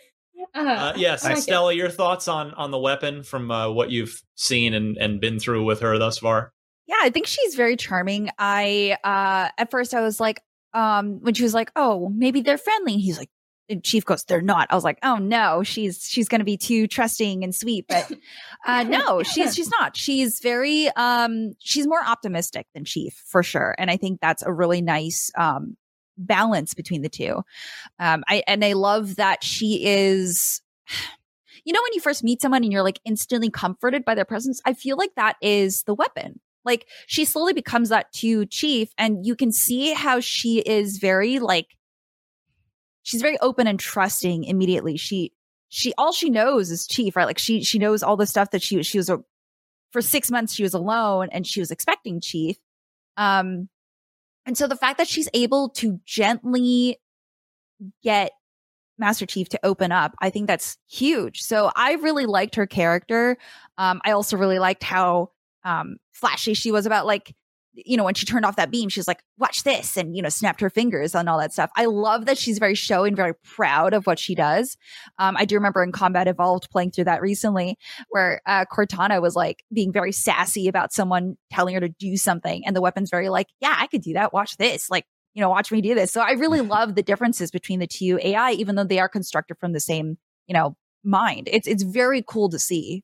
uh, 0.55 0.61
uh, 0.61 0.93
yes, 0.97 1.25
like 1.25 1.37
Stella, 1.39 1.73
it. 1.73 1.77
your 1.77 1.89
thoughts 1.91 2.29
on 2.29 2.53
on 2.55 2.71
the 2.71 2.79
weapon 2.79 3.23
from 3.23 3.51
uh, 3.51 3.71
what 3.71 3.91
you've 3.91 4.23
seen 4.35 4.75
and 4.75 4.97
and 4.99 5.21
been 5.21 5.39
through 5.39 5.65
with 5.65 5.81
her 5.81 5.99
thus 5.99 6.19
far? 6.19 6.53
Yeah, 6.87 6.97
I 7.01 7.11
think 7.11 7.27
she's 7.27 7.55
very 7.55 7.77
charming. 7.77 8.31
I 8.39 8.97
uh 9.05 9.51
at 9.59 9.71
first 9.71 9.95
I 9.95 10.01
was 10.01 10.21
like, 10.21 10.41
um, 10.75 11.21
when 11.23 11.35
she 11.35 11.43
was 11.43 11.55
like, 11.55 11.71
"Oh, 11.77 12.09
maybe 12.11 12.41
they're 12.41 12.59
friendly," 12.59 12.95
and 12.95 13.03
he's 13.03 13.19
like, 13.19 13.31
and 13.69 13.83
Chief 13.83 14.05
goes, 14.05 14.25
"They're 14.25 14.43
not." 14.43 14.69
I 14.71 14.75
was 14.75 14.85
like, 14.85 14.99
"Oh 15.03 15.17
no, 15.17 15.63
she's 15.63 16.07
she's 16.07 16.29
going 16.29 16.41
to 16.41 16.45
be 16.45 16.57
too 16.57 16.87
trusting 16.87 17.43
and 17.43 17.55
sweet," 17.55 17.87
but 17.89 18.11
uh, 18.67 18.83
no, 18.83 19.23
she's 19.23 19.55
she's 19.55 19.71
not. 19.71 19.97
She's 19.97 20.41
very 20.41 20.89
um 20.97 21.55
she's 21.61 21.87
more 21.87 22.05
optimistic 22.05 22.67
than 22.75 22.85
Chief 22.85 23.15
for 23.27 23.43
sure, 23.43 23.75
and 23.79 23.91
I 23.91 23.97
think 23.97 24.21
that's 24.21 24.43
a 24.43 24.53
really 24.53 24.83
nice 24.83 25.31
um 25.39 25.77
balance 26.17 26.75
between 26.75 27.03
the 27.03 27.09
two. 27.09 27.43
Um, 27.99 28.25
I 28.29 28.43
and 28.47 28.65
I 28.65 28.73
love 28.75 29.17
that 29.17 29.45
she 29.45 29.85
is. 29.87 30.61
You 31.67 31.73
know, 31.73 31.81
when 31.81 31.95
you 31.95 32.03
first 32.03 32.23
meet 32.23 32.43
someone 32.43 32.63
and 32.63 32.71
you're 32.71 32.83
like 32.83 33.01
instantly 33.07 33.49
comforted 33.49 34.05
by 34.05 34.15
their 34.15 34.27
presence, 34.27 34.61
I 34.67 34.75
feel 34.75 34.99
like 34.99 35.15
that 35.15 35.37
is 35.41 35.83
the 35.85 35.95
weapon. 35.95 36.39
Like 36.63 36.87
she 37.07 37.25
slowly 37.25 37.55
becomes 37.55 37.89
that 37.89 38.13
to 38.15 38.45
Chief, 38.45 38.91
and 38.99 39.25
you 39.25 39.35
can 39.35 39.51
see 39.51 39.95
how 39.95 40.21
she 40.21 40.59
is 40.59 40.99
very 40.99 41.39
like 41.39 41.69
she's 43.03 43.23
very 43.23 43.39
open 43.41 43.67
and 43.67 43.79
trusting 43.79 44.45
immediately. 44.45 44.97
She 44.97 45.33
she 45.69 45.93
all 45.97 46.13
she 46.13 46.31
knows 46.31 46.71
is 46.71 46.87
Chief, 46.87 47.17
right? 47.17 47.27
Like 47.27 47.39
she 47.39 47.63
she 47.63 47.79
knows 47.79 48.03
all 48.03 48.17
the 48.17 48.27
stuff 48.27 48.51
that 48.51 48.63
she 48.63 48.83
she 48.83 48.99
was 48.99 49.09
a 49.09 49.23
for 49.93 50.03
six 50.03 50.31
months 50.31 50.55
she 50.55 50.63
was 50.63 50.75
alone 50.75 51.29
and 51.31 51.47
she 51.47 51.61
was 51.61 51.71
expecting 51.71 52.21
Chief. 52.21 52.57
Um 53.17 53.69
and 54.47 54.57
so 54.57 54.67
the 54.67 54.77
fact 54.77 54.99
that 54.99 55.09
she's 55.09 55.29
able 55.35 55.69
to 55.71 56.01
gently 56.05 56.99
get 58.03 58.33
Master 58.99 59.27
Chief 59.27 59.49
to 59.51 59.61
open 59.65 59.91
up, 59.91 60.15
I 60.21 60.31
think 60.31 60.47
that's 60.47 60.77
huge. 60.89 61.43
So 61.43 61.73
I 61.75 61.95
really 61.95 62.27
liked 62.27 62.55
her 62.57 62.67
character. 62.67 63.37
Um, 63.79 64.01
I 64.05 64.13
also 64.13 64.37
really 64.37 64.59
liked 64.59 64.85
how 64.85 65.31
um, 65.65 65.97
flashy 66.13 66.55
she 66.55 66.71
was 66.71 66.87
about 66.87 67.07
like 67.07 67.35
you 67.75 67.97
know 67.97 68.05
when 68.05 68.15
she 68.15 68.25
turned 68.27 68.45
off 68.45 68.57
that 68.57 68.71
beam 68.71 68.89
she's 68.89 69.09
like 69.09 69.23
watch 69.39 69.65
this 69.65 69.97
and 69.97 70.17
you 70.17 70.23
know 70.23 70.29
snapped 70.29 70.61
her 70.61 70.71
fingers 70.71 71.15
and 71.15 71.29
all 71.29 71.39
that 71.39 71.53
stuff. 71.53 71.71
I 71.77 71.87
love 71.87 72.27
that 72.27 72.39
she's 72.39 72.59
very 72.59 72.75
showy 72.75 73.09
and 73.09 73.17
very 73.17 73.35
proud 73.35 73.95
of 73.95 74.07
what 74.07 74.19
she 74.19 74.35
does. 74.35 74.77
Um, 75.19 75.37
i 75.37 75.45
do 75.45 75.55
remember 75.57 75.83
in 75.83 75.93
combat 75.93 76.29
evolved 76.29 76.69
playing 76.71 76.93
through 76.93 77.05
that 77.05 77.21
recently 77.21 77.77
where 78.11 78.41
uh, 78.47 78.65
cortana 78.73 79.21
was 79.21 79.35
like 79.35 79.65
being 79.73 79.93
very 79.93 80.13
sassy 80.13 80.69
about 80.69 80.93
someone 80.93 81.37
telling 81.51 81.75
her 81.75 81.81
to 81.81 81.89
do 81.89 82.17
something 82.17 82.65
and 82.67 82.77
the 82.77 82.81
weapon's 82.81 83.11
very 83.11 83.29
like 83.29 83.49
yeah 83.61 83.77
i 83.79 83.87
could 83.87 84.03
do 84.03 84.13
that. 84.15 84.33
Watch 84.33 84.57
this. 84.57 84.91
Like 84.91 85.05
you 85.35 85.41
know 85.41 85.49
watch 85.49 85.73
me 85.73 85.81
do 85.81 85.95
this. 85.95 86.13
So 86.13 86.21
i 86.21 86.33
really 86.33 86.61
love 86.75 86.95
the 86.95 87.03
differences 87.03 87.51
between 87.51 87.81
the 87.81 87.87
two 87.87 88.19
ai 88.23 88.53
even 88.53 88.77
though 88.77 88.85
they 88.85 88.99
are 88.99 89.09
constructed 89.09 89.57
from 89.59 89.73
the 89.73 89.81
same 89.81 90.19
you 90.47 90.55
know 90.55 90.77
mind. 91.05 91.49
It's 91.53 91.69
it's 91.69 91.83
very 91.83 92.23
cool 92.27 92.49
to 92.51 92.59
see. 92.59 93.03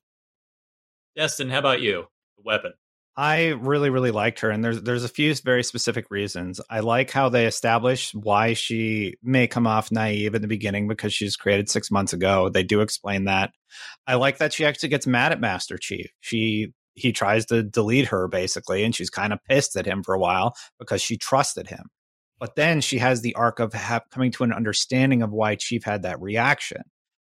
Destin 1.16 1.50
how 1.50 1.58
about 1.58 1.80
you? 1.80 2.06
The 2.36 2.42
weapon. 2.44 2.72
I 3.16 3.48
really, 3.48 3.90
really 3.90 4.12
liked 4.12 4.40
her, 4.40 4.50
and 4.50 4.64
there's 4.64 4.82
there's 4.82 5.04
a 5.04 5.08
few 5.08 5.34
very 5.34 5.64
specific 5.64 6.06
reasons. 6.10 6.60
I 6.70 6.80
like 6.80 7.10
how 7.10 7.28
they 7.28 7.46
establish 7.46 8.14
why 8.14 8.54
she 8.54 9.14
may 9.22 9.46
come 9.46 9.66
off 9.66 9.90
naive 9.90 10.34
in 10.34 10.42
the 10.42 10.48
beginning 10.48 10.86
because 10.86 11.12
she's 11.12 11.36
created 11.36 11.68
six 11.68 11.90
months 11.90 12.12
ago. 12.12 12.48
They 12.48 12.62
do 12.62 12.80
explain 12.80 13.24
that. 13.24 13.50
I 14.06 14.14
like 14.14 14.38
that 14.38 14.52
she 14.52 14.64
actually 14.64 14.90
gets 14.90 15.06
mad 15.06 15.32
at 15.32 15.40
Master 15.40 15.76
Chief. 15.76 16.06
She 16.20 16.72
he 16.94 17.12
tries 17.12 17.46
to 17.46 17.62
delete 17.62 18.08
her 18.08 18.28
basically, 18.28 18.84
and 18.84 18.94
she's 18.94 19.10
kind 19.10 19.32
of 19.32 19.44
pissed 19.48 19.76
at 19.76 19.86
him 19.86 20.02
for 20.04 20.14
a 20.14 20.20
while 20.20 20.54
because 20.78 21.02
she 21.02 21.18
trusted 21.18 21.68
him. 21.68 21.86
But 22.38 22.54
then 22.54 22.80
she 22.80 22.98
has 22.98 23.20
the 23.20 23.34
arc 23.34 23.58
of 23.58 23.74
ha- 23.74 24.00
coming 24.12 24.30
to 24.32 24.44
an 24.44 24.52
understanding 24.52 25.22
of 25.22 25.30
why 25.30 25.56
Chief 25.56 25.84
had 25.84 26.02
that 26.02 26.20
reaction. 26.22 26.82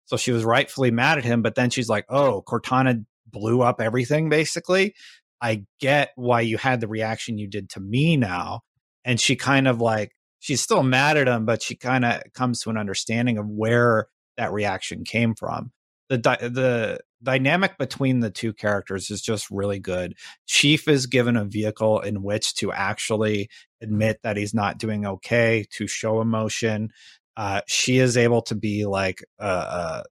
So 0.05 0.15
she 0.15 0.31
was 0.31 0.45
rightfully 0.45 0.91
mad 0.91 1.17
at 1.17 1.25
him, 1.25 1.41
but 1.41 1.55
then 1.55 1.69
she's 1.69 1.89
like, 1.89 2.05
"Oh, 2.07 2.43
Cortana 2.47 3.03
blew 3.31 3.61
up 3.61 3.81
everything 3.81 4.29
basically. 4.29 4.93
I 5.41 5.65
get 5.79 6.11
why 6.15 6.41
you 6.41 6.57
had 6.57 6.81
the 6.81 6.87
reaction 6.87 7.37
you 7.37 7.47
did 7.47 7.69
to 7.71 7.79
me 7.79 8.17
now. 8.17 8.61
And 9.03 9.19
she 9.19 9.35
kind 9.35 9.67
of 9.67 9.81
like, 9.81 10.11
she's 10.39 10.61
still 10.61 10.83
mad 10.83 11.17
at 11.17 11.27
him, 11.27 11.45
but 11.45 11.63
she 11.63 11.75
kind 11.75 12.05
of 12.05 12.21
comes 12.33 12.61
to 12.61 12.69
an 12.69 12.77
understanding 12.77 13.37
of 13.37 13.47
where 13.47 14.07
that 14.37 14.53
reaction 14.53 15.03
came 15.03 15.33
from. 15.35 15.71
The, 16.09 16.17
di- 16.17 16.37
the 16.41 16.99
dynamic 17.23 17.77
between 17.77 18.19
the 18.19 18.29
two 18.29 18.53
characters 18.53 19.09
is 19.09 19.21
just 19.21 19.49
really 19.49 19.79
good. 19.79 20.13
Chief 20.45 20.87
is 20.87 21.05
given 21.07 21.37
a 21.37 21.45
vehicle 21.45 21.99
in 22.01 22.21
which 22.21 22.55
to 22.55 22.71
actually 22.71 23.49
admit 23.81 24.19
that 24.23 24.37
he's 24.37 24.53
not 24.53 24.77
doing 24.77 25.05
okay, 25.05 25.65
to 25.77 25.87
show 25.87 26.21
emotion. 26.21 26.89
Uh, 27.37 27.61
she 27.67 27.97
is 27.97 28.17
able 28.17 28.41
to 28.43 28.55
be 28.55 28.85
like 28.85 29.23
a, 29.39 29.47
a, 29.47 30.03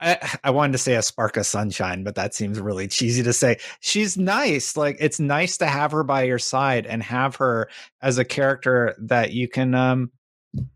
I, 0.00 0.38
I 0.44 0.50
wanted 0.50 0.72
to 0.72 0.78
say 0.78 0.94
a 0.94 1.02
spark 1.02 1.36
of 1.36 1.46
sunshine, 1.46 2.04
but 2.04 2.14
that 2.16 2.34
seems 2.34 2.60
really 2.60 2.88
cheesy 2.88 3.22
to 3.22 3.32
say. 3.32 3.58
She's 3.80 4.16
nice. 4.16 4.76
Like 4.76 4.96
it's 5.00 5.20
nice 5.20 5.56
to 5.58 5.66
have 5.66 5.92
her 5.92 6.04
by 6.04 6.24
your 6.24 6.38
side 6.38 6.86
and 6.86 7.02
have 7.02 7.36
her 7.36 7.68
as 8.02 8.18
a 8.18 8.24
character 8.24 8.94
that 8.98 9.32
you 9.32 9.48
can 9.48 9.74
um 9.74 10.10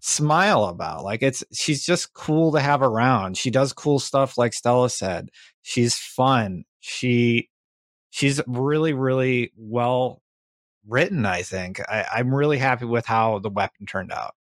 smile 0.01 0.65
about. 0.65 1.05
Like 1.05 1.23
it's 1.23 1.45
she's 1.53 1.85
just 1.85 2.13
cool 2.15 2.53
to 2.53 2.61
have 2.61 2.83
around. 2.83 3.37
She 3.37 3.51
does 3.51 3.73
cool 3.73 3.99
stuff 3.99 4.39
like 4.39 4.53
Stella 4.53 4.91
said. 4.91 5.31
She's 5.63 5.95
fun. 5.97 6.65
She 6.81 7.49
she's 8.11 8.41
really, 8.47 8.93
really 8.93 9.53
well 9.57 10.23
written, 10.87 11.27
I 11.27 11.43
think. 11.43 11.81
I, 11.89 12.07
I'm 12.15 12.35
really 12.35 12.59
happy 12.59 12.87
with 12.87 13.07
how 13.07 13.39
the 13.41 13.51
weapon 13.51 13.87
turned 13.87 14.13
out. 14.13 14.35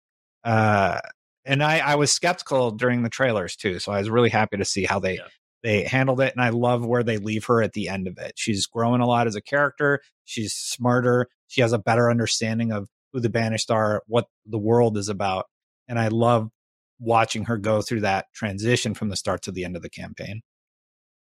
Uh 0.44 1.00
and 1.46 1.62
I, 1.62 1.78
I 1.78 1.94
was 1.94 2.12
skeptical 2.12 2.70
during 2.72 3.02
the 3.02 3.08
trailers 3.08 3.56
too, 3.56 3.78
so 3.78 3.92
I 3.92 3.98
was 3.98 4.10
really 4.10 4.28
happy 4.28 4.56
to 4.56 4.64
see 4.64 4.84
how 4.84 4.98
they 4.98 5.14
yeah. 5.14 5.28
they 5.62 5.84
handled 5.84 6.20
it, 6.20 6.32
and 6.34 6.42
I 6.42 6.50
love 6.50 6.84
where 6.84 7.02
they 7.02 7.16
leave 7.18 7.44
her 7.46 7.62
at 7.62 7.72
the 7.72 7.88
end 7.88 8.08
of 8.08 8.18
it. 8.18 8.32
She's 8.36 8.66
growing 8.66 9.00
a 9.00 9.06
lot 9.06 9.26
as 9.26 9.36
a 9.36 9.40
character. 9.40 10.00
She's 10.24 10.52
smarter. 10.52 11.28
She 11.46 11.60
has 11.60 11.72
a 11.72 11.78
better 11.78 12.10
understanding 12.10 12.72
of 12.72 12.88
who 13.12 13.20
the 13.20 13.30
Banished 13.30 13.70
are, 13.70 14.02
what 14.06 14.26
the 14.44 14.58
world 14.58 14.98
is 14.98 15.08
about, 15.08 15.46
and 15.88 15.98
I 15.98 16.08
love 16.08 16.50
watching 16.98 17.44
her 17.44 17.56
go 17.56 17.82
through 17.82 18.00
that 18.00 18.26
transition 18.34 18.94
from 18.94 19.08
the 19.08 19.16
start 19.16 19.42
to 19.42 19.52
the 19.52 19.64
end 19.64 19.76
of 19.76 19.82
the 19.82 19.90
campaign. 19.90 20.42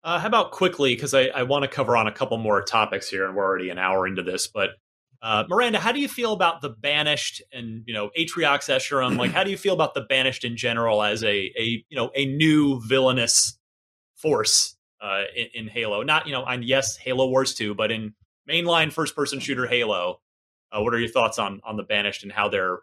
Uh, 0.04 0.18
how 0.18 0.28
about 0.28 0.52
quickly, 0.52 0.96
because 0.96 1.14
I, 1.14 1.24
I 1.28 1.44
want 1.44 1.64
to 1.64 1.68
cover 1.68 1.98
on 1.98 2.08
a 2.08 2.12
couple 2.12 2.38
more 2.38 2.62
topics 2.62 3.10
here, 3.10 3.26
and 3.26 3.36
we're 3.36 3.44
already 3.44 3.70
an 3.70 3.78
hour 3.78 4.08
into 4.08 4.24
this. 4.24 4.48
But 4.48 4.72
uh, 5.22 5.44
Miranda, 5.50 5.80
how 5.80 5.92
do 5.92 6.00
you 6.00 6.08
feel 6.08 6.32
about 6.32 6.62
the 6.62 6.70
Banished 6.70 7.42
and 7.52 7.84
you 7.86 7.94
know 7.94 8.10
Atriox 8.18 8.70
Escharum? 8.74 9.18
like, 9.18 9.32
how 9.32 9.44
do 9.44 9.52
you 9.52 9.58
feel 9.58 9.74
about 9.74 9.94
the 9.94 10.02
Banished 10.02 10.46
in 10.46 10.56
general 10.56 11.04
as 11.04 11.24
a 11.24 11.52
a 11.58 11.84
you 11.90 11.98
know 11.98 12.10
a 12.16 12.26
new 12.26 12.82
villainous 12.88 13.58
force 14.16 14.78
uh, 15.02 15.24
in, 15.36 15.48
in 15.54 15.68
Halo? 15.68 16.04
Not 16.04 16.26
you 16.26 16.32
know, 16.32 16.46
and 16.46 16.64
yes, 16.64 16.96
Halo 16.96 17.28
Wars 17.28 17.54
two, 17.54 17.76
but 17.76 17.92
in 17.92 18.14
mainline 18.50 18.94
first 18.94 19.16
person 19.16 19.40
shooter 19.40 19.68
Halo. 19.68 20.22
Uh, 20.72 20.82
what 20.82 20.94
are 20.94 21.00
your 21.00 21.10
thoughts 21.10 21.38
on 21.38 21.60
on 21.66 21.76
the 21.76 21.84
Banished 21.84 22.24
and 22.24 22.32
how 22.32 22.48
they're 22.48 22.80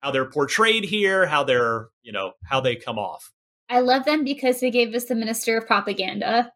how 0.00 0.10
they're 0.10 0.28
portrayed 0.28 0.84
here? 0.84 1.26
How 1.26 1.44
they're 1.44 1.88
you 2.02 2.12
know 2.12 2.32
how 2.44 2.60
they 2.60 2.76
come 2.76 2.98
off? 2.98 3.32
I 3.70 3.80
love 3.80 4.04
them 4.04 4.24
because 4.24 4.60
they 4.60 4.70
gave 4.70 4.94
us 4.94 5.04
the 5.04 5.14
Minister 5.14 5.56
of 5.56 5.66
Propaganda. 5.66 6.52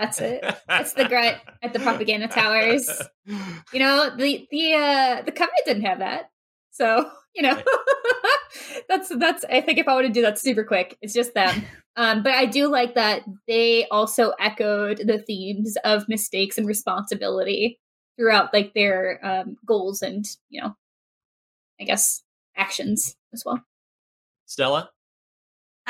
That's 0.00 0.20
it. 0.20 0.44
That's 0.66 0.94
the 0.94 1.06
grunt 1.06 1.36
at 1.62 1.74
the 1.74 1.78
propaganda 1.78 2.26
towers. 2.26 2.88
You 3.26 3.78
know, 3.78 4.10
the 4.16 4.48
the 4.50 4.72
uh 4.72 5.22
the 5.22 5.32
covenant 5.32 5.66
didn't 5.66 5.84
have 5.84 5.98
that. 5.98 6.30
So, 6.70 7.10
you 7.34 7.42
know, 7.42 7.62
that's 8.88 9.10
that's 9.14 9.44
I 9.44 9.60
think 9.60 9.78
if 9.78 9.86
I 9.86 9.94
were 9.94 10.02
to 10.02 10.08
do 10.08 10.22
that 10.22 10.38
super 10.38 10.64
quick, 10.64 10.96
it's 11.02 11.14
just 11.14 11.34
them. 11.34 11.64
Um, 11.96 12.22
but 12.22 12.32
I 12.32 12.46
do 12.46 12.68
like 12.68 12.94
that 12.94 13.24
they 13.48 13.84
also 13.88 14.32
echoed 14.38 14.98
the 14.98 15.18
themes 15.18 15.76
of 15.84 16.08
mistakes 16.08 16.56
and 16.56 16.66
responsibility 16.66 17.80
throughout 18.16 18.54
like 18.54 18.72
their 18.74 19.18
um 19.26 19.56
goals 19.66 20.00
and, 20.00 20.24
you 20.48 20.62
know, 20.62 20.76
I 21.80 21.84
guess 21.84 22.22
actions 22.56 23.16
as 23.34 23.42
well. 23.44 23.60
Stella? 24.46 24.90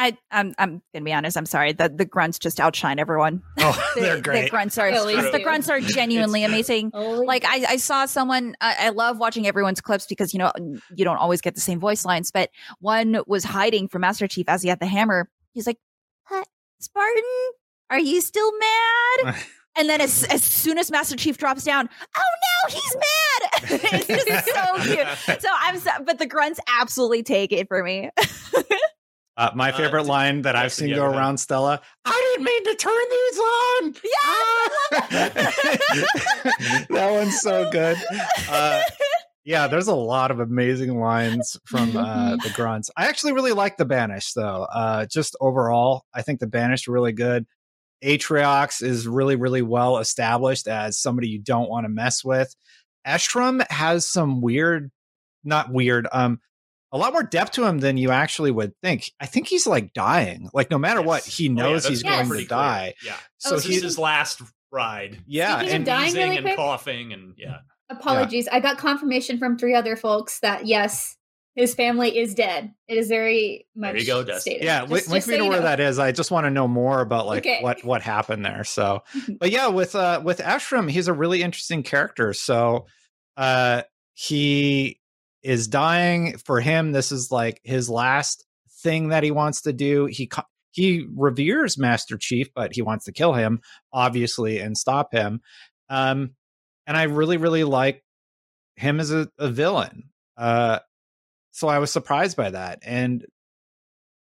I, 0.00 0.16
I'm 0.30 0.54
I'm 0.56 0.82
gonna 0.94 1.04
be 1.04 1.12
honest. 1.12 1.36
I'm 1.36 1.44
sorry. 1.44 1.74
The 1.74 1.90
the 1.90 2.06
grunts 2.06 2.38
just 2.38 2.58
outshine 2.58 2.98
everyone. 2.98 3.42
Oh, 3.58 3.92
they're 3.96 4.16
the, 4.16 4.22
great. 4.22 4.44
The 4.44 4.48
grunts 4.48 4.78
are 4.78 4.90
the 4.90 5.40
grunts 5.42 5.68
are 5.68 5.78
genuinely 5.78 6.42
amazing. 6.42 6.90
Like 6.94 7.44
I, 7.44 7.64
I 7.68 7.76
saw 7.76 8.06
someone. 8.06 8.56
I, 8.62 8.76
I, 8.86 8.88
love 8.88 9.18
watching 9.18 9.46
everyone's 9.46 9.82
clips 9.82 10.06
because 10.06 10.32
you 10.32 10.38
know 10.38 10.52
you 10.96 11.04
don't 11.04 11.18
always 11.18 11.42
get 11.42 11.54
the 11.54 11.60
same 11.60 11.80
voice 11.80 12.06
lines. 12.06 12.30
But 12.30 12.48
one 12.78 13.20
was 13.26 13.44
hiding 13.44 13.88
from 13.88 14.00
Master 14.00 14.26
Chief 14.26 14.48
as 14.48 14.62
he 14.62 14.70
had 14.70 14.80
the 14.80 14.86
hammer. 14.86 15.28
He's 15.52 15.66
like, 15.66 15.78
"Spartan, 16.78 17.22
are 17.90 18.00
you 18.00 18.22
still 18.22 18.52
mad?" 18.58 19.36
And 19.76 19.88
then 19.88 20.00
as, 20.00 20.24
as 20.24 20.42
soon 20.42 20.78
as 20.78 20.90
Master 20.90 21.14
Chief 21.14 21.38
drops 21.38 21.62
down, 21.62 21.88
oh 22.16 22.68
no, 22.68 22.74
he's 22.74 22.96
mad. 22.96 23.80
it's 24.08 24.24
just 24.26 24.46
so 24.46 24.82
cute. 24.82 25.40
So 25.40 25.48
I'm 25.60 25.78
so, 25.78 25.90
but 26.04 26.18
the 26.18 26.26
grunts 26.26 26.58
absolutely 26.80 27.22
take 27.22 27.52
it 27.52 27.68
for 27.68 27.84
me. 27.84 28.10
Uh, 29.40 29.50
my 29.54 29.70
uh, 29.70 29.76
favorite 29.76 30.02
uh, 30.02 30.04
line 30.04 30.42
that 30.42 30.54
I've 30.54 30.70
seen 30.70 30.94
go 30.94 31.06
around, 31.06 31.38
Stella. 31.38 31.80
I 32.04 32.34
didn't 32.36 32.44
mean 32.44 32.64
to 32.64 32.74
turn 32.74 32.92
these 33.10 33.38
on. 33.38 33.94
Yeah, 35.10 36.06
that 36.90 37.10
one's 37.10 37.40
so 37.40 37.70
good. 37.70 37.96
Uh, 38.50 38.82
yeah, 39.44 39.66
there's 39.66 39.88
a 39.88 39.94
lot 39.94 40.30
of 40.30 40.40
amazing 40.40 41.00
lines 41.00 41.56
from 41.64 41.96
uh, 41.96 42.36
the 42.42 42.52
grunts. 42.54 42.90
I 42.98 43.06
actually 43.06 43.32
really 43.32 43.52
like 43.52 43.78
the 43.78 43.86
Banished, 43.86 44.34
though. 44.34 44.64
Uh, 44.64 45.06
just 45.06 45.34
overall, 45.40 46.04
I 46.12 46.20
think 46.20 46.40
the 46.40 46.46
Banished 46.46 46.86
are 46.88 46.92
really 46.92 47.12
good. 47.12 47.46
Atriox 48.04 48.82
is 48.82 49.08
really, 49.08 49.36
really 49.36 49.62
well 49.62 49.96
established 49.98 50.68
as 50.68 50.98
somebody 50.98 51.28
you 51.28 51.38
don't 51.38 51.70
want 51.70 51.84
to 51.84 51.88
mess 51.88 52.22
with. 52.22 52.54
Escharum 53.06 53.64
has 53.70 54.06
some 54.06 54.42
weird, 54.42 54.90
not 55.44 55.72
weird, 55.72 56.06
um, 56.12 56.40
a 56.92 56.98
lot 56.98 57.12
more 57.12 57.22
depth 57.22 57.52
to 57.52 57.64
him 57.64 57.78
than 57.78 57.96
you 57.96 58.10
actually 58.10 58.50
would 58.50 58.72
think. 58.82 59.12
I 59.20 59.26
think 59.26 59.46
he's 59.46 59.66
like 59.66 59.92
dying. 59.92 60.48
Like 60.52 60.70
no 60.70 60.78
matter 60.78 61.00
yes. 61.00 61.06
what, 61.06 61.24
he 61.24 61.48
knows 61.48 61.84
oh, 61.84 61.88
yeah, 61.88 61.90
he's 61.90 62.02
going 62.02 62.28
to 62.28 62.44
die. 62.46 62.94
Yeah. 63.04 63.16
So 63.38 63.56
oh, 63.56 63.58
he's 63.60 63.82
his 63.82 63.98
last 63.98 64.42
ride. 64.72 65.22
Yeah, 65.26 65.60
and 65.60 65.84
dying 65.84 66.14
really 66.14 66.38
and 66.38 66.56
coughing 66.56 67.12
and 67.12 67.34
yeah. 67.36 67.58
Apologies. 67.88 68.46
Yeah. 68.46 68.56
I 68.56 68.60
got 68.60 68.78
confirmation 68.78 69.38
from 69.38 69.58
three 69.58 69.74
other 69.74 69.96
folks 69.96 70.40
that 70.40 70.66
yes, 70.66 71.16
his 71.56 71.74
family 71.74 72.16
is 72.16 72.34
dead. 72.34 72.72
It 72.86 72.98
is 72.98 73.08
very 73.08 73.66
much 73.74 73.92
there 73.92 74.00
you 74.00 74.24
go, 74.24 74.38
stated. 74.38 74.64
Yeah, 74.64 74.80
just, 74.80 74.90
link 74.90 75.04
just 75.06 75.28
me 75.28 75.34
so 75.34 75.44
to 75.44 75.48
where 75.48 75.58
know. 75.58 75.66
that 75.66 75.80
is. 75.80 75.98
I 75.98 76.12
just 76.12 76.30
want 76.30 76.46
to 76.46 76.50
know 76.50 76.68
more 76.68 77.00
about 77.00 77.26
like 77.26 77.42
okay. 77.42 77.62
what 77.62 77.84
what 77.84 78.02
happened 78.02 78.44
there. 78.44 78.64
So, 78.64 79.02
but 79.40 79.50
yeah, 79.50 79.68
with 79.68 79.94
uh 79.94 80.22
with 80.24 80.38
Escharum, 80.38 80.90
he's 80.90 81.08
a 81.08 81.12
really 81.12 81.42
interesting 81.42 81.82
character. 81.82 82.32
So, 82.32 82.86
uh, 83.36 83.82
he 84.14 84.99
is 85.42 85.68
dying 85.68 86.36
for 86.38 86.60
him 86.60 86.92
this 86.92 87.12
is 87.12 87.30
like 87.30 87.60
his 87.64 87.88
last 87.88 88.44
thing 88.82 89.08
that 89.08 89.22
he 89.22 89.30
wants 89.30 89.62
to 89.62 89.72
do. 89.72 90.06
He 90.06 90.30
he 90.72 91.06
reveres 91.14 91.78
master 91.78 92.16
chief 92.16 92.48
but 92.54 92.74
he 92.74 92.82
wants 92.82 93.04
to 93.06 93.12
kill 93.12 93.32
him 93.32 93.60
obviously 93.92 94.58
and 94.58 94.76
stop 94.76 95.12
him. 95.12 95.40
Um 95.88 96.30
and 96.86 96.96
i 96.96 97.04
really 97.04 97.36
really 97.36 97.64
like 97.64 98.02
him 98.76 99.00
as 99.00 99.12
a, 99.12 99.28
a 99.38 99.48
villain 99.50 100.04
uh 100.36 100.78
so 101.52 101.68
i 101.68 101.78
was 101.78 101.92
surprised 101.92 102.36
by 102.36 102.50
that. 102.50 102.80
And 102.82 103.24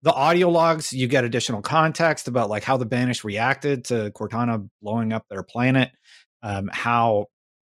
the 0.03 0.13
audio 0.13 0.49
logs 0.49 0.93
you 0.93 1.07
get 1.09 1.25
additional 1.25 1.63
context 1.63 2.29
about 2.29 2.49
like 2.49 2.65
how 2.65 2.77
the 2.77 2.87
banished 2.87 3.25
reacted 3.25 3.87
to 3.87 4.11
cortana 4.13 4.69
blowing 4.81 5.13
up 5.13 5.27
their 5.29 5.43
planet 5.43 5.91
um 6.43 6.71
how 6.73 7.27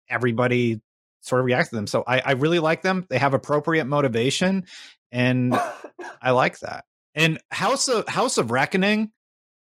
everybody 0.09 0.81
sort 1.21 1.39
of 1.39 1.45
react 1.45 1.69
to 1.69 1.75
them. 1.75 1.87
So 1.87 2.03
I, 2.05 2.19
I 2.19 2.31
really 2.31 2.59
like 2.59 2.81
them. 2.81 3.05
They 3.09 3.17
have 3.17 3.33
appropriate 3.33 3.85
motivation, 3.85 4.65
and 5.11 5.53
I 6.21 6.31
like 6.31 6.59
that. 6.59 6.85
And 7.15 7.39
House 7.51 7.87
of 7.87 8.07
House 8.07 8.37
of 8.37 8.51
Reckoning 8.51 9.11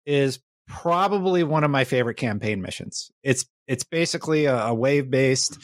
is 0.05 0.39
probably 0.67 1.43
one 1.43 1.63
of 1.63 1.71
my 1.71 1.83
favorite 1.83 2.15
campaign 2.15 2.61
missions. 2.61 3.11
It's 3.23 3.45
it's 3.67 3.83
basically 3.83 4.45
a, 4.45 4.57
a 4.67 4.73
wave 4.73 5.09
based. 5.09 5.57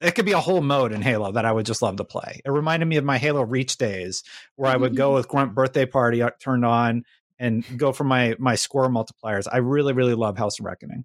It 0.00 0.14
could 0.14 0.26
be 0.26 0.32
a 0.32 0.40
whole 0.40 0.60
mode 0.60 0.92
in 0.92 1.00
Halo 1.00 1.32
that 1.32 1.46
I 1.46 1.52
would 1.52 1.64
just 1.64 1.80
love 1.80 1.96
to 1.96 2.04
play. 2.04 2.40
It 2.44 2.50
reminded 2.50 2.86
me 2.86 2.96
of 2.96 3.04
my 3.04 3.16
Halo 3.16 3.42
Reach 3.42 3.78
days, 3.78 4.22
where 4.56 4.70
I 4.70 4.76
would 4.76 4.94
go 4.94 5.14
with 5.14 5.26
Grunt 5.26 5.54
Birthday 5.54 5.86
Party 5.86 6.22
uh, 6.22 6.30
turned 6.38 6.66
on 6.66 7.04
and 7.38 7.64
go 7.78 7.92
for 7.92 8.04
my 8.04 8.36
my 8.38 8.56
score 8.56 8.88
multipliers. 8.88 9.46
I 9.50 9.58
really 9.58 9.92
really 9.92 10.14
love 10.14 10.36
House 10.36 10.58
of 10.58 10.66
Reckoning. 10.66 11.04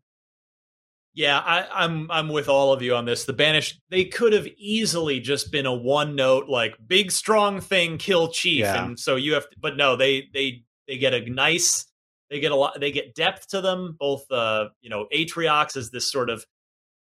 Yeah, 1.14 1.40
I, 1.40 1.84
am 1.84 2.10
I'm, 2.10 2.12
I'm 2.12 2.30
with 2.30 2.48
all 2.48 2.72
of 2.72 2.82
you 2.82 2.96
on 2.96 3.06
this. 3.06 3.26
The 3.26 3.34
banished 3.34 3.82
they 3.90 4.06
could 4.06 4.32
have 4.32 4.48
easily 4.58 5.20
just 5.20 5.52
been 5.52 5.66
a 5.66 5.74
one 5.74 6.16
note 6.16 6.48
like 6.48 6.78
big 6.86 7.12
strong 7.12 7.60
thing 7.60 7.98
kill 7.98 8.30
chief, 8.30 8.62
yeah. 8.62 8.86
and 8.86 9.00
so 9.00 9.18
you 9.18 9.34
have. 9.34 9.50
To, 9.50 9.56
but 9.60 9.76
no, 9.76 9.98
they 9.98 10.30
they 10.34 10.64
they 10.88 10.98
get 10.98 11.14
a 11.14 11.30
nice. 11.30 11.86
They 12.30 12.40
get 12.40 12.54
a 12.54 12.56
lot. 12.56 12.80
They 12.80 12.92
get 12.92 13.14
depth 13.14 13.50
to 13.50 13.60
them. 13.60 13.98
Both, 14.00 14.32
uh, 14.32 14.70
you 14.82 14.90
know, 14.90 15.08
Atriox 15.14 15.76
is 15.76 15.92
this 15.92 16.10
sort 16.10 16.30
of. 16.30 16.46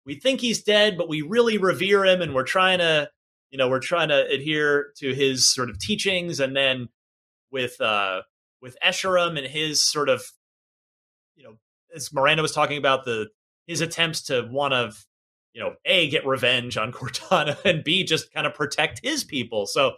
We 0.04 0.16
think 0.16 0.40
he's 0.40 0.64
dead, 0.64 0.98
but 0.98 1.08
we 1.08 1.22
really 1.22 1.58
revere 1.58 2.04
him, 2.04 2.22
and 2.22 2.34
we're 2.34 2.42
trying 2.42 2.80
to, 2.80 3.08
you 3.52 3.58
know, 3.58 3.68
we're 3.68 3.78
trying 3.78 4.08
to 4.08 4.26
adhere 4.26 4.86
to 4.96 5.14
his 5.14 5.46
sort 5.46 5.70
of 5.70 5.78
teachings, 5.78 6.40
and 6.40 6.56
then 6.56 6.88
with 7.52 7.80
uh 7.80 8.22
with 8.60 8.76
Escharum 8.84 9.38
and 9.38 9.46
his 9.46 9.80
sort 9.80 10.08
of, 10.08 10.24
you 11.36 11.44
know, 11.44 11.54
as 11.94 12.12
Miranda 12.12 12.42
was 12.42 12.52
talking 12.52 12.78
about 12.78 13.04
the 13.04 13.28
his 13.66 13.80
attempts 13.80 14.22
to 14.22 14.48
want 14.50 14.72
to, 14.72 14.92
you 15.52 15.62
know, 15.62 15.74
A, 15.84 16.08
get 16.08 16.26
revenge 16.26 16.76
on 16.76 16.92
Cortana 16.92 17.62
and 17.64 17.84
B, 17.84 18.04
just 18.04 18.32
kind 18.32 18.46
of 18.46 18.54
protect 18.54 19.00
his 19.02 19.24
people. 19.24 19.66
So, 19.66 19.92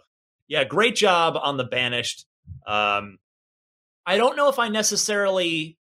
yeah, 0.47 0.63
great 0.63 0.95
job 0.95 1.37
on 1.41 1.57
the 1.57 1.63
Banished. 1.63 2.25
Um, 2.67 3.17
I 4.05 4.17
don't 4.17 4.35
know 4.35 4.49
if 4.49 4.59
I 4.59 4.69
necessarily 4.69 5.77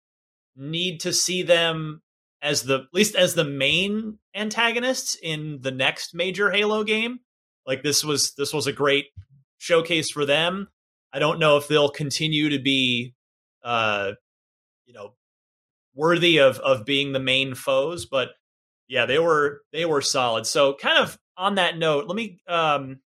need 0.57 1.01
to 1.01 1.13
see 1.13 1.43
them 1.43 2.03
as 2.43 2.63
the 2.63 2.81
at 2.81 2.95
least 2.95 3.15
as 3.15 3.35
the 3.35 3.45
main 3.45 4.19
antagonists 4.35 5.17
in 5.23 5.59
the 5.63 5.71
next 5.71 6.15
major 6.15 6.51
Halo 6.51 6.85
game. 6.85 7.21
Like 7.67 7.83
this 7.83 8.05
was 8.05 8.35
this 8.35 8.53
was 8.53 8.67
a 8.67 8.73
great 8.73 9.07
showcase 9.59 10.11
for 10.11 10.25
them. 10.25 10.69
I 11.13 11.19
don't 11.19 11.39
know 11.39 11.57
if 11.57 11.69
they'll 11.69 11.91
continue 11.91 12.51
to 12.51 12.59
be 12.59 13.15
uh 13.65 14.13
worthy 16.01 16.39
of 16.39 16.59
of 16.61 16.87
being 16.87 17.13
the 17.13 17.21
main 17.21 17.55
foes. 17.55 18.07
But 18.07 18.31
yeah, 18.89 19.07
they 19.07 19.19
were 19.19 19.61
they 19.73 19.85
were 19.85 20.01
solid. 20.01 20.47
So 20.47 20.75
kind 20.75 20.99
of 20.99 21.19
on 21.37 21.57
that 21.57 21.77
note, 21.77 22.07
let 22.07 22.17
me 22.17 22.41
um 22.49 23.01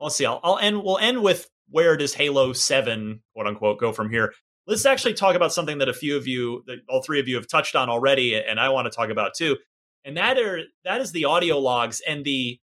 let's 0.00 0.16
see. 0.16 0.26
I'll, 0.26 0.40
I'll 0.42 0.58
end. 0.58 0.82
We'll 0.82 0.98
end 0.98 1.22
with 1.22 1.48
where 1.68 1.96
does 1.96 2.14
Halo 2.14 2.52
Seven, 2.52 3.20
quote 3.34 3.46
unquote, 3.46 3.78
go 3.78 3.92
from 3.92 4.10
here. 4.10 4.32
Let's 4.66 4.86
actually 4.86 5.14
talk 5.14 5.36
about 5.36 5.52
something 5.52 5.78
that 5.78 5.88
a 5.88 5.94
few 5.94 6.16
of 6.16 6.26
you, 6.26 6.62
that 6.66 6.78
all 6.88 7.02
three 7.02 7.20
of 7.20 7.28
you, 7.28 7.36
have 7.36 7.48
touched 7.48 7.76
on 7.76 7.88
already, 7.88 8.34
and 8.34 8.58
I 8.58 8.70
want 8.70 8.86
to 8.86 8.96
talk 8.96 9.10
about 9.10 9.34
too. 9.34 9.56
And 10.04 10.16
that 10.16 10.38
are 10.38 10.60
that 10.84 11.00
is 11.00 11.12
the 11.12 11.26
audio 11.26 11.58
logs 11.58 12.00
and 12.08 12.24
the 12.24 12.58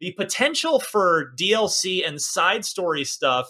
the 0.00 0.12
potential 0.12 0.80
for 0.80 1.32
DLC 1.38 2.06
and 2.06 2.20
side 2.20 2.64
story 2.64 3.04
stuff, 3.04 3.48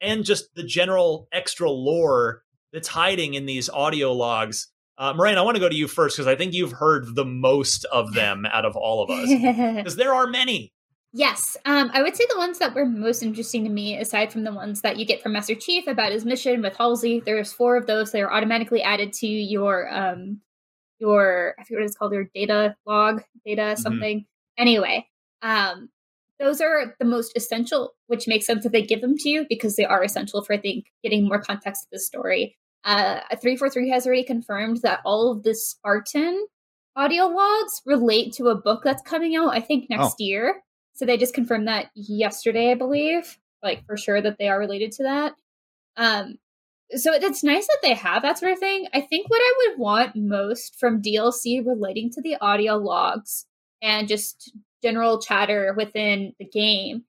and 0.00 0.24
just 0.24 0.54
the 0.56 0.64
general 0.64 1.28
extra 1.32 1.70
lore 1.70 2.42
that's 2.72 2.88
hiding 2.88 3.34
in 3.34 3.46
these 3.46 3.68
audio 3.68 4.12
logs. 4.12 4.68
Uh, 5.02 5.12
Miranda, 5.14 5.40
I 5.40 5.42
want 5.42 5.56
to 5.56 5.60
go 5.60 5.68
to 5.68 5.74
you 5.74 5.88
first 5.88 6.16
because 6.16 6.28
I 6.28 6.36
think 6.36 6.54
you've 6.54 6.70
heard 6.70 7.16
the 7.16 7.24
most 7.24 7.84
of 7.86 8.14
them 8.14 8.46
out 8.46 8.64
of 8.64 8.76
all 8.76 9.02
of 9.02 9.10
us 9.10 9.28
because 9.76 9.96
there 9.96 10.14
are 10.14 10.28
many. 10.28 10.72
Yes, 11.12 11.56
um, 11.64 11.90
I 11.92 12.02
would 12.02 12.14
say 12.14 12.24
the 12.30 12.38
ones 12.38 12.60
that 12.60 12.72
were 12.72 12.86
most 12.86 13.20
interesting 13.20 13.64
to 13.64 13.70
me, 13.70 13.98
aside 13.98 14.32
from 14.32 14.44
the 14.44 14.52
ones 14.52 14.82
that 14.82 14.98
you 14.98 15.04
get 15.04 15.20
from 15.20 15.32
Master 15.32 15.56
Chief 15.56 15.88
about 15.88 16.12
his 16.12 16.24
mission 16.24 16.62
with 16.62 16.76
Halsey, 16.76 17.18
there's 17.18 17.52
four 17.52 17.76
of 17.76 17.88
those 17.88 18.12
that 18.12 18.20
are 18.20 18.32
automatically 18.32 18.80
added 18.80 19.12
to 19.14 19.26
your 19.26 19.92
um, 19.92 20.40
your 21.00 21.56
I 21.58 21.64
forget 21.64 21.80
what 21.80 21.84
it's 21.86 21.96
called, 21.96 22.12
your 22.12 22.28
data 22.32 22.76
log, 22.86 23.24
data 23.44 23.62
mm-hmm. 23.62 23.82
something. 23.82 24.18
Mm-hmm. 24.20 24.62
Anyway, 24.62 25.08
um, 25.42 25.88
those 26.38 26.60
are 26.60 26.94
the 27.00 27.04
most 27.04 27.32
essential, 27.36 27.94
which 28.06 28.28
makes 28.28 28.46
sense 28.46 28.62
that 28.62 28.70
they 28.70 28.82
give 28.82 29.00
them 29.00 29.16
to 29.18 29.28
you 29.28 29.46
because 29.48 29.74
they 29.74 29.84
are 29.84 30.04
essential 30.04 30.44
for 30.44 30.52
I 30.52 30.58
think 30.58 30.84
getting 31.02 31.26
more 31.26 31.42
context 31.42 31.82
to 31.82 31.88
the 31.90 31.98
story. 31.98 32.56
Uh, 32.84 33.20
343 33.30 33.90
has 33.90 34.06
already 34.06 34.24
confirmed 34.24 34.78
that 34.82 35.00
all 35.04 35.30
of 35.30 35.42
the 35.42 35.54
Spartan 35.54 36.46
audio 36.96 37.26
logs 37.26 37.80
relate 37.86 38.32
to 38.34 38.48
a 38.48 38.56
book 38.56 38.82
that's 38.84 39.02
coming 39.02 39.36
out, 39.36 39.54
I 39.54 39.60
think, 39.60 39.88
next 39.88 40.14
oh. 40.14 40.14
year. 40.18 40.62
So 40.94 41.06
they 41.06 41.16
just 41.16 41.34
confirmed 41.34 41.68
that 41.68 41.90
yesterday, 41.94 42.72
I 42.72 42.74
believe, 42.74 43.38
like 43.62 43.86
for 43.86 43.96
sure 43.96 44.20
that 44.20 44.36
they 44.38 44.48
are 44.48 44.58
related 44.58 44.92
to 44.92 45.04
that. 45.04 45.34
Um, 45.96 46.38
so 46.94 47.12
it's 47.12 47.42
nice 47.42 47.66
that 47.66 47.78
they 47.82 47.94
have 47.94 48.22
that 48.22 48.38
sort 48.38 48.52
of 48.52 48.58
thing. 48.58 48.86
I 48.92 49.00
think 49.00 49.30
what 49.30 49.40
I 49.40 49.54
would 49.58 49.78
want 49.78 50.16
most 50.16 50.78
from 50.78 51.00
DLC 51.00 51.64
relating 51.66 52.10
to 52.10 52.20
the 52.20 52.36
audio 52.40 52.76
logs 52.76 53.46
and 53.80 54.08
just 54.08 54.52
general 54.82 55.20
chatter 55.20 55.74
within 55.76 56.34
the 56.38 56.44
game 56.44 57.04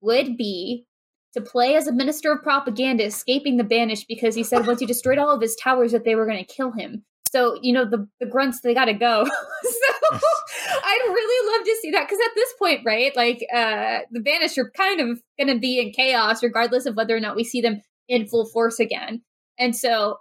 would 0.00 0.36
be 0.36 0.86
to 1.34 1.40
play 1.40 1.76
as 1.76 1.86
a 1.86 1.92
minister 1.92 2.32
of 2.32 2.42
propaganda 2.42 3.04
escaping 3.04 3.56
the 3.56 3.64
banished 3.64 4.06
because 4.08 4.34
he 4.34 4.42
said 4.42 4.66
once 4.66 4.80
he 4.80 4.86
destroyed 4.86 5.18
all 5.18 5.30
of 5.30 5.40
his 5.40 5.56
towers 5.56 5.92
that 5.92 6.04
they 6.04 6.14
were 6.14 6.26
going 6.26 6.44
to 6.44 6.54
kill 6.54 6.72
him. 6.72 7.04
So, 7.30 7.56
you 7.62 7.72
know, 7.72 7.84
the, 7.84 8.08
the 8.18 8.26
grunts, 8.26 8.60
they 8.60 8.74
got 8.74 8.86
to 8.86 8.92
go. 8.92 9.24
so 9.62 10.10
I'd 10.12 11.02
really 11.06 11.58
love 11.58 11.64
to 11.64 11.76
see 11.80 11.90
that 11.92 12.08
because 12.08 12.18
at 12.18 12.34
this 12.34 12.52
point, 12.58 12.80
right, 12.84 13.14
like 13.14 13.46
uh, 13.54 14.00
the 14.10 14.20
Banished 14.20 14.58
are 14.58 14.72
kind 14.76 15.00
of 15.00 15.22
going 15.38 15.54
to 15.54 15.60
be 15.60 15.78
in 15.78 15.92
chaos 15.92 16.42
regardless 16.42 16.86
of 16.86 16.96
whether 16.96 17.16
or 17.16 17.20
not 17.20 17.36
we 17.36 17.44
see 17.44 17.60
them 17.60 17.82
in 18.08 18.26
full 18.26 18.46
force 18.46 18.80
again. 18.80 19.22
And 19.58 19.76
so, 19.76 20.16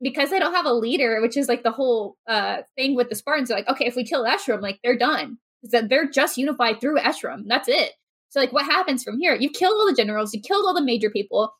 because 0.00 0.30
they 0.30 0.38
don't 0.38 0.54
have 0.54 0.66
a 0.66 0.72
leader, 0.72 1.20
which 1.20 1.36
is 1.36 1.48
like 1.48 1.64
the 1.64 1.72
whole 1.72 2.16
uh, 2.28 2.58
thing 2.76 2.94
with 2.94 3.08
the 3.08 3.16
Spartans, 3.16 3.48
they're 3.48 3.58
like, 3.58 3.68
okay, 3.68 3.86
if 3.86 3.96
we 3.96 4.04
kill 4.04 4.24
Escharum, 4.24 4.60
like 4.60 4.78
they're 4.84 4.98
done. 4.98 5.38
Is 5.62 5.70
that 5.70 5.88
they're 5.88 6.08
just 6.08 6.36
unified 6.36 6.80
through 6.80 6.98
Escharum. 6.98 7.44
That's 7.46 7.68
it. 7.68 7.92
So, 8.34 8.40
like, 8.40 8.52
what 8.52 8.64
happens 8.64 9.04
from 9.04 9.20
here? 9.20 9.36
You've 9.36 9.52
killed 9.52 9.76
all 9.78 9.86
the 9.86 9.94
generals, 9.94 10.34
you 10.34 10.40
killed 10.40 10.66
all 10.66 10.74
the 10.74 10.82
major 10.82 11.08
people. 11.08 11.54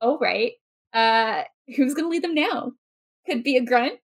Oh, 0.00 0.16
right. 0.18 0.52
Uh, 0.94 1.42
who's 1.76 1.92
going 1.92 2.06
to 2.06 2.08
lead 2.08 2.24
them 2.24 2.34
now? 2.34 2.72
Could 3.26 3.44
be 3.44 3.58
a 3.58 3.62
grunt, 3.62 3.98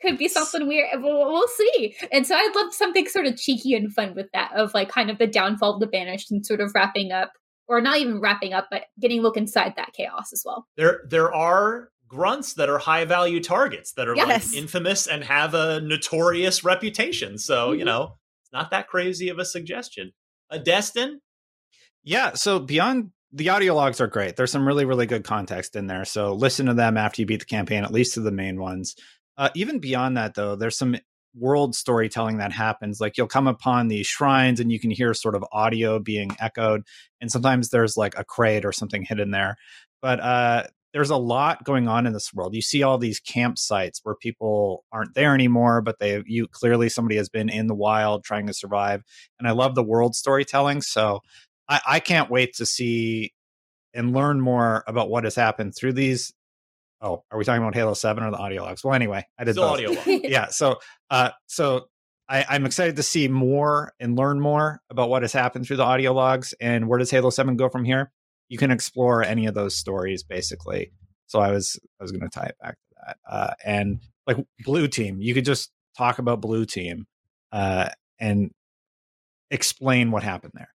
could 0.00 0.16
be 0.16 0.26
something 0.26 0.66
weird. 0.66 0.88
We'll, 1.02 1.30
we'll, 1.30 1.48
see. 1.48 1.94
And 2.10 2.26
so 2.26 2.34
I'd 2.34 2.52
love 2.56 2.72
something 2.72 3.06
sort 3.06 3.26
of 3.26 3.36
cheeky 3.36 3.74
and 3.74 3.92
fun 3.92 4.14
with 4.14 4.28
that, 4.32 4.52
of 4.56 4.72
like 4.72 4.88
kind 4.88 5.10
of 5.10 5.18
the 5.18 5.26
downfall 5.26 5.74
of 5.74 5.80
the 5.80 5.86
banished 5.86 6.30
and 6.30 6.46
sort 6.46 6.62
of 6.62 6.72
wrapping 6.74 7.12
up, 7.12 7.32
or 7.68 7.82
not 7.82 7.98
even 7.98 8.22
wrapping 8.22 8.54
up, 8.54 8.68
but 8.70 8.84
getting 8.98 9.18
a 9.18 9.22
look 9.22 9.36
inside 9.36 9.74
that 9.76 9.92
chaos 9.92 10.32
as 10.32 10.42
well. 10.46 10.66
There, 10.78 11.02
there 11.06 11.34
are 11.34 11.90
grunts 12.08 12.54
that 12.54 12.70
are 12.70 12.78
high 12.78 13.04
value 13.04 13.42
targets 13.42 13.92
that 13.92 14.08
are 14.08 14.16
yes. 14.16 14.54
like 14.54 14.62
infamous 14.62 15.06
and 15.06 15.24
have 15.24 15.52
a 15.52 15.82
notorious 15.82 16.64
reputation. 16.64 17.36
So 17.36 17.68
mm-hmm. 17.68 17.80
you 17.80 17.84
know, 17.84 18.16
it's 18.42 18.52
not 18.54 18.70
that 18.70 18.88
crazy 18.88 19.28
of 19.28 19.38
a 19.38 19.44
suggestion. 19.44 20.12
A 20.48 20.58
Destin. 20.58 21.20
Yeah. 22.06 22.34
So 22.34 22.60
beyond 22.60 23.10
the 23.32 23.48
audio 23.50 23.74
logs 23.74 24.00
are 24.00 24.06
great. 24.06 24.36
There's 24.36 24.52
some 24.52 24.66
really, 24.66 24.84
really 24.84 25.06
good 25.06 25.24
context 25.24 25.74
in 25.74 25.88
there. 25.88 26.04
So 26.04 26.32
listen 26.32 26.66
to 26.66 26.74
them 26.74 26.96
after 26.96 27.20
you 27.20 27.26
beat 27.26 27.40
the 27.40 27.46
campaign, 27.46 27.82
at 27.84 27.92
least 27.92 28.14
to 28.14 28.20
the 28.20 28.30
main 28.30 28.60
ones. 28.60 28.94
Uh, 29.36 29.50
even 29.54 29.80
beyond 29.80 30.16
that, 30.16 30.34
though, 30.34 30.54
there's 30.54 30.78
some 30.78 30.96
world 31.34 31.74
storytelling 31.74 32.38
that 32.38 32.52
happens. 32.52 33.00
Like 33.00 33.18
you'll 33.18 33.26
come 33.26 33.48
upon 33.48 33.88
these 33.88 34.06
shrines 34.06 34.60
and 34.60 34.70
you 34.72 34.80
can 34.80 34.90
hear 34.90 35.12
sort 35.14 35.34
of 35.34 35.44
audio 35.52 35.98
being 35.98 36.30
echoed, 36.40 36.82
and 37.20 37.30
sometimes 37.30 37.68
there's 37.68 37.96
like 37.96 38.14
a 38.16 38.24
crate 38.24 38.64
or 38.64 38.72
something 38.72 39.02
hidden 39.02 39.32
there. 39.32 39.56
But 40.00 40.20
uh, 40.20 40.62
there's 40.94 41.10
a 41.10 41.16
lot 41.16 41.64
going 41.64 41.88
on 41.88 42.06
in 42.06 42.12
this 42.12 42.32
world. 42.32 42.54
You 42.54 42.62
see 42.62 42.82
all 42.82 42.96
these 42.96 43.20
campsites 43.20 44.00
where 44.02 44.14
people 44.14 44.84
aren't 44.92 45.14
there 45.14 45.34
anymore, 45.34 45.82
but 45.82 45.98
they 45.98 46.22
you 46.24 46.48
clearly 46.48 46.88
somebody 46.88 47.16
has 47.16 47.28
been 47.28 47.50
in 47.50 47.66
the 47.66 47.74
wild 47.74 48.24
trying 48.24 48.46
to 48.46 48.54
survive. 48.54 49.02
And 49.38 49.46
I 49.46 49.50
love 49.50 49.74
the 49.74 49.82
world 49.82 50.14
storytelling, 50.14 50.80
so 50.80 51.20
I, 51.68 51.80
I 51.86 52.00
can't 52.00 52.30
wait 52.30 52.54
to 52.56 52.66
see 52.66 53.32
and 53.94 54.12
learn 54.14 54.40
more 54.40 54.84
about 54.86 55.08
what 55.08 55.24
has 55.24 55.34
happened 55.34 55.74
through 55.74 55.94
these 55.94 56.32
Oh, 57.00 57.24
are 57.30 57.38
we 57.38 57.44
talking 57.44 57.62
about 57.62 57.74
Halo 57.74 57.94
Seven 57.94 58.24
or 58.24 58.30
the 58.30 58.38
audio 58.38 58.62
logs? 58.62 58.82
Well, 58.82 58.94
anyway, 58.94 59.26
I 59.38 59.44
did 59.44 59.52
Still 59.52 59.64
audio 59.64 59.90
yeah, 60.06 60.48
so 60.48 60.78
uh, 61.10 61.30
so 61.46 61.88
I, 62.28 62.44
I'm 62.48 62.64
excited 62.64 62.96
to 62.96 63.02
see 63.02 63.28
more 63.28 63.92
and 64.00 64.16
learn 64.16 64.40
more 64.40 64.80
about 64.90 65.10
what 65.10 65.22
has 65.22 65.32
happened 65.32 65.66
through 65.66 65.76
the 65.76 65.84
audio 65.84 66.12
logs 66.12 66.54
and 66.60 66.88
where 66.88 66.98
does 66.98 67.10
Halo 67.10 67.30
Seven 67.30 67.56
go 67.56 67.68
from 67.68 67.84
here. 67.84 68.10
You 68.48 68.58
can 68.58 68.70
explore 68.70 69.22
any 69.22 69.46
of 69.46 69.54
those 69.54 69.76
stories 69.76 70.22
basically. 70.22 70.92
So 71.26 71.38
I 71.38 71.50
was 71.50 71.78
I 72.00 72.04
was 72.04 72.12
going 72.12 72.28
to 72.28 72.28
tie 72.28 72.46
it 72.46 72.56
back 72.60 72.74
to 72.74 72.94
that. 73.06 73.16
Uh, 73.28 73.54
and 73.64 74.00
like 74.26 74.38
Blue 74.64 74.88
Team, 74.88 75.20
you 75.20 75.34
could 75.34 75.44
just 75.44 75.70
talk 75.98 76.18
about 76.18 76.40
Blue 76.40 76.64
Team 76.64 77.06
uh, 77.52 77.90
and 78.18 78.50
explain 79.50 80.10
what 80.10 80.22
happened 80.22 80.52
there. 80.54 80.70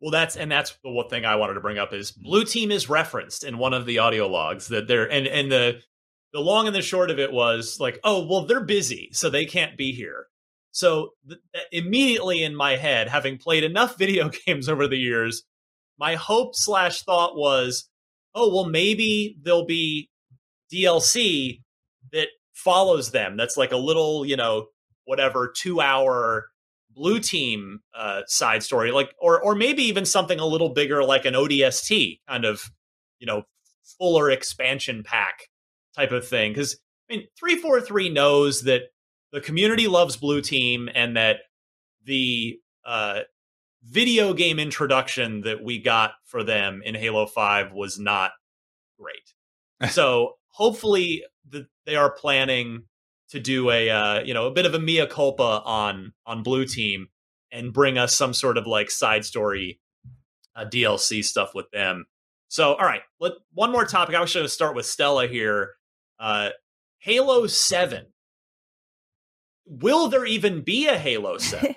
Well, 0.00 0.10
that's 0.10 0.36
and 0.36 0.50
that's 0.50 0.76
the 0.84 0.90
one 0.90 1.08
thing 1.08 1.24
I 1.24 1.36
wanted 1.36 1.54
to 1.54 1.60
bring 1.60 1.78
up 1.78 1.92
is 1.92 2.12
Blue 2.12 2.44
Team 2.44 2.70
is 2.70 2.88
referenced 2.88 3.44
in 3.44 3.58
one 3.58 3.72
of 3.72 3.86
the 3.86 3.98
audio 3.98 4.28
logs 4.28 4.68
that 4.68 4.88
they're 4.88 5.10
and 5.10 5.26
and 5.26 5.50
the 5.50 5.80
the 6.32 6.40
long 6.40 6.66
and 6.66 6.76
the 6.76 6.82
short 6.82 7.10
of 7.10 7.18
it 7.18 7.32
was 7.32 7.78
like, 7.80 7.98
oh 8.04 8.26
well, 8.26 8.44
they're 8.44 8.64
busy, 8.64 9.08
so 9.12 9.30
they 9.30 9.46
can't 9.46 9.76
be 9.76 9.92
here. 9.92 10.26
So 10.70 11.10
th- 11.26 11.40
immediately 11.72 12.42
in 12.42 12.54
my 12.54 12.76
head, 12.76 13.08
having 13.08 13.38
played 13.38 13.64
enough 13.64 13.96
video 13.98 14.30
games 14.46 14.68
over 14.68 14.86
the 14.86 14.98
years, 14.98 15.44
my 15.98 16.14
hope 16.14 16.54
slash 16.54 17.02
thought 17.02 17.36
was, 17.36 17.88
oh 18.34 18.54
well, 18.54 18.68
maybe 18.68 19.38
there'll 19.42 19.64
be 19.64 20.10
DLC 20.72 21.62
that 22.12 22.28
follows 22.52 23.12
them. 23.12 23.38
That's 23.38 23.56
like 23.56 23.72
a 23.72 23.78
little, 23.78 24.26
you 24.26 24.36
know, 24.36 24.66
whatever 25.06 25.52
two 25.56 25.80
hour 25.80 26.48
blue 26.96 27.20
team 27.20 27.80
uh, 27.94 28.22
side 28.26 28.62
story, 28.62 28.90
like 28.90 29.14
or 29.20 29.40
or 29.40 29.54
maybe 29.54 29.82
even 29.84 30.04
something 30.04 30.40
a 30.40 30.46
little 30.46 30.70
bigger, 30.70 31.04
like 31.04 31.24
an 31.24 31.34
ODST 31.34 32.20
kind 32.28 32.44
of, 32.44 32.70
you 33.20 33.26
know, 33.26 33.42
fuller 33.98 34.30
expansion 34.30 35.04
pack 35.04 35.48
type 35.94 36.10
of 36.10 36.26
thing. 36.26 36.52
Because 36.52 36.78
I 37.08 37.16
mean, 37.16 37.26
three 37.38 37.56
four 37.56 37.80
three 37.80 38.08
knows 38.08 38.62
that 38.62 38.82
the 39.32 39.40
community 39.40 39.86
loves 39.86 40.16
blue 40.16 40.40
team 40.40 40.88
and 40.92 41.16
that 41.16 41.40
the 42.04 42.58
uh, 42.84 43.20
video 43.84 44.32
game 44.32 44.58
introduction 44.58 45.42
that 45.42 45.62
we 45.62 45.78
got 45.78 46.12
for 46.24 46.42
them 46.42 46.80
in 46.84 46.94
Halo 46.94 47.26
Five 47.26 47.72
was 47.72 47.98
not 47.98 48.32
great. 48.98 49.90
so 49.92 50.34
hopefully, 50.48 51.24
the, 51.48 51.66
they 51.84 51.96
are 51.96 52.10
planning 52.10 52.84
to 53.30 53.40
do 53.40 53.70
a 53.70 53.90
uh, 53.90 54.22
you 54.22 54.34
know 54.34 54.46
a 54.46 54.50
bit 54.50 54.66
of 54.66 54.74
a 54.74 54.78
mea 54.78 55.06
culpa 55.06 55.62
on 55.64 56.12
on 56.26 56.42
Blue 56.42 56.64
Team 56.64 57.08
and 57.52 57.72
bring 57.72 57.98
us 57.98 58.16
some 58.16 58.34
sort 58.34 58.58
of 58.58 58.66
like 58.66 58.90
side 58.90 59.24
story 59.24 59.80
uh, 60.54 60.64
DLC 60.64 61.24
stuff 61.24 61.50
with 61.54 61.70
them. 61.70 62.06
So 62.48 62.74
all 62.74 62.86
right, 62.86 63.02
let 63.20 63.32
one 63.52 63.72
more 63.72 63.84
topic. 63.84 64.14
I 64.14 64.20
was 64.20 64.32
going 64.32 64.44
to 64.44 64.50
start 64.50 64.76
with 64.76 64.86
Stella 64.86 65.26
here. 65.26 65.74
Uh, 66.18 66.50
Halo 66.98 67.46
Seven. 67.46 68.06
Will 69.66 70.08
there 70.08 70.24
even 70.24 70.62
be 70.62 70.86
a 70.86 70.98
Halo 70.98 71.38
Seven? 71.38 71.74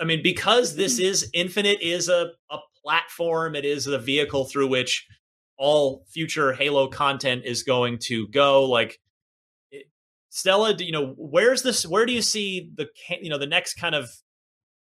I 0.00 0.04
mean, 0.04 0.22
because 0.22 0.76
this 0.76 0.98
is 0.98 1.30
Infinite 1.32 1.80
is 1.80 2.08
a 2.08 2.32
a 2.50 2.58
platform. 2.82 3.54
It 3.54 3.64
is 3.64 3.86
a 3.86 3.98
vehicle 3.98 4.44
through 4.44 4.68
which 4.68 5.06
all 5.58 6.04
future 6.08 6.52
Halo 6.52 6.88
content 6.88 7.42
is 7.44 7.62
going 7.62 7.98
to 8.02 8.28
go. 8.28 8.64
Like 8.64 9.00
Stella, 10.36 10.74
do, 10.74 10.84
you 10.84 10.92
know, 10.92 11.14
where's 11.16 11.62
this? 11.62 11.86
Where 11.86 12.04
do 12.04 12.12
you 12.12 12.20
see 12.20 12.70
the 12.74 12.88
you 13.22 13.30
know 13.30 13.38
the 13.38 13.46
next 13.46 13.76
kind 13.76 13.94
of 13.94 14.10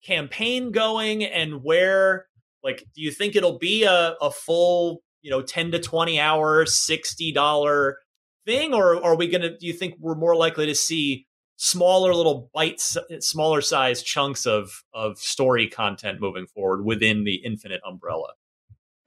campaign 0.03 0.73
going, 0.73 1.25
and 1.25 1.63
where 1.63 2.25
like 2.65 2.87
do 2.95 3.03
you 3.03 3.11
think 3.11 3.37
it'll 3.37 3.59
be 3.59 3.85
a, 3.85 4.17
a 4.23 4.31
full 4.31 5.03
you 5.21 5.31
know 5.31 5.43
ten 5.43 5.71
to 5.73 5.79
twenty 5.79 6.19
hour 6.19 6.65
sixty 6.65 7.33
dollar 7.33 7.99
thing, 8.47 8.73
or 8.73 9.05
are 9.05 9.15
we 9.15 9.29
gonna? 9.29 9.51
Do 9.51 9.67
you 9.67 9.75
think 9.75 9.97
we're 10.01 10.15
more 10.15 10.35
likely 10.35 10.65
to 10.65 10.75
see 10.75 11.27
smaller 11.57 12.15
little 12.15 12.49
bites, 12.55 12.97
smaller 13.21 13.61
size 13.61 14.03
chunks 14.03 14.47
of 14.47 14.71
of 14.95 15.19
story 15.19 15.69
content 15.69 16.19
moving 16.19 16.47
forward 16.47 16.83
within 16.83 17.25
the 17.25 17.43
Infinite 17.45 17.83
umbrella? 17.87 18.29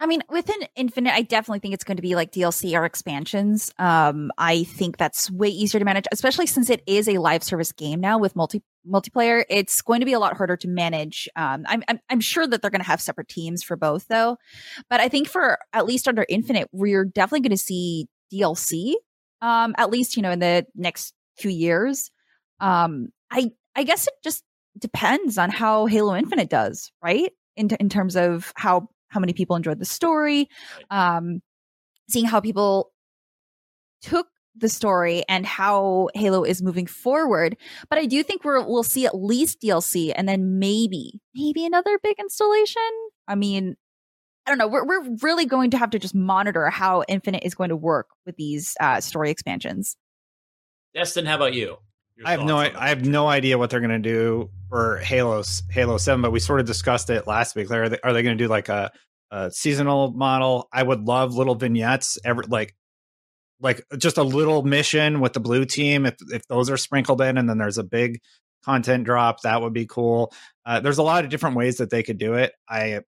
I 0.05 0.07
mean, 0.07 0.21
within 0.29 0.59
Infinite, 0.75 1.15
I 1.15 1.23
definitely 1.23 1.57
think 1.57 1.73
it's 1.73 1.83
going 1.83 1.95
to 1.97 2.03
be 2.03 2.13
like 2.13 2.31
DLC 2.31 2.79
or 2.79 2.85
expansions. 2.85 3.71
Um, 3.79 4.31
I 4.37 4.65
think 4.65 4.97
that's 4.97 5.31
way 5.31 5.47
easier 5.47 5.79
to 5.79 5.85
manage, 5.85 6.05
especially 6.11 6.45
since 6.45 6.69
it 6.69 6.83
is 6.85 7.09
a 7.09 7.17
live 7.17 7.43
service 7.43 7.71
game 7.71 8.01
now 8.01 8.19
with 8.19 8.35
multi 8.35 8.61
multiplayer. 8.87 9.45
It's 9.49 9.81
going 9.81 10.01
to 10.01 10.05
be 10.05 10.13
a 10.13 10.19
lot 10.19 10.37
harder 10.37 10.57
to 10.57 10.67
manage. 10.67 11.27
Um, 11.35 11.65
I'm, 11.67 11.81
I'm 11.87 11.99
I'm 12.11 12.19
sure 12.19 12.45
that 12.45 12.61
they're 12.61 12.69
going 12.69 12.83
to 12.83 12.87
have 12.87 13.01
separate 13.01 13.29
teams 13.29 13.63
for 13.63 13.75
both, 13.75 14.07
though. 14.07 14.37
But 14.91 14.99
I 14.99 15.09
think 15.09 15.27
for 15.27 15.57
at 15.73 15.87
least 15.87 16.07
under 16.07 16.23
Infinite, 16.29 16.69
we're 16.71 17.05
definitely 17.05 17.49
going 17.49 17.57
to 17.57 17.63
see 17.63 18.05
DLC. 18.31 18.93
Um, 19.41 19.73
at 19.75 19.89
least 19.89 20.15
you 20.15 20.21
know 20.21 20.29
in 20.29 20.37
the 20.37 20.67
next 20.75 21.15
few 21.35 21.49
years. 21.49 22.11
Um, 22.59 23.07
I 23.31 23.49
I 23.75 23.81
guess 23.81 24.05
it 24.05 24.13
just 24.23 24.43
depends 24.77 25.39
on 25.39 25.49
how 25.49 25.87
Halo 25.87 26.15
Infinite 26.15 26.51
does, 26.51 26.91
right? 27.01 27.31
In 27.55 27.71
in 27.79 27.89
terms 27.89 28.15
of 28.15 28.53
how 28.55 28.89
how 29.09 29.19
many 29.19 29.33
people 29.33 29.55
enjoyed 29.55 29.79
the 29.79 29.85
story, 29.85 30.49
um, 30.89 31.41
seeing 32.09 32.25
how 32.25 32.39
people 32.39 32.91
took 34.01 34.27
the 34.57 34.69
story 34.69 35.23
and 35.27 35.45
how 35.45 36.09
Halo 36.13 36.43
is 36.43 36.61
moving 36.61 36.85
forward. 36.87 37.57
But 37.89 37.99
I 37.99 38.05
do 38.05 38.23
think 38.23 38.43
we're, 38.43 38.65
we'll 38.65 38.83
see 38.83 39.05
at 39.05 39.15
least 39.15 39.61
DLC 39.61 40.13
and 40.15 40.27
then 40.27 40.59
maybe, 40.59 41.19
maybe 41.33 41.65
another 41.65 41.99
big 42.01 42.17
installation. 42.19 42.81
I 43.27 43.35
mean, 43.35 43.75
I 44.45 44.51
don't 44.51 44.57
know. 44.57 44.67
We're, 44.67 44.85
we're 44.85 45.17
really 45.21 45.45
going 45.45 45.71
to 45.71 45.77
have 45.77 45.89
to 45.91 45.99
just 45.99 46.15
monitor 46.15 46.69
how 46.69 47.03
Infinite 47.07 47.43
is 47.43 47.55
going 47.55 47.69
to 47.69 47.75
work 47.75 48.07
with 48.25 48.35
these 48.37 48.75
uh, 48.79 49.01
story 49.01 49.31
expansions. 49.31 49.97
Destin, 50.93 51.25
how 51.25 51.35
about 51.35 51.53
you? 51.53 51.77
I 52.23 52.31
have 52.31 52.43
no 52.43 52.57
I 52.57 52.89
have 52.89 53.05
no 53.05 53.27
idea 53.27 53.57
what 53.57 53.69
they're 53.69 53.81
going 53.81 53.89
to 53.89 53.99
do 53.99 54.49
for 54.69 54.97
Halo 54.97 55.43
Halo 55.69 55.97
7, 55.97 56.21
but 56.21 56.31
we 56.31 56.39
sort 56.39 56.59
of 56.59 56.65
discussed 56.65 57.09
it 57.09 57.27
last 57.27 57.55
week. 57.55 57.69
Are 57.71 57.89
they, 57.89 57.99
are 58.03 58.13
they 58.13 58.23
going 58.23 58.37
to 58.37 58.43
do 58.43 58.47
like 58.47 58.69
a, 58.69 58.91
a, 59.31 59.51
seasonal 59.51 60.11
model? 60.11 60.69
I 60.71 60.83
would 60.83 61.01
love 61.01 61.35
little 61.35 61.55
vignettes 61.55 62.17
every 62.23 62.45
like 62.47 62.75
like 63.59 63.85
just 63.97 64.17
a 64.17 64.23
little 64.23 64.63
mission 64.63 65.19
with 65.19 65.33
the 65.33 65.39
blue 65.39 65.65
team 65.65 66.05
if 66.05 66.15
if 66.31 66.47
those 66.47 66.69
are 66.69 66.77
sprinkled 66.77 67.21
in 67.21 67.37
and 67.37 67.49
then 67.49 67.57
there's 67.57 67.77
a 67.77 67.83
big 67.83 68.21
content 68.63 69.03
drop, 69.03 69.41
that 69.41 69.61
would 69.61 69.73
be 69.73 69.85
cool. 69.85 70.33
Uh, 70.65 70.79
there's 70.79 70.97
a 70.97 71.03
lot 71.03 71.23
of 71.23 71.29
different 71.29 71.55
ways 71.55 71.77
that 71.77 71.89
they 71.89 72.03
could 72.03 72.17
do 72.17 72.33
it. 72.33 72.53
I 72.69 73.01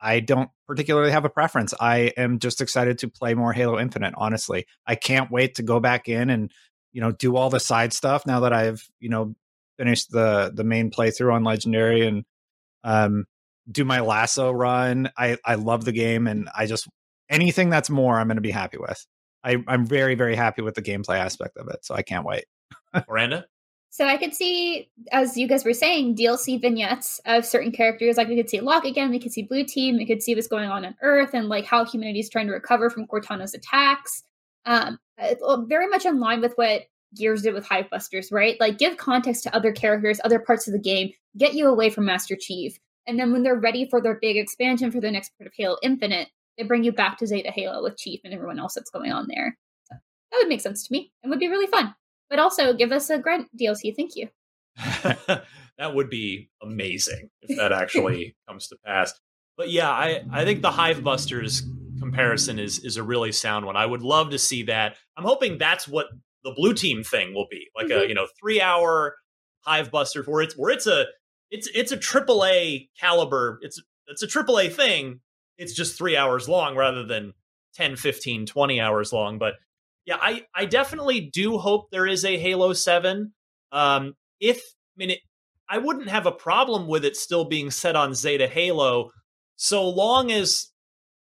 I 0.00 0.20
don't 0.20 0.50
particularly 0.66 1.10
have 1.10 1.24
a 1.24 1.30
preference. 1.30 1.74
I 1.78 2.12
am 2.16 2.38
just 2.38 2.60
excited 2.60 2.98
to 2.98 3.08
play 3.08 3.34
more 3.34 3.52
Halo 3.52 3.78
Infinite, 3.78 4.14
honestly. 4.16 4.66
I 4.86 4.94
can't 4.94 5.30
wait 5.30 5.56
to 5.56 5.62
go 5.62 5.78
back 5.78 6.08
in 6.08 6.30
and 6.30 6.50
you 6.92 7.00
know 7.00 7.12
do 7.12 7.36
all 7.36 7.50
the 7.50 7.60
side 7.60 7.92
stuff 7.92 8.26
now 8.26 8.40
that 8.40 8.52
I've 8.52 8.86
you 8.98 9.08
know 9.08 9.34
finished 9.78 10.10
the 10.10 10.52
the 10.54 10.64
main 10.64 10.90
playthrough 10.90 11.32
on 11.32 11.44
Legendary 11.44 12.06
and 12.06 12.24
um 12.84 13.26
do 13.70 13.84
my 13.84 13.98
LASO 13.98 14.52
run. 14.56 15.10
I 15.16 15.38
I 15.44 15.54
love 15.54 15.84
the 15.84 15.92
game 15.92 16.26
and 16.26 16.48
I 16.56 16.66
just 16.66 16.88
anything 17.28 17.70
that's 17.70 17.90
more 17.90 18.18
I'm 18.18 18.26
going 18.26 18.36
to 18.36 18.42
be 18.42 18.50
happy 18.50 18.78
with. 18.78 19.06
I 19.44 19.62
I'm 19.66 19.86
very 19.86 20.14
very 20.14 20.36
happy 20.36 20.62
with 20.62 20.74
the 20.74 20.82
gameplay 20.82 21.18
aspect 21.18 21.56
of 21.56 21.68
it, 21.68 21.84
so 21.84 21.94
I 21.94 22.02
can't 22.02 22.24
wait. 22.24 22.44
Miranda. 23.08 23.46
So 23.92 24.06
I 24.06 24.18
could 24.18 24.34
see, 24.34 24.88
as 25.10 25.36
you 25.36 25.48
guys 25.48 25.64
were 25.64 25.74
saying, 25.74 26.14
DLC 26.14 26.60
vignettes 26.60 27.20
of 27.26 27.44
certain 27.44 27.72
characters. 27.72 28.16
Like 28.16 28.28
we 28.28 28.36
could 28.36 28.48
see 28.48 28.60
Locke 28.60 28.84
again, 28.84 29.10
we 29.10 29.18
could 29.18 29.32
see 29.32 29.42
Blue 29.42 29.64
Team, 29.64 29.96
we 29.96 30.06
could 30.06 30.22
see 30.22 30.32
what's 30.34 30.46
going 30.46 30.70
on 30.70 30.84
on 30.84 30.94
Earth, 31.02 31.30
and 31.34 31.48
like 31.48 31.64
how 31.64 31.84
humanity 31.84 32.20
is 32.20 32.30
trying 32.30 32.46
to 32.46 32.52
recover 32.52 32.88
from 32.88 33.06
Cortana's 33.08 33.52
attacks. 33.52 34.22
Um, 34.64 34.98
very 35.66 35.88
much 35.88 36.06
in 36.06 36.20
line 36.20 36.40
with 36.40 36.54
what 36.54 36.82
Gears 37.16 37.42
did 37.42 37.54
with 37.54 37.66
Hivebusters, 37.66 38.32
right? 38.32 38.58
Like 38.60 38.78
give 38.78 38.96
context 38.96 39.42
to 39.44 39.54
other 39.54 39.72
characters, 39.72 40.20
other 40.24 40.38
parts 40.38 40.66
of 40.66 40.72
the 40.72 40.80
game, 40.80 41.10
get 41.36 41.54
you 41.54 41.68
away 41.68 41.90
from 41.90 42.04
Master 42.04 42.36
Chief. 42.38 42.78
And 43.06 43.18
then 43.18 43.32
when 43.32 43.42
they're 43.42 43.58
ready 43.58 43.88
for 43.88 44.00
their 44.00 44.18
big 44.20 44.36
expansion 44.36 44.90
for 44.90 45.00
the 45.00 45.10
next 45.10 45.36
part 45.36 45.48
of 45.48 45.52
Halo 45.56 45.76
Infinite, 45.82 46.28
they 46.56 46.64
bring 46.64 46.84
you 46.84 46.92
back 46.92 47.18
to 47.18 47.26
Zeta 47.26 47.50
Halo 47.50 47.82
with 47.82 47.98
Chief 47.98 48.20
and 48.24 48.32
everyone 48.32 48.58
else 48.58 48.74
that's 48.74 48.90
going 48.90 49.10
on 49.10 49.26
there. 49.28 49.56
So 49.84 49.96
that 50.30 50.38
would 50.38 50.48
make 50.48 50.60
sense 50.60 50.86
to 50.86 50.92
me 50.92 51.12
and 51.22 51.30
would 51.30 51.40
be 51.40 51.48
really 51.48 51.66
fun. 51.66 51.94
But 52.28 52.38
also 52.38 52.74
give 52.74 52.92
us 52.92 53.10
a 53.10 53.18
Grunt 53.18 53.48
DLC. 53.58 53.94
Thank 53.96 54.14
you. 54.14 54.28
that 55.78 55.94
would 55.94 56.10
be 56.10 56.50
amazing 56.62 57.30
if 57.42 57.56
that 57.56 57.72
actually 57.72 58.36
comes 58.48 58.68
to 58.68 58.76
pass. 58.84 59.18
But 59.56 59.70
yeah, 59.70 59.90
I, 59.90 60.22
I 60.30 60.44
think 60.44 60.62
the 60.62 60.70
Hivebusters 60.70 61.62
comparison 62.00 62.58
is 62.58 62.78
is 62.80 62.96
a 62.96 63.02
really 63.02 63.32
sound 63.32 63.66
one. 63.66 63.76
I 63.76 63.86
would 63.86 64.02
love 64.02 64.30
to 64.30 64.38
see 64.38 64.64
that. 64.64 64.96
I'm 65.16 65.24
hoping 65.24 65.58
that's 65.58 65.86
what 65.86 66.06
the 66.44 66.52
blue 66.56 66.74
team 66.74 67.04
thing 67.04 67.34
will 67.34 67.46
be, 67.50 67.68
like 67.76 67.86
mm-hmm. 67.86 68.04
a 68.04 68.08
you 68.08 68.14
know 68.14 68.26
three 68.40 68.60
hour 68.60 69.16
hive 69.60 69.90
buster 69.90 70.22
where 70.24 70.42
it's 70.42 70.56
where 70.56 70.70
it's 70.70 70.86
a 70.86 71.06
it's 71.50 71.68
it's 71.74 71.92
a 71.92 71.96
triple 71.96 72.44
A 72.44 72.88
caliber. 72.98 73.58
It's 73.62 73.80
it's 74.06 74.22
a 74.22 74.26
triple 74.26 74.58
A 74.58 74.68
thing. 74.68 75.20
It's 75.58 75.74
just 75.74 75.96
three 75.98 76.16
hours 76.16 76.48
long 76.48 76.74
rather 76.74 77.04
than 77.04 77.34
10, 77.74 77.96
15, 77.96 78.46
20 78.46 78.80
hours 78.80 79.12
long. 79.12 79.38
But 79.38 79.54
yeah, 80.06 80.16
I 80.20 80.44
I 80.54 80.64
definitely 80.64 81.20
do 81.20 81.58
hope 81.58 81.90
there 81.90 82.06
is 82.06 82.24
a 82.24 82.38
Halo 82.38 82.72
Seven. 82.72 83.32
Um, 83.72 84.14
if 84.40 84.58
I 84.58 84.96
mean, 84.96 85.10
it, 85.10 85.20
I 85.68 85.78
wouldn't 85.78 86.08
have 86.08 86.26
a 86.26 86.32
problem 86.32 86.88
with 86.88 87.04
it 87.04 87.16
still 87.16 87.44
being 87.44 87.70
set 87.70 87.94
on 87.94 88.14
Zeta 88.14 88.48
Halo, 88.48 89.10
so 89.56 89.88
long 89.88 90.32
as 90.32 90.72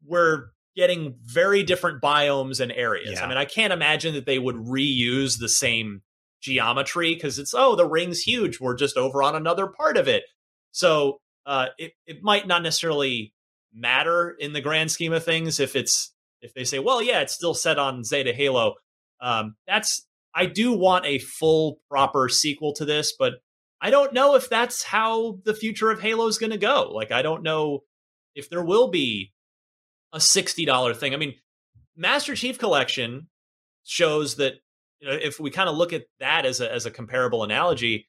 we're 0.07 0.51
getting 0.79 1.17
very 1.25 1.65
different 1.65 2.01
biomes 2.01 2.61
and 2.61 2.71
areas. 2.71 3.15
Yeah. 3.15 3.25
I 3.25 3.29
mean, 3.29 3.37
I 3.37 3.45
can't 3.45 3.73
imagine 3.73 4.15
that 4.15 4.27
they 4.27 4.39
would 4.39 4.55
reuse 4.55 5.41
the 5.41 5.49
same 5.49 6.03
geometry 6.41 7.15
because 7.15 7.41
it's 7.41 7.53
oh 7.53 7.75
the 7.75 7.85
ring's 7.85 8.21
huge. 8.21 8.61
We're 8.61 8.77
just 8.77 8.97
over 8.97 9.21
on 9.25 9.35
another 9.35 9.67
part 9.67 9.97
of 9.97 10.07
it. 10.07 10.23
So 10.71 11.19
uh, 11.47 11.67
it 11.79 11.95
it 12.07 12.23
might 12.23 12.47
not 12.47 12.63
necessarily 12.63 13.35
matter 13.75 14.37
in 14.39 14.53
the 14.53 14.61
grand 14.61 14.93
scheme 14.93 15.13
of 15.13 15.25
things 15.25 15.59
if 15.59 15.75
it's 15.75 16.15
if 16.41 16.55
they 16.55 16.65
say 16.65 16.79
well 16.79 17.03
yeah 17.03 17.21
it's 17.21 17.35
still 17.35 17.55
set 17.55 17.77
on 17.77 18.05
Zeta 18.05 18.33
Halo. 18.33 18.75
Um, 19.21 19.57
that's 19.67 20.07
I 20.33 20.47
do 20.47 20.73
want 20.73 21.07
a 21.07 21.19
full 21.19 21.81
proper 21.91 22.29
sequel 22.29 22.73
to 22.75 22.85
this, 22.85 23.13
but 23.19 23.35
I 23.81 23.91
don't 23.91 24.13
know 24.13 24.37
if 24.37 24.49
that's 24.49 24.85
how 24.85 25.41
the 25.45 25.55
future 25.55 25.91
of 25.91 26.01
Halo 26.01 26.29
is 26.29 26.39
going 26.39 26.53
to 26.53 26.57
go. 26.57 26.93
Like 26.95 27.11
I 27.11 27.23
don't 27.23 27.43
know 27.43 27.81
if 28.37 28.49
there 28.49 28.65
will 28.65 28.93
be 28.93 29.33
a 30.13 30.19
$60 30.19 30.97
thing. 30.97 31.15
I 31.15 31.17
mean, 31.17 31.35
Master 31.97 32.35
Chief 32.35 32.59
Collection 32.59 33.29
shows 33.85 34.37
that 34.37 34.55
you 35.01 35.09
know 35.09 35.15
if 35.15 35.41
we 35.41 35.51
kind 35.51 35.69
of 35.69 35.77
look 35.77 35.93
at 35.93 36.05
that 36.21 36.45
as 36.45 36.61
a 36.61 36.73
as 36.73 36.87
a 36.87 36.91
comparable 36.91 37.43
analogy, 37.43 38.09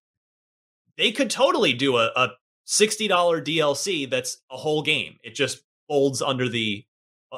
they 0.98 1.12
could 1.12 1.30
totally 1.30 1.74
do 1.74 1.98
a, 1.98 2.12
a 2.16 2.30
$60 2.68 3.10
DLC 3.10 4.10
that's 4.10 4.38
a 4.52 4.58
whole 4.58 4.84
game. 4.84 5.18
It 5.24 5.34
just 5.34 5.62
folds 5.88 6.22
under 6.22 6.48
the 6.48 6.86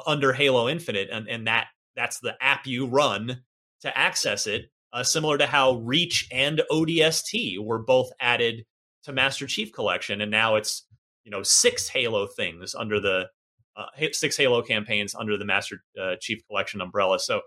under 0.06 0.32
Halo 0.32 0.68
Infinite 0.68 1.08
and 1.10 1.28
and 1.28 1.46
that 1.46 1.68
that's 1.96 2.20
the 2.20 2.34
app 2.40 2.66
you 2.66 2.86
run 2.86 3.42
to 3.80 3.98
access 3.98 4.46
it. 4.46 4.70
Uh, 4.92 5.02
similar 5.02 5.38
to 5.38 5.46
how 5.46 5.76
Reach 5.76 6.28
and 6.30 6.60
ODST 6.70 7.58
were 7.64 7.78
both 7.78 8.10
added 8.20 8.64
to 9.04 9.12
Master 9.12 9.46
Chief 9.46 9.72
Collection, 9.72 10.20
and 10.20 10.30
now 10.30 10.56
it's 10.56 10.86
you 11.24 11.30
know 11.30 11.42
six 11.42 11.88
Halo 11.88 12.26
things 12.26 12.74
under 12.74 13.00
the 13.00 13.28
uh, 13.76 13.86
six 14.12 14.36
Halo 14.36 14.62
campaigns 14.62 15.14
under 15.14 15.36
the 15.36 15.44
Master 15.44 15.82
uh, 16.00 16.16
Chief 16.20 16.46
Collection 16.46 16.80
umbrella. 16.80 17.18
So, 17.18 17.40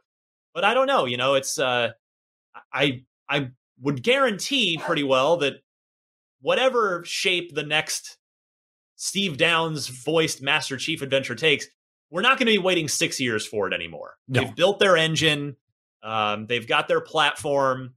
but 0.54 0.64
I 0.64 0.74
don't 0.74 0.88
know. 0.88 1.06
You 1.06 1.18
know, 1.18 1.36
it's 1.36 1.60
uh, 1.60 1.92
I 2.74 3.04
I 3.30 3.50
would 3.82 4.04
guarantee 4.04 4.80
pretty 4.82 5.04
well 5.04 5.38
that 5.38 5.56
whatever 6.42 7.04
shape 7.06 7.54
the 7.54 7.64
next 7.64 8.18
Steve 8.96 9.38
Downes 9.38 9.88
voiced 9.88 10.42
Master 10.42 10.78
Chief 10.78 11.02
adventure 11.02 11.36
takes, 11.36 11.68
we're 12.10 12.22
not 12.22 12.38
going 12.38 12.48
to 12.48 12.54
be 12.54 12.58
waiting 12.58 12.88
six 12.88 13.20
years 13.20 13.46
for 13.46 13.68
it 13.68 13.74
anymore. 13.74 14.16
No. 14.28 14.42
They've 14.42 14.56
built 14.56 14.80
their 14.80 14.96
engine. 14.96 15.58
Um, 16.04 16.46
they've 16.48 16.68
got 16.68 16.88
their 16.88 17.02
platform. 17.02 17.96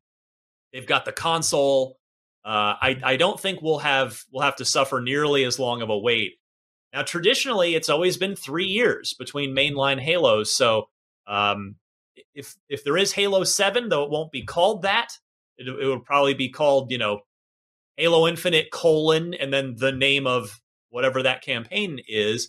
They've 0.72 0.86
got 0.86 1.04
the 1.04 1.12
console. 1.12 1.98
Uh, 2.44 2.74
I, 2.80 3.00
I 3.04 3.16
don't 3.16 3.38
think 3.38 3.60
we'll 3.60 3.78
have 3.78 4.22
we'll 4.32 4.42
have 4.42 4.56
to 4.56 4.64
suffer 4.64 5.00
nearly 5.00 5.44
as 5.44 5.58
long 5.58 5.82
of 5.82 5.90
a 5.90 5.98
wait 5.98 6.34
now, 6.92 7.02
traditionally, 7.02 7.74
it's 7.74 7.88
always 7.88 8.16
been 8.16 8.34
three 8.34 8.66
years 8.66 9.14
between 9.14 9.54
mainline 9.54 10.00
Halos. 10.00 10.54
So, 10.54 10.88
um, 11.26 11.76
if 12.34 12.56
if 12.68 12.82
there 12.84 12.96
is 12.96 13.12
Halo 13.12 13.44
Seven, 13.44 13.88
though 13.88 14.04
it 14.04 14.10
won't 14.10 14.32
be 14.32 14.42
called 14.42 14.82
that, 14.82 15.12
it, 15.58 15.68
it 15.68 15.86
would 15.86 16.04
probably 16.04 16.34
be 16.34 16.48
called, 16.48 16.90
you 16.90 16.98
know, 16.98 17.20
Halo 17.96 18.26
Infinite 18.26 18.70
colon 18.70 19.34
and 19.34 19.52
then 19.52 19.74
the 19.76 19.92
name 19.92 20.26
of 20.26 20.60
whatever 20.90 21.22
that 21.22 21.42
campaign 21.42 22.00
is. 22.08 22.48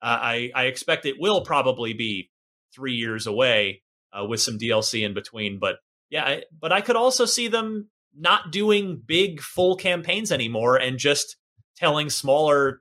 Uh, 0.00 0.18
I 0.20 0.50
I 0.54 0.64
expect 0.64 1.04
it 1.04 1.20
will 1.20 1.42
probably 1.42 1.92
be 1.92 2.30
three 2.74 2.94
years 2.94 3.26
away 3.26 3.82
uh, 4.18 4.24
with 4.24 4.40
some 4.40 4.58
DLC 4.58 5.04
in 5.04 5.12
between. 5.12 5.58
But 5.58 5.76
yeah, 6.08 6.24
I, 6.24 6.42
but 6.58 6.72
I 6.72 6.80
could 6.80 6.96
also 6.96 7.26
see 7.26 7.48
them 7.48 7.90
not 8.18 8.50
doing 8.50 9.02
big 9.04 9.42
full 9.42 9.76
campaigns 9.76 10.32
anymore 10.32 10.76
and 10.76 10.98
just 10.98 11.36
telling 11.76 12.08
smaller 12.08 12.80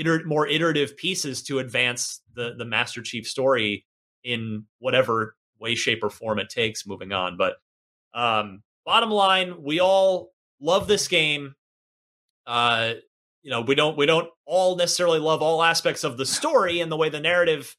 iter- 0.00 0.24
more 0.24 0.46
iterative 0.46 0.96
pieces 0.96 1.42
to 1.44 1.58
advance 1.58 2.20
the 2.34 2.54
the 2.56 2.64
Master 2.64 3.02
Chief 3.02 3.28
story 3.28 3.86
in 4.24 4.64
whatever 4.78 5.36
way, 5.58 5.74
shape, 5.74 6.02
or 6.02 6.10
form 6.10 6.38
it 6.38 6.48
takes 6.48 6.86
moving 6.86 7.12
on. 7.12 7.36
But 7.36 7.56
um, 8.14 8.62
bottom 8.84 9.10
line, 9.10 9.62
we 9.62 9.80
all 9.80 10.32
love 10.60 10.88
this 10.88 11.08
game. 11.08 11.54
Uh, 12.46 12.94
you 13.42 13.50
know 13.50 13.60
we 13.62 13.74
don't 13.74 13.96
we 13.96 14.06
don't 14.06 14.28
all 14.44 14.76
necessarily 14.76 15.18
love 15.18 15.42
all 15.42 15.62
aspects 15.62 16.04
of 16.04 16.16
the 16.16 16.26
story 16.26 16.80
and 16.80 16.90
the 16.90 16.96
way 16.96 17.08
the 17.08 17.20
narrative 17.20 17.76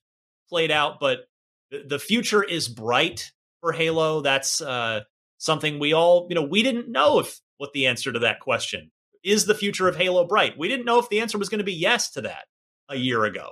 played 0.49 0.71
out, 0.71 0.99
but 0.99 1.27
the, 1.69 1.83
the 1.87 1.99
future 1.99 2.43
is 2.43 2.67
bright 2.67 3.31
for 3.61 3.71
Halo. 3.71 4.21
That's 4.21 4.61
uh, 4.61 5.01
something 5.37 5.79
we 5.79 5.93
all 5.93 6.27
you 6.29 6.35
know 6.35 6.43
we 6.43 6.63
didn't 6.63 6.89
know 6.89 7.19
if 7.19 7.39
what 7.57 7.73
the 7.73 7.87
answer 7.87 8.11
to 8.11 8.19
that 8.19 8.39
question 8.39 8.91
is 9.23 9.45
the 9.45 9.55
future 9.55 9.87
of 9.87 9.95
Halo 9.95 10.25
bright. 10.25 10.57
We 10.57 10.67
didn't 10.67 10.85
know 10.85 10.99
if 10.99 11.09
the 11.09 11.19
answer 11.19 11.37
was 11.37 11.49
going 11.49 11.59
to 11.59 11.65
be 11.65 11.73
yes 11.73 12.11
to 12.11 12.21
that 12.21 12.45
a 12.89 12.95
year 12.95 13.23
ago. 13.23 13.51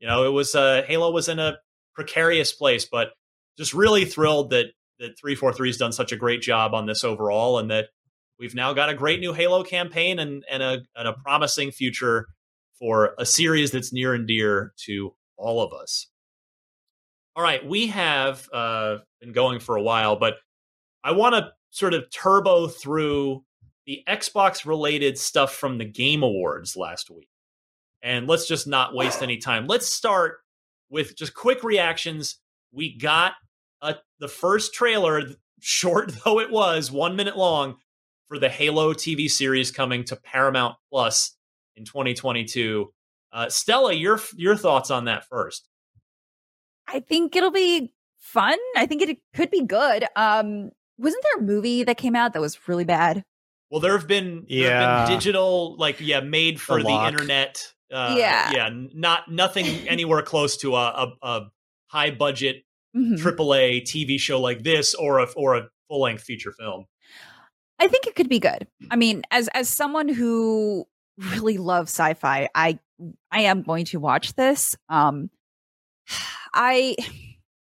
You 0.00 0.06
know, 0.06 0.24
it 0.24 0.30
was 0.30 0.54
uh, 0.54 0.82
Halo 0.86 1.10
was 1.10 1.28
in 1.28 1.38
a 1.38 1.58
precarious 1.94 2.52
place, 2.52 2.84
but 2.84 3.10
just 3.56 3.74
really 3.74 4.04
thrilled 4.04 4.50
that 4.50 4.66
that 5.00 5.18
343 5.18 5.68
has 5.68 5.76
done 5.76 5.92
such 5.92 6.12
a 6.12 6.16
great 6.16 6.42
job 6.42 6.74
on 6.74 6.86
this 6.86 7.04
overall 7.04 7.58
and 7.58 7.70
that 7.70 7.86
we've 8.38 8.54
now 8.54 8.72
got 8.72 8.88
a 8.88 8.94
great 8.94 9.20
new 9.20 9.32
Halo 9.32 9.62
campaign 9.62 10.18
and, 10.18 10.44
and, 10.50 10.62
a, 10.62 10.78
and 10.96 11.08
a 11.08 11.12
promising 11.12 11.70
future 11.70 12.26
for 12.78 13.14
a 13.18 13.26
series 13.26 13.70
that's 13.70 13.92
near 13.92 14.14
and 14.14 14.26
dear 14.26 14.72
to 14.86 15.14
all 15.36 15.62
of 15.62 15.72
us. 15.72 16.08
All 17.36 17.42
right, 17.42 17.64
we 17.64 17.88
have 17.88 18.48
uh, 18.52 18.96
been 19.20 19.32
going 19.32 19.60
for 19.60 19.76
a 19.76 19.82
while, 19.82 20.16
but 20.16 20.34
I 21.04 21.12
want 21.12 21.36
to 21.36 21.52
sort 21.70 21.94
of 21.94 22.04
turbo 22.10 22.66
through 22.66 23.44
the 23.88 24.04
Xbox 24.06 24.66
related 24.66 25.18
stuff 25.18 25.54
from 25.54 25.78
the 25.78 25.84
Game 25.86 26.22
Awards 26.22 26.76
last 26.76 27.10
week. 27.10 27.30
And 28.02 28.28
let's 28.28 28.46
just 28.46 28.66
not 28.66 28.94
waste 28.94 29.22
any 29.22 29.38
time. 29.38 29.66
Let's 29.66 29.88
start 29.88 30.40
with 30.90 31.16
just 31.16 31.32
quick 31.32 31.64
reactions. 31.64 32.36
We 32.70 32.98
got 32.98 33.32
a, 33.80 33.96
the 34.20 34.28
first 34.28 34.74
trailer, 34.74 35.22
short 35.60 36.12
though 36.22 36.38
it 36.38 36.50
was, 36.50 36.92
one 36.92 37.16
minute 37.16 37.38
long, 37.38 37.76
for 38.26 38.38
the 38.38 38.50
Halo 38.50 38.92
TV 38.92 39.28
series 39.28 39.70
coming 39.70 40.04
to 40.04 40.16
Paramount 40.16 40.76
Plus 40.90 41.34
in 41.74 41.86
2022. 41.86 42.92
Uh, 43.32 43.48
Stella, 43.48 43.94
your 43.94 44.20
your 44.36 44.54
thoughts 44.54 44.90
on 44.90 45.06
that 45.06 45.24
first? 45.24 45.66
I 46.86 47.00
think 47.00 47.34
it'll 47.34 47.50
be 47.50 47.94
fun. 48.18 48.58
I 48.76 48.84
think 48.84 49.00
it 49.00 49.18
could 49.34 49.50
be 49.50 49.64
good. 49.64 50.04
Um, 50.14 50.72
wasn't 50.98 51.24
there 51.24 51.42
a 51.42 51.46
movie 51.46 51.84
that 51.84 51.96
came 51.96 52.14
out 52.14 52.34
that 52.34 52.40
was 52.40 52.68
really 52.68 52.84
bad? 52.84 53.24
Well, 53.70 53.80
there 53.80 53.96
have 53.96 54.06
been, 54.06 54.46
yeah. 54.48 54.68
There 54.68 54.80
have 54.80 55.08
been 55.08 55.16
digital, 55.16 55.76
like 55.76 56.00
yeah, 56.00 56.20
made 56.20 56.60
for 56.60 56.78
the, 56.78 56.88
the 56.88 57.06
internet. 57.06 57.72
Uh, 57.92 58.14
yeah, 58.18 58.50
yeah, 58.50 58.70
not 58.94 59.30
nothing 59.30 59.66
anywhere 59.88 60.22
close 60.22 60.56
to 60.58 60.76
a, 60.76 60.86
a, 60.88 61.12
a 61.22 61.40
high 61.86 62.10
budget 62.10 62.64
mm-hmm. 62.96 63.14
AAA 63.14 63.82
TV 63.82 64.18
show 64.18 64.40
like 64.40 64.62
this 64.62 64.94
or 64.94 65.18
a 65.20 65.26
or 65.36 65.56
a 65.56 65.68
full 65.88 66.02
length 66.02 66.22
feature 66.22 66.52
film. 66.52 66.86
I 67.78 67.88
think 67.88 68.06
it 68.06 68.14
could 68.16 68.28
be 68.28 68.40
good. 68.40 68.66
I 68.90 68.96
mean, 68.96 69.22
as 69.30 69.48
as 69.48 69.68
someone 69.68 70.08
who 70.08 70.86
really 71.32 71.58
loves 71.58 71.90
sci-fi, 71.90 72.48
I 72.54 72.78
I 73.30 73.42
am 73.42 73.62
going 73.62 73.84
to 73.86 74.00
watch 74.00 74.34
this. 74.34 74.76
Um 74.88 75.30
I 76.54 76.96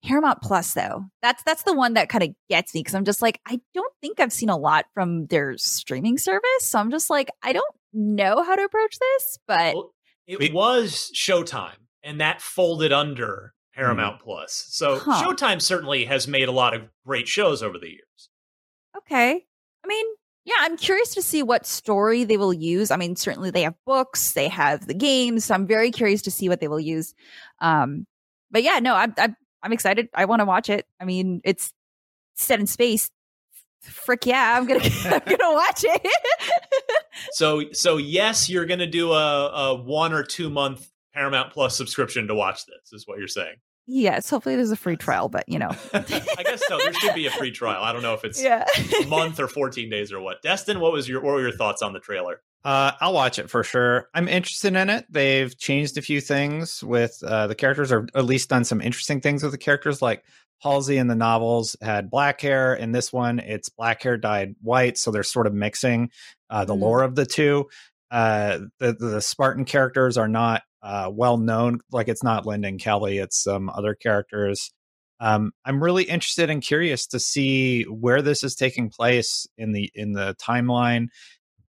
Paramount 0.05 0.43
Plus 0.43 0.75
though. 0.75 1.05
That's 1.23 1.43
that's 1.45 1.63
the 1.63 1.75
one 1.75 1.95
that 1.95 2.09
kind 2.09 2.25
of 2.25 2.31
gets 2.49 2.75
me 2.75 2.81
because 2.81 2.95
I'm 2.95 3.05
just 3.05 3.23
like 3.23 3.41
I 3.47 3.61
don't 3.75 3.93
think 4.01 4.21
I've 4.21 4.33
seen 4.33 4.49
a 4.49 4.57
lot 4.57 4.87
from 4.95 5.27
their 5.27 5.57
streaming 5.59 6.19
service. 6.19 6.63
So 6.63 6.79
I'm 6.79 6.91
just 6.91 7.11
like 7.11 7.31
I 7.43 7.53
don't 7.53 7.75
know 7.93 8.43
how 8.43 8.57
to 8.57 8.65
approach 8.65 8.99
this, 8.99 9.39
but 9.47 9.75
well, 9.75 9.95
it 10.27 10.53
was 10.53 11.11
Showtime 11.15 11.77
and 12.03 12.21
that 12.21 12.41
folded 12.41 12.93
under 12.93 13.55
Paramount 13.75 14.21
mm. 14.21 14.25
Plus. 14.25 14.67
So 14.69 14.99
huh. 14.99 15.23
Showtime 15.23 15.61
certainly 15.61 16.05
has 16.05 16.27
made 16.27 16.49
a 16.49 16.53
lot 16.53 16.75
of 16.75 16.83
great 17.07 17.29
shows 17.29 17.63
over 17.63 17.79
the 17.79 17.89
years. 17.89 18.31
Okay. 18.97 19.45
I 19.85 19.89
mean, 19.89 20.07
yeah, 20.45 20.55
I'm 20.61 20.77
curious 20.77 21.15
to 21.15 21.23
see 21.23 21.43
what 21.43 21.67
story 21.67 22.25
they 22.25 22.37
will 22.37 22.53
use. 22.53 22.91
I 22.91 22.97
mean, 22.97 23.17
certainly 23.17 23.51
they 23.51 23.63
have 23.63 23.75
books, 23.87 24.33
they 24.33 24.49
have 24.49 24.87
the 24.87 24.95
games. 24.95 25.45
So 25.45 25.55
I'm 25.55 25.67
very 25.67 25.91
curious 25.91 26.23
to 26.23 26.31
see 26.31 26.49
what 26.49 26.61
they 26.61 26.69
will 26.69 26.81
use. 26.81 27.15
Um, 27.61 28.07
but 28.51 28.63
yeah, 28.63 28.81
no, 28.81 28.95
I'm 28.95 29.15
I'm, 29.17 29.37
I'm 29.63 29.73
excited. 29.73 30.09
I 30.15 30.25
want 30.25 30.41
to 30.41 30.45
watch 30.45 30.69
it. 30.69 30.87
I 31.01 31.05
mean, 31.05 31.41
it's 31.45 31.73
set 32.35 32.61
in 32.61 32.67
space. 32.67 33.11
Frick 33.83 34.27
yeah, 34.27 34.57
I'm 34.57 34.67
gonna 34.67 34.81
I'm 35.05 35.21
gonna 35.27 35.55
watch 35.55 35.85
it. 35.85 36.07
so 37.33 37.65
so 37.73 37.97
yes, 37.97 38.49
you're 38.49 38.67
gonna 38.67 38.87
do 38.87 39.13
a, 39.13 39.49
a 39.49 39.75
one 39.75 40.13
or 40.13 40.23
two 40.23 40.51
month 40.51 40.89
Paramount 41.15 41.53
Plus 41.53 41.77
subscription 41.77 42.29
to 42.29 42.35
watch 42.35 42.65
this. 42.67 42.93
Is 42.93 43.07
what 43.07 43.19
you're 43.19 43.29
saying? 43.29 43.57
Yes, 43.87 44.31
hopefully 44.31 44.55
there's 44.55 44.71
a 44.71 44.77
free 44.77 44.97
trial, 44.97 45.29
but 45.29 45.49
you 45.49 45.59
know. 45.59 45.71
I 45.93 46.43
guess 46.45 46.63
so. 46.69 46.79
There 46.79 46.93
should 46.93 47.15
be 47.15 47.27
a 47.27 47.31
free 47.33 47.51
trial. 47.51 47.83
I 47.83 47.93
don't 47.93 48.03
know 48.03 48.15
if 48.15 48.25
it's 48.25 48.41
yeah. 48.41 48.65
a 49.03 49.07
month 49.07 49.41
or 49.41 49.49
14 49.49 49.91
days 49.91 50.13
or 50.13 50.21
what. 50.21 50.41
Destin, 50.43 50.79
what 50.79 50.93
was 50.93 51.09
your 51.09 51.21
what 51.21 51.35
were 51.35 51.43
your 51.43 51.57
thoughts 51.57 51.83
on 51.83 51.93
the 51.93 51.99
trailer? 51.99 52.41
Uh, 52.65 52.93
I'll 53.01 53.13
watch 53.13 53.39
it 53.39 53.51
for 53.51 53.65
sure. 53.65 54.09
I'm 54.15 54.29
interested 54.29 54.77
in 54.77 54.89
it. 54.89 55.07
They've 55.11 55.57
changed 55.57 55.99
a 55.99 56.03
few 56.03 56.21
things 56.21 56.83
with 56.83 57.19
uh, 57.27 57.49
the 57.49 57.57
characters, 57.57 57.91
or 57.91 58.07
at 58.15 58.25
least 58.25 58.51
done 58.51 58.65
some 58.65 58.81
interesting 58.81 59.21
things 59.21 59.43
with 59.43 59.53
the 59.53 59.59
characters. 59.59 60.01
Like 60.01 60.25
Halsey 60.63 60.97
in 60.97 61.09
the 61.09 61.17
novels 61.17 61.75
had 61.83 62.11
black 62.11 62.41
hair. 62.41 62.75
In 62.75 62.93
this 62.93 63.13
one, 63.13 63.41
it's 63.41 63.69
black 63.69 64.03
hair 64.03 64.17
dyed 64.17 64.55
white. 64.63 64.97
So 64.97 65.11
they're 65.11 65.25
sort 65.25 65.49
of 65.49 65.55
mixing 65.55 66.11
uh, 66.51 66.65
the 66.65 66.75
mm. 66.75 66.81
lore 66.81 67.03
of 67.03 67.17
the 67.17 67.27
two. 67.27 67.69
Uh, 68.13 68.61
the, 68.79 68.93
the 68.93 69.21
Spartan 69.21 69.65
characters 69.65 70.17
are 70.17 70.29
not 70.29 70.63
uh, 70.83 71.11
well 71.13 71.39
known. 71.39 71.81
Like 71.91 72.09
it's 72.09 72.23
not 72.23 72.47
Linda 72.47 72.69
and 72.69 72.81
Kelly, 72.81 73.19
it's 73.19 73.43
some 73.43 73.71
other 73.71 73.95
characters. 73.95 74.71
Um, 75.19 75.53
I'm 75.65 75.83
really 75.83 76.05
interested 76.05 76.51
and 76.51 76.61
curious 76.61 77.07
to 77.09 77.21
see 77.21 77.85
where 77.85 78.23
this 78.23 78.43
is 78.43 78.57
taking 78.57 78.91
place 78.91 79.47
in 79.57 79.73
the 79.73 79.91
in 79.95 80.13
the 80.13 80.35
timeline. 80.35 81.09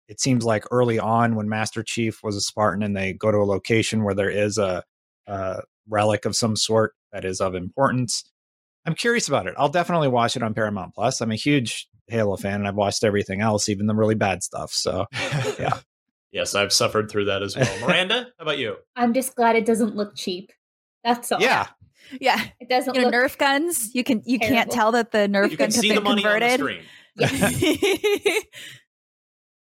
It 0.08 0.20
seems 0.20 0.44
like 0.44 0.66
early 0.72 1.00
on 1.00 1.36
when 1.36 1.50
Master 1.50 1.84
Chief 1.84 2.22
was 2.24 2.36
a 2.36 2.42
Spartan 2.42 2.84
and 2.84 2.96
they 2.96 3.14
go 3.14 3.32
to 3.32 3.38
a 3.38 3.46
location 3.46 4.04
where 4.04 4.14
there 4.14 4.30
is 4.30 4.58
a, 4.58 4.84
a 5.28 5.62
relic 5.88 6.26
of 6.26 6.36
some 6.36 6.56
sort 6.56 6.94
that 7.12 7.26
is 7.26 7.40
of 7.40 7.56
importance. 7.56 8.24
I'm 8.86 8.96
curious 8.96 9.28
about 9.28 9.48
it. 9.48 9.54
I'll 9.58 9.70
definitely 9.70 10.10
watch 10.10 10.36
it 10.36 10.44
on 10.44 10.54
Paramount 10.54 10.94
Plus. 10.94 11.22
I'm 11.22 11.32
a 11.32 11.36
huge 11.36 11.88
Halo 12.08 12.36
fan 12.36 12.56
and 12.56 12.68
I've 12.68 12.76
watched 12.76 13.04
everything 13.04 13.42
else, 13.42 13.70
even 13.70 13.88
the 13.88 13.96
really 13.96 14.16
bad 14.16 14.44
stuff. 14.44 14.72
So, 14.72 15.06
yeah. 15.60 15.80
Yes, 16.34 16.56
I've 16.56 16.74
suffered 16.74 17.12
through 17.12 17.26
that 17.26 17.44
as 17.44 17.56
well. 17.56 17.80
Miranda, 17.88 18.28
how 18.40 18.42
about 18.42 18.58
you? 18.58 18.78
I'm 18.96 19.14
just 19.14 19.36
glad 19.36 19.56
it 19.56 19.68
doesn't 19.68 19.96
look 19.96 20.16
cheap. 20.16 20.52
That's 21.04 21.32
all. 21.32 21.40
Yeah. 21.40 21.68
Yeah. 22.20 22.44
It 22.60 22.70
doesn't 22.70 22.96
you 22.96 23.04
know, 23.04 23.12
Nerf 23.12 23.38
guns, 23.38 23.94
you 23.94 24.04
can 24.04 24.24
you 24.26 24.40
terrible. 24.40 24.58
can't 24.58 24.72
tell 24.72 24.92
that 24.94 25.12
the 25.12 25.20
Nerf 25.20 25.52
you 25.52 25.58
guns 25.58 25.76
have 25.76 25.84
been 25.84 26.04
converted. 26.04 26.82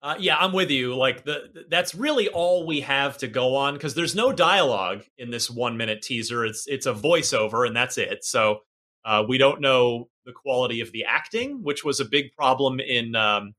uh, 0.02 0.14
yeah, 0.18 0.36
I'm 0.36 0.52
with 0.52 0.70
you. 0.70 0.94
Like 0.94 1.24
the 1.24 1.64
that's 1.68 1.94
really 1.94 2.28
all 2.28 2.66
we 2.66 2.80
have 2.82 3.18
to 3.18 3.28
go 3.28 3.56
on 3.56 3.74
because 3.74 3.94
there's 3.94 4.14
no 4.14 4.32
dialogue 4.32 5.02
in 5.18 5.30
this 5.30 5.50
one 5.50 5.76
minute 5.76 6.02
teaser. 6.02 6.44
It's 6.44 6.66
it's 6.66 6.86
a 6.86 6.94
voiceover 6.94 7.66
and 7.66 7.74
that's 7.74 7.98
it. 7.98 8.24
So 8.24 8.60
uh, 9.04 9.24
we 9.26 9.38
don't 9.38 9.60
know 9.60 10.08
the 10.24 10.32
quality 10.32 10.80
of 10.80 10.92
the 10.92 11.04
acting, 11.04 11.62
which 11.62 11.84
was 11.84 12.00
a 12.00 12.04
big 12.04 12.32
problem 12.36 12.80
in 12.80 13.14
um, 13.16 13.54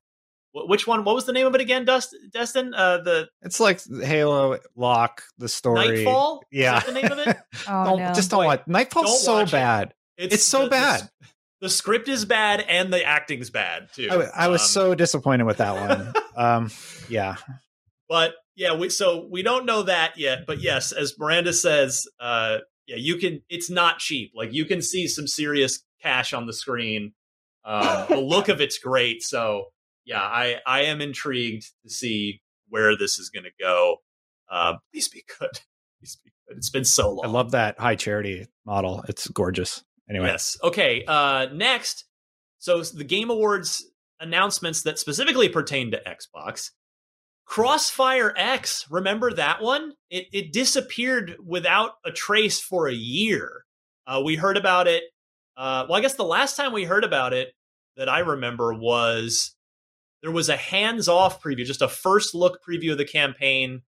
which 0.53 0.87
one? 0.87 1.03
What 1.03 1.15
was 1.15 1.25
the 1.25 1.33
name 1.33 1.47
of 1.47 1.55
it 1.55 1.61
again, 1.61 1.85
Dust, 1.85 2.15
Destin? 2.31 2.73
Uh, 2.73 2.99
the 2.99 3.29
it's 3.41 3.59
like 3.59 3.81
Halo 4.01 4.57
Locke, 4.75 5.23
the 5.37 5.49
story. 5.49 5.87
Nightfall. 5.87 6.43
Yeah, 6.51 6.79
the 6.79 6.91
name 6.93 7.11
of 7.11 7.19
it. 7.19 7.37
oh, 7.67 7.83
don't, 7.83 7.99
no. 7.99 8.13
Just 8.13 8.31
don't 8.31 8.45
watch. 8.45 8.63
Nightfall's 8.67 9.07
don't 9.07 9.17
so 9.17 9.33
watch 9.35 9.51
bad. 9.51 9.93
It. 10.17 10.25
It's, 10.25 10.35
it's, 10.35 10.43
so 10.43 10.63
the, 10.63 10.69
bad. 10.69 11.09
The, 11.61 11.69
script 11.69 12.07
is 12.07 12.25
bad 12.25 12.61
and 12.61 12.93
the 12.93 13.03
acting's 13.03 13.49
bad 13.49 13.89
too. 13.93 14.09
I, 14.11 14.45
I 14.45 14.47
was 14.47 14.61
um, 14.61 14.67
so 14.67 14.95
disappointed 14.95 15.45
with 15.45 15.57
that 15.57 15.75
one. 15.75 16.13
um, 16.35 16.71
yeah, 17.09 17.35
but 18.09 18.33
yeah, 18.55 18.75
we 18.75 18.89
so 18.89 19.27
we 19.29 19.43
don't 19.43 19.65
know 19.65 19.83
that 19.83 20.17
yet. 20.17 20.45
But 20.45 20.61
yes, 20.61 20.91
as 20.91 21.17
Miranda 21.17 21.53
says, 21.53 22.07
uh, 22.19 22.59
yeah, 22.87 22.97
you 22.97 23.17
can. 23.17 23.41
It's 23.49 23.69
not 23.69 23.99
cheap. 23.99 24.31
Like 24.35 24.53
you 24.53 24.65
can 24.65 24.81
see 24.81 25.07
some 25.07 25.27
serious 25.27 25.83
cash 26.01 26.33
on 26.33 26.47
the 26.47 26.53
screen. 26.53 27.13
Um, 27.65 28.05
the 28.09 28.17
look 28.17 28.49
of 28.49 28.61
it's 28.61 28.79
great. 28.79 29.21
So 29.21 29.65
yeah, 30.05 30.21
I 30.21 30.57
I 30.65 30.83
am 30.83 31.01
intrigued 31.01 31.67
to 31.83 31.89
see 31.89 32.41
where 32.69 32.97
this 32.97 33.19
is 33.19 33.29
going 33.29 33.43
to 33.43 33.51
go. 33.59 33.97
Uh, 34.49 34.75
please 34.91 35.07
be 35.07 35.23
good. 35.39 35.49
Please 35.99 36.17
be 36.23 36.31
good. 36.47 36.57
It's 36.57 36.69
been 36.69 36.85
so 36.85 37.11
long. 37.11 37.25
I 37.25 37.27
love 37.27 37.51
that 37.51 37.79
high 37.79 37.95
charity 37.95 38.45
model. 38.65 39.03
It's 39.09 39.27
gorgeous. 39.27 39.83
Anyway, 40.09 40.27
yes. 40.27 40.57
Okay. 40.63 41.03
Uh, 41.05 41.47
next, 41.53 42.05
so 42.59 42.81
the 42.81 43.03
Game 43.03 43.29
Awards 43.29 43.85
announcements 44.19 44.83
that 44.83 44.99
specifically 44.99 45.49
pertain 45.49 45.91
to 45.91 46.01
Xbox. 46.05 46.71
Crossfire 47.45 48.33
X, 48.35 48.85
remember 48.89 49.31
that 49.31 49.61
one? 49.61 49.93
It 50.09 50.27
it 50.33 50.51
disappeared 50.51 51.37
without 51.45 51.91
a 52.05 52.11
trace 52.11 52.59
for 52.59 52.87
a 52.87 52.93
year. 52.93 53.63
Uh, 54.05 54.21
we 54.23 54.35
heard 54.35 54.57
about 54.57 54.87
it. 54.87 55.03
Uh, 55.55 55.85
well, 55.87 55.97
I 55.97 56.01
guess 56.01 56.15
the 56.15 56.23
last 56.23 56.57
time 56.57 56.73
we 56.73 56.83
heard 56.83 57.05
about 57.05 57.33
it 57.33 57.53
that 57.95 58.09
I 58.09 58.19
remember 58.19 58.73
was 58.73 59.55
there 60.21 60.31
was 60.31 60.49
a 60.49 60.57
hands 60.57 61.07
off 61.07 61.41
preview, 61.41 61.65
just 61.65 61.81
a 61.81 61.87
first 61.87 62.35
look 62.35 62.59
preview 62.67 62.91
of 62.91 62.97
the 62.97 63.05
campaign. 63.05 63.81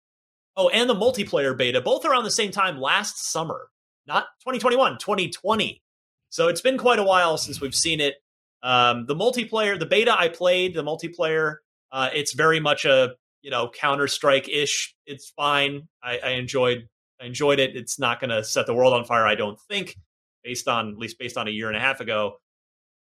Oh, 0.57 0.69
and 0.69 0.89
the 0.89 0.95
multiplayer 0.95 1.57
beta, 1.57 1.81
both 1.81 2.05
around 2.05 2.25
the 2.25 2.31
same 2.31 2.51
time 2.51 2.81
last 2.81 3.31
summer, 3.31 3.71
not 4.07 4.27
2021, 4.41 4.99
2020. 4.99 5.83
So 6.31 6.49
it's 6.49 6.61
been 6.61 6.79
quite 6.79 6.99
a 6.99 7.05
while 7.05 7.39
since 7.39 7.61
we've 7.61 7.75
seen 7.75 8.01
it. 8.01 8.17
Um, 8.63 9.07
the 9.07 9.15
multiplayer, 9.15 9.79
the 9.79 9.87
beta 9.87 10.15
I 10.19 10.29
played, 10.29 10.75
the 10.75 10.83
multiplayer, 10.83 11.57
uh, 11.93 12.11
it's 12.13 12.35
very 12.35 12.61
much 12.61 12.85
a 12.85 13.15
you 13.43 13.51
know 13.51 13.71
Counter 13.71 14.09
Strike 14.09 14.49
ish. 14.49 14.95
It's 15.07 15.31
fine. 15.31 15.89
I, 16.03 16.19
I 16.19 16.31
enjoyed 16.31 16.89
I 17.21 17.27
enjoyed 17.27 17.59
it. 17.59 17.77
It's 17.77 17.99
not 17.99 18.21
going 18.21 18.31
to 18.31 18.45
set 18.45 18.67
the 18.67 18.75
world 18.75 18.95
on 18.95 19.05
fire, 19.05 19.27
I 19.27 19.35
don't 19.35 19.59
think, 19.69 19.97
based 20.45 20.69
on 20.69 20.91
at 20.91 20.99
least 20.99 21.19
based 21.19 21.37
on 21.37 21.49
a 21.49 21.51
year 21.51 21.69
and 21.69 21.77
a 21.77 21.81
half 21.81 22.01
ago. 22.01 22.35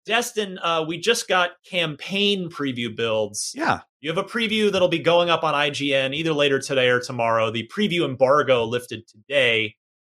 Destin, 0.05 0.57
uh, 0.59 0.83
we 0.87 0.97
just 0.97 1.27
got 1.27 1.51
campaign 1.69 2.49
preview 2.49 2.95
builds. 2.95 3.51
Yeah. 3.55 3.81
You 4.01 4.09
have 4.09 4.17
a 4.17 4.23
preview 4.23 4.71
that'll 4.71 4.87
be 4.87 4.99
going 4.99 5.29
up 5.29 5.43
on 5.43 5.53
IGN 5.53 6.15
either 6.15 6.33
later 6.33 6.57
today 6.57 6.87
or 6.89 6.99
tomorrow. 6.99 7.51
The 7.51 7.69
preview 7.75 8.05
embargo 8.05 8.63
lifted 8.63 9.07
today. 9.07 9.75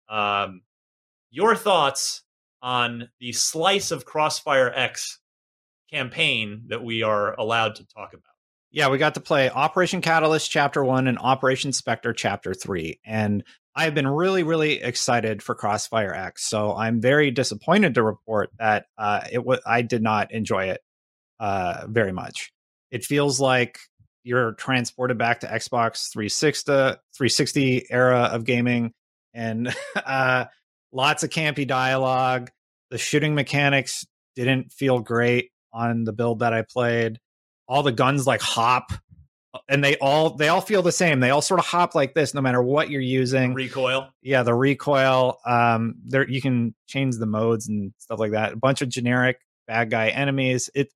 Um, 0.09 0.63
your 1.31 1.57
thoughts 1.57 2.23
on 2.63 3.09
the 3.21 3.33
slice 3.33 3.91
of 3.91 4.05
Crossfire 4.05 4.73
X 4.75 5.19
campaign 5.91 6.65
that 6.69 6.85
we 6.85 7.03
are 7.03 7.35
allowed 7.39 7.77
to 7.77 7.87
talk 7.87 8.13
about? 8.13 8.25
Yeah, 8.73 8.89
we 8.89 8.99
got 8.99 9.15
to 9.15 9.21
play 9.21 9.51
Operation 9.51 10.01
Catalyst 10.01 10.51
Chapter 10.51 10.85
1 10.85 11.09
and 11.09 11.19
Operation 11.19 11.73
Spectre 11.73 12.13
Chapter 12.13 12.55
3. 12.55 13.01
And 13.05 13.43
I've 13.75 13.95
been 13.95 14.07
really, 14.07 14.43
really 14.43 14.81
excited 14.81 15.43
for 15.43 15.55
Crossfire 15.55 16.15
X. 16.15 16.49
So 16.49 16.75
I'm 16.75 17.01
very 17.01 17.31
disappointed 17.31 17.95
to 17.95 18.03
report 18.03 18.51
that 18.59 18.87
uh, 18.97 19.23
it 19.31 19.45
was 19.45 19.61
I 19.67 19.83
did 19.83 20.03
not 20.03 20.33
enjoy 20.33 20.67
it 20.67 20.81
uh, 21.41 21.87
very 21.89 22.13
much. 22.13 22.53
It 22.91 23.05
feels 23.05 23.41
like 23.41 23.79
you're 24.23 24.53
transported 24.53 25.19
back 25.19 25.41
to 25.41 25.47
Xbox 25.47 26.13
360, 26.13 26.73
360 26.73 27.87
era 27.91 28.31
of 28.33 28.45
gaming, 28.45 28.93
and 29.35 29.75
uh, 29.97 30.47
lots 30.93 31.23
of 31.23 31.31
campy 31.31 31.67
dialogue. 31.67 32.51
The 32.91 32.99
shooting 32.99 33.35
mechanics 33.35 34.07
didn't 34.37 34.73
feel 34.73 35.01
great 35.01 35.51
on 35.73 36.05
the 36.05 36.13
build 36.13 36.41
that 36.41 36.53
I 36.53 36.63
played. 36.63 37.19
All 37.69 37.83
the 37.83 37.93
guns 37.93 38.27
like 38.27 38.41
hop 38.41 38.91
and 39.69 39.83
they 39.83 39.97
all 39.97 40.37
they 40.37 40.49
all 40.49 40.61
feel 40.61 40.83
the 40.83 40.93
same. 40.93 41.21
They 41.21 41.31
all 41.31 41.43
sort 41.43 41.61
of 41.61 41.67
hop 41.67 41.95
like 41.95 42.15
this, 42.15 42.35
no 42.35 42.41
matter 42.41 42.63
what 42.63 42.91
you're 42.91 43.01
using. 43.01 43.55
Recoil, 43.55 44.09
yeah, 44.23 44.43
the 44.43 44.55
recoil. 44.55 45.39
Um, 45.45 45.97
there 46.05 46.29
you 46.29 46.41
can 46.41 46.75
change 46.87 47.17
the 47.17 47.27
modes 47.27 47.69
and 47.69 47.93
stuff 47.99 48.19
like 48.19 48.33
that. 48.33 48.53
A 48.53 48.57
bunch 48.57 48.83
of 48.83 48.89
generic 48.89 49.39
bad 49.67 49.91
guy 49.91 50.09
enemies. 50.09 50.71
It, 50.75 50.89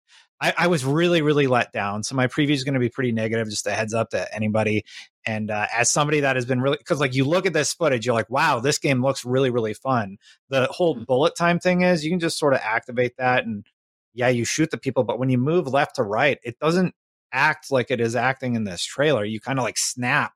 I, 0.44 0.52
I 0.58 0.66
was 0.66 0.84
really 0.84 1.22
really 1.22 1.46
let 1.46 1.72
down. 1.72 2.02
So 2.02 2.14
my 2.14 2.26
preview 2.26 2.50
is 2.50 2.64
going 2.64 2.74
to 2.74 2.80
be 2.80 2.90
pretty 2.90 3.12
negative. 3.12 3.48
Just 3.48 3.66
a 3.66 3.70
heads 3.70 3.94
up 3.94 4.10
to 4.10 4.32
anybody. 4.34 4.84
And 5.24 5.50
uh, 5.50 5.66
as 5.74 5.90
somebody 5.90 6.20
that 6.20 6.36
has 6.36 6.44
been 6.44 6.60
really, 6.60 6.76
because 6.76 7.00
like 7.00 7.14
you 7.14 7.24
look 7.24 7.46
at 7.46 7.54
this 7.54 7.72
footage, 7.72 8.04
you're 8.04 8.14
like, 8.14 8.28
wow, 8.28 8.60
this 8.60 8.78
game 8.78 9.02
looks 9.02 9.24
really 9.24 9.48
really 9.48 9.72
fun. 9.72 10.18
The 10.50 10.66
whole 10.66 10.96
hmm. 10.96 11.04
bullet 11.04 11.34
time 11.34 11.58
thing 11.58 11.80
is 11.80 12.04
you 12.04 12.10
can 12.10 12.20
just 12.20 12.38
sort 12.38 12.52
of 12.52 12.60
activate 12.62 13.16
that 13.16 13.46
and 13.46 13.64
yeah, 14.12 14.28
you 14.28 14.44
shoot 14.44 14.70
the 14.70 14.78
people, 14.78 15.02
but 15.02 15.18
when 15.18 15.30
you 15.30 15.38
move 15.38 15.66
left 15.66 15.96
to 15.96 16.02
right, 16.02 16.38
it 16.44 16.58
doesn't 16.58 16.94
act 17.32 17.72
like 17.72 17.90
it 17.90 18.00
is 18.00 18.14
acting 18.14 18.54
in 18.54 18.64
this 18.64 18.84
trailer. 18.84 19.24
You 19.24 19.40
kind 19.40 19.58
of 19.58 19.64
like 19.64 19.78
snap 19.78 20.32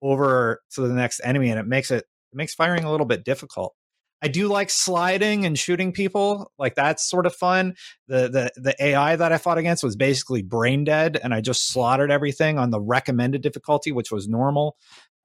over 0.00 0.60
to 0.72 0.80
the 0.80 0.94
next 0.94 1.20
enemy 1.22 1.50
and 1.50 1.60
it 1.60 1.66
makes 1.66 1.90
it, 1.90 2.04
it 2.32 2.36
makes 2.36 2.54
firing 2.54 2.84
a 2.84 2.90
little 2.90 3.06
bit 3.06 3.22
difficult. 3.22 3.74
I 4.22 4.28
do 4.28 4.46
like 4.46 4.70
sliding 4.70 5.44
and 5.44 5.58
shooting 5.58 5.92
people. 5.92 6.52
Like 6.58 6.76
that's 6.76 7.08
sort 7.08 7.26
of 7.26 7.34
fun. 7.34 7.74
The 8.06 8.28
the 8.28 8.52
the 8.56 8.76
AI 8.84 9.16
that 9.16 9.32
I 9.32 9.38
fought 9.38 9.58
against 9.58 9.82
was 9.82 9.96
basically 9.96 10.42
brain 10.42 10.84
dead, 10.84 11.18
and 11.22 11.34
I 11.34 11.40
just 11.40 11.68
slaughtered 11.68 12.10
everything 12.10 12.58
on 12.58 12.70
the 12.70 12.80
recommended 12.80 13.42
difficulty, 13.42 13.90
which 13.90 14.12
was 14.12 14.28
normal. 14.28 14.76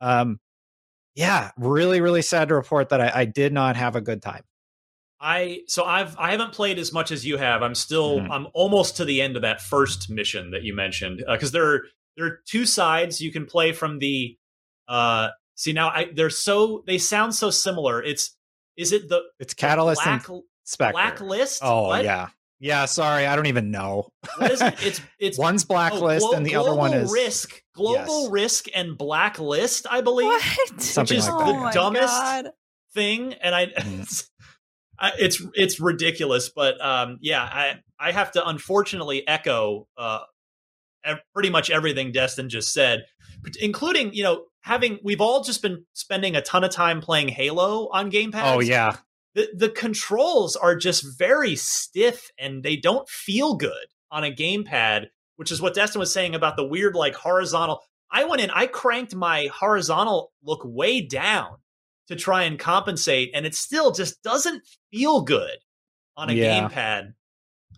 Um, 0.01 0.39
yeah, 1.15 1.51
really, 1.57 2.01
really 2.01 2.21
sad 2.23 2.49
to 2.49 2.55
report 2.55 2.89
that 2.89 3.01
I, 3.01 3.11
I 3.21 3.25
did 3.25 3.53
not 3.53 3.75
have 3.75 3.95
a 3.95 4.01
good 4.01 4.21
time. 4.21 4.43
I 5.19 5.61
so 5.67 5.83
I've 5.83 6.17
I 6.17 6.31
haven't 6.31 6.53
played 6.53 6.79
as 6.79 6.91
much 6.91 7.11
as 7.11 7.25
you 7.25 7.37
have. 7.37 7.61
I'm 7.61 7.75
still 7.75 8.19
mm-hmm. 8.19 8.31
I'm 8.31 8.47
almost 8.53 8.97
to 8.97 9.05
the 9.05 9.21
end 9.21 9.35
of 9.35 9.43
that 9.43 9.61
first 9.61 10.09
mission 10.09 10.51
that 10.51 10.63
you 10.63 10.75
mentioned 10.75 11.23
because 11.27 11.49
uh, 11.49 11.53
there 11.53 11.65
are 11.65 11.81
there 12.15 12.25
are 12.25 12.39
two 12.47 12.65
sides 12.65 13.21
you 13.21 13.31
can 13.31 13.45
play 13.45 13.71
from 13.71 13.99
the. 13.99 14.37
uh 14.87 15.29
See 15.59 15.73
now 15.73 15.89
I 15.89 16.09
they're 16.13 16.29
so 16.29 16.83
they 16.85 16.99
sound 16.99 17.33
so 17.33 17.49
similar. 17.49 18.03
It's 18.03 18.36
is 18.77 18.91
it 18.91 19.09
the 19.09 19.21
it's 19.39 19.53
Catalyst 19.53 20.03
black, 20.03 20.29
and 20.29 20.43
Spectre. 20.63 20.93
Blacklist? 20.93 21.61
Oh 21.63 21.87
what? 21.87 22.03
yeah. 22.03 22.29
Yeah, 22.59 22.85
sorry, 22.85 23.27
I 23.27 23.35
don't 23.35 23.45
even 23.45 23.69
know. 23.69 24.09
what 24.37 24.51
is 24.51 24.61
it? 24.61 24.75
It's 24.83 25.01
it's 25.19 25.37
one's 25.37 25.63
oh, 25.63 25.67
blacklist 25.67 26.25
oh, 26.25 26.29
glo- 26.29 26.37
and 26.37 26.45
the 26.45 26.55
other 26.55 26.73
one 26.73 26.93
is 26.93 27.11
risk, 27.11 27.61
global 27.75 28.23
yes. 28.23 28.31
risk 28.31 28.65
and 28.73 28.97
blacklist. 28.97 29.85
I 29.89 30.01
believe 30.01 30.25
what? 30.27 30.81
something 30.81 31.19
like 31.19 31.45
the 31.45 31.67
oh 31.67 31.71
dumbest 31.71 32.07
God. 32.07 32.51
thing. 32.93 33.33
And 33.33 33.53
I, 33.53 33.65
mm 33.77 34.29
it's 35.19 35.43
it's 35.53 35.79
ridiculous, 35.79 36.49
but 36.49 36.83
um, 36.83 37.19
yeah, 37.21 37.43
I 37.43 37.79
I 37.99 38.11
have 38.11 38.31
to 38.31 38.47
unfortunately 38.47 39.27
echo 39.27 39.87
uh, 39.97 40.21
pretty 41.33 41.49
much 41.49 41.69
everything 41.69 42.11
Destin 42.11 42.49
just 42.49 42.73
said, 42.73 43.05
including 43.59 44.13
you 44.13 44.23
know 44.23 44.45
having 44.61 44.99
we've 45.03 45.21
all 45.21 45.43
just 45.43 45.61
been 45.61 45.85
spending 45.93 46.35
a 46.35 46.41
ton 46.41 46.63
of 46.63 46.71
time 46.71 47.01
playing 47.01 47.29
Halo 47.29 47.89
on 47.91 48.09
Game 48.09 48.31
Pass. 48.31 48.55
Oh 48.55 48.59
yeah, 48.59 48.97
the 49.35 49.49
the 49.55 49.69
controls 49.69 50.55
are 50.55 50.75
just 50.75 51.17
very 51.17 51.55
stiff 51.55 52.29
and 52.39 52.63
they 52.63 52.75
don't 52.75 53.07
feel 53.07 53.55
good 53.55 53.87
on 54.11 54.23
a 54.23 54.31
gamepad, 54.31 55.07
which 55.35 55.51
is 55.51 55.61
what 55.61 55.73
Destin 55.73 55.99
was 55.99 56.13
saying 56.13 56.35
about 56.35 56.55
the 56.55 56.65
weird 56.65 56.95
like 56.95 57.15
horizontal. 57.15 57.81
I 58.11 58.23
went 58.23 58.41
in, 58.41 58.49
I 58.49 58.67
cranked 58.67 59.13
my 59.13 59.49
horizontal 59.53 60.31
look 60.43 60.61
way 60.63 61.01
down 61.01 61.57
to 62.07 62.15
try 62.15 62.43
and 62.43 62.57
compensate, 62.57 63.31
and 63.33 63.45
it 63.45 63.53
still 63.53 63.91
just 63.91 64.23
doesn't 64.23 64.63
feel 64.91 65.21
good 65.21 65.57
on 66.15 66.29
a 66.29 66.33
yeah. 66.33 66.67
gamepad. 66.67 67.13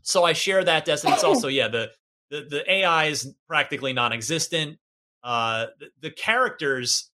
So 0.02 0.24
I 0.24 0.34
share 0.34 0.64
that, 0.64 0.86
Destin. 0.86 1.14
It's 1.14 1.24
also 1.26 1.48
yeah 1.48 1.68
the 1.68 1.92
the 2.30 2.46
the 2.50 2.72
AI 2.72 3.06
is 3.06 3.34
practically 3.48 3.94
non-existent. 3.94 4.78
Uh, 5.24 5.68
the, 5.80 5.88
the 6.02 6.12
characters 6.12 7.10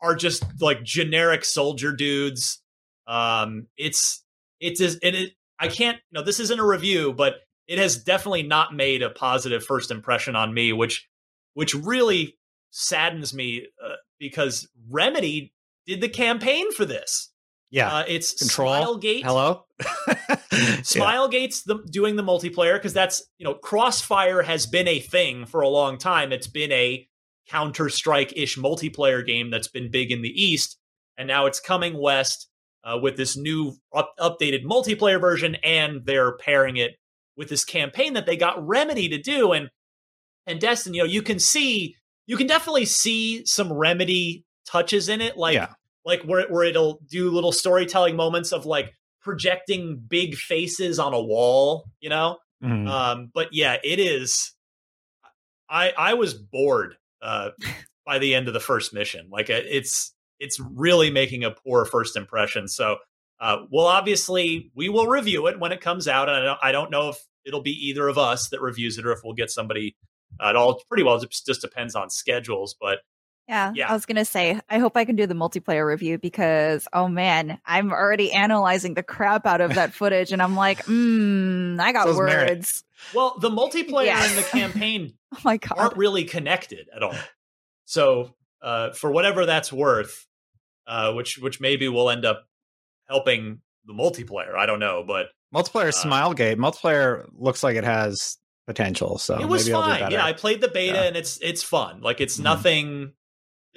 are 0.00 0.14
just 0.14 0.44
like 0.60 0.82
generic 0.82 1.44
soldier 1.44 1.92
dudes. 1.92 2.62
Um, 3.06 3.66
it's 3.76 4.22
it's 4.60 4.80
it, 4.80 4.98
it 5.02 5.32
I 5.58 5.68
can't. 5.68 5.98
You 6.10 6.20
know, 6.20 6.24
this 6.24 6.40
isn't 6.40 6.60
a 6.60 6.66
review, 6.66 7.12
but 7.12 7.36
it 7.66 7.78
has 7.78 8.02
definitely 8.02 8.44
not 8.44 8.74
made 8.74 9.02
a 9.02 9.10
positive 9.10 9.64
first 9.64 9.90
impression 9.90 10.36
on 10.36 10.54
me, 10.54 10.72
which 10.72 11.08
which 11.54 11.74
really 11.74 12.36
saddens 12.70 13.34
me 13.34 13.66
uh, 13.84 13.94
because 14.18 14.68
Remedy 14.88 15.52
did 15.86 16.00
the 16.00 16.08
campaign 16.08 16.72
for 16.72 16.84
this. 16.84 17.32
Yeah, 17.70 17.94
uh, 17.94 18.04
it's 18.08 18.34
Control. 18.34 18.74
Smilegate. 18.74 19.24
Hello, 19.24 19.64
Smilegate's 20.82 21.62
the, 21.62 21.78
doing 21.90 22.16
the 22.16 22.22
multiplayer 22.22 22.74
because 22.74 22.94
that's 22.94 23.22
you 23.38 23.44
know 23.44 23.54
Crossfire 23.54 24.42
has 24.42 24.66
been 24.66 24.88
a 24.88 25.00
thing 25.00 25.44
for 25.44 25.60
a 25.60 25.68
long 25.68 25.98
time. 25.98 26.32
It's 26.32 26.46
been 26.46 26.72
a 26.72 27.06
Counter 27.48 27.88
Strike 27.88 28.32
ish 28.36 28.56
multiplayer 28.56 29.24
game 29.24 29.50
that's 29.50 29.68
been 29.68 29.90
big 29.90 30.10
in 30.10 30.22
the 30.22 30.42
East, 30.42 30.78
and 31.18 31.28
now 31.28 31.46
it's 31.46 31.60
coming 31.60 32.00
west 32.00 32.48
uh, 32.84 32.98
with 32.98 33.16
this 33.16 33.36
new 33.36 33.74
up- 33.94 34.14
updated 34.18 34.64
multiplayer 34.64 35.20
version, 35.20 35.56
and 35.56 36.04
they're 36.04 36.36
pairing 36.38 36.76
it 36.76 36.96
with 37.36 37.48
this 37.48 37.64
campaign 37.64 38.14
that 38.14 38.26
they 38.26 38.36
got 38.36 38.66
Remedy 38.66 39.08
to 39.08 39.18
do. 39.18 39.52
And 39.52 39.70
and 40.46 40.60
Destin, 40.60 40.94
you 40.94 41.02
know, 41.02 41.06
you 41.06 41.22
can 41.22 41.38
see, 41.38 41.96
you 42.26 42.36
can 42.36 42.46
definitely 42.46 42.86
see 42.86 43.44
some 43.44 43.72
Remedy 43.72 44.46
touches 44.66 45.08
in 45.08 45.20
it, 45.20 45.36
like 45.36 45.54
yeah. 45.54 45.68
Like 46.08 46.22
where 46.22 46.48
where 46.48 46.64
it'll 46.64 47.00
do 47.08 47.30
little 47.30 47.52
storytelling 47.52 48.16
moments 48.16 48.50
of 48.50 48.64
like 48.64 48.94
projecting 49.20 50.02
big 50.08 50.34
faces 50.34 50.98
on 50.98 51.12
a 51.12 51.22
wall, 51.22 51.84
you 52.00 52.08
know. 52.08 52.38
Mm. 52.64 52.88
Um, 52.88 53.30
but 53.32 53.48
yeah, 53.52 53.76
it 53.84 54.00
is. 54.00 54.54
I 55.68 55.92
I 55.96 56.14
was 56.14 56.32
bored 56.32 56.96
uh, 57.20 57.50
by 58.06 58.18
the 58.18 58.34
end 58.34 58.48
of 58.48 58.54
the 58.54 58.60
first 58.60 58.94
mission. 58.94 59.28
Like 59.30 59.50
it's 59.50 60.14
it's 60.40 60.58
really 60.58 61.10
making 61.10 61.44
a 61.44 61.50
poor 61.50 61.84
first 61.84 62.16
impression. 62.16 62.68
So, 62.68 62.96
uh, 63.38 63.58
well, 63.70 63.86
obviously 63.86 64.70
we 64.74 64.88
will 64.88 65.06
review 65.06 65.46
it 65.46 65.60
when 65.60 65.72
it 65.72 65.82
comes 65.82 66.08
out, 66.08 66.30
and 66.30 66.38
I 66.38 66.44
don't, 66.44 66.58
I 66.62 66.72
don't 66.72 66.90
know 66.90 67.10
if 67.10 67.18
it'll 67.44 67.62
be 67.62 67.88
either 67.88 68.08
of 68.08 68.16
us 68.16 68.48
that 68.48 68.62
reviews 68.62 68.96
it 68.96 69.04
or 69.04 69.12
if 69.12 69.20
we'll 69.22 69.34
get 69.34 69.50
somebody 69.50 69.94
uh, 70.42 70.48
at 70.48 70.56
all. 70.56 70.80
Pretty 70.88 71.02
well, 71.02 71.16
it 71.16 71.30
just 71.30 71.60
depends 71.60 71.94
on 71.94 72.08
schedules. 72.08 72.74
But 72.80 73.00
yeah, 73.48 73.72
yeah, 73.74 73.88
I 73.88 73.94
was 73.94 74.04
gonna 74.04 74.24
say, 74.24 74.60
I 74.68 74.78
hope 74.78 74.96
I 74.96 75.04
can 75.04 75.16
do 75.16 75.26
the 75.26 75.34
multiplayer 75.34 75.86
review 75.86 76.18
because, 76.18 76.86
oh 76.92 77.08
man, 77.08 77.58
I'm 77.64 77.92
already 77.92 78.32
analyzing 78.32 78.94
the 78.94 79.02
crap 79.02 79.46
out 79.46 79.60
of 79.60 79.74
that 79.74 79.92
footage, 79.94 80.32
and 80.32 80.42
I'm 80.42 80.54
like, 80.54 80.84
hmm, 80.84 81.78
I 81.80 81.92
got 81.92 82.08
so 82.08 82.16
words. 82.16 82.30
Merit. 82.30 82.82
Well, 83.14 83.38
the 83.38 83.50
multiplayer 83.50 84.04
yes. 84.04 84.28
and 84.28 84.38
the 84.38 84.48
campaign, 84.50 85.14
oh 85.34 85.38
my 85.44 85.56
god, 85.56 85.78
aren't 85.78 85.96
really 85.96 86.24
connected 86.24 86.88
at 86.94 87.02
all. 87.02 87.14
So, 87.86 88.34
uh, 88.60 88.92
for 88.92 89.10
whatever 89.10 89.46
that's 89.46 89.72
worth, 89.72 90.26
uh, 90.86 91.12
which 91.14 91.38
which 91.38 91.60
maybe 91.60 91.88
will 91.88 92.10
end 92.10 92.26
up 92.26 92.46
helping 93.08 93.62
the 93.86 93.94
multiplayer. 93.94 94.54
I 94.54 94.66
don't 94.66 94.80
know, 94.80 95.04
but 95.06 95.28
multiplayer 95.54 95.88
uh, 95.88 96.06
Smilegate 96.06 96.56
multiplayer 96.56 97.26
looks 97.32 97.62
like 97.62 97.76
it 97.76 97.84
has 97.84 98.36
potential. 98.66 99.16
So 99.18 99.40
it 99.40 99.48
was 99.48 99.68
fine. 99.68 100.10
Yeah, 100.10 100.24
I 100.24 100.34
played 100.34 100.60
the 100.60 100.68
beta 100.68 100.98
yeah. 100.98 101.04
and 101.04 101.16
it's 101.16 101.38
it's 101.40 101.62
fun. 101.62 102.02
Like 102.02 102.20
it's 102.20 102.34
mm-hmm. 102.34 102.44
nothing 102.44 103.12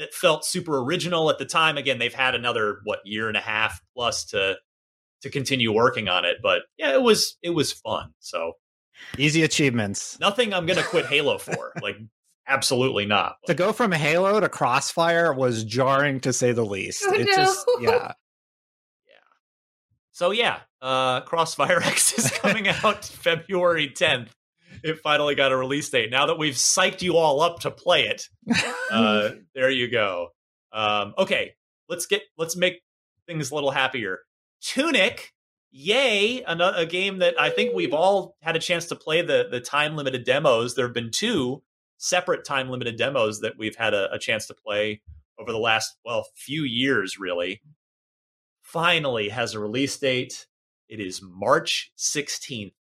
it 0.02 0.14
felt 0.14 0.46
super 0.46 0.80
original 0.80 1.30
at 1.30 1.38
the 1.38 1.46
time. 1.46 1.78
Again, 1.78 2.00
they've 2.00 2.14
had 2.14 2.36
another 2.36 2.80
what 2.84 3.00
year 3.06 3.28
and 3.28 3.38
a 3.38 3.42
half 3.42 3.82
plus 3.96 4.26
to 4.26 4.58
to 5.22 5.30
continue 5.30 5.72
working 5.72 6.08
on 6.08 6.26
it, 6.26 6.38
but 6.42 6.64
yeah, 6.78 6.94
it 6.94 7.02
was 7.02 7.38
it 7.42 7.52
was 7.52 7.72
fun. 7.72 8.14
So 8.20 8.54
easy 9.18 9.44
achievements. 9.44 10.20
Nothing 10.20 10.54
I'm 10.54 10.66
gonna 10.66 10.84
quit 10.84 11.06
Halo 11.06 11.38
for. 11.38 11.74
like 11.82 11.98
absolutely 12.48 13.06
not. 13.06 13.36
To 13.48 13.54
go 13.54 13.72
from 13.72 13.92
Halo 13.92 14.40
to 14.40 14.50
Crossfire 14.50 15.34
was 15.34 15.64
jarring 15.64 16.20
to 16.22 16.34
say 16.34 16.52
the 16.52 16.66
least. 16.66 17.04
Oh, 17.08 17.14
it 17.14 17.28
no. 17.28 17.36
just 17.36 17.66
yeah. 17.80 18.14
Yeah. 19.08 19.14
So 20.12 20.32
yeah, 20.32 20.60
uh, 20.82 21.22
Crossfire 21.22 21.80
X 21.84 22.18
is 22.18 22.32
coming 22.32 22.68
out 22.68 23.06
February 23.06 23.90
10th. 23.90 24.30
It 24.84 25.00
finally 25.00 25.36
got 25.36 25.52
a 25.52 25.58
release 25.58 25.90
date. 25.90 26.10
Now 26.10 26.28
that 26.28 26.38
we've 26.38 26.56
psyched 26.56 27.02
you 27.02 27.18
all 27.18 27.42
up 27.42 27.60
to 27.62 27.72
play 27.72 28.08
it, 28.08 28.28
uh, 28.92 29.32
there 29.54 29.70
you 29.70 29.90
go. 29.90 30.30
Um, 30.74 31.14
okay, 31.18 31.54
let's 31.90 32.06
get 32.06 32.24
let's 32.38 32.56
make 32.56 32.82
things 33.28 33.52
a 33.52 33.56
little 33.56 33.72
happier. 33.72 34.20
Tunic, 34.62 35.34
yay! 35.72 36.44
Another 36.44 36.78
a 36.80 36.86
game 36.86 37.20
that 37.20 37.40
I 37.40 37.50
think 37.50 37.76
we've 37.76 37.94
all 37.94 38.36
had 38.42 38.56
a 38.56 38.60
chance 38.60 38.88
to 38.88 38.96
play 38.96 39.22
the 39.22 39.48
the 39.50 39.60
time 39.60 39.96
limited 39.96 40.24
demos. 40.24 40.76
There 40.76 40.86
have 40.86 40.94
been 40.94 41.12
two 41.12 41.64
separate 41.98 42.46
time 42.46 42.70
limited 42.70 42.96
demos 42.96 43.42
that 43.42 43.58
we've 43.58 43.76
had 43.76 43.94
a, 43.94 44.12
a 44.14 44.20
chance 44.20 44.48
to 44.48 44.54
play 44.54 45.02
over 45.40 45.52
the 45.52 45.60
last 45.60 45.98
well 46.06 46.26
few 46.36 46.64
years, 46.64 47.20
really 47.20 47.62
finally 48.72 49.30
has 49.30 49.54
a 49.54 49.60
release 49.60 49.98
date. 49.98 50.48
It 50.88 51.00
is 51.00 51.22
March 51.22 51.92
16th, 51.98 52.74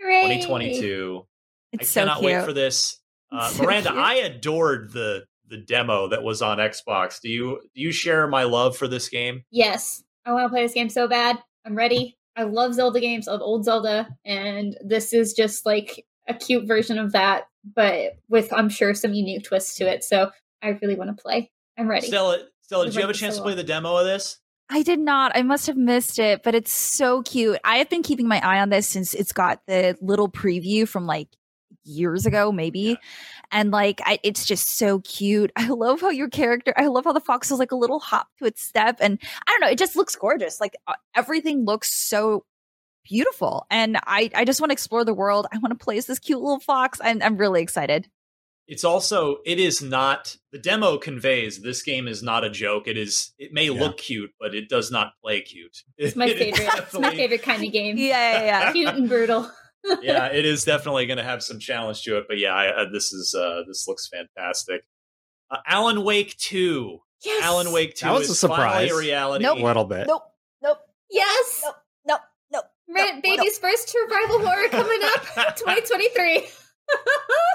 2022. 0.00 1.26
It's 1.74 1.90
I 1.90 1.92
so 1.92 2.00
cannot 2.02 2.18
cute. 2.20 2.32
wait 2.32 2.44
for 2.44 2.52
this. 2.52 3.00
Uh, 3.32 3.46
It's 3.48 3.56
so 3.56 3.62
Miranda. 3.64 3.92
I 3.92 4.14
adored 4.14 4.92
the 4.92 5.24
the 5.48 5.58
demo 5.58 6.08
that 6.08 6.22
was 6.22 6.40
on 6.42 6.58
Xbox. 6.58 7.20
Do 7.20 7.28
you 7.28 7.60
do 7.74 7.80
you 7.80 7.92
share 7.92 8.26
my 8.26 8.44
love 8.44 8.76
for 8.76 8.88
this 8.88 9.08
game? 9.08 9.44
Yes, 9.50 10.02
I 10.24 10.32
want 10.32 10.44
to 10.46 10.48
play 10.48 10.62
this 10.62 10.74
game 10.74 10.88
so 10.88 11.06
bad. 11.08 11.38
I'm 11.66 11.74
ready. 11.76 12.16
I 12.36 12.44
love 12.44 12.74
Zelda 12.74 12.98
games. 13.00 13.28
I 13.28 13.32
love 13.32 13.42
old 13.42 13.64
Zelda, 13.64 14.08
and 14.24 14.76
this 14.84 15.12
is 15.12 15.32
just 15.34 15.64
like 15.66 16.04
a 16.28 16.34
cute 16.34 16.66
version 16.66 16.98
of 16.98 17.12
that, 17.12 17.44
but 17.76 18.14
with 18.28 18.52
I'm 18.52 18.68
sure 18.68 18.94
some 18.94 19.12
unique 19.14 19.44
twists 19.44 19.76
to 19.76 19.88
it. 19.88 20.02
So 20.02 20.30
I 20.62 20.78
really 20.80 20.94
want 20.96 21.16
to 21.16 21.22
play. 21.22 21.50
I'm 21.78 21.88
ready. 21.88 22.06
Stella, 22.06 22.38
Stella, 22.62 22.86
did 22.86 22.94
you 22.94 23.00
have 23.02 23.10
a 23.10 23.14
chance 23.14 23.34
so 23.34 23.40
to 23.40 23.44
play 23.44 23.50
well. 23.50 23.56
the 23.56 23.64
demo 23.64 23.96
of 23.96 24.06
this? 24.06 24.38
I 24.70 24.82
did 24.82 24.98
not. 24.98 25.32
I 25.34 25.42
must 25.42 25.66
have 25.66 25.76
missed 25.76 26.18
it, 26.18 26.42
but 26.42 26.54
it's 26.54 26.72
so 26.72 27.22
cute. 27.22 27.58
I 27.64 27.76
have 27.76 27.90
been 27.90 28.02
keeping 28.02 28.26
my 28.26 28.40
eye 28.40 28.60
on 28.60 28.70
this 28.70 28.88
since 28.88 29.12
it's 29.12 29.32
got 29.32 29.60
the 29.66 29.96
little 30.00 30.28
preview 30.30 30.88
from 30.88 31.06
like 31.06 31.28
years 31.84 32.26
ago, 32.26 32.50
maybe. 32.52 32.98
And 33.50 33.70
like, 33.70 34.00
I, 34.04 34.18
it's 34.22 34.44
just 34.44 34.76
so 34.76 35.00
cute. 35.00 35.52
I 35.56 35.68
love 35.68 36.00
how 36.00 36.10
your 36.10 36.28
character, 36.28 36.72
I 36.76 36.86
love 36.86 37.04
how 37.04 37.12
the 37.12 37.20
fox 37.20 37.50
is 37.50 37.58
like 37.58 37.72
a 37.72 37.76
little 37.76 38.00
hop 38.00 38.28
to 38.38 38.46
its 38.46 38.62
step. 38.62 38.98
And 39.00 39.18
I 39.46 39.50
don't 39.52 39.60
know, 39.60 39.68
it 39.68 39.78
just 39.78 39.96
looks 39.96 40.16
gorgeous. 40.16 40.60
Like 40.60 40.76
uh, 40.86 40.94
everything 41.14 41.64
looks 41.64 41.92
so 41.92 42.44
beautiful. 43.04 43.66
And 43.70 43.98
I, 44.06 44.30
I 44.34 44.44
just 44.44 44.60
want 44.60 44.70
to 44.70 44.74
explore 44.74 45.04
the 45.04 45.14
world. 45.14 45.46
I 45.52 45.58
want 45.58 45.78
to 45.78 45.84
play 45.84 45.98
as 45.98 46.06
this 46.06 46.18
cute 46.18 46.40
little 46.40 46.60
fox. 46.60 47.00
I'm, 47.02 47.22
I'm 47.22 47.36
really 47.36 47.62
excited. 47.62 48.08
It's 48.66 48.82
also 48.82 49.40
it 49.44 49.60
is 49.60 49.82
not 49.82 50.38
the 50.50 50.58
demo 50.58 50.96
conveys 50.96 51.60
this 51.60 51.82
game 51.82 52.08
is 52.08 52.22
not 52.22 52.44
a 52.44 52.50
joke. 52.50 52.88
It 52.88 52.96
is 52.96 53.32
it 53.38 53.52
may 53.52 53.66
Yeah. 53.66 53.78
look 53.78 53.98
cute, 53.98 54.30
but 54.40 54.54
it 54.54 54.70
does 54.70 54.90
not 54.90 55.12
play 55.22 55.42
cute. 55.42 55.82
It's 55.98 56.16
my 56.16 56.28
favorite. 56.32 56.70
It's 56.78 56.98
my 56.98 57.14
favorite 57.14 57.42
kind 57.42 57.62
of 57.62 57.70
game. 57.70 57.98
Yeah, 57.98 58.38
yeah, 58.38 58.44
yeah. 58.44 58.72
Cute 58.72 58.94
and 58.94 59.06
brutal. 59.06 59.50
Yeah, 60.02 60.26
it 60.26 60.44
is 60.44 60.64
definitely 60.64 61.06
going 61.06 61.18
to 61.18 61.24
have 61.24 61.42
some 61.42 61.58
challenge 61.58 62.02
to 62.04 62.18
it. 62.18 62.24
But 62.28 62.38
yeah, 62.38 62.52
I, 62.54 62.68
uh, 62.68 62.84
this 62.92 63.12
is 63.12 63.34
uh, 63.34 63.62
this 63.66 63.86
looks 63.88 64.08
fantastic. 64.08 64.82
Uh, 65.50 65.58
Alan 65.66 66.02
Wake 66.04 66.36
two. 66.38 67.00
Yes. 67.24 67.42
Alan 67.44 67.72
Wake 67.72 67.94
two 67.94 68.06
That 68.06 68.12
was 68.12 68.24
is 68.24 68.30
a 68.30 68.34
surprise. 68.34 68.90
a 68.90 68.96
reality. 68.96 69.44
Nope. 69.44 69.58
A 69.58 69.62
little 69.62 69.84
bit. 69.84 70.06
Nope, 70.06 70.22
nope, 70.62 70.78
Yes. 71.10 71.60
nope, 71.64 71.74
nope, 72.06 72.20
nope. 72.52 72.64
Right, 72.88 73.22
baby's 73.22 73.56
first 73.58 73.88
survival 73.88 74.40
horror 74.46 74.68
coming 74.68 75.00
up 75.02 75.22
2023. 75.56 76.46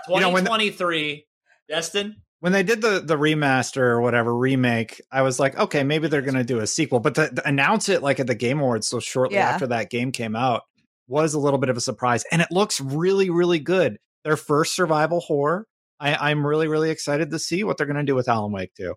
You 0.09 0.19
know, 0.21 0.29
when 0.31 0.43
the- 0.43 0.49
2023. 0.49 1.25
Destin. 1.69 2.15
when 2.39 2.51
they 2.51 2.63
did 2.63 2.81
the 2.81 2.99
the 2.99 3.15
remaster 3.15 3.77
or 3.81 4.01
whatever 4.01 4.35
remake, 4.35 5.01
I 5.11 5.21
was 5.21 5.39
like, 5.39 5.55
okay, 5.55 5.83
maybe 5.83 6.07
they're 6.07 6.23
going 6.23 6.33
to 6.33 6.43
do 6.43 6.59
a 6.61 6.65
sequel. 6.67 6.99
But 6.99 7.13
to, 7.15 7.29
to 7.29 7.47
announce 7.47 7.89
it 7.89 8.01
like 8.01 8.19
at 8.19 8.25
the 8.25 8.33
Game 8.33 8.59
Awards 8.59 8.87
so 8.87 8.99
shortly 8.99 9.37
Yeah. 9.37 9.49
after 9.49 9.67
that 9.67 9.91
game 9.91 10.11
came 10.11 10.35
out 10.35 10.63
was 11.09 11.33
a 11.33 11.39
little 11.39 11.59
bit 11.59 11.69
of 11.69 11.75
a 11.75 11.81
surprise, 11.81 12.23
and 12.31 12.41
it 12.41 12.49
looks 12.51 12.79
really, 12.79 13.29
really 13.29 13.59
good. 13.59 13.97
Their 14.23 14.37
first 14.37 14.75
survival 14.75 15.19
horror. 15.19 15.65
I, 15.99 16.29
I'm 16.29 16.45
really, 16.45 16.69
really 16.69 16.91
excited 16.91 17.31
to 17.31 17.39
see 17.39 17.65
what 17.65 17.77
they're 17.77 17.87
going 17.87 17.97
to 17.97 18.03
do 18.03 18.15
with 18.15 18.29
Alan 18.29 18.53
Wake 18.53 18.73
too. 18.73 18.95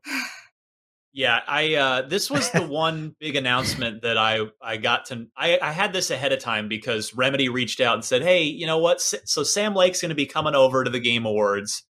Yeah, 1.14 1.40
I 1.46 1.74
uh 1.74 2.02
this 2.02 2.30
was 2.30 2.50
the 2.50 2.66
one 2.66 3.14
big 3.20 3.36
announcement 3.36 4.00
that 4.02 4.16
I 4.16 4.46
I 4.62 4.78
got 4.78 5.06
to 5.06 5.26
I 5.36 5.58
I 5.60 5.72
had 5.72 5.92
this 5.92 6.10
ahead 6.10 6.32
of 6.32 6.38
time 6.38 6.68
because 6.68 7.14
Remedy 7.14 7.50
reached 7.50 7.80
out 7.80 7.94
and 7.94 8.04
said, 8.04 8.22
"Hey, 8.22 8.44
you 8.44 8.66
know 8.66 8.78
what? 8.78 9.00
So 9.00 9.42
Sam 9.42 9.74
Lake's 9.74 10.00
going 10.00 10.08
to 10.08 10.14
be 10.14 10.24
coming 10.24 10.54
over 10.54 10.84
to 10.84 10.90
the 10.90 11.00
Game 11.00 11.26
Awards. 11.26 11.84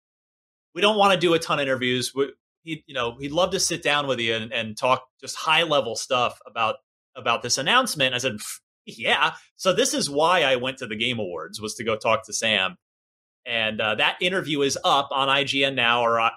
We 0.75 0.83
don't 0.83 0.97
want 0.97 1.15
to 1.15 1.19
do 1.19 1.35
a 1.35 1.39
ton 1.41 1.59
of 1.59 1.65
interviews. 1.65 2.13
We, 2.15 2.33
he 2.63 2.85
you 2.87 2.95
know, 2.95 3.17
he'd 3.19 3.33
love 3.33 3.51
to 3.53 3.61
sit 3.61 3.83
down 3.83 4.07
with 4.07 4.21
you 4.21 4.35
and, 4.35 4.53
and 4.53 4.77
talk 4.77 5.03
just 5.21 5.35
high 5.35 5.65
level 5.65 5.97
stuff 5.97 6.39
about 6.47 6.77
about 7.17 7.43
this 7.43 7.59
announcement." 7.59 8.15
I 8.15 8.19
said, 8.19 8.35
"Pff, 8.35 8.61
"Yeah." 8.89 9.35
So 9.57 9.73
this 9.73 9.95
is 9.95 10.11
why 10.11 10.43
I 10.43 10.57
went 10.57 10.79
to 10.79 10.87
the 10.87 10.97
Game 10.97 11.19
Awards 11.19 11.61
was 11.61 11.75
to 11.75 11.85
go 11.85 11.97
talk 11.97 12.25
to 12.27 12.33
Sam. 12.33 12.77
And 13.47 13.81
uh, 13.81 13.95
that 13.95 14.17
interview 14.21 14.61
is 14.63 14.77
up 14.85 15.09
on 15.11 15.29
IGN 15.29 15.75
now 15.75 16.03
or 16.03 16.21
uh, 16.21 16.31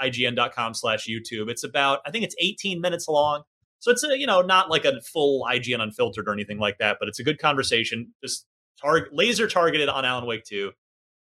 ign.com 0.00 0.74
slash 0.74 1.06
youtube 1.06 1.50
it's 1.50 1.64
about 1.64 2.00
i 2.06 2.10
think 2.10 2.24
it's 2.24 2.36
18 2.38 2.80
minutes 2.80 3.08
long 3.08 3.42
so 3.80 3.90
it's 3.90 4.04
a 4.04 4.18
you 4.18 4.26
know 4.26 4.40
not 4.40 4.70
like 4.70 4.84
a 4.84 5.00
full 5.00 5.46
ign 5.50 5.80
unfiltered 5.80 6.28
or 6.28 6.32
anything 6.32 6.58
like 6.58 6.78
that 6.78 6.96
but 7.00 7.08
it's 7.08 7.18
a 7.18 7.24
good 7.24 7.38
conversation 7.38 8.12
just 8.22 8.46
target 8.80 9.12
laser 9.12 9.48
targeted 9.48 9.88
on 9.88 10.04
alan 10.04 10.26
wake 10.26 10.44
2 10.44 10.72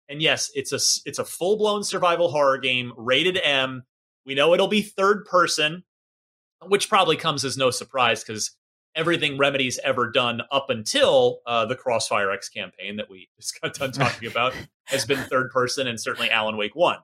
and 0.08 0.20
yes 0.20 0.50
it's 0.54 0.72
a, 0.72 0.80
it's 1.08 1.18
a 1.18 1.24
full-blown 1.24 1.84
survival 1.84 2.30
horror 2.30 2.58
game 2.58 2.92
rated 2.96 3.38
m 3.42 3.84
we 4.24 4.34
know 4.34 4.52
it'll 4.52 4.68
be 4.68 4.82
third 4.82 5.24
person 5.24 5.84
which 6.66 6.88
probably 6.88 7.16
comes 7.16 7.44
as 7.44 7.56
no 7.56 7.70
surprise 7.70 8.24
because 8.24 8.52
everything 8.96 9.38
remedy's 9.38 9.78
ever 9.84 10.10
done 10.10 10.42
up 10.50 10.70
until 10.70 11.40
uh, 11.46 11.66
the 11.66 11.76
crossfire 11.76 12.30
x 12.30 12.48
campaign 12.48 12.96
that 12.96 13.10
we 13.10 13.28
just 13.40 13.60
got 13.60 13.74
done 13.74 13.92
talking 13.92 14.28
about 14.28 14.54
has 14.84 15.04
been 15.04 15.18
third 15.24 15.50
person 15.50 15.86
and 15.86 16.00
certainly 16.00 16.30
alan 16.30 16.56
wake 16.56 16.74
1 16.74 16.98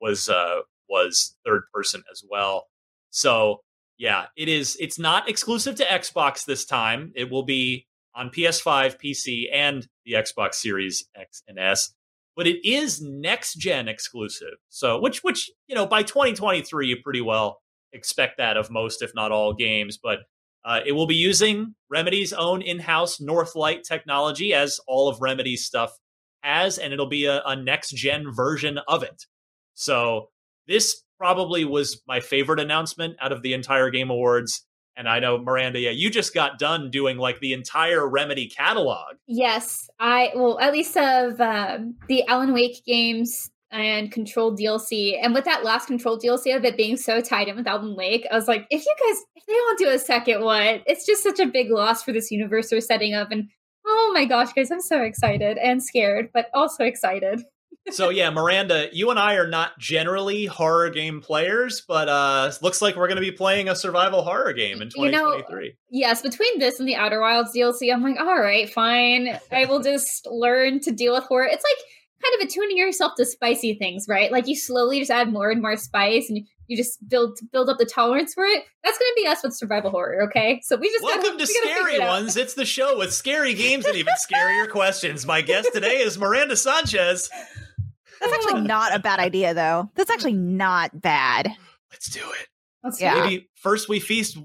was 0.00 0.28
uh 0.28 0.60
was 0.90 1.36
third 1.46 1.62
person 1.72 2.02
as 2.10 2.22
well. 2.28 2.66
So 3.10 3.62
yeah, 3.96 4.26
it 4.36 4.48
is. 4.48 4.76
It's 4.80 4.98
not 4.98 5.28
exclusive 5.28 5.76
to 5.76 5.84
Xbox 5.84 6.44
this 6.44 6.64
time. 6.64 7.12
It 7.14 7.30
will 7.30 7.44
be 7.44 7.86
on 8.14 8.30
PS5, 8.30 8.98
PC, 8.98 9.44
and 9.52 9.86
the 10.04 10.14
Xbox 10.14 10.54
Series 10.54 11.06
X 11.14 11.42
and 11.46 11.58
S. 11.58 11.94
But 12.36 12.46
it 12.46 12.66
is 12.66 13.00
next 13.00 13.54
gen 13.54 13.88
exclusive. 13.88 14.54
So 14.68 15.00
which 15.00 15.22
which 15.22 15.50
you 15.68 15.74
know 15.74 15.86
by 15.86 16.02
2023 16.02 16.88
you 16.88 16.96
pretty 17.02 17.20
well 17.20 17.60
expect 17.92 18.38
that 18.38 18.56
of 18.56 18.70
most, 18.70 19.02
if 19.02 19.12
not 19.14 19.32
all, 19.32 19.52
games. 19.52 19.98
But 20.02 20.20
uh, 20.64 20.80
it 20.84 20.92
will 20.92 21.06
be 21.06 21.14
using 21.14 21.74
Remedy's 21.88 22.32
own 22.32 22.62
in-house 22.62 23.18
Northlight 23.18 23.82
technology, 23.82 24.52
as 24.52 24.80
all 24.86 25.08
of 25.08 25.20
Remedy's 25.20 25.64
stuff 25.64 25.92
has, 26.42 26.78
and 26.78 26.92
it'll 26.92 27.08
be 27.08 27.26
a, 27.26 27.42
a 27.44 27.56
next 27.56 27.90
gen 27.90 28.30
version 28.30 28.78
of 28.88 29.02
it. 29.02 29.24
So 29.74 30.28
this 30.66 31.02
probably 31.18 31.64
was 31.64 32.02
my 32.06 32.20
favorite 32.20 32.60
announcement 32.60 33.16
out 33.20 33.32
of 33.32 33.42
the 33.42 33.52
entire 33.52 33.90
Game 33.90 34.10
Awards. 34.10 34.66
And 34.96 35.08
I 35.08 35.18
know 35.18 35.38
Miranda, 35.38 35.78
yeah, 35.78 35.90
you 35.90 36.10
just 36.10 36.34
got 36.34 36.58
done 36.58 36.90
doing 36.90 37.16
like 37.16 37.40
the 37.40 37.52
entire 37.52 38.06
Remedy 38.08 38.48
catalog. 38.48 39.16
Yes, 39.26 39.88
I 39.98 40.32
well 40.34 40.58
at 40.58 40.72
least 40.72 40.96
of 40.96 41.40
um, 41.40 41.96
the 42.08 42.26
Alan 42.26 42.52
Wake 42.52 42.84
games 42.84 43.50
and 43.72 44.10
Control 44.10 44.56
DLC, 44.56 45.18
and 45.22 45.34
with 45.34 45.44
that 45.44 45.64
last 45.64 45.86
Control 45.86 46.18
DLC 46.18 46.54
of 46.54 46.64
it 46.64 46.76
being 46.76 46.96
so 46.96 47.20
tied 47.20 47.48
in 47.48 47.56
with 47.56 47.66
Alan 47.66 47.96
Wake, 47.96 48.26
I 48.30 48.34
was 48.34 48.48
like, 48.48 48.66
if 48.70 48.84
you 48.84 48.94
guys 49.06 49.22
if 49.36 49.46
they 49.46 49.52
don't 49.52 49.78
do 49.78 49.88
a 49.90 49.98
second 49.98 50.42
one, 50.42 50.82
it's 50.86 51.06
just 51.06 51.22
such 51.22 51.40
a 51.40 51.46
big 51.46 51.70
loss 51.70 52.02
for 52.02 52.12
this 52.12 52.30
universe 52.30 52.70
they're 52.70 52.80
setting 52.80 53.14
up. 53.14 53.30
And 53.30 53.48
oh 53.86 54.10
my 54.14 54.24
gosh, 54.24 54.52
guys, 54.52 54.70
I'm 54.70 54.80
so 54.80 55.02
excited 55.02 55.58
and 55.58 55.82
scared, 55.82 56.30
but 56.34 56.46
also 56.54 56.84
excited. 56.84 57.42
so 57.90 58.10
yeah, 58.10 58.30
Miranda, 58.30 58.88
you 58.92 59.10
and 59.10 59.18
I 59.18 59.34
are 59.34 59.46
not 59.46 59.78
generally 59.78 60.46
horror 60.46 60.90
game 60.90 61.20
players, 61.20 61.82
but 61.86 62.08
uh 62.08 62.50
looks 62.62 62.82
like 62.82 62.96
we're 62.96 63.08
going 63.08 63.16
to 63.16 63.22
be 63.22 63.32
playing 63.32 63.68
a 63.68 63.76
survival 63.76 64.22
horror 64.22 64.52
game 64.52 64.82
in 64.82 64.90
You 64.96 65.10
know, 65.10 65.32
2023. 65.32 65.76
Yes, 65.90 66.22
between 66.22 66.58
this 66.58 66.78
and 66.78 66.88
the 66.88 66.96
Outer 66.96 67.20
Wilds 67.20 67.52
DLC, 67.56 67.92
I'm 67.92 68.02
like, 68.02 68.20
all 68.20 68.40
right, 68.40 68.68
fine. 68.68 69.38
I 69.50 69.64
will 69.66 69.80
just 69.82 70.26
learn 70.26 70.80
to 70.80 70.90
deal 70.90 71.14
with 71.14 71.24
horror. 71.24 71.46
It's 71.46 71.64
like 71.64 71.86
kind 72.22 72.42
of 72.42 72.48
attuning 72.48 72.76
yourself 72.76 73.14
to 73.16 73.24
spicy 73.24 73.74
things, 73.74 74.06
right? 74.08 74.30
Like 74.30 74.46
you 74.46 74.56
slowly 74.56 74.98
just 74.98 75.10
add 75.10 75.32
more 75.32 75.50
and 75.50 75.62
more 75.62 75.76
spice 75.76 76.28
and 76.28 76.46
you 76.66 76.76
just 76.76 77.06
build 77.08 77.38
build 77.52 77.68
up 77.68 77.78
the 77.78 77.84
tolerance 77.84 78.34
for 78.34 78.44
it. 78.44 78.64
That's 78.84 78.98
gonna 78.98 79.10
be 79.16 79.26
us 79.26 79.42
with 79.42 79.54
survival 79.54 79.90
horror, 79.90 80.22
okay? 80.24 80.60
So 80.62 80.76
we 80.76 80.88
just 80.88 81.02
Welcome 81.02 81.38
gotta, 81.38 81.46
to 81.46 81.52
we 81.52 81.72
Scary 81.72 81.94
it. 81.94 82.00
Ones. 82.00 82.36
It's 82.36 82.54
the 82.54 82.64
show 82.64 82.98
with 82.98 83.12
scary 83.12 83.54
games 83.54 83.86
and 83.86 83.96
even 83.96 84.14
scarier 84.14 84.68
questions. 84.70 85.26
My 85.26 85.40
guest 85.40 85.70
today 85.72 85.98
is 85.98 86.18
Miranda 86.18 86.56
Sanchez. 86.56 87.28
That's 88.20 88.32
actually 88.32 88.60
oh. 88.60 88.64
not 88.64 88.94
a 88.94 88.98
bad 88.98 89.18
idea, 89.18 89.54
though. 89.54 89.90
That's 89.94 90.10
actually 90.10 90.34
not 90.34 91.00
bad. 91.00 91.50
Let's 91.90 92.10
do 92.10 92.20
it. 92.20 92.48
Let's 92.84 93.00
Yeah. 93.00 93.14
Maybe 93.14 93.48
first 93.54 93.88
we 93.88 93.98
feast. 93.98 94.38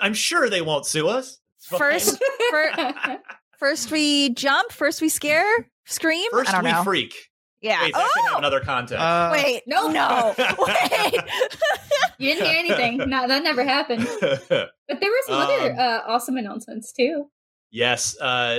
I'm 0.00 0.14
sure 0.14 0.48
they 0.48 0.62
won't 0.62 0.86
sue 0.86 1.08
us. 1.08 1.38
It's 1.58 1.66
fine. 1.66 1.78
First, 1.78 2.18
do 2.18 3.18
first 3.58 3.90
we 3.90 4.30
jump. 4.30 4.70
First 4.70 5.00
we 5.00 5.08
scare, 5.08 5.68
scream. 5.86 6.30
First 6.30 6.50
I 6.50 6.52
don't 6.54 6.64
we 6.64 6.72
know. 6.72 6.84
freak. 6.84 7.14
Yeah. 7.62 7.80
Wait, 7.82 7.94
that 7.94 8.02
oh! 8.04 8.10
could 8.14 8.30
have 8.30 8.38
another 8.38 8.60
context. 8.60 9.00
Uh, 9.00 9.30
Wait, 9.32 9.62
no, 9.66 9.86
no. 9.88 10.34
Wait. 10.36 11.14
you 12.18 12.34
didn't 12.34 12.46
hear 12.46 12.58
anything. 12.58 12.98
No, 13.08 13.28
that 13.28 13.42
never 13.42 13.64
happened. 13.64 14.06
But 14.88 15.00
there 15.00 15.10
were 15.10 15.16
some 15.24 15.36
um, 15.36 15.42
other 15.42 15.72
uh, 15.72 16.00
awesome 16.06 16.36
announcements 16.36 16.92
too. 16.92 17.30
Yes. 17.70 18.14
Uh, 18.20 18.58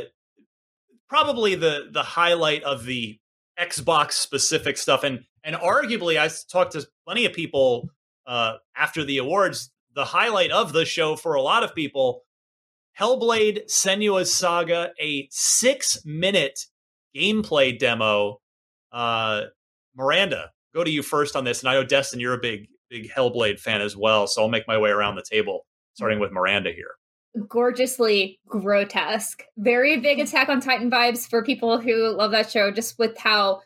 probably 1.08 1.54
the 1.54 1.90
the 1.92 2.02
highlight 2.02 2.64
of 2.64 2.86
the 2.86 3.20
Xbox 3.60 4.14
specific 4.14 4.78
stuff, 4.78 5.04
and 5.04 5.26
and 5.44 5.56
arguably, 5.56 6.20
I 6.20 6.32
talked 6.50 6.72
to 6.72 6.88
plenty 7.06 7.26
of 7.26 7.34
people 7.34 7.88
uh, 8.26 8.56
after 8.76 9.04
the 9.04 9.20
awards. 9.20 9.70
The 9.94 10.06
highlight 10.06 10.50
of 10.50 10.74
the 10.74 10.86
show 10.86 11.16
for 11.16 11.36
a 11.36 11.42
lot 11.44 11.62
of 11.62 11.76
people, 11.76 12.24
Hellblade: 13.00 13.70
Senua's 13.70 14.34
Saga, 14.34 14.92
a 15.00 15.28
six 15.30 16.04
minute 16.04 16.66
gameplay 17.16 17.78
demo. 17.78 18.40
Uh, 18.92 19.44
Miranda, 19.96 20.52
go 20.74 20.84
to 20.84 20.92
you 20.92 21.04
first 21.04 21.36
on 21.36 21.44
this, 21.44 21.62
and 21.62 21.70
I 21.70 21.74
know 21.74 21.84
Destin, 21.84 22.20
you're 22.20 22.34
a 22.34 22.40
big 22.40 22.68
big 22.90 23.10
Hellblade 23.10 23.60
fan 23.60 23.82
as 23.82 23.98
well, 23.98 24.28
so 24.28 24.44
I'll 24.44 24.50
make 24.50 24.68
my 24.68 24.78
way 24.78 24.90
around 24.90 25.16
the 25.16 25.24
table, 25.24 25.66
starting 25.96 26.20
with 26.20 26.32
Miranda 26.32 26.72
here 26.72 26.96
gorgeously 27.48 28.40
grotesque. 28.48 29.44
Very 29.58 29.98
big 29.98 30.20
Attack 30.24 30.50
on 30.50 30.62
Titan 30.62 30.90
vibes 30.90 31.28
for 31.28 31.44
people 31.44 31.80
who 31.80 32.10
love 32.10 32.32
that 32.32 32.52
show, 32.52 32.72
just 32.72 32.98
with 33.00 33.18
how 33.18 33.62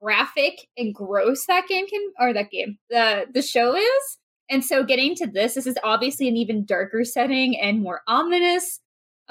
graphic 0.00 0.66
and 0.76 0.94
gross 0.94 1.46
that 1.46 1.68
game 1.68 1.86
can 1.86 2.00
or 2.18 2.32
that 2.32 2.50
game 2.50 2.76
the 2.90 3.26
the 3.32 3.42
show 3.42 3.76
is. 3.76 4.18
And 4.50 4.64
so 4.64 4.84
getting 4.84 5.14
to 5.16 5.26
this, 5.26 5.54
this 5.54 5.66
is 5.66 5.78
obviously 5.84 6.28
an 6.28 6.36
even 6.36 6.64
darker 6.64 7.04
setting 7.04 7.58
and 7.58 7.80
more 7.80 8.02
ominous. 8.06 8.80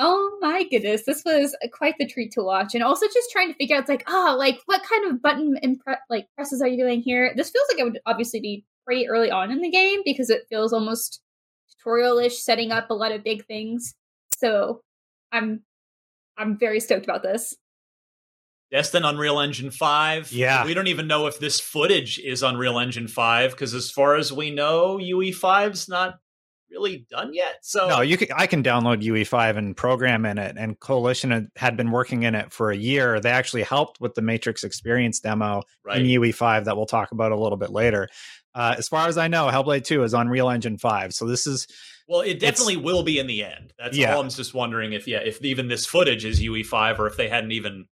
Oh 0.03 0.37
my 0.41 0.63
goodness, 0.63 1.03
this 1.05 1.23
was 1.23 1.55
quite 1.71 1.93
the 1.99 2.07
treat 2.07 2.31
to 2.31 2.41
watch. 2.41 2.73
And 2.73 2.83
also 2.83 3.05
just 3.13 3.29
trying 3.31 3.49
to 3.49 3.53
figure 3.53 3.77
out, 3.77 3.87
like, 3.87 4.03
oh, 4.07 4.35
like 4.37 4.59
what 4.65 4.81
kind 4.81 5.11
of 5.11 5.21
button 5.21 5.57
impre- 5.63 5.99
like 6.09 6.25
presses 6.35 6.59
are 6.59 6.67
you 6.67 6.77
doing 6.77 7.01
here? 7.01 7.33
This 7.35 7.51
feels 7.51 7.65
like 7.69 7.79
it 7.79 7.83
would 7.83 7.99
obviously 8.07 8.39
be 8.39 8.65
pretty 8.83 9.07
early 9.07 9.29
on 9.29 9.51
in 9.51 9.61
the 9.61 9.69
game 9.69 10.01
because 10.03 10.31
it 10.31 10.47
feels 10.49 10.73
almost 10.73 11.21
tutorial-ish, 11.77 12.41
setting 12.41 12.71
up 12.71 12.89
a 12.89 12.95
lot 12.95 13.11
of 13.11 13.23
big 13.23 13.45
things. 13.45 13.93
So 14.37 14.81
I'm 15.31 15.61
I'm 16.35 16.57
very 16.57 16.79
stoked 16.79 17.05
about 17.05 17.21
this. 17.21 17.55
Destin 18.71 19.03
Unreal 19.03 19.39
Engine 19.39 19.69
5. 19.69 20.31
Yeah. 20.31 20.65
We 20.65 20.73
don't 20.73 20.87
even 20.87 21.05
know 21.05 21.27
if 21.27 21.39
this 21.39 21.59
footage 21.59 22.17
is 22.19 22.41
Unreal 22.41 22.79
Engine 22.79 23.07
5 23.07 23.51
because 23.51 23.73
as 23.73 23.91
far 23.91 24.15
as 24.15 24.31
we 24.31 24.49
know, 24.49 24.97
UE5's 24.97 25.89
not 25.89 26.15
really 26.71 27.05
done 27.09 27.33
yet. 27.33 27.59
So 27.61 27.87
No, 27.87 28.01
you 28.01 28.17
can, 28.17 28.29
I 28.35 28.47
can 28.47 28.63
download 28.63 29.03
UE5 29.03 29.57
and 29.57 29.75
program 29.75 30.25
in 30.25 30.37
it 30.37 30.55
and 30.57 30.79
Coalition 30.79 31.51
had 31.55 31.77
been 31.77 31.91
working 31.91 32.23
in 32.23 32.35
it 32.35 32.51
for 32.51 32.71
a 32.71 32.77
year. 32.77 33.19
They 33.19 33.31
actually 33.31 33.63
helped 33.63 33.99
with 33.99 34.15
the 34.15 34.21
Matrix 34.21 34.63
Experience 34.63 35.19
demo 35.19 35.63
right. 35.83 35.99
in 35.99 36.07
UE5 36.07 36.65
that 36.65 36.77
we'll 36.77 36.85
talk 36.85 37.11
about 37.11 37.31
a 37.31 37.37
little 37.37 37.57
bit 37.57 37.69
later. 37.69 38.07
Uh, 38.53 38.75
as 38.77 38.87
far 38.87 39.07
as 39.07 39.17
I 39.17 39.27
know, 39.27 39.47
Hellblade 39.47 39.83
2 39.83 40.03
is 40.03 40.13
on 40.13 40.27
Real 40.27 40.49
Engine 40.49 40.77
5. 40.77 41.13
So 41.13 41.25
this 41.25 41.47
is 41.47 41.67
well, 42.07 42.21
it 42.21 42.39
definitely 42.39 42.75
will 42.75 43.03
be 43.03 43.19
in 43.19 43.27
the 43.27 43.43
end. 43.43 43.71
That's 43.79 43.95
yeah. 43.95 44.13
all 44.13 44.21
I'm 44.21 44.29
just 44.29 44.53
wondering 44.53 44.91
if 44.91 45.07
yeah, 45.07 45.19
if 45.19 45.41
even 45.43 45.69
this 45.69 45.85
footage 45.85 46.25
is 46.25 46.41
UE5 46.41 46.99
or 46.99 47.07
if 47.07 47.15
they 47.15 47.29
hadn't 47.29 47.53
even 47.53 47.85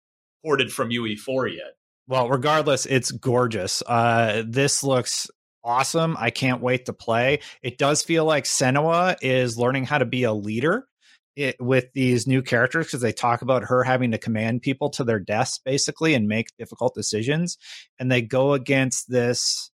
ported 0.44 0.74
from 0.74 0.90
UE4 0.90 1.56
yet. 1.56 1.76
Well, 2.08 2.28
regardless, 2.28 2.86
it's 2.86 3.12
gorgeous. 3.12 3.84
Uh, 3.86 4.44
this 4.46 4.84
looks 4.84 5.30
awesome. 5.64 6.16
I 6.20 6.30
can't 6.30 6.62
wait 6.62 6.86
to 6.86 6.94
play. 6.94 7.40
It 7.62 7.78
does 7.78 8.02
feel 8.02 8.26
like 8.26 8.46
Senua 8.46 9.18
is 9.22 9.58
learning 9.58 9.86
how 9.86 9.98
to 9.98 10.06
be 10.06 10.24
a 10.24 10.34
leader 10.34 10.88
it, 11.36 11.56
with 11.60 11.92
these 11.94 12.28
new 12.28 12.42
characters 12.42 12.88
because 12.88 13.02
they 13.02 13.12
talk 13.12 13.42
about 13.42 13.64
her 13.64 13.84
having 13.84 14.12
to 14.12 14.18
command 14.18 14.62
people 14.62 14.90
to 14.92 15.04
their 15.04 15.20
deaths 15.20 15.60
basically 15.64 16.14
and 16.14 16.28
make 16.28 16.48
difficult 16.58 16.94
decisions. 16.94 17.58
And 18.00 18.12
they 18.12 18.22
go 18.22 18.54
against 18.54 19.10
this 19.10 19.72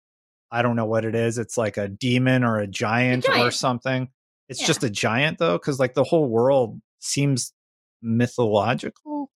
I 0.55 0.62
don't 0.62 0.77
know 0.77 0.86
what 0.86 1.05
it 1.05 1.16
is. 1.16 1.36
It's 1.36 1.59
like 1.59 1.78
a 1.78 1.89
demon 1.89 2.44
or 2.44 2.59
a 2.59 2.66
giant, 2.69 3.24
a 3.24 3.28
giant. 3.28 3.48
or 3.48 3.51
something. 3.51 4.09
It's 4.48 4.61
yeah. 4.61 4.66
just 4.69 4.85
a 4.85 4.90
giant 4.90 5.39
though, 5.39 5.55
because 5.55 5.81
like 5.81 5.94
the 5.94 6.05
whole 6.05 6.28
world 6.28 6.81
seems 7.01 7.52
mythological. 8.01 9.32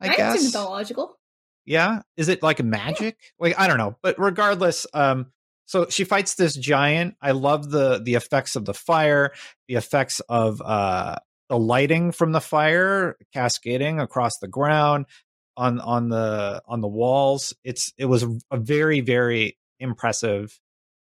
I 0.00 0.06
Giants 0.06 0.18
guess 0.18 0.44
mythological. 0.44 1.18
Yeah, 1.66 2.00
is 2.16 2.30
it 2.30 2.42
like 2.42 2.62
magic? 2.62 3.18
Yeah. 3.20 3.46
Like 3.48 3.60
I 3.60 3.68
don't 3.68 3.76
know, 3.76 3.96
but 4.02 4.18
regardless, 4.18 4.86
um, 4.94 5.26
so 5.72 5.86
she 5.88 6.04
fights 6.04 6.34
this 6.34 6.54
giant. 6.54 7.16
I 7.22 7.30
love 7.30 7.70
the 7.70 7.98
the 8.04 8.12
effects 8.12 8.56
of 8.56 8.66
the 8.66 8.74
fire, 8.74 9.32
the 9.68 9.76
effects 9.76 10.20
of 10.28 10.60
uh 10.60 11.16
the 11.48 11.58
lighting 11.58 12.12
from 12.12 12.32
the 12.32 12.42
fire 12.42 13.16
cascading 13.32 13.98
across 13.98 14.36
the 14.42 14.48
ground 14.48 15.06
on 15.56 15.80
on 15.80 16.10
the 16.10 16.62
on 16.68 16.82
the 16.82 16.88
walls. 16.88 17.54
It's 17.64 17.90
it 17.96 18.04
was 18.04 18.22
a 18.50 18.58
very 18.58 19.00
very 19.00 19.56
impressive 19.80 20.60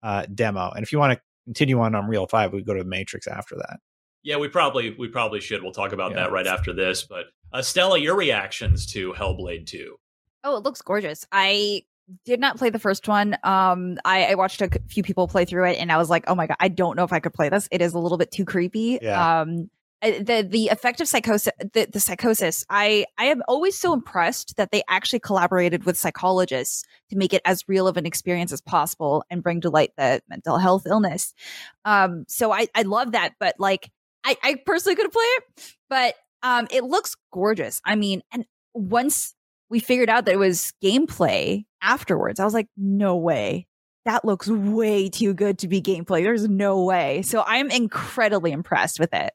uh, 0.01 0.27
demo. 0.33 0.69
And 0.69 0.81
if 0.81 0.93
you 0.93 0.97
want 0.99 1.11
to 1.11 1.21
continue 1.43 1.81
on 1.81 1.93
Unreal 1.93 2.25
Five, 2.25 2.53
we 2.53 2.63
go 2.63 2.73
to 2.73 2.83
the 2.83 2.89
Matrix 2.89 3.27
after 3.27 3.57
that. 3.57 3.81
Yeah, 4.23 4.37
we 4.37 4.47
probably 4.47 4.95
we 4.97 5.09
probably 5.09 5.41
should. 5.41 5.61
We'll 5.61 5.73
talk 5.73 5.91
about 5.91 6.11
yeah. 6.11 6.21
that 6.21 6.31
right 6.31 6.47
after 6.47 6.71
this. 6.71 7.03
But 7.03 7.25
uh, 7.51 7.61
Stella, 7.61 7.99
your 7.99 8.15
reactions 8.15 8.85
to 8.93 9.11
Hellblade 9.11 9.65
Two? 9.65 9.97
Oh, 10.45 10.55
it 10.55 10.63
looks 10.63 10.81
gorgeous. 10.81 11.25
I 11.33 11.83
did 12.25 12.39
not 12.39 12.57
play 12.57 12.69
the 12.69 12.79
first 12.79 13.07
one. 13.07 13.37
Um, 13.43 13.97
I, 14.05 14.25
I, 14.25 14.35
watched 14.35 14.61
a 14.61 14.69
few 14.87 15.03
people 15.03 15.27
play 15.27 15.45
through 15.45 15.65
it, 15.65 15.77
and 15.77 15.91
I 15.91 15.97
was 15.97 16.09
like, 16.09 16.25
"Oh 16.27 16.35
my 16.35 16.47
god, 16.47 16.57
I 16.59 16.67
don't 16.67 16.95
know 16.95 17.03
if 17.03 17.13
I 17.13 17.19
could 17.19 17.33
play 17.33 17.49
this. 17.49 17.67
It 17.71 17.81
is 17.81 17.93
a 17.93 17.99
little 17.99 18.17
bit 18.17 18.31
too 18.31 18.45
creepy." 18.45 18.99
Yeah. 19.01 19.41
Um, 19.41 19.69
the 20.03 20.45
the 20.47 20.67
effect 20.67 20.99
of 20.99 21.07
psychosis 21.07 21.53
the, 21.73 21.87
the 21.91 21.99
psychosis 21.99 22.65
i 22.69 23.05
i 23.17 23.25
am 23.25 23.41
always 23.47 23.77
so 23.77 23.93
impressed 23.93 24.57
that 24.57 24.71
they 24.71 24.83
actually 24.89 25.19
collaborated 25.19 25.85
with 25.85 25.97
psychologists 25.97 26.83
to 27.09 27.15
make 27.15 27.33
it 27.33 27.41
as 27.45 27.63
real 27.67 27.87
of 27.87 27.95
an 27.95 28.05
experience 28.05 28.51
as 28.51 28.59
possible 28.59 29.23
and 29.29 29.41
bring 29.41 29.61
to 29.61 29.69
light 29.69 29.91
the 29.97 30.21
mental 30.27 30.57
health 30.57 30.85
illness 30.85 31.33
um 31.85 32.25
so 32.27 32.51
i 32.51 32.67
i 32.75 32.81
love 32.81 33.13
that 33.13 33.33
but 33.39 33.55
like 33.59 33.91
i 34.25 34.35
i 34.43 34.55
personally 34.65 34.95
could 34.95 35.11
play 35.11 35.23
it 35.23 35.75
but 35.89 36.15
um 36.41 36.67
it 36.69 36.83
looks 36.83 37.15
gorgeous 37.31 37.81
i 37.85 37.95
mean 37.95 38.21
and 38.33 38.45
once 38.73 39.35
we 39.69 39.79
figured 39.79 40.09
out 40.09 40.25
that 40.25 40.33
it 40.33 40.39
was 40.39 40.73
gameplay 40.83 41.63
afterwards 41.83 42.39
i 42.39 42.45
was 42.45 42.53
like 42.53 42.67
no 42.77 43.17
way 43.17 43.67
that 44.05 44.25
looks 44.25 44.47
way 44.49 45.09
too 45.09 45.33
good 45.33 45.59
to 45.59 45.67
be 45.67 45.81
gameplay. 45.81 46.23
There's 46.23 46.47
no 46.47 46.83
way. 46.83 47.21
So 47.21 47.43
I'm 47.45 47.71
incredibly 47.71 48.51
impressed 48.51 48.99
with 48.99 49.13
it. 49.13 49.33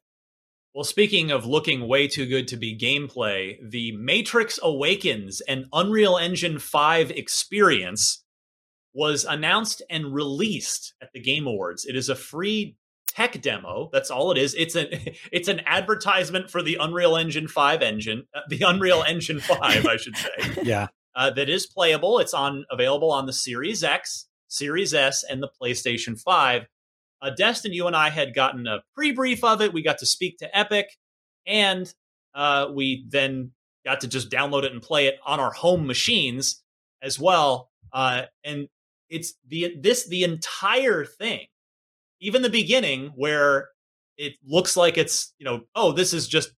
Well, 0.75 0.85
speaking 0.85 1.31
of 1.31 1.47
looking 1.47 1.89
way 1.89 2.07
too 2.07 2.27
good 2.27 2.47
to 2.49 2.57
be 2.57 2.79
gameplay, 2.79 3.57
the 3.69 3.97
Matrix 3.97 4.61
Awakens 4.63 5.41
and 5.41 5.65
Unreal 5.73 6.19
Engine 6.19 6.59
5 6.59 7.11
experience 7.11 8.23
was 8.95 9.25
announced 9.25 9.83
and 9.89 10.13
released 10.13 10.95
at 11.01 11.13
the 11.13 11.21
Game 11.21 11.47
Awards. 11.47 11.87
It 11.87 11.97
is 11.97 12.09
a 12.09 12.15
free 12.15 12.77
tech 13.07 13.41
demo. 13.41 13.89
That's 13.93 14.11
all 14.11 14.31
it 14.31 14.39
is. 14.39 14.55
It's 14.55 14.75
an 14.75 14.89
it's 15.33 15.49
an 15.49 15.63
advertisement 15.65 16.51
for 16.51 16.63
the 16.63 16.77
Unreal 16.79 17.17
Engine 17.17 17.49
5 17.49 17.83
engine, 17.83 18.27
uh, 18.35 18.41
the 18.49 18.63
Unreal 18.63 19.03
Engine 19.03 19.41
5, 19.41 19.87
I 19.87 19.97
should 19.97 20.17
say. 20.17 20.63
Yeah. 20.63 20.89
Uh, 21.19 21.31
that 21.31 21.49
is 21.49 21.67
playable. 21.67 22.21
It's 22.21 22.33
on 22.33 22.65
available 22.71 23.11
on 23.11 23.27
the 23.27 23.33
Series 23.33 23.83
X, 23.83 24.29
Series 24.47 24.95
S, 24.95 25.25
and 25.29 25.43
the 25.43 25.51
PlayStation 25.61 26.17
5. 26.17 26.67
Uh, 27.21 27.31
Destin, 27.31 27.73
you 27.73 27.89
and 27.89 27.97
I 27.97 28.09
had 28.09 28.37
gotten 28.37 28.69
a 28.69 28.85
pre 28.95 29.11
brief 29.11 29.43
of 29.43 29.61
it. 29.61 29.73
We 29.73 29.83
got 29.83 29.99
to 29.99 30.07
speak 30.07 30.39
to 30.39 30.57
Epic, 30.57 30.87
and 31.45 31.93
uh, 32.37 32.69
we 32.73 33.05
then 33.09 33.51
got 33.85 34.03
to 34.03 34.07
just 34.07 34.31
download 34.31 34.63
it 34.63 34.71
and 34.71 34.81
play 34.81 35.09
it 35.09 35.17
on 35.27 35.41
our 35.41 35.51
home 35.51 35.89
machines 35.89 36.63
as 37.03 37.19
well. 37.19 37.69
Uh, 37.93 38.23
and 38.45 38.69
it's 39.11 39.35
the 39.49 39.75
this 39.77 40.07
the 40.07 40.23
entire 40.23 41.05
thing, 41.05 41.47
even 42.21 42.43
the 42.43 42.49
beginning 42.49 43.11
where 43.17 43.71
it 44.17 44.35
looks 44.47 44.77
like 44.77 44.97
it's 44.97 45.35
you 45.39 45.45
know 45.45 45.63
oh 45.75 45.91
this 45.91 46.13
is 46.13 46.29
just 46.29 46.53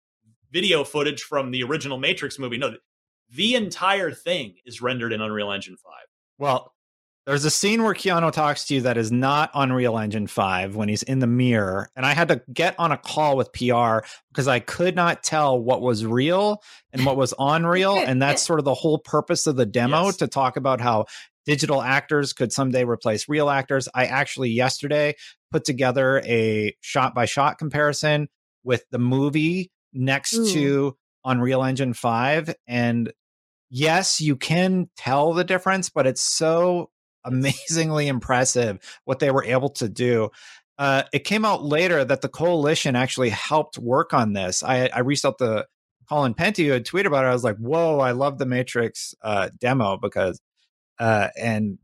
video 0.53 0.85
footage 0.85 1.23
from 1.23 1.51
the 1.51 1.62
original 1.62 1.97
Matrix 1.97 2.39
movie. 2.39 2.59
No, 2.59 2.74
the 3.35 3.55
entire 3.55 4.11
thing 4.11 4.57
is 4.65 4.82
rendered 4.82 5.12
in 5.12 5.20
Unreal 5.20 5.52
Engine 5.52 5.77
five. 5.77 6.07
Well, 6.39 6.73
there's 7.27 7.44
a 7.44 7.51
scene 7.51 7.82
where 7.82 7.94
Keanu 7.94 8.32
talks 8.32 8.65
to 8.65 8.74
you 8.74 8.81
that 8.81 8.97
is 8.97 9.12
not 9.12 9.51
Unreal 9.55 9.98
Engine 9.98 10.27
5 10.27 10.74
when 10.74 10.89
he's 10.89 11.02
in 11.02 11.19
the 11.19 11.27
mirror. 11.27 11.89
And 11.94 12.07
I 12.07 12.15
had 12.15 12.28
to 12.28 12.43
get 12.52 12.74
on 12.78 12.93
a 12.93 12.97
call 12.97 13.36
with 13.36 13.52
PR 13.52 13.98
because 14.32 14.48
I 14.48 14.59
could 14.59 14.97
not 14.97 15.23
tell 15.23 15.57
what 15.57 15.82
was 15.82 16.05
real 16.05 16.62
and 16.93 17.05
what 17.05 17.16
was 17.16 17.35
unreal. 17.39 17.97
and 17.98 18.20
that's 18.23 18.43
sort 18.43 18.59
of 18.59 18.65
the 18.65 18.74
whole 18.74 18.98
purpose 18.98 19.47
of 19.47 19.57
the 19.57 19.66
demo 19.66 20.07
yes. 20.07 20.16
to 20.16 20.28
talk 20.28 20.57
about 20.57 20.81
how 20.81 21.07
digital 21.44 21.82
actors 21.82 22.32
could 22.32 22.52
someday 22.52 22.85
replace 22.85 23.28
real 23.28 23.51
actors. 23.51 23.89
I 23.94 24.07
actually 24.07 24.51
yesterday 24.51 25.15
put 25.52 25.65
together 25.65 26.23
a 26.24 26.74
shot 26.81 27.15
by 27.15 27.27
shot 27.27 27.59
comparison 27.59 28.28
with 28.65 28.85
the 28.90 28.98
movie 28.98 29.70
next 29.93 30.35
Ooh. 30.35 30.52
to 30.52 30.97
Unreal 31.24 31.62
Engine 31.62 31.93
5. 31.93 32.55
And 32.66 33.12
yes, 33.71 34.21
you 34.21 34.37
can 34.37 34.91
tell 34.97 35.33
the 35.33 35.45
difference, 35.45 35.89
but 35.89 36.07
it's 36.07 36.23
so 36.23 36.91
amazingly 37.25 38.09
impressive 38.09 38.79
what 39.05 39.19
they 39.19 39.31
were 39.31 39.45
able 39.45 39.71
to 39.71 39.89
do. 39.89 40.31
Uh, 40.79 41.03
it 41.13 41.25
came 41.25 41.45
out 41.45 41.63
later 41.63 42.05
that 42.05 42.23
the 42.23 42.29
coalition 42.29 42.97
actually 42.97 43.29
helped 43.29 43.77
work 43.79 44.15
on 44.15 44.33
this. 44.33 44.63
I, 44.63 44.87
I 44.87 45.01
reached 45.01 45.27
out 45.27 45.37
to 45.39 45.67
Colin 46.09 46.33
Penty 46.33 46.67
who 46.67 46.73
had 46.73 46.87
tweeted 46.87 47.07
about 47.07 47.25
it. 47.25 47.29
I 47.29 47.33
was 47.33 47.45
like, 47.45 47.59
"Whoa, 47.59 47.99
I 47.99 48.13
love 48.13 48.39
the 48.39 48.47
Matrix 48.47 49.15
uh, 49.23 49.51
demo 49.59 49.99
because 49.99 50.41
uh, 50.99 51.29
and 51.39 51.79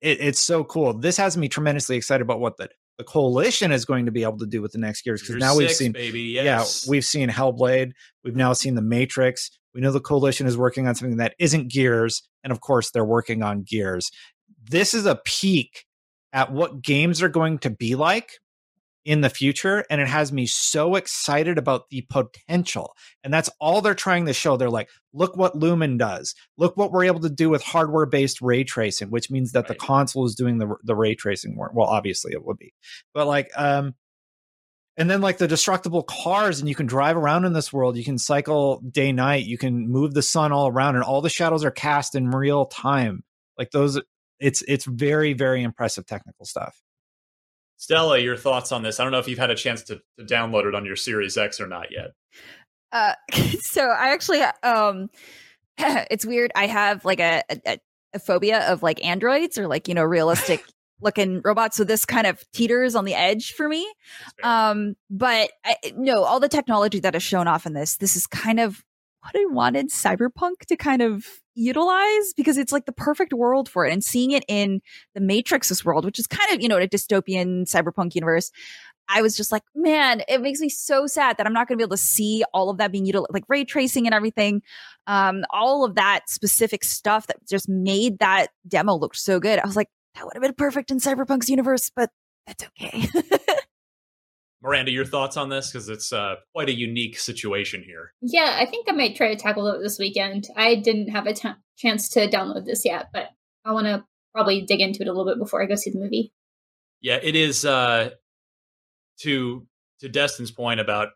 it, 0.00 0.20
it's 0.20 0.42
so 0.42 0.64
cool. 0.64 0.94
This 0.94 1.16
has 1.18 1.36
me 1.36 1.48
tremendously 1.48 1.96
excited 1.96 2.22
about 2.22 2.40
what 2.40 2.56
the 2.56 2.70
the 2.98 3.04
coalition 3.04 3.70
is 3.70 3.84
going 3.84 4.06
to 4.06 4.12
be 4.12 4.24
able 4.24 4.38
to 4.38 4.46
do 4.46 4.60
with 4.60 4.72
the 4.72 4.78
next 4.78 5.02
Gears 5.02 5.22
because 5.22 5.36
now 5.36 5.56
we 5.56 5.64
we've 5.64 5.72
seen 5.72 5.92
baby 5.92 6.20
yes. 6.20 6.84
yeah 6.84 6.90
we've 6.90 7.04
seen 7.04 7.28
Hellblade 7.28 7.92
we've 8.24 8.36
now 8.36 8.52
seen 8.52 8.74
the 8.74 8.82
Matrix 8.82 9.50
we 9.74 9.80
know 9.80 9.92
the 9.92 10.00
coalition 10.00 10.46
is 10.46 10.56
working 10.58 10.86
on 10.86 10.94
something 10.94 11.18
that 11.18 11.34
isn't 11.38 11.70
Gears 11.70 12.28
and 12.44 12.52
of 12.52 12.60
course 12.60 12.90
they're 12.90 13.04
working 13.04 13.42
on 13.42 13.62
Gears 13.62 14.10
this 14.68 14.92
is 14.92 15.06
a 15.06 15.20
peek 15.24 15.84
at 16.32 16.52
what 16.52 16.82
games 16.82 17.22
are 17.22 17.28
going 17.28 17.58
to 17.58 17.70
be 17.70 17.94
like 17.94 18.32
in 19.08 19.22
the 19.22 19.30
future 19.30 19.86
and 19.88 20.02
it 20.02 20.06
has 20.06 20.34
me 20.34 20.44
so 20.44 20.94
excited 20.94 21.56
about 21.56 21.88
the 21.88 22.02
potential. 22.10 22.94
And 23.24 23.32
that's 23.32 23.48
all 23.58 23.80
they're 23.80 23.94
trying 23.94 24.26
to 24.26 24.34
show. 24.34 24.58
They're 24.58 24.68
like 24.68 24.90
look 25.14 25.34
what 25.34 25.56
lumen 25.56 25.96
does. 25.96 26.34
Look 26.58 26.76
what 26.76 26.92
we're 26.92 27.06
able 27.06 27.20
to 27.20 27.30
do 27.30 27.48
with 27.48 27.62
hardware 27.62 28.04
based 28.04 28.42
ray 28.42 28.64
tracing 28.64 29.08
which 29.10 29.30
means 29.30 29.52
that 29.52 29.60
right. 29.60 29.68
the 29.68 29.74
console 29.76 30.26
is 30.26 30.34
doing 30.34 30.58
the, 30.58 30.76
the 30.84 30.94
ray 30.94 31.14
tracing 31.14 31.56
more 31.56 31.70
well 31.74 31.86
obviously 31.86 32.32
it 32.32 32.44
would 32.44 32.58
be. 32.58 32.74
But 33.14 33.26
like 33.26 33.48
um 33.56 33.94
and 34.98 35.08
then 35.08 35.22
like 35.22 35.38
the 35.38 35.48
destructible 35.48 36.02
cars 36.02 36.60
and 36.60 36.68
you 36.68 36.74
can 36.74 36.84
drive 36.84 37.16
around 37.16 37.46
in 37.46 37.54
this 37.54 37.72
world. 37.72 37.96
You 37.96 38.04
can 38.04 38.18
cycle 38.18 38.82
day 38.82 39.12
night. 39.12 39.46
You 39.46 39.56
can 39.56 39.88
move 39.88 40.12
the 40.12 40.20
sun 40.20 40.52
all 40.52 40.68
around 40.68 40.96
and 40.96 41.04
all 41.04 41.22
the 41.22 41.30
shadows 41.30 41.64
are 41.64 41.70
cast 41.70 42.14
in 42.14 42.28
real 42.28 42.66
time. 42.66 43.24
Like 43.56 43.70
those 43.70 43.98
it's 44.38 44.62
it's 44.68 44.84
very 44.84 45.32
very 45.32 45.62
impressive 45.62 46.04
technical 46.04 46.44
stuff 46.44 46.78
Stella, 47.78 48.18
your 48.18 48.36
thoughts 48.36 48.72
on 48.72 48.82
this? 48.82 49.00
I 49.00 49.04
don't 49.04 49.12
know 49.12 49.20
if 49.20 49.28
you've 49.28 49.38
had 49.38 49.50
a 49.50 49.54
chance 49.54 49.82
to, 49.84 50.00
to 50.18 50.24
download 50.24 50.66
it 50.66 50.74
on 50.74 50.84
your 50.84 50.96
Series 50.96 51.38
X 51.38 51.60
or 51.60 51.66
not 51.66 51.86
yet. 51.90 52.12
Uh, 52.92 53.14
so 53.60 53.88
I 53.88 54.10
actually, 54.10 54.42
um, 54.62 55.08
it's 55.78 56.26
weird. 56.26 56.50
I 56.54 56.66
have 56.66 57.04
like 57.04 57.20
a, 57.20 57.42
a, 57.66 57.78
a 58.14 58.18
phobia 58.18 58.68
of 58.70 58.82
like 58.82 59.04
androids 59.04 59.56
or 59.56 59.68
like 59.68 59.88
you 59.88 59.94
know 59.94 60.04
realistic 60.04 60.64
looking 61.00 61.40
robots. 61.44 61.76
So 61.76 61.84
this 61.84 62.04
kind 62.04 62.26
of 62.26 62.44
teeters 62.52 62.96
on 62.96 63.04
the 63.04 63.14
edge 63.14 63.52
for 63.52 63.68
me. 63.68 63.88
Um, 64.42 64.96
but 65.08 65.52
I, 65.64 65.76
no, 65.96 66.24
all 66.24 66.40
the 66.40 66.48
technology 66.48 66.98
that 67.00 67.14
is 67.14 67.22
shown 67.22 67.46
off 67.46 67.66
in 67.66 67.74
this, 67.74 67.98
this 67.98 68.16
is 68.16 68.26
kind 68.26 68.58
of 68.58 68.84
what 69.22 69.34
I 69.36 69.46
wanted 69.46 69.90
Cyberpunk 69.90 70.60
to 70.68 70.76
kind 70.76 71.02
of 71.02 71.26
utilize 71.54 72.32
because 72.36 72.56
it's 72.56 72.72
like 72.72 72.86
the 72.86 72.92
perfect 72.92 73.32
world 73.32 73.68
for 73.68 73.84
it. 73.84 73.92
And 73.92 74.02
seeing 74.02 74.30
it 74.30 74.44
in 74.48 74.80
the 75.14 75.20
Matrix's 75.20 75.84
world, 75.84 76.04
which 76.04 76.18
is 76.18 76.26
kind 76.26 76.52
of, 76.54 76.62
you 76.62 76.68
know, 76.68 76.78
a 76.78 76.86
dystopian 76.86 77.64
cyberpunk 77.64 78.14
universe, 78.14 78.50
I 79.08 79.22
was 79.22 79.36
just 79.36 79.50
like, 79.50 79.62
man, 79.74 80.22
it 80.28 80.40
makes 80.42 80.60
me 80.60 80.68
so 80.68 81.06
sad 81.06 81.38
that 81.38 81.46
I'm 81.46 81.52
not 81.52 81.66
going 81.66 81.76
to 81.76 81.82
be 81.82 81.84
able 81.84 81.96
to 81.96 82.02
see 82.02 82.44
all 82.52 82.70
of 82.70 82.76
that 82.78 82.92
being 82.92 83.06
utilized, 83.06 83.32
like 83.32 83.44
ray 83.48 83.64
tracing 83.64 84.06
and 84.06 84.14
everything. 84.14 84.62
Um, 85.06 85.44
all 85.50 85.84
of 85.84 85.94
that 85.94 86.28
specific 86.28 86.84
stuff 86.84 87.26
that 87.26 87.36
just 87.48 87.68
made 87.68 88.18
that 88.18 88.48
demo 88.66 88.94
look 88.94 89.14
so 89.14 89.40
good. 89.40 89.58
I 89.58 89.66
was 89.66 89.76
like, 89.76 89.88
that 90.14 90.24
would 90.24 90.34
have 90.34 90.42
been 90.42 90.54
perfect 90.54 90.90
in 90.90 90.98
Cyberpunk's 90.98 91.48
universe, 91.48 91.90
but 91.94 92.10
that's 92.46 92.64
okay. 92.64 93.08
Miranda, 94.62 94.90
your 94.90 95.04
thoughts 95.04 95.36
on 95.36 95.48
this 95.48 95.70
because 95.70 95.88
it's 95.88 96.12
uh, 96.12 96.36
quite 96.52 96.68
a 96.68 96.76
unique 96.76 97.18
situation 97.18 97.82
here. 97.82 98.12
Yeah, 98.20 98.56
I 98.58 98.66
think 98.66 98.88
I 98.88 98.92
might 98.92 99.16
try 99.16 99.28
to 99.28 99.40
tackle 99.40 99.68
it 99.68 99.80
this 99.80 99.98
weekend. 99.98 100.48
I 100.56 100.74
didn't 100.74 101.08
have 101.08 101.26
a 101.26 101.32
t- 101.32 101.48
chance 101.76 102.08
to 102.10 102.28
download 102.28 102.66
this 102.66 102.84
yet, 102.84 103.08
but 103.12 103.28
I 103.64 103.72
want 103.72 103.86
to 103.86 104.04
probably 104.34 104.62
dig 104.62 104.80
into 104.80 105.02
it 105.02 105.08
a 105.08 105.12
little 105.12 105.26
bit 105.26 105.38
before 105.38 105.62
I 105.62 105.66
go 105.66 105.76
see 105.76 105.90
the 105.90 106.00
movie. 106.00 106.32
Yeah, 107.00 107.18
it 107.22 107.36
is. 107.36 107.64
Uh, 107.64 108.10
to 109.18 109.66
to 110.00 110.08
Destin's 110.08 110.50
point 110.50 110.78
about 110.80 111.08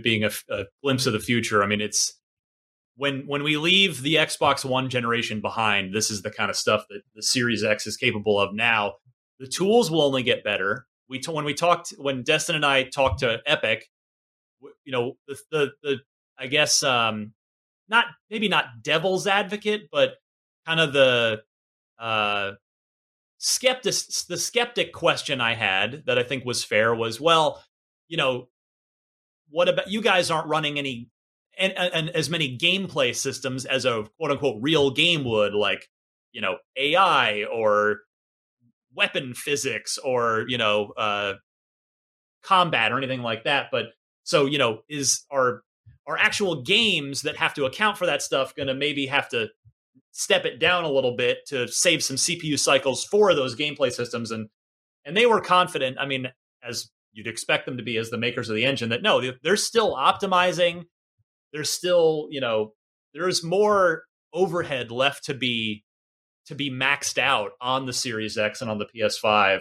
being 0.00 0.24
a, 0.24 0.30
a 0.48 0.64
glimpse 0.82 1.06
of 1.06 1.12
the 1.12 1.18
future. 1.18 1.62
I 1.62 1.66
mean, 1.66 1.80
it's 1.80 2.18
when 2.96 3.24
when 3.26 3.42
we 3.42 3.56
leave 3.56 4.02
the 4.02 4.14
Xbox 4.14 4.64
One 4.64 4.88
generation 4.88 5.40
behind. 5.40 5.94
This 5.94 6.10
is 6.10 6.22
the 6.22 6.30
kind 6.30 6.50
of 6.50 6.56
stuff 6.56 6.84
that 6.88 7.02
the 7.14 7.22
Series 7.22 7.64
X 7.64 7.86
is 7.86 7.96
capable 7.96 8.38
of 8.38 8.54
now. 8.54 8.94
The 9.38 9.48
tools 9.48 9.90
will 9.90 10.02
only 10.02 10.22
get 10.22 10.44
better 10.44 10.86
we 11.12 11.18
t- 11.18 11.30
when 11.30 11.44
we 11.44 11.52
talked 11.52 11.90
when 11.98 12.22
Destin 12.22 12.56
and 12.56 12.64
I 12.64 12.84
talked 12.84 13.20
to 13.20 13.42
Epic, 13.46 13.88
you 14.84 14.92
know 14.92 15.18
the 15.28 15.38
the, 15.50 15.72
the 15.82 15.96
I 16.38 16.46
guess 16.46 16.82
um, 16.82 17.34
not 17.88 18.06
maybe 18.30 18.48
not 18.48 18.82
devil's 18.82 19.26
advocate, 19.26 19.88
but 19.92 20.14
kind 20.66 20.80
of 20.80 20.94
the 20.94 21.42
uh, 21.98 22.52
skeptic 23.36 23.94
the 24.28 24.38
skeptic 24.38 24.94
question 24.94 25.40
I 25.40 25.54
had 25.54 26.04
that 26.06 26.18
I 26.18 26.22
think 26.22 26.46
was 26.46 26.64
fair 26.64 26.94
was 26.94 27.20
well, 27.20 27.62
you 28.08 28.16
know, 28.16 28.48
what 29.50 29.68
about 29.68 29.90
you 29.90 30.00
guys 30.00 30.30
aren't 30.30 30.48
running 30.48 30.78
any 30.78 31.10
and, 31.58 31.74
and 31.74 32.08
as 32.08 32.30
many 32.30 32.56
gameplay 32.56 33.14
systems 33.14 33.66
as 33.66 33.84
a 33.84 34.06
quote 34.16 34.30
unquote 34.30 34.62
real 34.62 34.90
game 34.90 35.24
would 35.24 35.52
like 35.52 35.90
you 36.32 36.40
know 36.40 36.56
AI 36.74 37.44
or 37.44 38.00
weapon 38.94 39.34
physics 39.34 39.98
or 39.98 40.44
you 40.48 40.58
know 40.58 40.92
uh, 40.96 41.34
combat 42.42 42.92
or 42.92 42.98
anything 42.98 43.22
like 43.22 43.44
that. 43.44 43.66
But 43.70 43.86
so 44.24 44.46
you 44.46 44.58
know, 44.58 44.80
is 44.88 45.24
our 45.30 45.62
our 46.06 46.16
actual 46.18 46.62
games 46.62 47.22
that 47.22 47.36
have 47.36 47.54
to 47.54 47.64
account 47.64 47.96
for 47.96 48.06
that 48.06 48.22
stuff 48.22 48.54
going 48.54 48.66
to 48.66 48.74
maybe 48.74 49.06
have 49.06 49.28
to 49.28 49.48
step 50.10 50.44
it 50.44 50.58
down 50.58 50.84
a 50.84 50.90
little 50.90 51.16
bit 51.16 51.38
to 51.46 51.68
save 51.68 52.02
some 52.02 52.16
CPU 52.16 52.58
cycles 52.58 53.04
for 53.04 53.34
those 53.34 53.56
gameplay 53.56 53.90
systems 53.90 54.30
and 54.30 54.48
and 55.04 55.16
they 55.16 55.26
were 55.26 55.40
confident. 55.40 55.96
I 55.98 56.06
mean, 56.06 56.28
as 56.62 56.90
you'd 57.12 57.26
expect 57.26 57.66
them 57.66 57.76
to 57.76 57.82
be 57.82 57.96
as 57.96 58.10
the 58.10 58.18
makers 58.18 58.48
of 58.48 58.56
the 58.56 58.64
engine, 58.64 58.90
that 58.90 59.02
no, 59.02 59.20
they're 59.42 59.56
still 59.56 59.94
optimizing. 59.94 60.84
There's 61.52 61.70
still 61.70 62.28
you 62.30 62.40
know 62.40 62.72
there's 63.14 63.42
more 63.42 64.04
overhead 64.32 64.90
left 64.90 65.24
to 65.24 65.34
be 65.34 65.84
to 66.52 66.56
be 66.56 66.70
maxed 66.70 67.18
out 67.18 67.52
on 67.60 67.86
the 67.86 67.92
Series 67.92 68.38
X 68.38 68.60
and 68.60 68.70
on 68.70 68.78
the 68.78 68.86
PS5. 68.86 69.60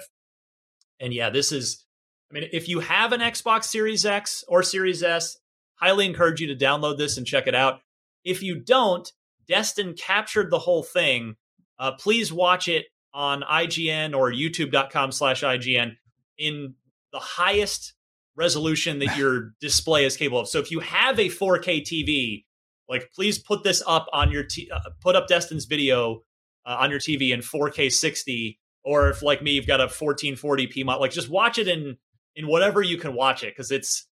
And 1.00 1.14
yeah, 1.14 1.30
this 1.30 1.52
is, 1.52 1.86
I 2.32 2.36
mean, 2.36 2.50
if 2.52 2.70
you 2.70 2.80
have 2.80 3.12
an 3.12 3.22
Xbox 3.22 3.66
Series 3.66 4.06
X 4.06 4.44
or 4.48 4.64
Series 4.64 5.02
S, 5.04 5.38
highly 5.76 6.06
encourage 6.06 6.40
you 6.40 6.48
to 6.48 6.56
download 6.56 6.98
this 6.98 7.18
and 7.18 7.26
check 7.26 7.48
it 7.48 7.56
out. 7.56 7.80
If 8.24 8.44
you 8.44 8.60
don't, 8.60 9.12
Destin 9.48 9.96
captured 9.96 10.52
the 10.52 10.60
whole 10.60 10.84
thing. 10.84 11.36
Uh, 11.80 11.94
please 11.94 12.32
watch 12.32 12.68
it 12.68 12.86
on 13.14 13.42
IGN 13.42 14.16
or 14.16 14.32
youtube.com 14.32 15.12
slash 15.12 15.44
IGN 15.44 15.96
in 16.38 16.76
the 17.12 17.20
highest 17.20 17.94
resolution 18.36 19.00
that 19.00 19.18
your 19.18 19.54
display 19.62 20.06
is 20.06 20.16
capable 20.16 20.42
of. 20.42 20.48
So 20.48 20.60
if 20.60 20.72
you 20.72 20.80
have 20.80 21.20
a 21.20 21.30
4K 21.30 21.82
TV, 21.82 22.46
like 22.88 23.12
please 23.14 23.40
put 23.40 23.64
this 23.64 23.82
up 23.88 24.08
on 24.14 24.32
your 24.32 24.44
t- 24.44 24.70
uh, 24.72 24.80
put 25.02 25.16
up 25.16 25.28
Destin's 25.28 25.66
video 25.66 26.24
uh, 26.66 26.78
on 26.80 26.92
your 26.92 27.00
TV 27.00 27.32
in 27.32 27.40
4K 27.40 27.92
60, 27.92 28.60
or 28.84 29.10
if 29.10 29.22
like 29.22 29.42
me, 29.42 29.52
you've 29.52 29.68
got 29.68 29.82
a 29.82 29.88
1440p 29.88 30.86
mod, 30.86 31.00
like 31.00 31.12
just 31.12 31.30
watch 31.30 31.58
it 31.58 31.68
in 31.68 31.98
in 32.36 32.48
whatever 32.48 32.82
you 32.82 32.98
can 32.98 33.14
watch 33.14 33.44
it 33.44 33.54
because 33.56 33.72
it's 33.72 34.08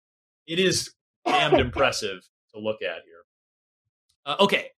it 0.47 0.59
is 0.59 0.91
damned 1.25 1.59
impressive 1.59 2.27
to 2.53 2.59
look 2.59 2.81
at 2.81 3.03
here. 3.05 3.23
Uh, 4.25 4.35
okay, 4.39 4.71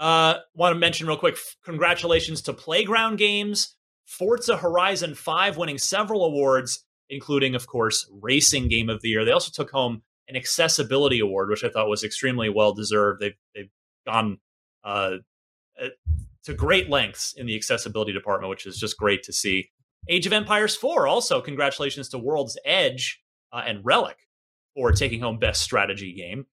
uh, 0.00 0.34
want 0.54 0.74
to 0.74 0.78
mention 0.78 1.06
real 1.06 1.16
quick. 1.16 1.36
Congratulations 1.64 2.42
to 2.42 2.52
Playground 2.52 3.16
Games, 3.16 3.76
Forza 4.04 4.56
Horizon 4.56 5.14
5 5.14 5.56
winning 5.56 5.78
several 5.78 6.24
awards, 6.24 6.84
including, 7.10 7.54
of 7.54 7.66
course, 7.66 8.08
Racing 8.20 8.68
Game 8.68 8.88
of 8.88 9.02
the 9.02 9.08
Year. 9.08 9.24
They 9.24 9.32
also 9.32 9.50
took 9.52 9.70
home 9.70 10.02
an 10.28 10.36
accessibility 10.36 11.20
award, 11.20 11.50
which 11.50 11.64
I 11.64 11.68
thought 11.68 11.88
was 11.88 12.04
extremely 12.04 12.48
well 12.48 12.72
deserved. 12.72 13.20
They've 13.20 13.36
they've 13.54 13.70
gone 14.06 14.38
uh, 14.84 15.16
to 16.48 16.54
great 16.54 16.88
lengths 16.88 17.34
in 17.36 17.44
the 17.44 17.54
accessibility 17.54 18.10
department, 18.10 18.48
which 18.48 18.64
is 18.64 18.78
just 18.78 18.96
great 18.96 19.22
to 19.22 19.34
see. 19.34 19.68
Age 20.08 20.26
of 20.26 20.32
Empires 20.32 20.74
4, 20.74 21.06
also 21.06 21.42
congratulations 21.42 22.08
to 22.08 22.18
World's 22.18 22.58
Edge 22.64 23.22
uh, 23.52 23.62
and 23.66 23.84
Relic 23.84 24.16
for 24.74 24.90
taking 24.92 25.20
home 25.20 25.38
Best 25.38 25.60
Strategy 25.60 26.14
Game. 26.14 26.46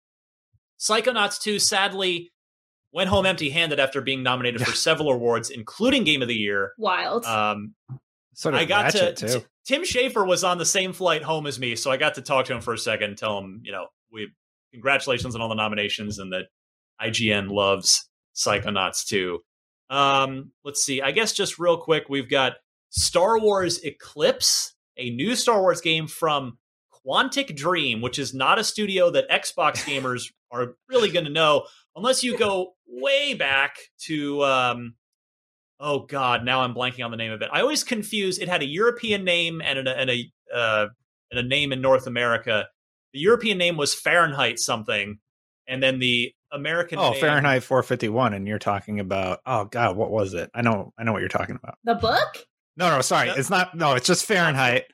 Psychonauts 0.78 1.40
2 1.40 1.60
sadly 1.60 2.34
went 2.92 3.10
home 3.10 3.26
empty 3.26 3.50
handed 3.50 3.80
after 3.80 4.02
being 4.02 4.22
nominated 4.22 4.62
for 4.66 4.74
several 4.76 5.10
awards, 5.10 5.50
including 5.50 6.04
Game 6.04 6.22
of 6.22 6.28
the 6.28 6.36
Year. 6.36 6.74
Wild. 6.78 7.24
Um, 7.24 7.74
sort 8.34 8.54
of 8.54 8.60
I 8.60 8.66
got 8.66 8.92
to. 8.92 9.14
T- 9.14 9.46
Tim 9.66 9.84
Schafer 9.84 10.28
was 10.28 10.44
on 10.44 10.58
the 10.58 10.66
same 10.66 10.92
flight 10.92 11.24
home 11.24 11.48
as 11.48 11.58
me, 11.58 11.78
so 11.78 11.90
I 11.90 11.96
got 11.96 12.16
to 12.16 12.22
talk 12.22 12.48
to 12.48 12.54
him 12.54 12.60
for 12.60 12.74
a 12.74 12.78
second 12.78 13.12
and 13.12 13.18
tell 13.18 13.38
him, 13.40 13.62
you 13.64 13.72
know, 13.72 13.88
we 14.12 14.28
congratulations 14.74 15.36
on 15.36 15.42
all 15.42 15.48
the 15.48 15.56
nominations 15.56 16.20
and 16.20 16.34
that 16.34 16.48
IGN 17.02 17.50
loves 17.50 18.10
Psychonauts 18.36 19.08
2. 19.08 19.40
Um, 19.90 20.52
let's 20.64 20.84
see. 20.84 21.02
I 21.02 21.12
guess 21.12 21.34
just 21.34 21.60
real 21.60 21.78
quick, 21.78 22.06
we've 22.10 22.30
got 22.30 22.54
Star 22.90 23.40
Wars 23.40 23.84
Eclipse, 23.84 24.74
a 24.98 25.10
new 25.10 25.36
Star 25.36 25.62
Wars 25.62 25.82
game 25.82 26.08
from 26.08 26.58
Quantic 27.06 27.56
Dream, 27.56 28.02
which 28.02 28.18
is 28.18 28.34
not 28.34 28.60
a 28.60 28.64
studio 28.64 29.12
that 29.12 29.30
Xbox 29.30 29.74
gamers 29.86 30.32
are 30.52 30.76
really 30.90 31.12
going 31.12 31.26
to 31.26 31.32
know 31.32 31.66
unless 31.96 32.24
you 32.24 32.38
go 32.38 32.74
way 32.88 33.34
back 33.34 33.76
to. 34.04 34.44
Um, 34.44 34.96
oh 35.80 36.00
God, 36.00 36.44
now 36.44 36.62
I'm 36.62 36.74
blanking 36.74 37.04
on 37.04 37.12
the 37.12 37.18
name 37.18 37.32
of 37.32 37.42
it. 37.42 37.50
I 37.52 37.62
always 37.62 37.84
confuse. 37.84 38.40
It 38.40 38.50
had 38.50 38.62
a 38.62 38.68
European 38.68 39.24
name 39.24 39.62
and 39.62 39.88
a 39.88 39.98
and 39.98 40.10
a 40.10 40.32
uh, 40.54 40.88
and 41.32 41.40
a 41.40 41.44
name 41.44 41.72
in 41.72 41.82
North 41.82 42.08
America. 42.08 42.68
The 43.14 43.20
European 43.20 43.58
name 43.58 43.78
was 43.78 43.94
Fahrenheit 43.94 44.60
something, 44.60 45.20
and 45.68 45.82
then 45.82 46.00
the 46.00 46.34
American. 46.52 47.00
Oh, 47.00 47.14
Fahrenheit 47.14 47.64
451, 47.64 48.34
and 48.34 48.48
you're 48.48 48.60
talking 48.60 49.00
about. 49.00 49.40
Oh 49.46 49.66
God, 49.66 49.96
what 49.96 50.12
was 50.12 50.34
it? 50.34 50.50
I 50.54 50.62
know, 50.62 50.94
I 50.98 51.04
know 51.04 51.12
what 51.12 51.20
you're 51.20 51.30
talking 51.30 51.56
about. 51.62 51.78
The 51.84 51.96
book? 51.96 52.46
No, 52.78 52.90
no, 52.90 53.02
sorry, 53.02 53.30
it's 53.30 53.50
not. 53.50 53.76
No, 53.76 53.94
it's 53.94 54.08
just 54.08 54.26
Fahrenheit. 54.26 54.86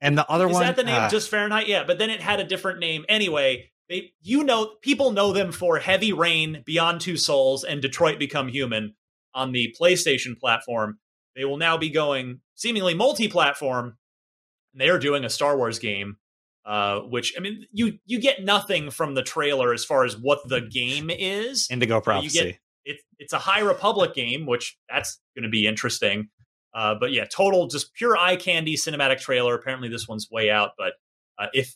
And 0.00 0.18
the 0.18 0.28
other 0.28 0.48
Is 0.48 0.52
one 0.52 0.62
is 0.64 0.68
that 0.68 0.76
the 0.76 0.82
name 0.82 1.00
uh, 1.00 1.08
just 1.08 1.30
Fahrenheit? 1.30 1.68
Yeah, 1.68 1.84
but 1.84 1.98
then 1.98 2.10
it 2.10 2.20
had 2.20 2.40
a 2.40 2.44
different 2.44 2.80
name 2.80 3.04
anyway. 3.08 3.70
They, 3.88 4.12
you 4.20 4.42
know, 4.42 4.72
people 4.82 5.12
know 5.12 5.32
them 5.32 5.52
for 5.52 5.78
Heavy 5.78 6.12
Rain, 6.12 6.62
Beyond 6.66 7.00
Two 7.00 7.16
Souls, 7.16 7.62
and 7.62 7.80
Detroit 7.80 8.18
Become 8.18 8.48
Human 8.48 8.94
on 9.34 9.52
the 9.52 9.74
PlayStation 9.80 10.38
platform. 10.38 10.98
They 11.36 11.44
will 11.44 11.56
now 11.56 11.78
be 11.78 11.88
going 11.88 12.40
seemingly 12.54 12.94
multi-platform. 12.94 13.96
They 14.74 14.88
are 14.88 14.98
doing 14.98 15.24
a 15.24 15.30
Star 15.30 15.56
Wars 15.56 15.78
game, 15.78 16.16
uh, 16.64 17.00
which 17.00 17.34
I 17.36 17.40
mean, 17.40 17.66
you 17.72 17.98
you 18.06 18.20
get 18.20 18.44
nothing 18.44 18.90
from 18.90 19.14
the 19.14 19.22
trailer 19.22 19.72
as 19.72 19.84
far 19.84 20.04
as 20.04 20.16
what 20.16 20.40
the 20.48 20.60
game 20.60 21.10
is. 21.10 21.68
Indigo 21.70 22.00
Prophecy. 22.00 22.38
You 22.38 22.44
get 22.44 22.58
it's 22.84 23.02
it's 23.18 23.32
a 23.32 23.38
High 23.38 23.60
Republic 23.60 24.14
game, 24.14 24.46
which 24.46 24.78
that's 24.88 25.20
going 25.34 25.44
to 25.44 25.48
be 25.48 25.66
interesting. 25.66 26.28
Uh, 26.74 26.94
but 26.98 27.12
yeah, 27.12 27.24
total 27.24 27.66
just 27.66 27.92
pure 27.94 28.16
eye 28.16 28.36
candy 28.36 28.76
cinematic 28.76 29.20
trailer. 29.20 29.54
Apparently, 29.54 29.88
this 29.88 30.08
one's 30.08 30.28
way 30.30 30.50
out. 30.50 30.70
But 30.78 30.94
uh, 31.38 31.48
if 31.52 31.74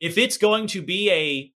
if 0.00 0.18
it's 0.18 0.38
going 0.38 0.66
to 0.68 0.82
be 0.82 1.10
a 1.10 1.52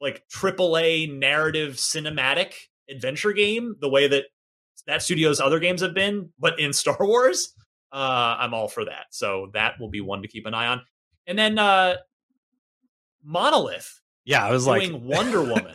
like 0.00 0.22
AAA 0.32 1.18
narrative 1.18 1.74
cinematic 1.74 2.52
adventure 2.90 3.32
game, 3.32 3.76
the 3.80 3.88
way 3.88 4.06
that 4.08 4.24
that 4.86 5.02
studio's 5.02 5.40
other 5.40 5.58
games 5.58 5.80
have 5.80 5.94
been, 5.94 6.30
but 6.38 6.60
in 6.60 6.72
Star 6.74 6.98
Wars, 7.00 7.52
uh, 7.92 8.36
I'm 8.38 8.54
all 8.54 8.68
for 8.68 8.84
that. 8.84 9.06
So 9.10 9.50
that 9.54 9.80
will 9.80 9.90
be 9.90 10.00
one 10.00 10.22
to 10.22 10.28
keep 10.28 10.46
an 10.46 10.54
eye 10.54 10.66
on. 10.66 10.82
And 11.26 11.38
then 11.38 11.58
uh, 11.58 11.96
Monolith 13.22 14.00
yeah, 14.24 14.44
I 14.44 14.50
was 14.50 14.64
doing 14.64 14.92
like, 14.92 15.02
Wonder 15.02 15.42
Woman. 15.42 15.74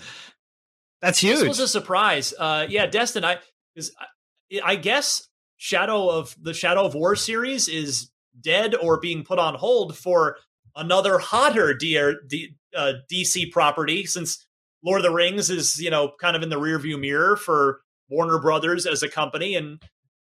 that's 1.02 1.22
This 1.22 1.40
huge. 1.40 1.48
was 1.48 1.60
a 1.60 1.68
surprise. 1.68 2.34
Uh, 2.38 2.66
yeah, 2.70 2.86
Destin, 2.88 3.24
I 3.24 3.38
because 3.74 3.92
I, 4.00 4.62
I 4.64 4.76
guess 4.76 5.28
Shadow 5.58 6.10
of 6.10 6.36
the 6.42 6.54
Shadow 6.54 6.86
of 6.86 6.96
War 6.96 7.16
series 7.16 7.68
is 7.68 8.10
dead 8.40 8.74
or 8.76 9.00
being 9.00 9.24
put 9.24 9.40
on 9.40 9.56
hold 9.56 9.98
for 9.98 10.38
another 10.76 11.20
hotter 11.20 11.74
D- 11.74 12.16
D- 12.28 12.56
uh, 12.76 12.94
DC 13.12 13.52
property 13.52 14.06
since 14.06 14.46
Lord 14.84 15.02
of 15.02 15.04
the 15.04 15.14
Rings 15.14 15.50
is 15.50 15.80
you 15.80 15.92
know 15.92 16.12
kind 16.20 16.36
of 16.36 16.42
in 16.42 16.50
the 16.50 16.60
rearview 16.60 17.00
mirror 17.00 17.36
for 17.36 17.82
Warner 18.10 18.40
Brothers 18.40 18.88
as 18.88 19.04
a 19.04 19.10
company, 19.10 19.56
and 19.56 19.80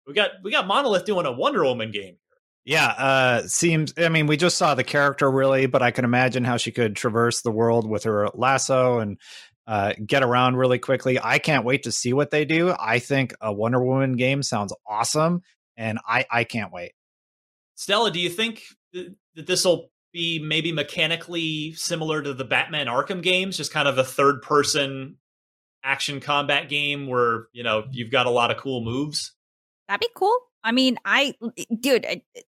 we 0.07 0.15
got 0.15 0.31
we 0.43 0.51
got 0.51 0.67
Monolith 0.67 1.05
doing 1.05 1.27
a 1.27 1.33
Wonder 1.33 1.65
Woman 1.65 1.91
game. 1.91 2.17
Yeah, 2.65 2.87
uh 2.87 3.43
seems 3.47 3.93
I 3.99 4.09
mean 4.09 4.27
we 4.27 4.37
just 4.37 4.57
saw 4.57 4.75
the 4.75 4.85
character 4.85 5.31
really, 5.31 5.67
but 5.67 5.83
I 5.83 5.91
can 5.91 6.05
imagine 6.05 6.45
how 6.45 6.57
she 6.57 6.73
could 6.73 6.97
traverse 6.97 7.43
the 7.43 7.51
world 7.51 7.89
with 7.89 8.05
her 8.05 8.29
lasso 8.35 9.01
and 9.01 9.19
uh 9.67 9.93
get 10.05 10.23
around 10.23 10.57
really 10.57 10.79
quickly. 10.79 11.19
I 11.23 11.39
can't 11.39 11.65
wait 11.65 11.83
to 11.85 11.93
see 11.93 12.13
what 12.13 12.31
they 12.31 12.45
do. 12.45 12.75
I 12.79 12.99
think 12.99 13.35
a 13.41 13.53
Wonder 13.53 13.85
Woman 13.85 14.17
game 14.17 14.43
sounds 14.43 14.75
awesome 14.87 15.43
and 15.77 15.99
I 16.07 16.25
I 16.31 16.45
can't 16.45 16.73
wait. 16.73 16.93
Stella, 17.75 18.11
do 18.11 18.21
you 18.21 18.31
think 18.31 18.63
th- 18.93 19.13
that 19.35 19.47
this 19.47 19.65
will 19.65 19.91
be 20.13 20.39
maybe 20.39 20.73
mechanically 20.73 21.73
similar 21.75 22.23
to 22.23 22.33
the 22.33 22.45
Batman 22.45 22.87
Arkham 22.87 23.23
games, 23.23 23.57
just 23.57 23.73
kind 23.73 23.89
of 23.89 23.99
a 23.99 24.05
third 24.05 24.41
person 24.43 25.17
action 25.83 26.21
combat 26.21 26.69
game 26.69 27.07
where, 27.09 27.49
you 27.53 27.63
know, 27.63 27.85
you've 27.91 28.13
got 28.13 28.27
a 28.27 28.31
lot 28.31 28.51
of 28.51 28.57
cool 28.57 28.83
moves? 28.83 29.35
That'd 29.89 30.01
be 30.01 30.09
cool. 30.15 30.35
I 30.63 30.73
mean, 30.73 30.99
I, 31.05 31.35
dude, 31.79 32.07
a, 32.07 32.23
a 32.37 32.43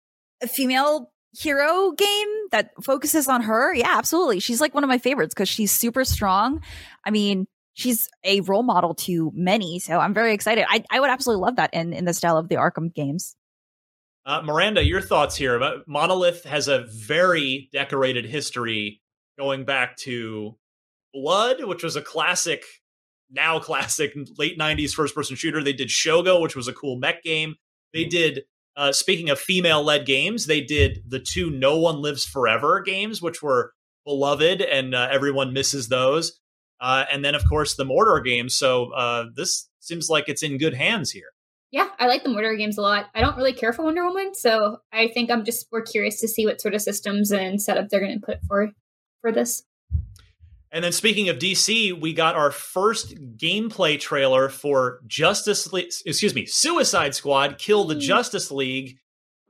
female 0.47 1.11
hero 1.35 1.93
game 1.93 2.29
that 2.51 2.71
focuses 2.83 3.29
on 3.29 3.43
her. 3.43 3.75
Yeah, 3.75 3.97
absolutely. 3.97 4.41
She's 4.41 4.61
like 4.61 4.75
one 4.75 4.85
of 4.85 4.89
my 4.89 4.99
favorites 4.99 5.35
because 5.35 5.49
she's 5.49 5.73
super 5.73 6.05
strong. 6.05 6.63
I 7.05 7.11
mean, 7.11 7.47
she's 7.75 8.09
a 8.25 8.41
role 8.43 8.63
model 8.63 8.95
to 8.95 9.33
many. 9.35 9.79
So 9.79 9.99
I'm 9.99 10.15
very 10.15 10.35
excited. 10.35 10.67
I, 10.69 10.85
I 10.91 11.01
would 11.01 11.11
absolutely 11.11 11.43
love 11.43 11.57
that 11.57 11.73
in, 11.73 11.93
in 11.93 12.05
the 12.05 12.13
style 12.13 12.37
of 12.37 12.49
the 12.49 12.57
Arkham 12.57 12.93
games. 12.95 13.35
Uh, 14.25 14.41
Miranda, 14.43 14.85
your 14.85 15.01
thoughts 15.01 15.35
here. 15.35 15.57
About 15.57 15.89
Monolith 15.89 16.45
has 16.45 16.69
a 16.69 16.87
very 16.89 17.69
decorated 17.73 18.25
history 18.25 19.01
going 19.39 19.65
back 19.65 19.97
to 19.99 20.57
Blood, 21.13 21.65
which 21.65 21.83
was 21.83 21.97
a 21.97 22.03
classic, 22.03 22.65
now 23.31 23.59
classic 23.59 24.15
late 24.39 24.59
90s 24.59 24.93
first 24.93 25.15
person 25.15 25.35
shooter. 25.35 25.63
They 25.63 25.73
did 25.73 25.89
Shogo, 25.89 26.41
which 26.41 26.55
was 26.55 26.69
a 26.69 26.73
cool 26.73 26.99
mech 26.99 27.23
game. 27.23 27.57
They 27.93 28.05
did, 28.05 28.45
uh, 28.77 28.93
speaking 28.93 29.31
of 29.31 29.39
female 29.39 29.83
led 29.83 30.07
games, 30.07 30.47
they 30.47 30.61
did 30.61 31.03
the 31.07 31.21
two 31.21 31.51
No 31.51 31.79
One 31.79 32.01
Lives 32.01 32.25
Forever 32.25 32.81
games, 32.81 33.21
which 33.21 33.43
were 33.43 33.73
beloved 34.05 34.61
and 34.61 34.95
uh, 34.95 35.09
everyone 35.11 35.53
misses 35.53 35.89
those. 35.89 36.39
Uh, 36.81 37.05
and 37.13 37.25
then, 37.25 37.35
of 37.35 37.49
course, 37.49 37.77
the 37.77 37.85
Mordor 37.85 38.25
games. 38.25 38.57
So 38.57 38.93
uh, 38.93 39.27
this 39.37 39.69
seems 39.79 40.09
like 40.09 40.29
it's 40.29 40.43
in 40.43 40.59
good 40.59 40.75
hands 40.75 41.13
here. 41.13 41.29
Yeah, 41.71 41.89
I 41.99 42.07
like 42.07 42.23
the 42.23 42.29
Mordor 42.29 42.59
games 42.59 42.77
a 42.77 42.83
lot. 42.83 43.07
I 43.15 43.21
don't 43.21 43.37
really 43.37 43.55
care 43.55 43.73
for 43.73 43.83
Wonder 43.83 44.05
Woman, 44.05 44.35
so 44.35 44.79
I 44.93 45.09
think 45.09 45.31
I'm 45.31 45.45
just 45.45 45.73
more 45.73 45.81
curious 45.81 46.21
to 46.21 46.29
see 46.29 46.45
what 46.45 46.61
sort 46.61 46.75
of 46.75 46.83
systems 46.83 47.33
and 47.33 47.63
setup 47.63 47.89
they're 47.89 48.01
going 48.01 48.21
to 48.21 48.27
put 48.27 48.41
for 48.47 48.73
for 49.23 49.33
this. 49.33 49.63
And 50.73 50.83
then 50.83 50.93
speaking 50.93 51.29
of 51.29 51.39
DC, 51.39 52.01
we 52.01 52.15
got 52.15 52.35
our 52.35 52.51
first 52.51 53.15
gameplay 53.37 54.01
trailer 54.01 54.49
for 54.49 55.01
Justice 55.07 55.71
League, 55.71 55.91
excuse 56.07 56.35
me, 56.35 56.47
Suicide 56.47 57.15
Squad 57.15 57.59
Kill 57.59 57.85
the 57.85 57.95
Justice 57.95 58.51
League, 58.51 58.97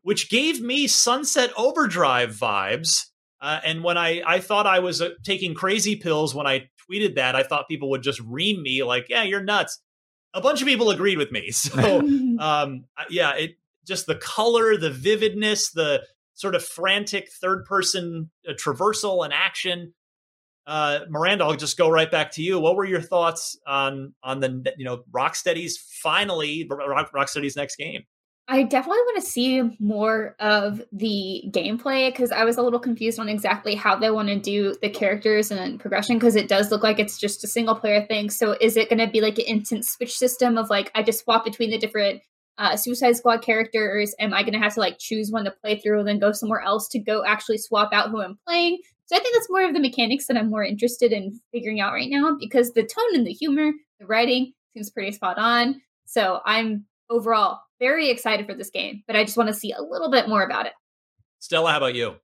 which 0.02 0.28
gave 0.28 0.60
me 0.60 0.88
Sunset 0.88 1.52
Overdrive 1.56 2.34
vibes. 2.34 3.04
Uh, 3.40 3.60
and 3.64 3.84
when 3.84 3.96
I, 3.96 4.20
I 4.26 4.40
thought 4.40 4.66
I 4.66 4.80
was 4.80 5.00
uh, 5.00 5.10
taking 5.22 5.54
crazy 5.54 5.94
pills 5.94 6.34
when 6.34 6.48
I 6.48 6.68
tweeted 6.90 7.14
that, 7.14 7.36
I 7.36 7.44
thought 7.44 7.68
people 7.68 7.90
would 7.90 8.02
just 8.02 8.20
ream 8.20 8.60
me 8.60 8.82
like, 8.82 9.06
yeah, 9.08 9.22
you're 9.22 9.42
nuts. 9.42 9.80
A 10.34 10.40
bunch 10.40 10.60
of 10.60 10.66
people 10.66 10.90
agreed 10.90 11.18
with 11.18 11.30
me. 11.30 11.50
So, 11.52 12.00
um, 12.40 12.84
yeah, 13.10 13.34
it 13.36 13.52
just 13.86 14.06
the 14.06 14.16
color, 14.16 14.76
the 14.76 14.90
vividness, 14.90 15.70
the 15.70 16.02
sort 16.34 16.56
of 16.56 16.64
frantic 16.64 17.28
third 17.40 17.64
person 17.64 18.30
uh, 18.48 18.54
traversal 18.54 19.24
and 19.24 19.32
action 19.32 19.94
uh, 20.66 21.00
Miranda, 21.08 21.44
I'll 21.44 21.56
just 21.56 21.76
go 21.76 21.88
right 21.88 22.10
back 22.10 22.30
to 22.32 22.42
you. 22.42 22.60
What 22.60 22.76
were 22.76 22.84
your 22.84 23.00
thoughts 23.00 23.58
on 23.66 24.14
on 24.22 24.40
the 24.40 24.72
you 24.76 24.84
know 24.84 25.02
Rocksteady's 25.10 25.78
finally 25.78 26.68
Rock, 26.68 27.12
Rocksteady's 27.12 27.56
next 27.56 27.76
game? 27.76 28.04
I 28.48 28.64
definitely 28.64 29.00
want 29.02 29.22
to 29.22 29.30
see 29.30 29.62
more 29.78 30.34
of 30.40 30.82
the 30.92 31.44
gameplay 31.48 32.12
because 32.12 32.32
I 32.32 32.44
was 32.44 32.58
a 32.58 32.62
little 32.62 32.80
confused 32.80 33.18
on 33.18 33.28
exactly 33.28 33.74
how 33.74 33.96
they 33.96 34.10
want 34.10 34.28
to 34.28 34.38
do 34.38 34.74
the 34.82 34.90
characters 34.90 35.50
and 35.50 35.78
progression 35.78 36.16
because 36.16 36.34
it 36.34 36.48
does 36.48 36.70
look 36.70 36.82
like 36.82 36.98
it's 36.98 37.18
just 37.18 37.44
a 37.44 37.46
single 37.46 37.76
player 37.76 38.04
thing. 38.04 38.30
So 38.30 38.56
is 38.60 38.76
it 38.76 38.88
going 38.88 38.98
to 38.98 39.06
be 39.06 39.20
like 39.20 39.38
an 39.38 39.44
instant 39.44 39.84
switch 39.84 40.16
system 40.16 40.58
of 40.58 40.70
like 40.70 40.90
I 40.94 41.02
just 41.02 41.20
swap 41.20 41.44
between 41.44 41.70
the 41.70 41.78
different 41.78 42.20
uh, 42.58 42.76
Suicide 42.76 43.16
Squad 43.16 43.42
characters? 43.42 44.14
Am 44.18 44.34
I 44.34 44.42
going 44.42 44.54
to 44.54 44.58
have 44.58 44.74
to 44.74 44.80
like 44.80 44.98
choose 44.98 45.30
one 45.30 45.44
to 45.44 45.50
play 45.50 45.78
through 45.78 46.00
and 46.00 46.08
then 46.08 46.18
go 46.18 46.32
somewhere 46.32 46.60
else 46.60 46.88
to 46.88 46.98
go 46.98 47.24
actually 47.24 47.58
swap 47.58 47.92
out 47.92 48.10
who 48.10 48.20
I'm 48.20 48.38
playing? 48.46 48.80
So 49.06 49.16
I 49.16 49.20
think 49.20 49.34
that's 49.34 49.50
more 49.50 49.64
of 49.64 49.74
the 49.74 49.80
mechanics 49.80 50.26
that 50.26 50.36
I'm 50.36 50.50
more 50.50 50.64
interested 50.64 51.12
in 51.12 51.40
figuring 51.52 51.80
out 51.80 51.92
right 51.92 52.08
now 52.08 52.36
because 52.38 52.72
the 52.72 52.82
tone 52.82 53.14
and 53.14 53.26
the 53.26 53.32
humor, 53.32 53.72
the 54.00 54.06
writing 54.06 54.52
seems 54.74 54.90
pretty 54.90 55.12
spot 55.12 55.38
on. 55.38 55.80
So 56.06 56.40
I'm 56.44 56.86
overall 57.10 57.60
very 57.78 58.10
excited 58.10 58.46
for 58.46 58.54
this 58.54 58.70
game, 58.70 59.02
but 59.06 59.16
I 59.16 59.24
just 59.24 59.36
want 59.36 59.48
to 59.48 59.54
see 59.54 59.72
a 59.72 59.82
little 59.82 60.10
bit 60.10 60.28
more 60.28 60.42
about 60.42 60.66
it. 60.66 60.72
Stella, 61.40 61.72
how 61.72 61.78
about 61.78 61.94
you? 61.94 62.16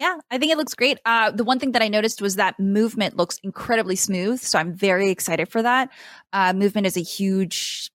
Yeah, 0.00 0.18
I 0.30 0.38
think 0.38 0.52
it 0.52 0.58
looks 0.58 0.74
great. 0.74 0.98
Uh, 1.06 1.30
the 1.30 1.44
one 1.44 1.58
thing 1.58 1.72
that 1.72 1.82
I 1.82 1.88
noticed 1.88 2.20
was 2.20 2.36
that 2.36 2.58
movement 2.58 3.16
looks 3.16 3.38
incredibly 3.42 3.96
smooth. 3.96 4.40
So 4.40 4.58
I'm 4.58 4.74
very 4.74 5.10
excited 5.10 5.48
for 5.48 5.62
that. 5.62 5.88
Uh, 6.32 6.52
movement 6.52 6.86
is 6.86 6.96
a 6.96 7.00
huge 7.00 7.90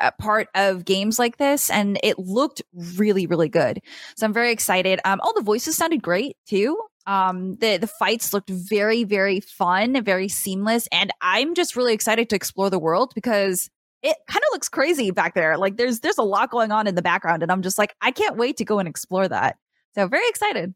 uh, 0.00 0.10
part 0.18 0.48
of 0.54 0.84
games 0.84 1.18
like 1.18 1.36
this, 1.36 1.68
and 1.70 1.98
it 2.02 2.18
looked 2.18 2.62
really, 2.96 3.26
really 3.26 3.48
good. 3.48 3.80
So 4.16 4.26
I'm 4.26 4.32
very 4.32 4.50
excited. 4.50 5.00
Um, 5.04 5.20
all 5.22 5.34
the 5.34 5.42
voices 5.42 5.76
sounded 5.76 6.02
great 6.02 6.36
too. 6.46 6.78
Um, 7.06 7.56
the 7.56 7.78
the 7.78 7.86
fights 7.86 8.32
looked 8.32 8.50
very, 8.50 9.04
very 9.04 9.40
fun, 9.40 10.02
very 10.04 10.28
seamless, 10.28 10.88
and 10.92 11.10
I'm 11.20 11.54
just 11.54 11.76
really 11.76 11.94
excited 11.94 12.28
to 12.30 12.36
explore 12.36 12.70
the 12.70 12.78
world 12.78 13.12
because 13.14 13.70
it 14.02 14.16
kind 14.28 14.42
of 14.42 14.52
looks 14.52 14.68
crazy 14.68 15.10
back 15.10 15.34
there. 15.34 15.56
Like 15.56 15.76
there's 15.76 16.00
there's 16.00 16.18
a 16.18 16.22
lot 16.22 16.50
going 16.50 16.72
on 16.72 16.86
in 16.86 16.94
the 16.94 17.02
background, 17.02 17.42
and 17.42 17.50
I'm 17.50 17.62
just 17.62 17.78
like, 17.78 17.94
I 18.00 18.10
can't 18.10 18.36
wait 18.36 18.56
to 18.58 18.64
go 18.64 18.78
and 18.78 18.88
explore 18.88 19.28
that. 19.28 19.56
So 19.94 20.06
very 20.06 20.28
excited. 20.28 20.74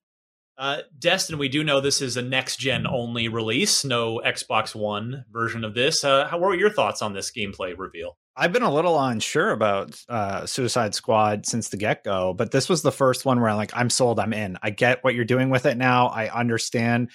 Uh, 0.56 0.78
Destin, 0.98 1.38
we 1.38 1.48
do 1.48 1.64
know 1.64 1.80
this 1.80 2.00
is 2.00 2.16
a 2.16 2.22
next 2.22 2.56
gen 2.58 2.86
only 2.86 3.28
release, 3.28 3.84
no 3.84 4.20
Xbox 4.24 4.74
One 4.74 5.24
version 5.32 5.64
of 5.64 5.74
this. 5.74 6.04
Uh, 6.04 6.28
how 6.28 6.38
what 6.38 6.48
were 6.48 6.56
your 6.56 6.70
thoughts 6.70 7.02
on 7.02 7.12
this 7.12 7.32
gameplay 7.32 7.76
reveal? 7.76 8.16
I've 8.36 8.52
been 8.52 8.62
a 8.62 8.72
little 8.72 8.98
unsure 8.98 9.50
about 9.50 10.02
uh, 10.08 10.44
Suicide 10.44 10.94
Squad 10.94 11.46
since 11.46 11.68
the 11.68 11.76
get 11.76 12.02
go, 12.02 12.34
but 12.34 12.50
this 12.50 12.68
was 12.68 12.82
the 12.82 12.90
first 12.90 13.24
one 13.24 13.40
where 13.40 13.48
I'm 13.48 13.56
like, 13.56 13.70
I'm 13.74 13.90
sold, 13.90 14.18
I'm 14.18 14.32
in. 14.32 14.58
I 14.60 14.70
get 14.70 15.04
what 15.04 15.14
you're 15.14 15.24
doing 15.24 15.50
with 15.50 15.66
it 15.66 15.76
now. 15.76 16.08
I 16.08 16.28
understand. 16.28 17.10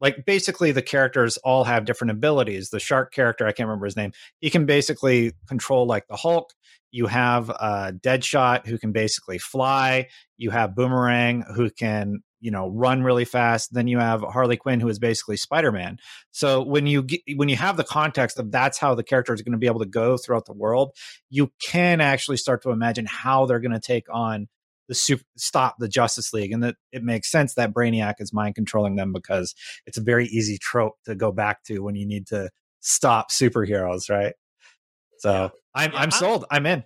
Like, 0.00 0.24
basically, 0.24 0.70
the 0.70 0.80
characters 0.80 1.38
all 1.38 1.64
have 1.64 1.84
different 1.84 2.12
abilities. 2.12 2.70
The 2.70 2.78
shark 2.78 3.12
character, 3.12 3.46
I 3.46 3.52
can't 3.52 3.68
remember 3.68 3.86
his 3.86 3.96
name, 3.96 4.12
he 4.40 4.48
can 4.48 4.64
basically 4.64 5.32
control 5.48 5.86
like 5.86 6.06
the 6.06 6.16
Hulk. 6.16 6.52
You 6.92 7.06
have 7.06 7.50
uh, 7.50 7.92
Deadshot, 8.00 8.66
who 8.66 8.78
can 8.78 8.92
basically 8.92 9.38
fly. 9.38 10.08
You 10.38 10.50
have 10.50 10.76
Boomerang, 10.76 11.44
who 11.54 11.70
can 11.70 12.22
you 12.40 12.50
know 12.50 12.68
run 12.68 13.02
really 13.02 13.24
fast 13.24 13.72
then 13.72 13.86
you 13.86 13.98
have 13.98 14.22
harley 14.22 14.56
quinn 14.56 14.80
who 14.80 14.88
is 14.88 14.98
basically 14.98 15.36
spider-man. 15.36 15.98
So 16.30 16.62
when 16.62 16.86
you 16.86 17.02
get, 17.02 17.20
when 17.36 17.48
you 17.48 17.56
have 17.56 17.76
the 17.76 17.84
context 17.84 18.38
of 18.38 18.50
that's 18.50 18.78
how 18.78 18.94
the 18.94 19.02
character 19.02 19.34
is 19.34 19.42
going 19.42 19.52
to 19.52 19.58
be 19.58 19.66
able 19.66 19.80
to 19.80 19.86
go 19.86 20.16
throughout 20.16 20.46
the 20.46 20.52
world 20.52 20.94
you 21.28 21.52
can 21.62 22.00
actually 22.00 22.36
start 22.36 22.62
to 22.62 22.70
imagine 22.70 23.06
how 23.06 23.46
they're 23.46 23.60
going 23.60 23.72
to 23.72 23.80
take 23.80 24.06
on 24.10 24.48
the 24.88 24.94
super, 24.94 25.22
stop 25.36 25.76
the 25.78 25.88
justice 25.88 26.32
league 26.32 26.52
and 26.52 26.64
that 26.64 26.74
it 26.92 27.04
makes 27.04 27.30
sense 27.30 27.54
that 27.54 27.72
brainiac 27.72 28.14
is 28.18 28.32
mind 28.32 28.54
controlling 28.54 28.96
them 28.96 29.12
because 29.12 29.54
it's 29.86 29.98
a 29.98 30.02
very 30.02 30.26
easy 30.26 30.58
trope 30.58 30.94
to 31.04 31.14
go 31.14 31.30
back 31.30 31.62
to 31.64 31.78
when 31.80 31.94
you 31.94 32.06
need 32.06 32.26
to 32.26 32.50
stop 32.80 33.30
superheroes 33.30 34.10
right? 34.10 34.34
So 35.18 35.32
yeah. 35.32 35.48
i'm 35.74 35.92
yeah, 35.92 35.98
i'm 35.98 36.10
sold. 36.10 36.44
I'm 36.50 36.66
in 36.66 36.84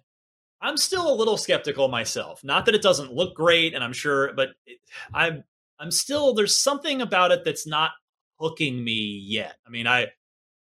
I'm 0.65 0.78
still 0.78 1.12
a 1.12 1.15
little 1.15 1.36
skeptical 1.36 1.89
myself. 1.89 2.43
Not 2.43 2.65
that 2.65 2.74
it 2.74 2.81
doesn't 2.81 3.12
look 3.12 3.36
great, 3.36 3.74
and 3.74 3.85
I'm 3.85 3.93
sure, 3.93 4.32
but 4.35 4.49
it, 4.66 4.78
I'm 5.12 5.45
I'm 5.78 5.91
still 5.91 6.32
there's 6.32 6.59
something 6.59 7.03
about 7.03 7.32
it 7.32 7.45
that's 7.45 7.66
not 7.66 7.91
hooking 8.41 8.82
me 8.82 9.23
yet. 9.27 9.57
I 9.66 9.70
mean, 9.70 9.86
I 9.86 10.07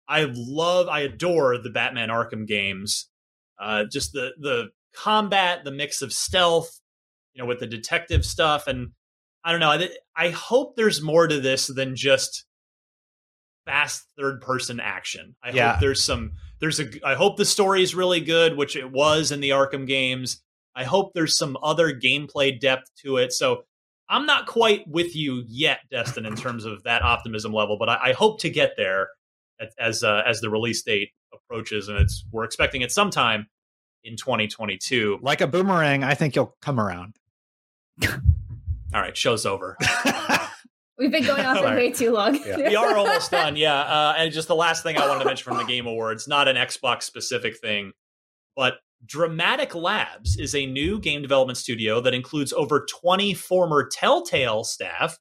I 0.06 0.30
love 0.32 0.86
I 0.88 1.00
adore 1.00 1.58
the 1.58 1.70
Batman 1.70 2.10
Arkham 2.10 2.46
games. 2.46 3.10
Uh, 3.58 3.84
just 3.90 4.12
the 4.12 4.30
the 4.38 4.68
combat, 4.94 5.64
the 5.64 5.72
mix 5.72 6.00
of 6.00 6.12
stealth, 6.12 6.80
you 7.34 7.42
know, 7.42 7.48
with 7.48 7.58
the 7.58 7.66
detective 7.66 8.24
stuff, 8.24 8.68
and 8.68 8.92
I 9.42 9.50
don't 9.50 9.60
know. 9.60 9.70
I, 9.70 9.88
I 10.16 10.30
hope 10.30 10.76
there's 10.76 11.02
more 11.02 11.26
to 11.26 11.40
this 11.40 11.66
than 11.66 11.96
just 11.96 12.44
fast 13.68 14.06
third 14.16 14.40
person 14.40 14.80
action. 14.80 15.36
I 15.44 15.50
yeah. 15.50 15.72
hope 15.72 15.80
there's 15.80 16.02
some 16.02 16.32
there's 16.60 16.80
a 16.80 16.86
I 17.04 17.14
hope 17.14 17.36
the 17.36 17.44
story 17.44 17.82
is 17.82 17.94
really 17.94 18.20
good, 18.20 18.56
which 18.56 18.76
it 18.76 18.90
was 18.90 19.30
in 19.30 19.40
the 19.40 19.50
Arkham 19.50 19.86
games. 19.86 20.42
I 20.74 20.84
hope 20.84 21.12
there's 21.12 21.36
some 21.36 21.56
other 21.62 21.92
gameplay 21.92 22.58
depth 22.58 22.90
to 23.02 23.18
it. 23.18 23.32
So 23.32 23.64
I'm 24.08 24.24
not 24.24 24.46
quite 24.46 24.88
with 24.88 25.14
you 25.14 25.44
yet, 25.46 25.80
Destin, 25.90 26.24
in 26.24 26.34
terms 26.34 26.64
of 26.64 26.82
that 26.84 27.02
optimism 27.02 27.52
level, 27.52 27.76
but 27.78 27.90
I, 27.90 27.98
I 28.04 28.12
hope 28.12 28.40
to 28.40 28.50
get 28.50 28.72
there 28.76 29.08
as 29.78 30.02
uh, 30.02 30.22
as 30.26 30.40
the 30.40 30.48
release 30.48 30.82
date 30.82 31.10
approaches, 31.34 31.88
and 31.88 31.98
it's 31.98 32.24
we're 32.32 32.44
expecting 32.44 32.80
it 32.80 32.90
sometime 32.90 33.48
in 34.02 34.16
2022. 34.16 35.18
Like 35.20 35.42
a 35.42 35.46
boomerang, 35.46 36.04
I 36.04 36.14
think 36.14 36.34
you'll 36.36 36.56
come 36.62 36.80
around. 36.80 37.16
All 38.08 39.00
right, 39.00 39.16
show's 39.16 39.44
over. 39.44 39.76
We've 40.98 41.12
been 41.12 41.24
going 41.24 41.44
on 41.44 41.56
for 41.58 41.64
way 41.76 41.92
too 41.92 42.10
long. 42.10 42.34
Yeah. 42.44 42.56
we 42.56 42.74
are 42.76 42.96
almost 42.96 43.30
done. 43.30 43.56
Yeah. 43.56 43.78
Uh, 43.80 44.14
and 44.18 44.32
just 44.32 44.48
the 44.48 44.56
last 44.56 44.82
thing 44.82 44.96
I 44.96 45.06
wanted 45.06 45.20
to 45.20 45.26
mention 45.26 45.44
from 45.44 45.58
the 45.58 45.64
Game 45.64 45.86
Awards, 45.86 46.26
not 46.26 46.48
an 46.48 46.56
Xbox 46.56 47.04
specific 47.04 47.58
thing, 47.58 47.92
but 48.56 48.74
Dramatic 49.06 49.74
Labs 49.76 50.36
is 50.36 50.54
a 50.54 50.66
new 50.66 50.98
game 50.98 51.22
development 51.22 51.56
studio 51.56 52.00
that 52.00 52.14
includes 52.14 52.52
over 52.52 52.84
20 52.90 53.32
former 53.34 53.88
Telltale 53.88 54.64
staff, 54.64 55.18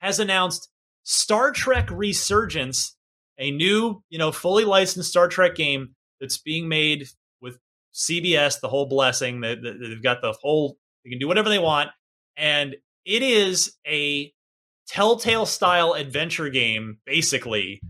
has 0.00 0.18
announced 0.18 0.68
Star 1.04 1.52
Trek 1.52 1.88
Resurgence, 1.90 2.96
a 3.38 3.52
new, 3.52 4.02
you 4.10 4.18
know, 4.18 4.32
fully 4.32 4.64
licensed 4.64 5.10
Star 5.10 5.28
Trek 5.28 5.54
game 5.54 5.94
that's 6.20 6.38
being 6.38 6.68
made 6.68 7.06
with 7.40 7.58
CBS, 7.94 8.60
the 8.60 8.68
whole 8.68 8.86
blessing. 8.86 9.40
They, 9.40 9.54
they've 9.54 10.02
got 10.02 10.22
the 10.22 10.32
whole, 10.32 10.76
they 11.04 11.10
can 11.10 11.20
do 11.20 11.28
whatever 11.28 11.48
they 11.48 11.60
want. 11.60 11.90
And 12.36 12.74
it 13.04 13.22
is 13.22 13.76
a 13.86 14.32
Telltale 14.88 15.46
style 15.46 15.92
adventure 15.94 16.48
game, 16.48 16.98
basically, 17.06 17.80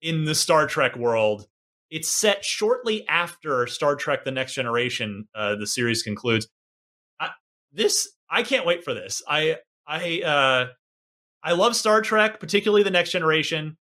in 0.00 0.24
the 0.24 0.34
Star 0.34 0.66
Trek 0.66 0.96
world. 0.96 1.46
It's 1.90 2.08
set 2.08 2.44
shortly 2.44 3.06
after 3.08 3.66
Star 3.66 3.96
Trek: 3.96 4.24
The 4.24 4.30
Next 4.30 4.54
Generation, 4.54 5.28
uh, 5.34 5.56
the 5.56 5.66
series 5.66 6.02
concludes. 6.02 6.48
I, 7.20 7.30
this 7.72 8.08
I 8.30 8.42
can't 8.42 8.66
wait 8.66 8.82
for 8.82 8.94
this. 8.94 9.22
I 9.28 9.56
I 9.86 10.22
uh, 10.22 10.66
I 11.42 11.52
love 11.52 11.76
Star 11.76 12.00
Trek, 12.00 12.40
particularly 12.40 12.82
the 12.82 12.90
Next 12.90 13.10
Generation, 13.10 13.76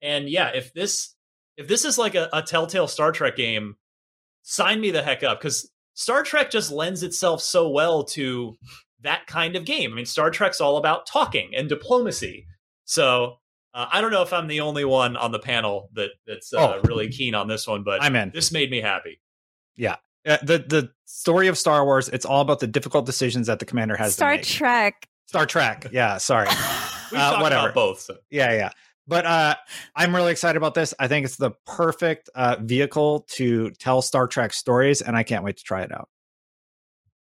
and 0.00 0.28
yeah, 0.28 0.50
if 0.54 0.74
this 0.74 1.14
if 1.56 1.68
this 1.68 1.84
is 1.84 1.96
like 1.96 2.14
a, 2.14 2.28
a 2.32 2.42
Telltale 2.42 2.88
Star 2.88 3.12
Trek 3.12 3.36
game, 3.36 3.76
sign 4.42 4.80
me 4.80 4.90
the 4.90 5.02
heck 5.02 5.22
up 5.22 5.38
because 5.38 5.70
Star 5.94 6.22
Trek 6.22 6.50
just 6.50 6.72
lends 6.72 7.02
itself 7.02 7.40
so 7.40 7.68
well 7.68 8.04
to 8.04 8.56
that 9.02 9.26
kind 9.26 9.56
of 9.56 9.64
game. 9.64 9.92
I 9.92 9.96
mean, 9.96 10.06
Star 10.06 10.30
Trek's 10.30 10.60
all 10.60 10.76
about 10.76 11.06
talking 11.06 11.54
and 11.54 11.68
diplomacy. 11.68 12.46
So 12.84 13.38
uh, 13.74 13.86
I 13.92 14.00
don't 14.00 14.12
know 14.12 14.22
if 14.22 14.32
I'm 14.32 14.48
the 14.48 14.60
only 14.60 14.84
one 14.84 15.16
on 15.16 15.32
the 15.32 15.38
panel 15.38 15.88
that 15.94 16.10
that's 16.26 16.52
uh, 16.52 16.74
oh, 16.76 16.80
really 16.84 17.08
keen 17.08 17.34
on 17.34 17.48
this 17.48 17.66
one, 17.66 17.82
but 17.82 18.02
I'm 18.02 18.16
in. 18.16 18.30
This 18.34 18.52
made 18.52 18.70
me 18.70 18.80
happy. 18.80 19.20
Yeah. 19.76 19.96
Uh, 20.26 20.38
the 20.42 20.58
the 20.58 20.90
story 21.06 21.48
of 21.48 21.58
Star 21.58 21.84
Wars, 21.84 22.08
it's 22.08 22.24
all 22.24 22.40
about 22.40 22.60
the 22.60 22.66
difficult 22.66 23.06
decisions 23.06 23.46
that 23.46 23.58
the 23.58 23.64
commander 23.64 23.96
has 23.96 24.14
Star 24.14 24.38
Trek. 24.38 25.08
Star 25.26 25.46
Trek. 25.46 25.86
Yeah, 25.92 26.18
sorry. 26.18 26.48
we 27.12 27.18
uh, 27.18 27.40
whatever. 27.40 27.72
both. 27.72 28.00
So. 28.00 28.16
Yeah, 28.30 28.52
yeah. 28.52 28.70
But 29.08 29.26
uh, 29.26 29.56
I'm 29.96 30.14
really 30.14 30.30
excited 30.30 30.56
about 30.56 30.74
this. 30.74 30.94
I 31.00 31.08
think 31.08 31.24
it's 31.24 31.36
the 31.36 31.50
perfect 31.66 32.30
uh, 32.34 32.56
vehicle 32.60 33.26
to 33.30 33.70
tell 33.72 34.00
Star 34.00 34.28
Trek 34.28 34.52
stories, 34.52 35.02
and 35.02 35.16
I 35.16 35.22
can't 35.24 35.42
wait 35.42 35.56
to 35.56 35.64
try 35.64 35.82
it 35.82 35.92
out. 35.92 36.08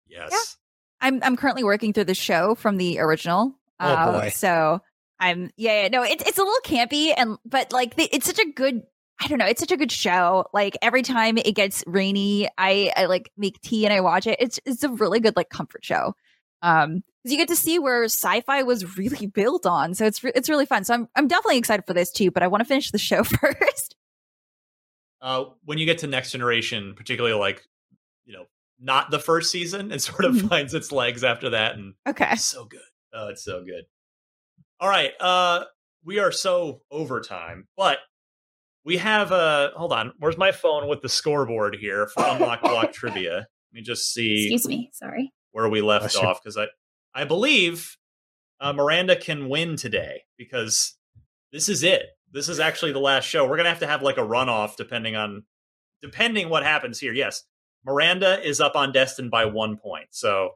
Yes. 0.08 0.58
I'm 1.06 1.20
I'm 1.22 1.36
currently 1.38 1.64
working 1.64 1.94
through 1.94 2.06
the 2.06 2.16
show 2.16 2.56
from 2.56 2.78
the 2.78 3.00
original. 3.00 3.54
Oh 3.80 3.88
uh, 3.88 4.22
boy! 4.22 4.30
So 4.30 4.82
I'm 5.20 5.52
yeah, 5.56 5.84
yeah 5.84 5.88
no 5.90 6.02
it's 6.02 6.28
it's 6.28 6.40
a 6.40 6.44
little 6.44 6.60
campy 6.66 7.14
and 7.16 7.38
but 7.46 7.72
like 7.72 7.94
it's 7.98 8.26
such 8.26 8.40
a 8.40 8.52
good 8.52 8.82
I 9.22 9.28
don't 9.28 9.38
know 9.38 9.46
it's 9.46 9.60
such 9.60 9.72
a 9.72 9.78
good 9.78 9.92
show. 9.92 10.48
Like 10.52 10.76
every 10.82 11.04
time 11.04 11.38
it 11.38 11.54
gets 11.54 11.84
rainy, 11.86 12.50
I 12.58 12.92
I 12.98 13.06
like 13.06 13.32
make 13.38 13.62
tea 13.62 13.86
and 13.86 13.94
I 13.94 14.02
watch 14.02 14.26
it. 14.26 14.38
It's 14.40 14.60
it's 14.66 14.84
a 14.84 14.90
really 14.90 15.20
good 15.20 15.36
like 15.36 15.50
comfort 15.50 15.86
show. 15.86 16.16
Um, 16.64 17.04
because 17.22 17.32
you 17.32 17.38
get 17.38 17.50
to 17.50 17.56
see 17.56 17.78
where 17.78 18.06
sci-fi 18.06 18.64
was 18.64 18.98
really 18.98 19.28
built 19.28 19.68
on, 19.68 19.94
so 19.94 20.06
it's 20.06 20.24
re- 20.24 20.32
it's 20.34 20.50
really 20.50 20.66
fun. 20.66 20.86
So 20.86 20.96
I'm 20.96 21.08
I'm 21.16 21.28
definitely 21.28 21.60
excited 21.60 21.86
for 21.86 21.94
this 21.94 22.12
too. 22.12 22.32
But 22.32 22.42
I 22.42 22.48
want 22.48 22.62
to 22.62 22.66
finish 22.66 22.90
the 22.90 22.98
show 22.98 23.24
first. 23.24 23.96
Uh, 25.22 25.46
when 25.66 25.78
you 25.78 25.86
get 25.86 26.00
to 26.00 26.08
next 26.08 26.32
generation, 26.32 26.96
particularly 26.96 27.38
like 27.38 27.64
you 28.26 28.34
know 28.34 28.48
not 28.80 29.12
the 29.12 29.20
first 29.20 29.52
season 29.52 29.92
and 29.92 30.02
sort 30.02 30.26
of 30.26 30.36
mm-hmm. 30.36 30.48
finds 30.48 30.74
its 30.74 30.92
legs 30.92 31.24
after 31.24 31.52
that. 31.52 31.76
And 31.76 31.94
okay, 32.08 32.30
it's 32.32 32.46
so 32.46 32.66
good. 32.66 32.80
Oh, 33.14 33.30
it's 33.30 33.44
so 33.44 33.64
good. 33.64 33.86
All 34.80 34.90
right, 34.90 35.12
uh, 35.20 35.66
we 36.04 36.20
are 36.20 36.32
so 36.32 36.82
overtime, 36.92 37.68
but 37.78 38.00
we 38.86 38.98
have 38.98 39.32
uh 39.32 39.72
hold 39.76 39.92
on. 39.92 40.14
Where's 40.20 40.38
my 40.38 40.52
phone 40.52 40.88
with 40.88 41.02
the 41.02 41.10
scoreboard 41.10 41.76
here 41.80 42.08
for 42.08 42.24
unlock 42.26 42.62
block 42.62 42.94
trivia? 42.94 43.34
Let 43.34 43.74
me 43.74 43.82
just 43.82 44.14
see. 44.14 44.44
Excuse 44.54 44.68
me, 44.68 44.90
sorry. 44.94 45.34
Where 45.52 45.68
we 45.70 45.82
left 45.82 46.16
oh, 46.18 46.28
off 46.28 46.42
because 46.42 46.58
I 46.58 46.68
I 47.14 47.26
believe 47.26 47.98
uh, 48.60 48.74
Miranda 48.74 49.16
can 49.16 49.50
win 49.50 49.76
today 49.76 50.22
because 50.38 50.96
this 51.52 51.68
is 51.68 51.84
it. 51.84 52.04
This 52.32 52.48
is 52.48 52.60
actually 52.60 52.92
the 52.92 53.00
last 53.00 53.26
show. 53.26 53.48
We're 53.48 53.58
gonna 53.58 53.70
have 53.70 53.80
to 53.80 53.88
have 53.88 54.04
like 54.04 54.18
a 54.18 54.22
runoff 54.22 54.76
depending 54.76 55.16
on 55.16 55.44
depending 56.02 56.50
what 56.50 56.64
happens 56.64 57.00
here. 57.00 57.14
Yes, 57.14 57.44
Miranda 57.86 58.42
is 58.46 58.60
up 58.60 58.76
on 58.76 58.92
Destin 58.92 59.30
by 59.30 59.46
one 59.46 59.78
point. 59.78 60.08
So 60.12 60.52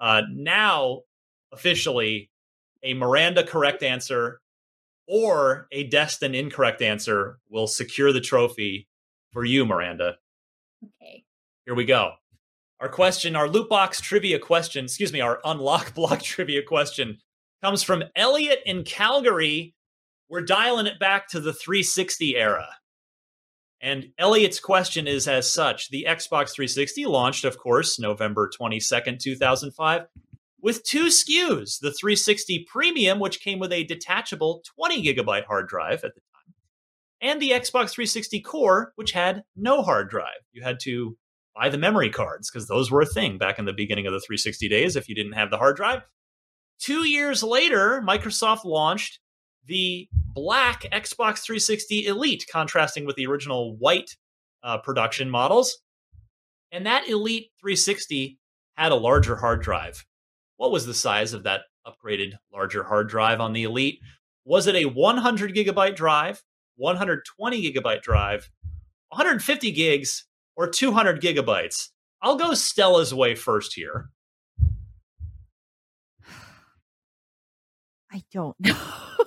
uh, 0.00 0.22
now, 0.30 1.02
officially, 1.52 2.30
a 2.82 2.94
Miranda 2.94 3.44
correct 3.44 3.82
answer 3.82 4.40
or 5.06 5.68
a 5.72 5.84
Destin 5.84 6.34
incorrect 6.34 6.82
answer 6.82 7.38
will 7.48 7.66
secure 7.66 8.12
the 8.12 8.20
trophy 8.20 8.88
for 9.32 9.44
you, 9.44 9.64
Miranda. 9.64 10.16
Okay. 10.84 11.24
Here 11.64 11.74
we 11.74 11.84
go. 11.84 12.12
Our 12.80 12.88
question, 12.88 13.36
our 13.36 13.48
loot 13.48 13.68
box 13.68 14.00
trivia 14.00 14.40
question, 14.40 14.86
excuse 14.86 15.12
me, 15.12 15.20
our 15.20 15.40
unlock 15.44 15.94
block 15.94 16.20
trivia 16.22 16.62
question 16.62 17.18
comes 17.62 17.82
from 17.82 18.02
Elliot 18.16 18.60
in 18.66 18.82
Calgary. 18.82 19.74
We're 20.28 20.42
dialing 20.42 20.86
it 20.86 20.98
back 20.98 21.28
to 21.28 21.40
the 21.40 21.52
360 21.52 22.36
era. 22.36 22.66
And 23.82 24.10
Elliot's 24.16 24.60
question 24.60 25.08
is 25.08 25.26
as 25.26 25.52
such 25.52 25.90
The 25.90 26.06
Xbox 26.08 26.54
360 26.54 27.04
launched, 27.06 27.44
of 27.44 27.58
course, 27.58 27.98
November 27.98 28.48
22nd, 28.48 29.18
2005, 29.18 30.02
with 30.60 30.84
two 30.84 31.06
SKUs 31.06 31.80
the 31.80 31.92
360 31.92 32.64
Premium, 32.70 33.18
which 33.18 33.40
came 33.40 33.58
with 33.58 33.72
a 33.72 33.82
detachable 33.84 34.62
20 34.76 35.02
gigabyte 35.02 35.46
hard 35.46 35.68
drive 35.68 36.04
at 36.04 36.14
the 36.14 36.20
time, 36.20 36.54
and 37.20 37.42
the 37.42 37.50
Xbox 37.50 37.90
360 37.90 38.40
Core, 38.40 38.92
which 38.94 39.10
had 39.10 39.42
no 39.56 39.82
hard 39.82 40.08
drive. 40.08 40.40
You 40.52 40.62
had 40.62 40.78
to 40.84 41.16
buy 41.54 41.68
the 41.68 41.76
memory 41.76 42.08
cards 42.08 42.50
because 42.50 42.68
those 42.68 42.90
were 42.90 43.02
a 43.02 43.06
thing 43.06 43.36
back 43.36 43.58
in 43.58 43.64
the 43.64 43.72
beginning 43.72 44.06
of 44.06 44.12
the 44.12 44.20
360 44.20 44.68
days 44.68 44.94
if 44.94 45.08
you 45.08 45.14
didn't 45.16 45.32
have 45.32 45.50
the 45.50 45.58
hard 45.58 45.76
drive. 45.76 46.02
Two 46.78 47.04
years 47.06 47.42
later, 47.42 48.00
Microsoft 48.06 48.64
launched 48.64 49.18
the 49.66 50.08
black 50.34 50.82
Xbox 50.92 51.40
360 51.40 52.06
Elite, 52.06 52.46
contrasting 52.50 53.04
with 53.04 53.16
the 53.16 53.26
original 53.26 53.76
white 53.76 54.16
uh, 54.62 54.78
production 54.78 55.28
models. 55.30 55.78
And 56.70 56.86
that 56.86 57.08
Elite 57.08 57.50
360 57.60 58.38
had 58.76 58.92
a 58.92 58.96
larger 58.96 59.36
hard 59.36 59.62
drive. 59.62 60.04
What 60.56 60.72
was 60.72 60.86
the 60.86 60.94
size 60.94 61.32
of 61.32 61.42
that 61.44 61.62
upgraded 61.86 62.34
larger 62.52 62.82
hard 62.82 63.08
drive 63.08 63.40
on 63.40 63.52
the 63.52 63.64
Elite? 63.64 64.00
Was 64.44 64.66
it 64.66 64.74
a 64.74 64.86
100 64.86 65.54
gigabyte 65.54 65.96
drive, 65.96 66.42
120 66.76 67.72
gigabyte 67.72 68.02
drive, 68.02 68.50
150 69.08 69.72
gigs, 69.72 70.24
or 70.56 70.66
200 70.68 71.20
gigabytes? 71.20 71.90
I'll 72.22 72.36
go 72.36 72.54
Stella's 72.54 73.12
way 73.12 73.34
first 73.34 73.74
here. 73.74 74.08
I 78.10 78.22
don't 78.32 78.56
know. 78.60 78.76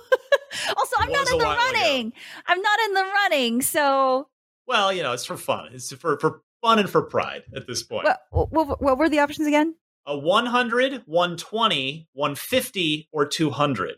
also, 0.76 0.96
I'm 0.98 1.10
not 1.10 1.30
in 1.30 1.38
the 1.38 1.44
running. 1.44 2.12
I'm 2.46 2.60
not 2.60 2.78
in 2.86 2.94
the 2.94 3.04
running, 3.04 3.62
so. 3.62 4.28
Well, 4.66 4.92
you 4.92 5.02
know, 5.02 5.12
it's 5.12 5.24
for 5.24 5.36
fun. 5.36 5.70
It's 5.72 5.92
for 5.92 6.18
for 6.18 6.42
fun 6.62 6.78
and 6.78 6.90
for 6.90 7.02
pride 7.02 7.44
at 7.54 7.66
this 7.66 7.82
point. 7.82 8.08
What, 8.30 8.52
what, 8.52 8.82
what 8.82 8.98
were 8.98 9.08
the 9.08 9.20
options 9.20 9.46
again? 9.46 9.74
A 10.06 10.16
100, 10.16 11.02
120, 11.06 12.08
150, 12.12 13.08
or 13.12 13.26
200. 13.26 13.96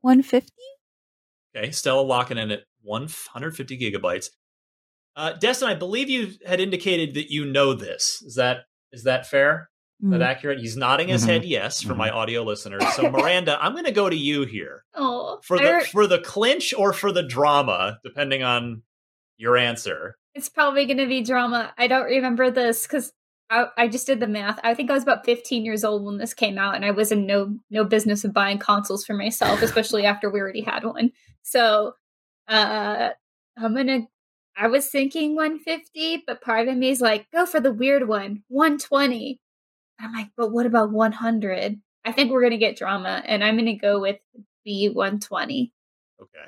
150? 0.00 0.52
Okay, 1.56 1.70
Stella 1.70 2.00
locking 2.00 2.38
in 2.38 2.50
at 2.50 2.62
150 2.82 3.78
gigabytes. 3.78 4.26
Uh, 5.16 5.32
Destin, 5.32 5.68
I 5.68 5.74
believe 5.74 6.08
you 6.08 6.32
had 6.46 6.60
indicated 6.60 7.14
that 7.14 7.30
you 7.30 7.44
know 7.44 7.74
this. 7.74 8.22
Is 8.22 8.36
that 8.36 8.64
is 8.92 9.04
that 9.04 9.26
fair? 9.26 9.69
Mm. 10.02 10.12
That 10.12 10.22
accurate? 10.22 10.60
He's 10.60 10.76
nodding 10.76 11.08
his 11.08 11.22
mm-hmm. 11.22 11.30
head 11.30 11.44
yes 11.44 11.82
for 11.82 11.90
mm-hmm. 11.90 11.98
my 11.98 12.10
audio 12.10 12.42
listeners. 12.42 12.82
So 12.94 13.10
Miranda, 13.10 13.58
I'm 13.62 13.72
going 13.72 13.84
to 13.84 13.92
go 13.92 14.08
to 14.08 14.16
you 14.16 14.44
here. 14.44 14.84
Oh, 14.94 15.40
for 15.42 15.58
the 15.58 15.86
for 15.92 16.06
the 16.06 16.18
clinch 16.18 16.72
or 16.72 16.92
for 16.92 17.12
the 17.12 17.22
drama, 17.22 17.98
depending 18.02 18.42
on 18.42 18.82
your 19.36 19.56
answer. 19.56 20.16
It's 20.34 20.48
probably 20.48 20.86
going 20.86 20.98
to 20.98 21.06
be 21.06 21.22
drama. 21.22 21.72
I 21.76 21.86
don't 21.86 22.04
remember 22.04 22.50
this 22.50 22.86
because 22.86 23.12
I, 23.50 23.66
I, 23.76 23.88
just 23.88 24.06
did 24.06 24.20
the 24.20 24.28
math. 24.28 24.60
I 24.62 24.74
think 24.74 24.90
I 24.90 24.94
was 24.94 25.02
about 25.02 25.24
15 25.24 25.64
years 25.64 25.82
old 25.82 26.04
when 26.04 26.18
this 26.18 26.34
came 26.34 26.56
out, 26.56 26.76
and 26.76 26.84
I 26.84 26.92
was 26.92 27.10
in 27.10 27.26
no 27.26 27.58
no 27.70 27.84
business 27.84 28.24
of 28.24 28.32
buying 28.32 28.58
consoles 28.58 29.04
for 29.04 29.14
myself, 29.14 29.60
especially 29.62 30.06
after 30.06 30.30
we 30.30 30.40
already 30.40 30.62
had 30.62 30.84
one. 30.84 31.10
So, 31.42 31.94
uh, 32.48 33.10
I'm 33.58 33.74
gonna. 33.74 34.06
I 34.56 34.68
was 34.68 34.88
thinking 34.88 35.34
150, 35.36 36.24
but 36.26 36.42
part 36.42 36.68
of 36.68 36.76
me 36.76 36.90
is 36.90 37.00
like, 37.00 37.30
go 37.32 37.46
for 37.46 37.60
the 37.60 37.72
weird 37.72 38.06
one, 38.08 38.42
120. 38.48 39.40
I'm 40.00 40.12
like, 40.12 40.30
but 40.36 40.52
what 40.52 40.66
about 40.66 40.92
100? 40.92 41.80
I 42.04 42.12
think 42.12 42.30
we're 42.30 42.42
gonna 42.42 42.58
get 42.58 42.76
drama, 42.76 43.22
and 43.26 43.44
I'm 43.44 43.56
gonna 43.56 43.76
go 43.76 44.00
with 44.00 44.18
B120. 44.66 45.70
Okay. 46.20 46.38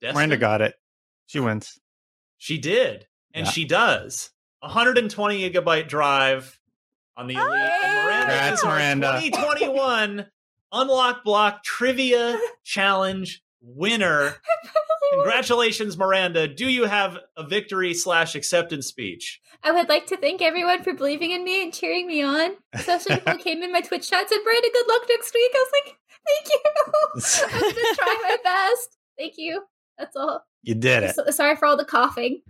Destin? 0.00 0.14
Miranda 0.14 0.36
got 0.36 0.60
it. 0.60 0.74
She 1.26 1.40
wins. 1.40 1.78
She 2.38 2.58
did, 2.58 3.06
and 3.32 3.46
yeah. 3.46 3.52
she 3.52 3.64
does. 3.64 4.30
120 4.60 5.50
gigabyte 5.50 5.88
drive 5.88 6.58
on 7.16 7.26
the 7.26 7.34
Elite. 7.34 7.46
Oh, 7.48 7.54
and 7.54 8.04
Miranda 8.04 8.32
Congrats, 8.32 8.64
Miranda. 8.64 9.06
2021 9.20 10.26
Unlock 10.72 11.24
Block 11.24 11.62
Trivia 11.62 12.38
Challenge 12.64 13.42
winner. 13.60 14.36
Congratulations, 15.12 15.96
Miranda. 15.96 16.48
Do 16.48 16.68
you 16.68 16.84
have 16.84 17.18
a 17.36 17.46
victory 17.46 17.94
slash 17.94 18.34
acceptance 18.34 18.86
speech? 18.86 19.40
I 19.62 19.70
would 19.70 19.88
like 19.88 20.06
to 20.06 20.16
thank 20.16 20.42
everyone 20.42 20.82
for 20.82 20.94
believing 20.94 21.30
in 21.30 21.44
me 21.44 21.62
and 21.62 21.72
cheering 21.72 22.06
me 22.06 22.22
on. 22.22 22.52
Especially 22.72 23.16
people 23.16 23.32
who 23.34 23.38
came 23.38 23.62
in 23.62 23.72
my 23.72 23.80
Twitch 23.80 24.08
chats 24.08 24.32
and 24.32 24.44
Miranda, 24.44 24.68
good 24.72 24.88
luck 24.88 25.02
next 25.08 25.34
week. 25.34 25.50
I 25.54 25.64
was 25.64 25.72
like, 25.84 25.96
thank 26.26 26.48
you. 26.48 27.54
I'm 27.56 27.60
going 27.60 27.74
to 27.74 27.94
try 27.96 28.18
my 28.22 28.36
best. 28.44 28.96
Thank 29.18 29.34
you. 29.36 29.62
That's 29.98 30.16
all. 30.16 30.42
You 30.62 30.74
did 30.74 31.02
it. 31.02 31.14
So, 31.14 31.30
sorry 31.30 31.56
for 31.56 31.66
all 31.66 31.76
the 31.76 31.84
coughing. 31.84 32.42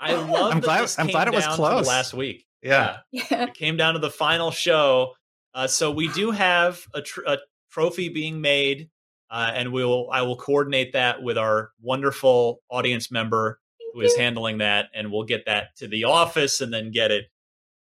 I 0.00 0.14
love. 0.14 0.52
I'm 0.52 0.60
glad. 0.60 0.88
I'm 0.98 1.08
glad 1.08 1.28
it 1.28 1.34
was 1.34 1.46
close 1.48 1.86
last 1.86 2.14
week. 2.14 2.46
Yeah. 2.62 2.98
yeah. 3.10 3.44
It 3.44 3.54
came 3.54 3.76
down 3.76 3.94
to 3.94 4.00
the 4.00 4.10
final 4.10 4.50
show. 4.50 5.14
Uh, 5.54 5.66
so 5.66 5.90
we 5.90 6.08
do 6.08 6.30
have 6.30 6.80
a, 6.94 7.02
tr- 7.02 7.24
a 7.26 7.38
trophy 7.70 8.08
being 8.08 8.40
made, 8.40 8.90
uh, 9.30 9.50
and 9.54 9.72
we'll 9.72 10.08
I 10.12 10.22
will 10.22 10.36
coordinate 10.36 10.92
that 10.92 11.22
with 11.22 11.38
our 11.38 11.70
wonderful 11.80 12.60
audience 12.70 13.10
member 13.10 13.60
who 13.94 14.00
is 14.00 14.16
handling 14.16 14.58
that, 14.58 14.86
and 14.94 15.10
we'll 15.10 15.24
get 15.24 15.46
that 15.46 15.76
to 15.76 15.88
the 15.88 16.04
office 16.04 16.60
and 16.60 16.72
then 16.72 16.90
get 16.90 17.10
it 17.10 17.26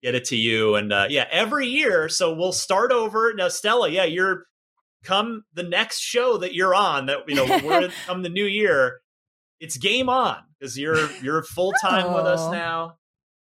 get 0.03 0.15
it 0.15 0.27
to 0.27 0.37
you. 0.37 0.75
And 0.75 0.93
uh, 0.93 1.07
yeah, 1.09 1.27
every 1.31 1.67
year. 1.67 2.09
So 2.09 2.35
we'll 2.35 2.53
start 2.53 2.93
over 2.93 3.33
now. 3.35 3.49
Stella, 3.49 3.89
yeah, 3.89 4.05
you're 4.05 4.45
come 5.05 5.45
the 5.55 5.63
next 5.63 6.01
show 6.01 6.37
that 6.39 6.55
you're 6.55 6.75
on. 6.75 7.07
That 7.07 7.21
you 7.29 7.35
know 7.35 7.45
we're 7.45 7.91
come 8.07 8.23
the 8.23 8.29
new 8.29 8.45
year 8.45 9.01
it's 9.61 9.77
game 9.77 10.09
on 10.09 10.39
because 10.59 10.79
you're 10.79 11.11
you're 11.23 11.43
full 11.43 11.73
time 11.81 12.07
oh. 12.07 12.17
with 12.17 12.27
us 12.27 12.41
oh. 12.41 12.53
now. 12.53 12.97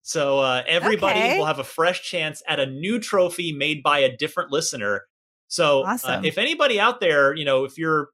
So 0.02 0.38
uh, 0.38 0.62
everybody 0.66 1.18
okay. 1.18 1.38
will 1.38 1.46
have 1.46 1.58
a 1.58 1.64
fresh 1.64 2.08
chance 2.08 2.42
at 2.48 2.60
a 2.60 2.66
new 2.66 3.00
trophy 3.00 3.52
made 3.52 3.82
by 3.82 3.98
a 3.98 4.16
different 4.16 4.50
listener. 4.52 5.02
So 5.48 5.82
uh, 5.82 5.92
awesome. 5.92 6.20
uh, 6.20 6.22
if 6.26 6.38
anybody 6.38 6.80
out 6.80 7.00
there, 7.00 7.34
you 7.34 7.44
know, 7.44 7.64
if 7.64 7.78
you're 7.78 8.08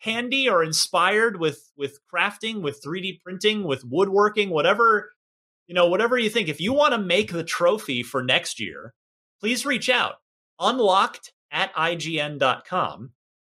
handy 0.00 0.48
or 0.48 0.64
inspired 0.64 1.38
with 1.38 1.70
with 1.76 1.98
crafting, 2.12 2.60
with 2.62 2.82
3D 2.82 3.20
printing, 3.20 3.64
with 3.64 3.84
woodworking, 3.84 4.50
whatever, 4.50 5.12
you 5.66 5.74
know, 5.74 5.86
whatever 5.88 6.18
you 6.18 6.30
think, 6.30 6.48
if 6.48 6.60
you 6.60 6.72
want 6.72 6.92
to 6.92 6.98
make 6.98 7.32
the 7.32 7.44
trophy 7.44 8.02
for 8.02 8.22
next 8.22 8.60
year, 8.60 8.94
please 9.40 9.64
reach 9.64 9.88
out. 9.88 10.16
Unlocked 10.58 11.32
at 11.50 11.72
ign.com 11.74 13.12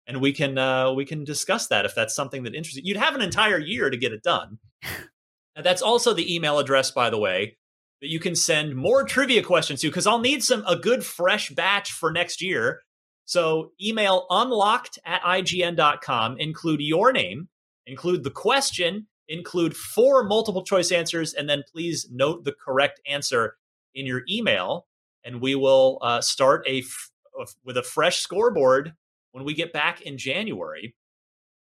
and 0.07 0.21
we 0.21 0.31
can 0.31 0.57
uh, 0.57 0.91
we 0.93 1.05
can 1.05 1.23
discuss 1.23 1.67
that 1.67 1.85
if 1.85 1.93
that's 1.93 2.15
something 2.15 2.43
that 2.43 2.55
interests 2.55 2.77
you. 2.77 2.83
You'd 2.85 2.97
have 2.97 3.13
an 3.13 3.21
entire 3.21 3.59
year 3.59 3.89
to 3.89 3.97
get 3.97 4.13
it 4.13 4.23
done. 4.23 4.57
and 5.55 5.65
that's 5.65 5.81
also 5.81 6.13
the 6.13 6.33
email 6.33 6.59
address, 6.59 6.91
by 6.91 7.09
the 7.09 7.19
way, 7.19 7.57
that 8.01 8.09
you 8.09 8.19
can 8.19 8.35
send 8.35 8.75
more 8.75 9.03
trivia 9.03 9.43
questions 9.43 9.81
to 9.81 9.87
because 9.89 10.07
I'll 10.07 10.19
need 10.19 10.43
some 10.43 10.63
a 10.65 10.77
good 10.77 11.03
fresh 11.03 11.49
batch 11.49 11.91
for 11.91 12.11
next 12.11 12.41
year. 12.41 12.81
So 13.27 13.73
email 13.81 14.25
unlocked 14.29 14.99
at 15.05 15.21
ign.com, 15.21 16.37
include 16.39 16.79
your 16.79 17.11
name, 17.11 17.49
include 17.85 18.23
the 18.23 18.31
question, 18.31 19.07
include 19.27 19.75
four 19.75 20.23
multiple 20.23 20.63
choice 20.63 20.93
answers, 20.93 21.33
and 21.33 21.49
then 21.49 21.63
please 21.69 22.07
note 22.09 22.45
the 22.45 22.53
correct 22.53 23.01
answer 23.05 23.57
in 23.93 24.05
your 24.05 24.21
email. 24.29 24.87
And 25.25 25.41
we 25.41 25.55
will 25.55 25.99
uh, 26.01 26.21
start 26.21 26.65
a 26.65 26.79
f- 26.79 27.55
with 27.65 27.75
a 27.75 27.83
fresh 27.83 28.19
scoreboard 28.19 28.93
when 29.33 29.43
we 29.43 29.53
get 29.53 29.73
back 29.73 29.99
in 30.01 30.17
January. 30.17 30.95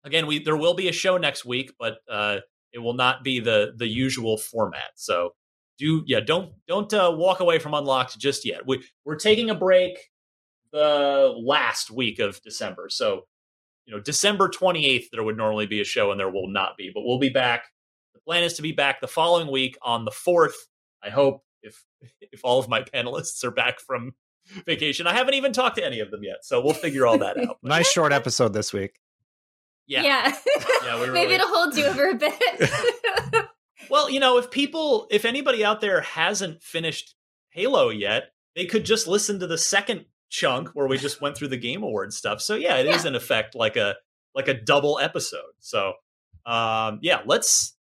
Again, 0.03 0.27
we 0.27 0.37
there 0.37 0.55
will 0.55 0.75
be 0.75 0.89
a 0.89 0.93
show 0.93 1.17
next 1.17 1.43
week, 1.43 1.73
but 1.79 1.97
uh, 2.07 2.37
it 2.71 2.77
will 2.77 2.93
not 2.93 3.23
be 3.23 3.39
the 3.39 3.73
the 3.75 3.87
usual 3.87 4.37
format. 4.37 4.91
So 4.93 5.33
do 5.79 6.03
yeah, 6.05 6.19
don't 6.19 6.51
don't 6.67 6.93
uh, 6.93 7.11
walk 7.17 7.39
away 7.39 7.57
from 7.57 7.73
Unlocked 7.73 8.19
just 8.19 8.45
yet. 8.45 8.67
We 8.67 8.83
we're 9.05 9.15
taking 9.15 9.49
a 9.49 9.55
break 9.55 9.97
the 10.71 11.33
last 11.37 11.91
week 11.91 12.19
of 12.19 12.41
December. 12.41 12.87
So 12.89 13.25
you 13.85 13.95
know, 13.95 14.01
December 14.01 14.49
28th 14.49 15.05
there 15.11 15.23
would 15.23 15.37
normally 15.37 15.65
be 15.65 15.81
a 15.81 15.85
show 15.85 16.11
and 16.11 16.19
there 16.19 16.29
will 16.29 16.49
not 16.49 16.77
be, 16.77 16.91
but 16.93 17.03
we'll 17.05 17.19
be 17.19 17.29
back. 17.29 17.65
The 18.13 18.19
plan 18.19 18.43
is 18.43 18.53
to 18.55 18.61
be 18.61 18.73
back 18.73 18.99
the 18.99 19.07
following 19.07 19.49
week 19.49 19.77
on 19.81 20.05
the 20.05 20.11
4th. 20.11 20.55
I 21.03 21.09
hope 21.09 21.43
if 21.61 21.83
if 22.21 22.41
all 22.43 22.59
of 22.59 22.67
my 22.67 22.81
panelists 22.81 23.43
are 23.43 23.51
back 23.51 23.79
from 23.79 24.13
vacation. 24.65 25.07
I 25.07 25.13
haven't 25.13 25.33
even 25.33 25.53
talked 25.53 25.77
to 25.77 25.85
any 25.85 25.99
of 25.99 26.11
them 26.11 26.23
yet, 26.23 26.37
so 26.43 26.61
we'll 26.61 26.73
figure 26.73 27.05
all 27.05 27.17
that 27.17 27.37
out. 27.37 27.57
nice 27.63 27.91
short 27.91 28.13
episode 28.13 28.53
this 28.53 28.73
week. 28.73 28.99
Yeah, 29.87 30.03
yeah, 30.03 30.35
yeah 30.83 30.93
really... 30.99 31.11
maybe 31.11 31.33
it'll 31.33 31.47
hold 31.47 31.75
you 31.75 31.85
over 31.85 32.09
a 32.09 32.15
bit. 32.15 32.33
well, 33.89 34.09
you 34.09 34.19
know, 34.19 34.37
if 34.37 34.51
people, 34.51 35.07
if 35.11 35.25
anybody 35.25 35.63
out 35.63 35.81
there 35.81 36.01
hasn't 36.01 36.61
finished 36.61 37.15
Halo 37.51 37.89
yet, 37.89 38.31
they 38.55 38.65
could 38.65 38.85
just 38.85 39.07
listen 39.07 39.39
to 39.39 39.47
the 39.47 39.57
second 39.57 40.05
chunk 40.29 40.69
where 40.69 40.87
we 40.87 40.97
just 40.97 41.21
went 41.21 41.37
through 41.37 41.47
the 41.49 41.57
Game 41.57 41.83
Award 41.83 42.13
stuff. 42.13 42.41
So 42.41 42.55
yeah, 42.55 42.77
it 42.77 42.85
yeah. 42.85 42.95
is 42.95 43.05
in 43.05 43.15
effect 43.15 43.55
like 43.55 43.75
a 43.75 43.95
like 44.35 44.47
a 44.47 44.53
double 44.53 44.99
episode. 44.99 45.53
So 45.59 45.93
um, 46.45 46.99
yeah, 47.01 47.21
let's 47.25 47.75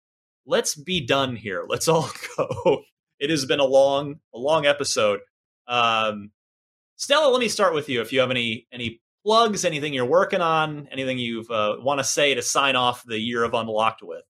let's 0.45 0.75
be 0.75 1.05
done 1.05 1.35
here. 1.35 1.65
Let's 1.67 1.87
all 1.87 2.09
go. 2.37 2.83
It 3.19 3.29
has 3.29 3.45
been 3.45 3.59
a 3.59 3.65
long 3.65 4.19
a 4.33 4.37
long 4.37 4.65
episode. 4.65 5.21
Um, 5.67 6.31
Stella, 6.95 7.29
let 7.29 7.39
me 7.39 7.47
start 7.47 7.73
with 7.73 7.89
you. 7.89 8.01
If 8.01 8.11
you 8.11 8.19
have 8.21 8.31
any 8.31 8.67
any 8.71 9.01
plugs, 9.23 9.65
anything 9.65 9.93
you're 9.93 10.05
working 10.05 10.41
on, 10.41 10.87
anything 10.91 11.19
you 11.19 11.45
uh, 11.49 11.75
want 11.79 11.99
to 11.99 12.03
say 12.03 12.33
to 12.33 12.41
sign 12.41 12.75
off 12.75 13.03
the 13.05 13.19
year 13.19 13.43
of 13.43 13.53
Unlocked 13.53 14.01
with. 14.01 14.23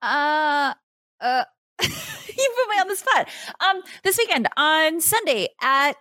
Uh, 0.00 0.74
uh. 1.20 1.44
you 2.38 2.54
put 2.56 2.70
me 2.70 2.80
on 2.80 2.88
the 2.88 2.96
spot. 2.96 3.28
Um, 3.60 3.82
this 4.04 4.18
weekend 4.18 4.48
on 4.56 5.00
Sunday 5.00 5.48
at 5.60 5.96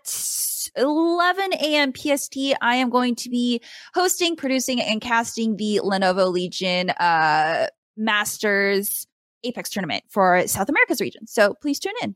11 0.76 1.54
a.m. 1.54 1.94
PST, 1.94 2.38
I 2.62 2.76
am 2.76 2.90
going 2.90 3.16
to 3.16 3.30
be 3.30 3.62
hosting, 3.94 4.36
producing, 4.36 4.82
and 4.82 5.02
casting 5.02 5.58
the 5.58 5.82
Lenovo 5.84 6.32
Legion 6.32 6.92
uh 6.92 7.68
Masters 7.98 9.08
Apex 9.44 9.70
tournament 9.70 10.04
for 10.10 10.48
South 10.48 10.70
America's 10.70 11.02
region. 11.02 11.28
So 11.28 11.56
please 11.62 11.80
tune 11.80 11.94
in. 12.02 12.16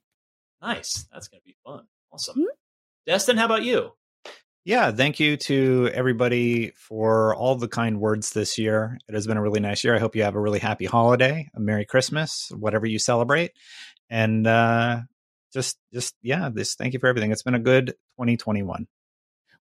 Nice. 0.62 1.08
That's 1.12 1.28
going 1.28 1.42
to 1.42 1.46
be 1.46 1.56
fun. 1.66 1.86
Awesome. 2.12 2.36
Mm-hmm. 2.36 2.56
Destin, 3.06 3.38
how 3.38 3.46
about 3.46 3.64
you? 3.64 3.92
Yeah, 4.66 4.90
thank 4.90 5.20
you 5.20 5.38
to 5.38 5.92
everybody 5.94 6.72
for 6.72 7.36
all 7.36 7.56
the 7.56 7.68
kind 7.68 8.00
words 8.00 8.32
this 8.32 8.58
year. 8.58 8.98
It 9.08 9.14
has 9.14 9.28
been 9.28 9.38
a 9.38 9.42
really 9.42 9.60
nice 9.60 9.84
year. 9.84 9.96
I 9.96 10.00
hope 10.00 10.16
you 10.16 10.24
have 10.24 10.34
a 10.34 10.40
really 10.40 10.58
happy 10.58 10.86
holiday, 10.86 11.48
a 11.54 11.60
Merry 11.60 11.86
Christmas, 11.86 12.52
whatever 12.52 12.88
you 12.88 12.98
celebrate. 12.98 13.52
And 14.10 14.48
uh 14.48 15.02
just 15.54 15.78
just 15.94 16.16
yeah, 16.24 16.50
this 16.52 16.74
thank 16.74 16.94
you 16.94 17.00
for 17.00 17.06
everything. 17.06 17.32
It's 17.32 17.44
been 17.44 17.54
a 17.54 17.60
good 17.60 17.90
2021. 18.18 18.88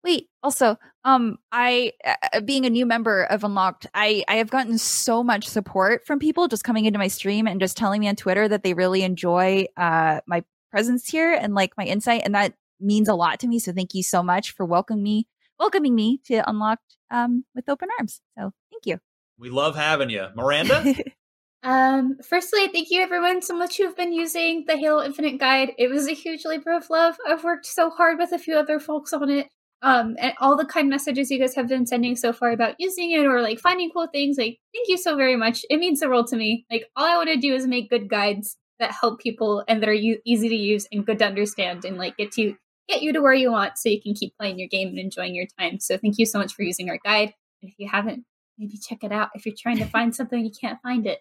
Wait, 0.05 0.29
also, 0.43 0.77
um 1.05 1.39
I 1.51 1.93
uh, 2.05 2.43
being 2.43 2.67
a 2.67 2.71
new 2.71 2.85
member 2.85 3.25
of 3.25 3.43
Unlocked, 3.43 3.87
I 3.95 4.23
I 4.29 4.35
have 4.35 4.51
gotten 4.51 4.77
so 4.77 5.25
much 5.25 5.49
support 5.49 6.07
from 6.07 6.19
people 6.19 6.47
just 6.47 6.63
coming 6.63 6.85
into 6.85 6.99
my 6.99 7.09
stream 7.09 7.47
and 7.47 7.59
just 7.59 7.79
telling 7.79 8.03
me 8.03 8.09
on 8.09 8.17
Twitter 8.17 8.47
that 8.49 8.65
they 8.65 8.75
really 8.75 9.03
enjoy 9.03 9.65
uh 9.79 10.21
my 10.27 10.45
presence 10.71 11.09
here 11.09 11.33
and 11.33 11.55
like 11.55 11.73
my 11.79 11.85
insight 11.85 12.21
and 12.27 12.35
that 12.35 12.53
means 12.81 13.09
a 13.09 13.15
lot 13.15 13.41
to 13.41 13.49
me. 13.49 13.59
So 13.59 13.73
thank 13.73 13.95
you 13.95 14.03
so 14.03 14.23
much 14.23 14.53
for 14.53 14.65
welcoming 14.65 15.03
me, 15.03 15.29
welcoming 15.59 15.95
me 15.95 16.21
to 16.27 16.49
Unlocked 16.49 16.97
um, 17.11 17.45
with 17.55 17.69
open 17.69 17.89
arms. 17.99 18.21
So 18.39 18.53
thank 18.71 18.87
you. 18.87 18.99
We 19.39 19.51
love 19.51 19.77
having 19.77 20.11
you, 20.11 20.27
Miranda. 20.35 20.95
um, 21.63 22.19
firstly, 22.23 22.69
thank 22.69 22.91
you 22.91 23.01
everyone 23.03 23.43
so 23.43 23.57
much 23.57 23.79
who've 23.79 23.97
been 23.97 24.13
using 24.13 24.65
the 24.67 24.77
Halo 24.77 25.03
Infinite 25.03 25.39
guide. 25.39 25.73
It 25.79 25.89
was 25.89 26.07
a 26.07 26.13
huge 26.13 26.45
labor 26.45 26.73
of 26.73 26.91
love. 26.91 27.17
I've 27.27 27.45
worked 27.45 27.67
so 27.67 27.91
hard 27.91 28.19
with 28.19 28.33
a 28.33 28.39
few 28.39 28.57
other 28.57 28.79
folks 28.79 29.13
on 29.13 29.31
it. 29.31 29.49
Um, 29.83 30.17
and 30.19 30.35
all 30.41 30.57
the 30.57 30.67
kind 30.67 30.91
messages 30.91 31.31
you 31.31 31.39
guys 31.39 31.55
have 31.55 31.69
been 31.69 31.87
sending 31.87 32.15
so 32.15 32.35
far 32.35 32.51
about 32.51 32.75
using 32.79 33.13
it 33.13 33.25
or 33.25 33.41
like 33.41 33.59
finding 33.59 33.91
cool 33.91 34.09
things. 34.09 34.37
Like, 34.37 34.59
thank 34.75 34.89
you 34.89 34.99
so 34.99 35.17
very 35.17 35.37
much. 35.37 35.65
It 35.71 35.79
means 35.79 36.01
the 36.01 36.09
world 36.09 36.27
to 36.29 36.37
me. 36.37 36.67
Like, 36.71 36.85
all 36.97 37.07
I 37.07 37.17
want 37.17 37.31
to 37.31 37.37
do 37.37 37.55
is 37.55 37.67
make 37.67 37.89
good 37.89 38.11
guides 38.11 38.59
that 38.79 38.93
help 38.93 39.21
people 39.21 39.63
and 39.69 39.81
that 39.81 39.89
are 39.89 39.95
u- 39.95 40.21
easy 40.27 40.49
to 40.49 40.57
use 40.57 40.89
and 40.91 41.07
good 41.07 41.21
to 41.21 41.27
understand 41.27 41.85
and 41.85 41.97
like 41.97 42.17
get 42.17 42.33
to 42.33 42.57
get 42.91 43.03
you 43.03 43.13
to 43.13 43.21
where 43.21 43.35
you 43.35 43.51
want 43.51 43.79
so 43.79 43.89
you 43.89 44.01
can 44.01 44.15
keep 44.15 44.37
playing 44.37 44.59
your 44.59 44.69
game 44.69 44.89
and 44.89 44.99
enjoying 44.99 45.35
your 45.35 45.47
time. 45.59 45.81
So 45.81 45.97
thank 45.97 46.19
you 46.19 46.27
so 46.27 46.39
much 46.39 46.53
for 46.55 46.63
using 46.63 46.91
our 46.91 46.99
guide. 47.03 47.33
If 47.63 47.75
you 47.79 47.89
haven't, 47.89 48.25
maybe 48.59 48.79
check 48.79 49.05
it 49.05 49.13
out 49.13 49.31
if 49.35 49.47
you're 49.47 49.55
trying 49.59 49.79
to 49.79 49.87
find 49.97 50.15
something 50.15 50.45
you 50.45 50.51
can't 50.51 50.81
find 50.83 51.07
it. 51.07 51.21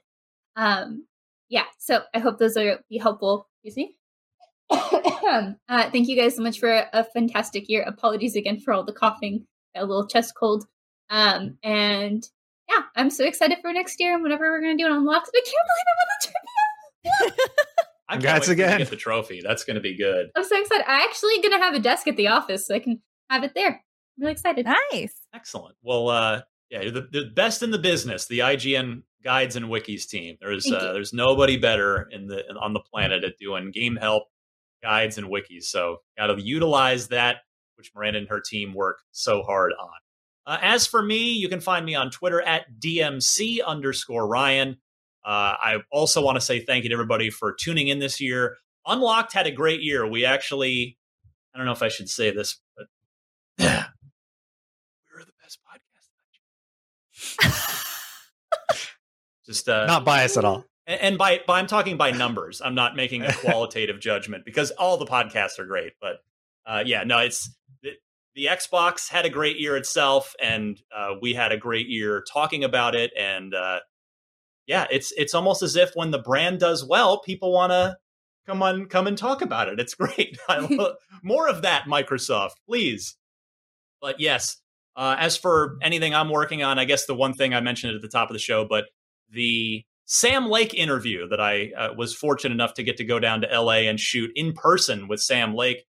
Um, 0.56 1.06
yeah, 1.50 1.66
so 1.78 2.02
I 2.14 2.20
hope 2.20 2.38
those 2.38 2.58
are 2.58 2.80
be 2.90 2.98
helpful. 2.98 3.48
Excuse 3.64 3.78
me. 3.78 3.96
uh, 4.70 5.54
thank 5.68 6.08
you 6.08 6.16
guys 6.16 6.36
so 6.36 6.44
much 6.44 6.60
for 6.60 6.70
a, 6.70 6.88
a, 6.94 7.04
fantastic 7.04 7.68
year. 7.68 7.82
Apologies 7.84 8.36
again 8.36 8.60
for 8.60 8.72
all 8.72 8.84
the 8.84 8.94
coughing, 8.94 9.48
a 9.76 9.84
little 9.84 10.08
chest 10.08 10.34
cold. 10.40 10.66
Um, 11.10 11.58
and 11.64 12.24
yeah, 12.70 12.84
I'm 12.96 13.10
so 13.10 13.26
excited 13.26 13.58
for 13.62 13.74
next 13.74 14.00
year 14.00 14.14
and 14.14 14.22
whatever 14.22 14.52
we're 14.52 14.62
gonna 14.62 14.78
do 14.78 14.86
on 14.86 14.92
Unlocked. 14.92 15.32
I 15.34 15.42
can't 15.44 15.56
believe 15.70 15.86
I'm 15.90 16.04
on 16.04 17.32
the 17.32 17.34
trivia. 17.34 17.56
I 18.10 18.14
Congrats 18.14 18.48
again. 18.48 18.72
To 18.72 18.78
get 18.80 18.90
the 18.90 18.96
trophy. 18.96 19.42
That's 19.44 19.64
going 19.64 19.76
to 19.76 19.82
be 19.82 19.96
good. 19.96 20.32
I'm 20.36 20.44
so 20.44 20.60
excited. 20.60 20.84
I'm 20.88 21.02
actually 21.08 21.42
going 21.42 21.52
to 21.52 21.60
have 21.60 21.76
a 21.76 21.80
desk 21.80 22.08
at 22.08 22.18
the 22.18 22.28
office 22.28 22.66
so 22.66 22.74
I 22.74 22.80
can 22.80 23.02
have 23.30 23.44
it 23.44 23.54
there. 23.54 23.68
I'm 23.70 24.22
really 24.22 24.32
excited. 24.32 24.66
Nice. 24.92 25.16
Excellent. 25.34 25.76
Well, 25.84 26.10
uh, 26.10 26.42
yeah, 26.72 26.82
you're 26.82 26.92
the, 26.92 27.08
the 27.12 27.26
best 27.34 27.62
in 27.62 27.70
the 27.70 27.78
business, 27.78 28.26
the 28.26 28.40
IGN 28.40 29.04
guides 29.24 29.56
and 29.56 29.68
wikis 29.68 30.08
team. 30.08 30.38
There's 30.42 30.70
uh, 30.72 30.94
there's 30.94 31.14
nobody 31.14 31.58
better 31.58 32.08
in 32.12 32.28
the 32.28 32.44
on 32.60 32.74
the 32.74 32.80
planet 32.80 33.24
at 33.24 33.38
doing 33.40 33.72
game 33.72 33.96
help 33.96 34.24
guides 34.82 35.18
and 35.18 35.28
wikis. 35.28 35.64
So 35.64 35.98
got 36.18 36.28
to 36.28 36.42
utilize 36.42 37.10
that, 37.10 37.38
which 37.76 37.92
Miranda 37.96 38.20
and 38.20 38.30
her 38.30 38.42
team 38.42 38.74
work 38.74 38.98
so 39.12 39.44
hard 39.44 39.74
on. 39.80 39.90
Uh, 40.46 40.58
as 40.62 40.88
for 40.88 41.02
me, 41.02 41.34
you 41.34 41.48
can 41.48 41.60
find 41.60 41.86
me 41.86 41.96
on 41.96 42.10
Twitter 42.10 42.42
at 42.42 42.66
DMC 42.80 43.64
underscore 43.66 44.28
Ryan. 44.28 44.78
Uh, 45.26 45.56
I 45.62 45.78
also 45.92 46.24
want 46.24 46.38
to 46.38 46.42
say 46.42 46.60
thank 46.60 46.84
you 46.84 46.90
to 46.90 46.94
everybody 46.94 47.30
for 47.30 47.54
tuning 47.54 47.88
in 47.90 48.00
this 48.00 48.22
year. 48.22 48.58
Unlocked 48.86 49.34
had 49.34 49.48
a 49.48 49.52
great 49.52 49.82
year. 49.82 50.08
We 50.08 50.26
actually, 50.26 50.98
I 51.54 51.58
don't 51.58 51.66
know 51.66 51.74
if 51.74 51.84
I 51.84 51.90
should 51.90 52.10
say 52.10 52.32
this, 52.32 52.58
but 52.78 52.88
yeah, 53.58 53.86
we 55.12 55.20
were 55.20 55.26
the 55.26 55.34
best 55.44 55.60
podcast. 57.38 57.86
Just 59.46 59.68
uh, 59.68 59.86
not 59.86 60.06
biased 60.06 60.38
at 60.38 60.46
all. 60.46 60.66
And, 60.88 61.02
and 61.02 61.18
by, 61.18 61.42
by 61.46 61.60
I'm 61.60 61.68
talking 61.68 61.98
by 61.98 62.12
numbers. 62.12 62.62
I'm 62.64 62.76
not 62.76 62.96
making 62.96 63.24
a 63.24 63.34
qualitative 63.34 64.00
judgment 64.00 64.46
because 64.46 64.72
all 64.72 64.98
the 64.98 65.06
podcasts 65.06 65.60
are 65.60 65.66
great. 65.66 65.94
But 66.02 66.18
uh, 66.66 66.84
yeah, 66.86 67.04
no, 67.04 67.20
it's 67.20 67.52
the, 67.84 67.92
the, 68.36 68.46
Xbox 68.46 69.10
had 69.10 69.26
a 69.26 69.30
great 69.30 69.60
year 69.60 69.76
itself, 69.76 70.36
and 70.42 70.80
uh, 70.96 71.16
we 71.22 71.34
had 71.34 71.52
a 71.52 71.58
great 71.58 71.88
year 71.88 72.24
talking 72.32 72.64
about 72.64 72.96
it 72.96 73.12
and 73.18 73.54
uh, 73.54 73.80
yeah, 74.70 74.86
it's 74.92 75.12
it's 75.18 75.34
almost 75.34 75.64
as 75.64 75.76
if 75.76 75.90
when 75.96 76.12
the 76.12 76.20
brand 76.20 76.60
does 76.60 76.86
well, 76.86 77.22
people 77.22 77.52
want 77.52 77.72
to 77.72 77.98
come 78.46 78.62
on, 78.62 78.86
come 78.86 79.08
and 79.08 79.18
talk 79.18 79.42
about 79.42 79.68
it. 79.68 79.80
It's 79.80 79.96
great. 79.96 80.38
more 81.24 81.50
of 81.50 81.64
that, 81.64 81.86
Microsoft, 81.86 82.52
please. 82.68 83.18
But 84.00 84.20
yes, 84.20 84.58
uh, 84.96 85.16
as 85.18 85.36
for 85.36 85.78
anything 85.82 86.14
I'm 86.14 86.30
working 86.30 86.62
on, 86.62 86.78
I 86.78 86.86
guess 86.86 87.08
the 87.08 87.16
one 87.16 87.34
thing 87.34 87.56
I 87.56 87.62
mentioned 87.62 87.96
at 87.96 88.04
the 88.04 88.08
top 88.08 88.30
of 88.30 88.34
the 88.34 88.40
show, 88.40 88.64
but 88.64 88.86
the 89.32 89.84
Sam 90.06 90.48
Lake 90.48 90.76
interview 90.76 91.28
that 91.30 91.42
I 91.42 91.72
uh, 91.76 91.94
was 91.98 92.14
fortunate 92.14 92.54
enough 92.54 92.76
to 92.76 92.84
get 92.84 92.98
to 92.98 93.04
go 93.04 93.20
down 93.20 93.42
to 93.42 93.62
LA 93.62 93.88
and 93.90 94.00
shoot 94.00 94.30
in 94.36 94.54
person 94.54 95.08
with 95.08 95.20
Sam 95.20 95.56
Lake. 95.56 95.84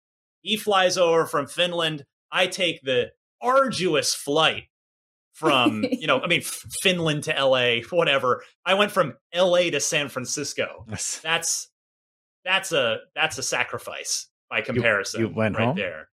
He 0.41 0.55
flies 0.55 0.99
over 0.99 1.25
from 1.25 1.47
Finland. 1.47 2.05
I 2.31 2.45
take 2.45 2.83
the 2.83 3.11
arduous 3.41 4.13
flight 4.13 4.65
from 5.37 5.85
you 5.91 6.07
know 6.07 6.19
i 6.19 6.27
mean 6.27 6.41
finland 6.81 7.23
to 7.23 7.45
la 7.45 7.79
whatever. 7.91 8.43
I 8.65 8.73
went 8.73 8.91
from 8.91 9.13
la 9.35 9.59
to 9.59 9.79
san 9.79 10.09
francisco. 10.09 10.85
Yes. 10.89 11.19
that's 11.23 11.69
that's 12.43 12.71
a 12.71 12.97
that's 13.15 13.37
a 13.37 13.43
sacrifice 13.43 14.27
by 14.49 14.61
comparison 14.61 15.21
you, 15.21 15.27
you 15.27 15.33
went 15.33 15.55
right 15.55 15.65
home? 15.65 15.75
there. 15.75 16.09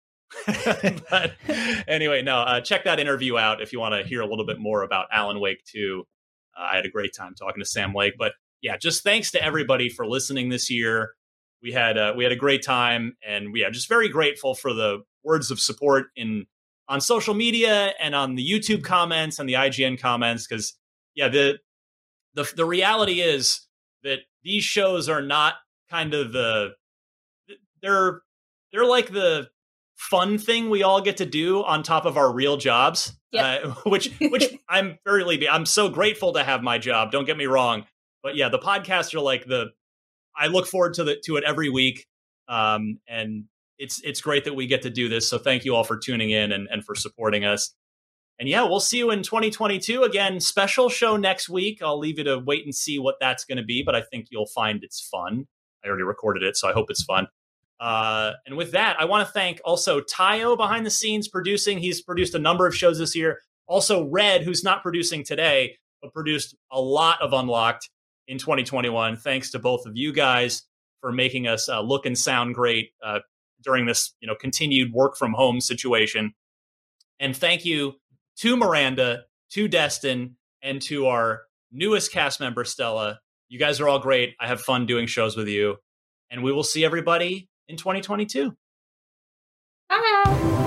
But 1.10 1.34
anyway 1.88 2.22
no 2.22 2.40
uh, 2.40 2.62
check 2.62 2.84
that 2.84 3.00
interview 3.00 3.38
out 3.38 3.62
if 3.62 3.72
you 3.72 3.80
want 3.80 3.96
to 3.96 4.08
hear 4.08 4.22
a 4.22 4.28
little 4.28 4.46
bit 4.46 4.60
more 4.60 4.84
about 4.84 5.08
alan 5.12 5.40
wake 5.40 5.64
too. 5.66 6.04
Uh, 6.58 6.64
i 6.72 6.76
had 6.76 6.86
a 6.86 6.90
great 6.90 7.12
time 7.18 7.34
talking 7.34 7.62
to 7.62 7.66
sam 7.66 7.94
lake 7.94 8.16
but 8.18 8.34
yeah 8.62 8.76
just 8.76 9.04
thanks 9.04 9.32
to 9.32 9.44
everybody 9.44 9.90
for 9.90 10.06
listening 10.06 10.50
this 10.50 10.70
year. 10.70 11.14
We 11.62 11.72
had 11.72 11.98
uh, 11.98 12.14
we 12.18 12.26
had 12.26 12.34
a 12.34 12.38
great 12.38 12.62
time 12.62 13.16
and 13.26 13.54
we 13.54 13.64
are 13.64 13.72
just 13.72 13.88
very 13.88 14.10
grateful 14.10 14.54
for 14.54 14.74
the 14.74 15.04
words 15.24 15.50
of 15.50 15.62
support 15.62 16.08
in 16.18 16.46
on 16.88 17.02
social 17.02 17.34
media 17.34 17.94
and 18.00 18.14
on 18.14 18.36
the 18.36 18.48
YouTube 18.48 18.84
comments 18.84 19.40
and 19.40 19.48
the 19.48 19.54
IGN 19.54 20.00
comments 20.00 20.48
because 20.48 20.76
yeah 21.16 21.28
the 21.28 21.60
the 22.34 22.52
the 22.56 22.66
reality 22.66 23.22
is 23.22 23.62
that 24.04 24.20
these 24.44 24.64
shows 24.64 25.10
are 25.10 25.22
not 25.22 25.56
kind 25.90 26.14
of 26.14 26.34
the 26.34 26.72
they're 27.82 28.22
they're 28.72 28.86
like 28.86 29.12
the 29.12 29.50
fun 29.96 30.38
thing 30.38 30.70
we 30.70 30.84
all 30.84 31.02
get 31.02 31.18
to 31.18 31.26
do 31.26 31.64
on 31.64 31.84
top 31.84 32.06
of 32.06 32.18
our 32.18 32.34
real 32.34 32.58
jobs 32.58 33.16
yep. 33.32 33.64
uh, 33.64 33.70
which 33.86 34.12
which 34.20 34.54
i'm 34.70 34.98
very 35.06 35.48
i'm 35.48 35.66
so 35.66 35.90
grateful 35.90 36.34
to 36.34 36.44
have 36.44 36.62
my 36.62 36.78
job 36.78 37.12
don't 37.12 37.26
get 37.26 37.38
me 37.38 37.46
wrong 37.46 37.86
but 38.22 38.36
yeah 38.36 38.50
the 38.50 38.60
podcasts 38.60 39.14
are 39.14 39.22
like 39.22 39.46
the 39.46 39.68
i 40.36 40.48
look 40.48 40.68
forward 40.68 40.94
to 40.96 41.04
the 41.04 41.16
to 41.24 41.38
it 41.38 41.44
every 41.46 41.70
week 41.70 42.06
um 42.48 43.00
and 43.08 43.46
it's 43.84 44.02
it's 44.02 44.22
great 44.22 44.46
that 44.46 44.56
we 44.56 44.66
get 44.66 44.82
to 44.84 44.90
do 44.90 45.10
this. 45.10 45.30
So 45.30 45.38
thank 45.38 45.66
you 45.66 45.76
all 45.76 45.84
for 45.84 45.98
tuning 45.98 46.32
in 46.32 46.52
and, 46.54 46.68
and 46.72 46.84
for 46.86 46.96
supporting 46.96 47.44
us. 47.44 47.76
And 48.40 48.50
yeah, 48.50 48.64
we'll 48.64 48.80
see 48.80 48.98
you 48.98 49.12
in 49.12 49.22
2022 49.22 50.04
again. 50.04 50.40
Special 50.40 50.90
show 50.90 51.18
next 51.18 51.50
week. 51.50 51.82
I'll 51.84 52.00
leave 52.00 52.18
you 52.18 52.24
to 52.24 52.40
wait 52.40 52.64
and 52.64 52.74
see 52.74 52.98
what 52.98 53.16
that's 53.20 53.46
going 53.46 53.58
to 53.58 53.64
be, 53.64 53.84
but 53.86 53.94
I 53.94 54.02
think 54.02 54.28
you'll 54.32 54.48
find 54.48 54.84
it's 54.84 55.02
fun. 55.02 55.46
I 55.84 55.90
already 55.90 56.04
recorded 56.04 56.44
it, 56.44 56.56
so 56.56 56.68
I 56.68 56.74
hope 56.74 56.90
it's 56.90 57.04
fun. 57.04 57.28
Uh, 57.80 58.32
and 58.46 58.56
with 58.56 58.72
that, 58.72 58.96
I 59.00 59.06
want 59.06 59.28
to 59.28 59.34
thank 59.34 59.60
also 59.66 60.00
Tayo 60.00 60.56
behind 60.56 60.86
the 60.86 60.90
scenes 60.90 61.28
producing. 61.28 61.80
He's 61.80 62.02
produced 62.02 62.34
a 62.34 62.40
number 62.40 62.66
of 62.66 62.76
shows 62.76 62.98
this 62.98 63.16
year. 63.16 63.42
Also, 63.68 64.10
Red, 64.10 64.44
who's 64.44 64.64
not 64.64 64.82
producing 64.82 65.24
today, 65.26 65.76
but 66.02 66.14
produced 66.14 66.56
a 66.72 66.80
lot 66.80 67.22
of 67.22 67.34
Unlocked 67.34 67.90
in 68.28 68.38
2021. 68.38 69.18
Thanks 69.18 69.52
to 69.52 69.60
both 69.60 69.86
of 69.86 69.96
you 69.96 70.14
guys 70.14 70.64
for 71.02 71.12
making 71.12 71.48
us 71.48 71.68
uh, 71.68 71.82
look 71.82 72.06
and 72.06 72.18
sound 72.18 72.56
great. 72.56 72.92
Uh, 73.06 73.20
during 73.64 73.86
this, 73.86 74.14
you 74.20 74.28
know, 74.28 74.36
continued 74.36 74.94
work 74.94 75.18
from 75.18 75.34
home 75.34 75.62
situation. 75.62 76.34
And 77.20 77.36
thank 77.36 77.66
you 77.66 77.94
to 78.40 78.58
Miranda, 78.58 79.24
to 79.52 79.68
Destin, 79.68 80.38
and 80.62 80.82
to 80.84 81.08
our 81.08 81.44
newest 81.72 82.12
cast 82.12 82.40
member, 82.40 82.64
Stella. 82.64 83.20
You 83.50 83.60
guys 83.60 83.80
are 83.80 83.88
all 83.88 84.00
great. 84.00 84.36
I 84.40 84.48
have 84.48 84.62
fun 84.62 84.86
doing 84.86 85.08
shows 85.08 85.38
with 85.38 85.48
you. 85.48 85.78
And 86.32 86.44
we 86.44 86.52
will 86.52 86.64
see 86.64 86.84
everybody 86.84 87.50
in 87.68 87.78
2022. 87.78 88.56
Bye. 89.90 90.63